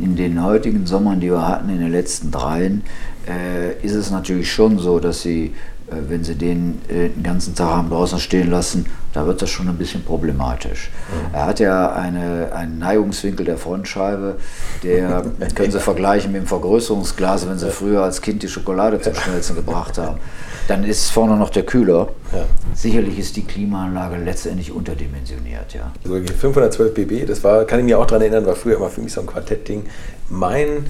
in 0.02 0.15
den 0.15 0.44
heutigen 0.44 0.88
Sommern, 0.88 1.19
die 1.19 1.30
wir 1.30 1.48
hatten, 1.48 1.69
in 1.69 1.80
den 1.80 1.91
letzten 1.91 2.32
dreien, 2.32 2.84
äh, 3.28 3.74
ist 3.86 3.94
es 3.94 4.10
natürlich 4.10 4.52
schon 4.52 4.80
so, 4.80 4.99
dass 4.99 5.22
sie, 5.22 5.53
äh, 5.88 5.95
wenn 6.07 6.24
sie 6.24 6.34
den 6.34 6.82
den 6.90 7.22
ganzen 7.22 7.53
Tag 7.53 7.69
haben 7.69 7.90
draußen 7.90 8.18
stehen 8.18 8.49
lassen, 8.49 8.88
da 9.14 9.28
wird 9.28 9.41
das 9.44 9.52
schon 9.52 9.68
ein 9.68 9.78
bisschen 9.78 10.03
problematisch. 10.03 10.90
Er 11.32 11.45
hat 11.45 11.60
ja 11.60 11.94
eine, 11.94 12.52
einen 12.53 12.80
Neigungswinkel 12.80 13.45
der 13.45 13.57
Frontscheibe, 13.57 14.38
der 14.82 15.24
können 15.53 15.72
Sie 15.72 15.80
vergleichen 15.91 16.32
mit 16.32 16.41
dem 16.41 16.48
Vergrößerungsglas, 16.48 17.48
wenn 17.48 17.60
Sie 17.60 17.69
früher 17.69 18.03
als 18.03 18.22
Kind 18.22 18.41
die 18.41 18.48
Schokolade 18.48 18.99
zum 18.99 19.14
Schmelzen 19.14 19.56
gebracht 19.56 19.98
haben. 19.99 20.18
Dann 20.68 20.84
ist 20.84 21.10
vorne 21.11 21.38
noch 21.38 21.49
der 21.49 21.64
Kühler. 21.64 22.10
Ja. 22.34 22.44
Sicherlich 22.73 23.18
ist 23.19 23.35
die 23.38 23.44
Klimaanlage 23.45 24.18
letztendlich 24.18 24.72
unterdimensioniert, 24.72 25.73
ja. 25.73 25.91
Also 26.03 26.15
512 26.34 26.94
BB, 26.94 27.26
das 27.26 27.44
war, 27.44 27.64
kann 27.65 27.80
ich 27.80 27.85
mich 27.85 27.95
auch 27.95 28.06
daran 28.06 28.22
erinnern, 28.23 28.45
war 28.45 28.56
früher 28.56 28.76
immer 28.76 28.89
für 28.89 29.02
mich 29.02 29.14
so 29.14 29.22
ein 29.22 29.27
Quartettding. 29.27 29.85
Mein 30.30 30.85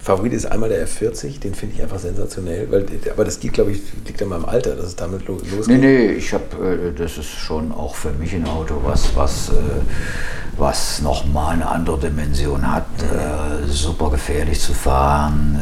Favorit 0.00 0.32
ist 0.32 0.46
einmal 0.46 0.68
der 0.68 0.86
F40, 0.86 1.40
den 1.40 1.54
finde 1.56 1.74
ich 1.74 1.82
einfach 1.82 1.98
sensationell, 1.98 2.70
weil, 2.70 2.86
aber 3.12 3.24
das 3.24 3.40
geht, 3.40 3.54
glaube 3.54 3.72
ich, 3.72 3.80
liegt 4.06 4.22
an 4.22 4.28
meinem 4.28 4.44
Alter, 4.44 4.76
dass 4.76 4.86
es 4.86 4.96
damit 4.96 5.26
lo- 5.26 5.40
losgeht. 5.56 5.80
Nee, 5.80 6.06
nee, 6.06 6.06
ich 6.12 6.32
habe, 6.32 6.44
äh, 6.64 6.92
das 6.96 7.18
ist 7.18 7.26
schon 7.30 7.72
auch 7.72 7.96
für 7.96 8.12
mich 8.12 8.32
ein 8.32 8.46
Auto, 8.46 8.80
was, 8.84 9.16
was, 9.16 9.48
äh, 9.48 9.52
was 10.56 11.02
nochmal 11.02 11.54
eine 11.54 11.68
andere 11.68 11.98
Dimension 11.98 12.72
hat. 12.72 12.86
Äh, 13.02 13.66
super 13.66 14.10
gefährlich 14.10 14.60
zu 14.60 14.72
fahren. 14.72 15.58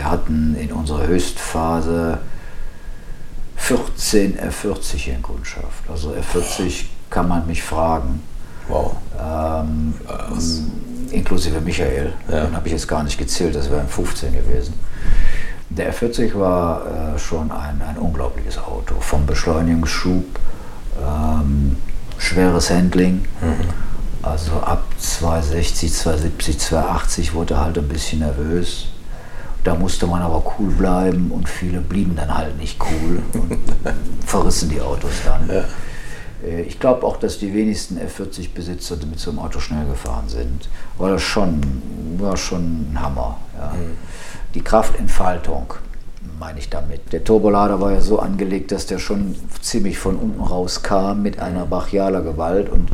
Wir 0.00 0.10
hatten 0.10 0.56
in 0.58 0.72
unserer 0.72 1.06
Höchstphase 1.06 2.20
14 3.56 4.38
F40 4.38 5.08
in 5.08 5.20
Kundschaft. 5.20 5.90
Also 5.90 6.14
F40 6.14 6.86
kann 7.10 7.28
man 7.28 7.46
mich 7.46 7.62
fragen. 7.62 8.22
Wow. 8.68 8.96
Ähm, 9.22 9.92
inklusive 11.10 11.60
Michael. 11.60 12.14
Ja. 12.30 12.46
Den 12.46 12.56
habe 12.56 12.66
ich 12.68 12.72
jetzt 12.72 12.88
gar 12.88 13.02
nicht 13.02 13.18
gezählt, 13.18 13.54
das 13.54 13.70
wären 13.70 13.88
15 13.88 14.32
gewesen. 14.32 14.72
Der 15.68 15.92
F40 15.92 16.34
war 16.34 16.86
äh, 16.86 17.18
schon 17.18 17.52
ein, 17.52 17.82
ein 17.86 17.98
unglaubliches 17.98 18.56
Auto. 18.56 18.94
Vom 19.00 19.26
Beschleunigungsschub, 19.26 20.24
ähm, 20.98 21.76
schweres 22.16 22.70
Handling. 22.70 23.26
Also 24.22 24.52
ab 24.52 24.82
260, 24.96 25.92
270, 25.92 26.58
280 26.58 27.34
wurde 27.34 27.52
er 27.52 27.60
halt 27.66 27.76
ein 27.76 27.86
bisschen 27.86 28.20
nervös. 28.20 28.86
Da 29.64 29.74
musste 29.74 30.06
man 30.06 30.22
aber 30.22 30.42
cool 30.58 30.70
bleiben 30.70 31.30
und 31.30 31.48
viele 31.48 31.80
blieben 31.80 32.16
dann 32.16 32.34
halt 32.36 32.58
nicht 32.58 32.78
cool 32.80 33.22
und 33.34 33.58
verrissen 34.26 34.70
die 34.70 34.80
Autos 34.80 35.12
dann. 35.24 35.48
Ja. 35.48 35.64
Äh, 36.48 36.62
Ich 36.62 36.80
glaube 36.80 37.06
auch, 37.06 37.18
dass 37.18 37.38
die 37.38 37.52
wenigsten 37.52 37.98
F40-Besitzer 37.98 38.96
mit 39.08 39.20
so 39.20 39.30
einem 39.30 39.40
Auto 39.40 39.60
schnell 39.60 39.86
gefahren 39.86 40.28
sind. 40.28 40.68
War 40.96 41.10
das 41.10 41.22
schon, 41.22 41.60
war 42.18 42.36
schon 42.36 42.92
ein 42.92 42.98
Hammer. 43.00 43.36
Ja. 43.58 43.72
Die 44.54 44.62
Kraftentfaltung 44.62 45.74
meine 46.38 46.58
ich 46.58 46.70
damit. 46.70 47.12
Der 47.12 47.22
Turbolader 47.22 47.80
war 47.80 47.92
ja 47.92 48.00
so 48.00 48.18
angelegt, 48.18 48.72
dass 48.72 48.86
der 48.86 48.98
schon 48.98 49.36
ziemlich 49.60 49.98
von 49.98 50.16
unten 50.16 50.40
raus 50.40 50.82
kam 50.82 51.22
mit 51.22 51.38
einer 51.38 51.66
brachialer 51.66 52.22
Gewalt 52.22 52.70
und 52.70 52.90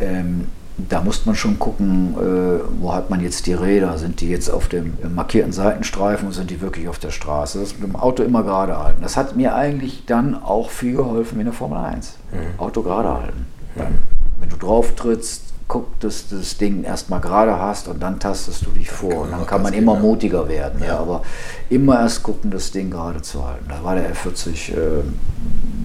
ähm, 0.00 0.46
da 0.78 1.00
musste 1.00 1.26
man 1.26 1.34
schon 1.34 1.58
gucken, 1.58 2.14
äh, 2.18 2.60
wo 2.80 2.92
hat 2.92 3.08
man 3.08 3.22
jetzt 3.22 3.46
die 3.46 3.54
Räder? 3.54 3.96
Sind 3.96 4.20
die 4.20 4.28
jetzt 4.28 4.50
auf 4.50 4.68
dem 4.68 4.94
markierten 5.14 5.52
Seitenstreifen 5.52 6.28
und 6.28 6.34
sind 6.34 6.50
die 6.50 6.60
wirklich 6.60 6.88
auf 6.88 6.98
der 6.98 7.10
Straße? 7.10 7.60
Das 7.60 7.78
mit 7.78 7.88
dem 7.88 7.96
Auto 7.96 8.22
immer 8.22 8.42
gerade 8.42 8.78
halten. 8.78 9.00
Das 9.02 9.16
hat 9.16 9.36
mir 9.36 9.54
eigentlich 9.54 10.04
dann 10.06 10.34
auch 10.34 10.70
viel 10.70 10.96
geholfen 10.96 11.38
in 11.38 11.46
der 11.46 11.54
Formel 11.54 11.78
1. 11.78 12.18
Auto 12.58 12.82
gerade 12.82 13.08
halten. 13.08 13.46
Dann, 13.74 13.98
wenn 14.38 14.50
du 14.50 14.56
drauf 14.56 14.94
trittst, 14.94 15.42
guck, 15.68 15.98
dass 16.00 16.28
du 16.28 16.36
das 16.36 16.58
Ding 16.58 16.84
erstmal 16.84 17.20
gerade 17.20 17.58
hast 17.58 17.88
und 17.88 18.02
dann 18.02 18.20
tastest 18.20 18.66
du 18.66 18.70
dich 18.70 18.90
vor. 18.90 19.22
Und 19.22 19.32
dann 19.32 19.46
kann 19.46 19.62
man 19.62 19.72
immer 19.72 19.94
ja. 19.94 20.00
mutiger 20.00 20.48
werden. 20.48 20.82
Ja. 20.86 20.98
aber 20.98 21.22
immer 21.70 22.00
erst 22.00 22.22
gucken, 22.22 22.50
das 22.50 22.70
Ding 22.70 22.90
gerade 22.90 23.22
zu 23.22 23.46
halten. 23.46 23.64
Da 23.68 23.82
war 23.82 23.94
der 23.94 24.14
F40, 24.14 24.72
äh, 24.72 25.02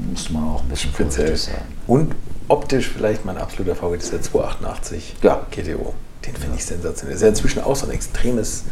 musste 0.09 0.33
man 0.33 0.49
auch 0.49 0.63
ein 0.63 0.69
bisschen 0.69 0.91
Speziell. 0.91 1.27
vorsichtig 1.27 1.53
sein. 1.53 1.63
Und 1.87 2.15
optisch 2.51 2.89
vielleicht 2.89 3.25
mein 3.25 3.37
absoluter 3.37 3.75
Favorit 3.75 4.01
ist 4.01 4.11
der 4.11 4.21
288 4.21 5.15
Ja. 5.23 5.45
GTO. 5.51 5.93
Den 6.25 6.35
finde 6.35 6.57
ich 6.57 6.65
sensationell. 6.65 7.15
Ist 7.15 7.21
ja 7.21 7.29
inzwischen 7.29 7.63
auch 7.63 7.75
so 7.75 7.85
ein 7.87 7.91
extremes, 7.91 8.65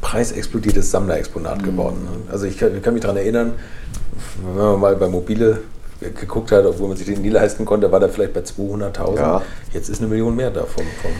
preisexplodiertes 0.00 0.90
Sammlerexponat 0.90 1.62
Mhm. 1.62 1.66
geworden. 1.66 2.08
Also 2.30 2.46
ich 2.46 2.58
kann, 2.58 2.76
ich 2.76 2.82
kann 2.82 2.94
mich 2.94 3.02
daran 3.02 3.16
erinnern, 3.16 3.54
wenn 4.54 4.56
man 4.64 4.80
mal 4.80 4.96
bei 4.96 5.08
Mobile 5.08 5.60
geguckt 6.00 6.50
hat, 6.52 6.64
obwohl 6.66 6.88
man 6.88 6.96
sich 6.96 7.06
den 7.06 7.22
nie 7.22 7.28
leisten 7.28 7.64
konnte, 7.64 7.90
war 7.92 8.00
der 8.00 8.08
vielleicht 8.08 8.34
bei 8.34 8.40
200.000. 8.40 9.16
Ja. 9.16 9.42
Jetzt 9.72 9.88
ist 9.88 10.00
eine 10.00 10.08
Million 10.08 10.34
mehr 10.34 10.50
da 10.50 10.64
vom, 10.64 10.84
vom, 11.00 11.12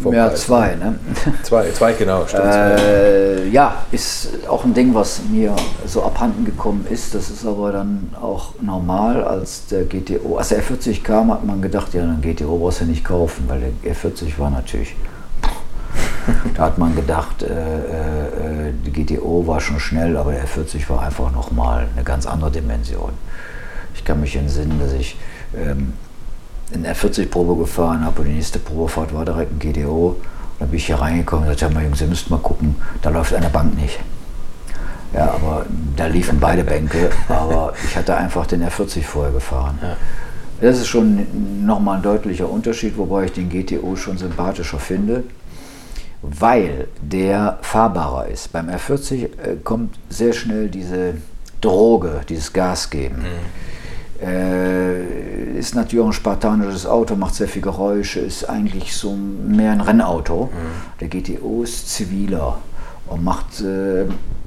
vom 0.00 0.12
Ja, 0.14 0.28
Preis. 0.28 0.42
zwei, 0.42 0.74
ne? 0.74 0.98
Zwei, 1.42 1.70
zwei 1.72 1.92
genau, 1.92 2.26
stimmt. 2.26 2.44
Äh, 2.44 3.48
ja, 3.48 3.74
ist 3.92 4.28
auch 4.48 4.64
ein 4.64 4.74
Ding, 4.74 4.94
was 4.94 5.20
mir 5.30 5.54
so 5.86 6.02
abhanden 6.02 6.44
gekommen 6.44 6.86
ist. 6.88 7.14
Das 7.14 7.30
ist 7.30 7.46
aber 7.46 7.72
dann 7.72 8.12
auch 8.20 8.54
normal, 8.60 9.22
als 9.24 9.66
der 9.66 9.84
GTO, 9.84 10.36
als 10.36 10.48
der 10.48 10.62
F40 10.62 11.02
kam, 11.02 11.32
hat 11.32 11.44
man 11.44 11.60
gedacht, 11.62 11.94
ja, 11.94 12.02
den 12.02 12.20
GTO 12.20 12.58
brauchst 12.58 12.80
du 12.80 12.84
nicht 12.84 13.04
kaufen, 13.04 13.44
weil 13.48 13.60
der 13.84 13.94
F40 13.94 14.38
war 14.38 14.50
natürlich. 14.50 14.94
Da 16.54 16.64
hat 16.66 16.78
man 16.78 16.94
gedacht, 16.94 17.42
äh, 17.42 17.46
äh, 18.68 18.72
die 18.86 18.92
GTO 18.92 19.46
war 19.46 19.60
schon 19.60 19.80
schnell, 19.80 20.16
aber 20.16 20.32
der 20.32 20.44
F40 20.46 20.88
war 20.88 21.02
einfach 21.02 21.32
nochmal 21.32 21.88
eine 21.94 22.04
ganz 22.04 22.26
andere 22.26 22.50
Dimension. 22.50 23.10
Ich 23.94 24.04
kann 24.04 24.20
mich 24.20 24.36
entsinnen, 24.36 24.78
dass 24.80 24.92
ich 24.92 25.16
ähm, 25.56 25.94
in 26.72 26.82
der 26.82 26.96
40-Probe 26.96 27.56
gefahren 27.56 28.04
habe 28.04 28.20
und 28.22 28.28
die 28.28 28.34
nächste 28.34 28.58
Probefahrt 28.58 29.12
war 29.14 29.24
direkt 29.24 29.52
ein 29.52 29.58
GTO. 29.58 30.16
Da 30.58 30.66
bin 30.66 30.76
ich 30.76 30.86
hier 30.86 31.00
reingekommen 31.00 31.46
und 31.48 31.54
gesagt, 31.54 31.74
ja, 31.74 31.80
Jungs, 31.80 32.00
ihr 32.00 32.06
müsst 32.06 32.30
mal 32.30 32.38
gucken, 32.38 32.76
da 33.02 33.10
läuft 33.10 33.34
eine 33.34 33.48
Bank 33.48 33.76
nicht. 33.76 33.98
Ja, 35.12 35.32
aber 35.32 35.66
da 35.96 36.06
liefen 36.06 36.38
beide 36.38 36.62
Bänke, 36.62 37.10
aber 37.28 37.72
ich 37.84 37.96
hatte 37.96 38.16
einfach 38.16 38.46
den 38.46 38.62
R40 38.62 39.02
vorher 39.02 39.32
gefahren. 39.32 39.78
Ja. 39.82 39.96
Das 40.60 40.78
ist 40.78 40.88
schon 40.88 41.64
nochmal 41.64 41.96
ein 41.96 42.02
deutlicher 42.02 42.48
Unterschied, 42.48 42.96
wobei 42.98 43.24
ich 43.24 43.32
den 43.32 43.48
GTO 43.48 43.96
schon 43.96 44.18
sympathischer 44.18 44.78
finde, 44.78 45.24
weil 46.20 46.88
der 47.00 47.58
fahrbarer 47.62 48.28
ist. 48.28 48.52
Beim 48.52 48.68
R40 48.68 49.22
äh, 49.22 49.28
kommt 49.64 49.98
sehr 50.10 50.34
schnell 50.34 50.68
diese 50.68 51.14
Droge, 51.62 52.20
dieses 52.28 52.52
Gas 52.52 52.90
geben. 52.90 53.24
Äh, 54.22 55.58
ist 55.58 55.74
natürlich 55.74 56.04
ein 56.04 56.12
spartanisches 56.12 56.86
Auto, 56.86 57.16
macht 57.16 57.34
sehr 57.34 57.48
viel 57.48 57.62
Geräusche, 57.62 58.20
ist 58.20 58.48
eigentlich 58.48 58.94
so 58.94 59.14
mehr 59.14 59.72
ein 59.72 59.80
Rennauto. 59.80 60.50
Der 61.00 61.08
GTO 61.08 61.62
ist 61.62 61.88
ziviler 61.88 62.58
und 63.06 63.24
macht 63.24 63.60
äh, 63.60 64.04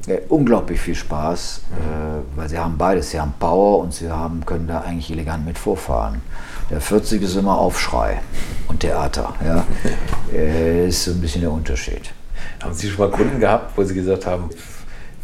äh, 0.08 0.22
unglaublich 0.30 0.80
viel 0.80 0.96
Spaß, 0.96 1.62
äh, 1.72 2.38
weil 2.38 2.50
sie 2.50 2.58
haben 2.58 2.78
beides. 2.78 3.12
Sie 3.12 3.20
haben 3.20 3.34
Power 3.40 3.80
und 3.80 3.94
sie 3.94 4.10
haben, 4.10 4.46
können 4.46 4.68
da 4.68 4.82
eigentlich 4.82 5.12
elegant 5.12 5.46
mit 5.46 5.58
vorfahren. 5.58 6.22
Der 6.70 6.82
40 6.82 7.22
ist 7.22 7.36
immer 7.36 7.58
Aufschrei 7.58 8.22
und 8.68 8.80
Theater. 8.82 9.34
Ja. 9.46 9.64
äh, 10.34 10.88
ist 10.88 11.04
so 11.04 11.12
ein 11.12 11.22
bisschen 11.22 11.42
der 11.42 11.52
Unterschied. 11.52 12.14
Haben 12.62 12.74
Sie 12.74 12.90
schon 12.90 13.10
mal 13.10 13.16
Kunden 13.16 13.40
gehabt, 13.40 13.78
wo 13.78 13.84
Sie 13.84 13.94
gesagt 13.94 14.26
haben, 14.26 14.50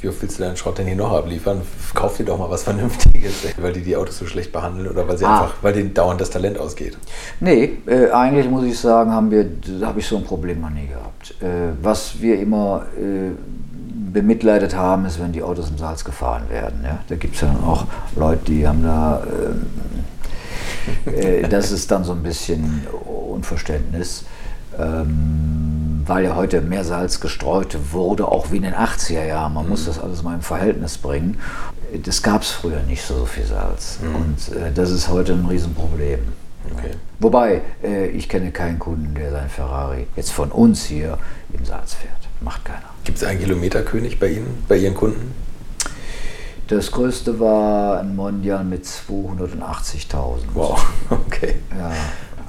wie 0.02 0.08
oft 0.08 0.22
willst 0.22 0.40
du 0.40 0.44
deinen 0.44 0.56
Schrott 0.56 0.78
denn 0.78 0.88
hier 0.88 0.96
noch 0.96 1.12
abliefern? 1.12 1.62
Kauf 1.94 2.18
dir 2.18 2.24
doch 2.26 2.38
mal 2.38 2.50
was 2.50 2.64
Vernünftiges, 2.64 3.34
weil 3.58 3.74
die 3.74 3.82
die 3.82 3.96
Autos 3.96 4.18
so 4.18 4.26
schlecht 4.26 4.52
behandeln 4.52 4.88
oder 4.88 5.08
weil 5.08 5.18
sie 5.18 5.26
Ah. 5.26 5.42
einfach, 5.42 5.56
weil 5.62 5.74
denen 5.74 5.94
dauernd 5.94 6.22
das 6.22 6.30
Talent 6.30 6.58
ausgeht. 6.58 6.98
Nee, 7.40 7.78
äh, 7.86 8.10
eigentlich 8.12 8.50
muss 8.50 8.64
ich 8.66 8.80
sagen, 8.80 9.12
haben 9.12 9.30
wir, 9.32 9.46
habe 9.86 10.00
ich 10.00 10.08
so 10.08 10.18
ein 10.18 10.24
Problem 10.24 10.62
noch 10.62 10.70
nie 10.70 10.88
gehabt. 10.88 11.36
Äh, 11.42 11.74
was 11.82 12.22
wir 12.22 12.40
immer 12.40 12.86
äh, 12.98 13.32
bemitleidet 14.12 14.76
haben, 14.76 15.06
ist, 15.06 15.20
wenn 15.20 15.32
die 15.34 15.44
Autos 15.44 15.70
im 15.70 15.78
Salz 15.78 16.04
gefahren 16.04 16.44
werden. 16.50 16.80
Ja? 16.84 17.00
Da 17.08 17.16
gibt 17.16 17.36
es 17.36 17.42
ja 17.42 17.48
dann 17.50 17.64
auch 17.64 17.86
Leute, 18.16 18.46
die 18.46 18.68
haben 18.68 18.82
da, 18.84 19.22
ähm, 21.06 21.14
äh, 21.14 21.48
das 21.48 21.72
ist 21.72 21.92
dann 21.92 22.04
so 22.04 22.14
ein 22.14 22.24
bisschen 22.24 22.88
Unverständnis. 23.30 24.24
Ähm, 24.80 25.78
weil 26.10 26.26
ja 26.26 26.36
heute 26.36 26.61
mehr 26.61 26.84
Salz 26.84 27.19
gestreut 27.19 27.77
wurde, 27.91 28.27
auch 28.27 28.52
wie 28.52 28.57
in 28.57 28.64
den 28.64 28.73
80er 28.73 29.26
Jahren. 29.26 29.53
Man 29.53 29.65
mhm. 29.65 29.69
muss 29.69 29.86
das 29.86 29.99
alles 29.99 30.23
mal 30.23 30.34
im 30.34 30.41
Verhältnis 30.41 30.98
bringen. 30.98 31.40
Das 32.03 32.23
gab 32.23 32.41
es 32.41 32.49
früher 32.49 32.81
nicht 32.81 33.03
so 33.03 33.26
viel 33.26 33.45
Salz. 33.45 33.99
Mhm. 34.02 34.15
Und 34.15 34.57
äh, 34.57 34.72
das 34.73 34.90
ist 34.90 35.07
heute 35.07 35.34
ein 35.34 35.45
Riesenproblem. 35.45 36.19
Okay. 36.73 36.91
Wobei, 37.19 37.61
äh, 37.84 38.07
ich 38.07 38.27
kenne 38.27 38.52
keinen 38.52 38.80
Kunden, 38.80 39.14
der 39.14 39.31
sein 39.31 39.49
Ferrari 39.49 40.07
jetzt 40.15 40.31
von 40.31 40.52
uns 40.52 40.84
hier 40.84 41.18
im 41.53 41.64
Salz 41.64 41.94
fährt. 41.94 42.11
Macht 42.41 42.65
keiner. 42.65 42.90
Gibt 43.03 43.19
es 43.19 43.23
einen 43.23 43.40
Kilometerkönig 43.40 44.19
bei 44.19 44.30
Ihnen, 44.30 44.64
bei 44.68 44.77
Ihren 44.77 44.95
Kunden? 44.95 45.34
Das 46.68 46.91
größte 46.91 47.40
war 47.40 47.99
ein 47.99 48.15
Mondial 48.15 48.64
mit 48.64 48.86
280.000. 48.86 50.41
Wow, 50.53 50.86
okay. 51.10 51.56
Ja. 51.77 51.91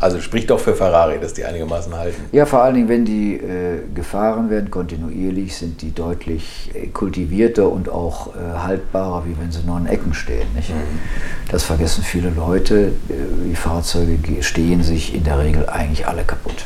Also 0.01 0.19
spricht 0.21 0.49
doch 0.49 0.59
für 0.59 0.75
Ferrari, 0.75 1.19
dass 1.21 1.35
die 1.35 1.45
einigermaßen 1.45 1.95
halten. 1.95 2.25
Ja, 2.33 2.47
vor 2.47 2.63
allen 2.63 2.75
Dingen, 2.75 2.89
wenn 2.89 3.05
die 3.05 3.35
äh, 3.35 3.81
gefahren 3.95 4.49
werden, 4.49 4.71
kontinuierlich, 4.71 5.55
sind 5.55 5.83
die 5.83 5.95
deutlich 5.95 6.71
äh, 6.75 6.87
kultivierter 6.87 7.71
und 7.71 7.91
auch 7.91 8.35
äh, 8.35 8.39
haltbarer, 8.59 9.27
wie 9.27 9.37
wenn 9.39 9.53
sie 9.53 9.61
nur 9.67 9.77
an 9.77 9.87
Ecken 9.87 10.15
stehen. 10.15 10.47
Nicht? 10.55 10.71
Mhm. 10.71 10.99
Das 11.51 11.65
vergessen 11.65 12.03
viele 12.03 12.31
Leute. 12.31 12.93
Äh, 13.11 13.15
die 13.51 13.57
Fahrzeuge 13.57 14.19
stehen 14.43 14.83
sich 14.83 15.15
in 15.15 15.25
der 15.25 15.39
Regel 15.39 15.69
eigentlich 15.69 16.07
alle 16.07 16.25
kaputt. 16.25 16.65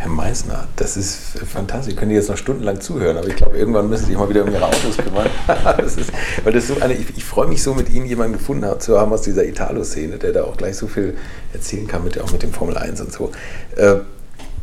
Herr 0.00 0.08
Meissner, 0.08 0.66
das 0.76 0.96
ist 0.96 1.18
fantastisch. 1.46 1.92
Ich 1.92 1.98
könnte 1.98 2.14
jetzt 2.14 2.30
noch 2.30 2.38
stundenlang 2.38 2.80
zuhören, 2.80 3.18
aber 3.18 3.28
ich 3.28 3.36
glaube, 3.36 3.58
irgendwann 3.58 3.90
müssen 3.90 4.04
Sie 4.04 4.12
sich 4.12 4.16
mal 4.16 4.30
wieder 4.30 4.44
um 4.44 4.50
Ihre 4.50 4.64
Autos 4.64 4.96
kümmern. 4.96 5.28
das 5.76 5.98
ist, 5.98 6.10
weil 6.42 6.54
das 6.54 6.68
so 6.68 6.80
eine, 6.80 6.94
ich, 6.94 7.18
ich 7.18 7.22
freue 7.22 7.46
mich 7.46 7.62
so, 7.62 7.74
mit 7.74 7.90
Ihnen 7.90 8.06
jemanden 8.06 8.32
gefunden 8.38 8.80
zu 8.80 8.98
haben 8.98 9.12
aus 9.12 9.20
dieser 9.20 9.44
Italo-Szene, 9.44 10.16
der 10.16 10.32
da 10.32 10.44
auch 10.44 10.56
gleich 10.56 10.78
so 10.78 10.86
viel 10.86 11.18
erzählen 11.52 11.86
kann, 11.86 12.02
mit, 12.02 12.18
auch 12.18 12.32
mit 12.32 12.42
dem 12.42 12.50
Formel 12.50 12.78
1 12.78 12.98
und 13.02 13.12
so. 13.12 13.30
Äh, 13.76 13.96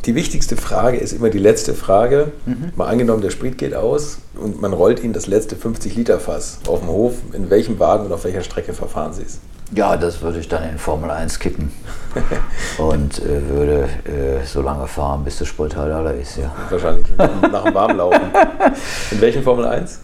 die 0.07 0.15
wichtigste 0.15 0.57
Frage 0.57 0.97
ist 0.97 1.13
immer 1.13 1.29
die 1.29 1.37
letzte 1.37 1.75
Frage. 1.75 2.31
Mhm. 2.47 2.71
Mal 2.75 2.87
angenommen, 2.87 3.21
der 3.21 3.29
Sprit 3.29 3.59
geht 3.59 3.75
aus 3.75 4.17
und 4.33 4.59
man 4.59 4.73
rollt 4.73 5.03
Ihnen 5.03 5.13
das 5.13 5.27
letzte 5.27 5.55
50-Liter-Fass 5.55 6.61
auf 6.67 6.79
dem 6.79 6.89
Hof. 6.89 7.13
In 7.33 7.51
welchem 7.51 7.77
Wagen 7.77 8.07
und 8.07 8.11
auf 8.11 8.23
welcher 8.23 8.41
Strecke 8.41 8.73
verfahren 8.73 9.13
Sie 9.13 9.21
es? 9.21 9.37
Ja, 9.73 9.97
das 9.97 10.21
würde 10.21 10.39
ich 10.39 10.47
dann 10.47 10.63
in 10.63 10.77
Formel 10.77 11.11
1 11.11 11.39
kippen 11.39 11.71
und 12.77 13.19
äh, 13.19 13.49
würde 13.49 13.89
äh, 14.05 14.45
so 14.45 14.61
lange 14.61 14.87
fahren, 14.87 15.25
bis 15.25 15.37
der 15.39 15.45
Sprit 15.45 15.75
halt 15.75 15.91
alle 15.91 16.13
ist. 16.13 16.37
Ja. 16.37 16.55
Wahrscheinlich 16.69 17.05
nach 17.17 17.63
dem 17.63 17.73
Warmlaufen. 17.73 18.21
In 19.11 19.21
welchen 19.21 19.43
Formel 19.43 19.65
1? 19.65 19.99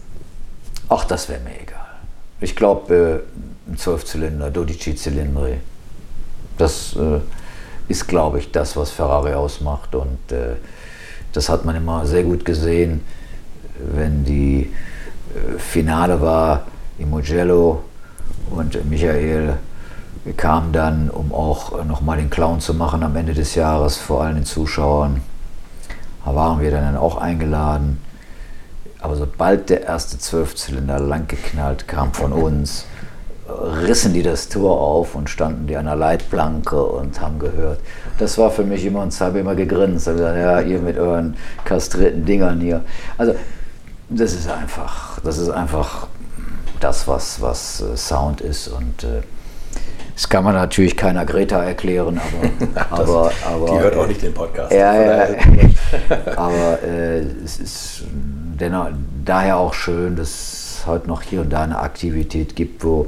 Ach, 0.90 1.04
das 1.04 1.30
wäre 1.30 1.40
mir 1.40 1.60
egal. 1.62 1.80
Ich 2.40 2.54
glaube, 2.54 3.24
äh, 3.66 3.70
ein 3.70 3.78
Zwölfzylinder, 3.78 4.50
Dodici-Zylinder, 4.50 5.48
das 6.58 6.94
äh, 6.96 7.20
ist, 7.88 8.06
glaube 8.06 8.40
ich, 8.40 8.52
das, 8.52 8.76
was 8.76 8.90
Ferrari 8.90 9.32
ausmacht. 9.32 9.94
Und 9.94 10.30
äh, 10.30 10.56
das 11.32 11.48
hat 11.48 11.64
man 11.64 11.74
immer 11.74 12.06
sehr 12.06 12.22
gut 12.22 12.44
gesehen, 12.44 13.00
wenn 13.78 14.24
die 14.24 14.72
äh, 15.34 15.58
Finale 15.58 16.20
war 16.20 16.66
im 16.98 17.10
Mugello 17.10 17.82
und 18.50 18.88
Michael 18.88 19.56
kam 20.36 20.72
dann, 20.72 21.10
um 21.10 21.32
auch 21.32 21.84
nochmal 21.84 22.16
den 22.16 22.30
Clown 22.30 22.60
zu 22.60 22.74
machen 22.74 23.02
am 23.02 23.14
Ende 23.16 23.34
des 23.34 23.54
Jahres 23.54 23.96
vor 23.96 24.22
allen 24.22 24.36
den 24.36 24.44
Zuschauern. 24.44 25.20
Da 26.24 26.34
waren 26.34 26.60
wir 26.60 26.70
dann 26.70 26.96
auch 26.96 27.18
eingeladen. 27.18 28.00
Aber 29.00 29.16
sobald 29.16 29.68
der 29.68 29.82
erste 29.82 30.18
Zwölfzylinder 30.18 30.98
langgeknallt 30.98 31.86
kam 31.86 32.14
von 32.14 32.32
uns, 32.32 32.86
rissen 33.46 34.14
die 34.14 34.22
das 34.22 34.48
Tor 34.48 34.80
auf 34.80 35.14
und 35.14 35.28
standen 35.28 35.66
die 35.66 35.76
an 35.76 35.84
der 35.84 35.96
Leitplanke 35.96 36.82
und 36.82 37.20
haben 37.20 37.38
gehört. 37.38 37.80
Das 38.18 38.38
war 38.38 38.50
für 38.50 38.64
mich 38.64 38.86
immer, 38.86 39.02
und 39.02 39.20
habe 39.20 39.40
immer 39.40 39.54
gegrinst. 39.54 40.08
Und 40.08 40.16
gesagt, 40.16 40.38
ja, 40.38 40.60
ihr 40.60 40.78
mit 40.78 40.96
euren 40.96 41.36
kastrierten 41.66 42.24
Dingern 42.24 42.60
hier. 42.60 42.80
Also, 43.18 43.34
das 44.08 44.32
ist 44.32 44.48
einfach, 44.48 45.20
das 45.20 45.36
ist 45.36 45.50
einfach 45.50 46.06
das, 46.80 47.08
was, 47.08 47.40
was 47.40 47.80
äh, 47.80 47.96
Sound 47.96 48.40
ist. 48.40 48.68
Und 48.68 49.04
äh, 49.04 49.22
das 50.14 50.28
kann 50.28 50.44
man 50.44 50.54
natürlich 50.54 50.96
keiner 50.96 51.24
Greta 51.26 51.62
erklären, 51.62 52.20
aber, 52.90 52.90
aber, 53.02 53.32
aber 53.44 53.66
die 53.66 53.78
hört 53.78 53.96
auch 53.96 54.06
nicht 54.06 54.22
den 54.22 54.32
Podcast. 54.32 54.72
Ja, 54.72 54.94
ja, 54.94 55.28
aber 56.36 56.82
äh, 56.82 57.20
es 57.44 57.58
ist 57.58 58.04
dennoch, 58.60 58.88
daher 59.24 59.56
auch 59.56 59.74
schön, 59.74 60.14
dass 60.16 60.28
es 60.28 60.86
heute 60.86 61.08
noch 61.08 61.22
hier 61.22 61.40
und 61.40 61.50
da 61.50 61.62
eine 61.62 61.78
Aktivität 61.78 62.54
gibt, 62.54 62.84
wo 62.84 63.06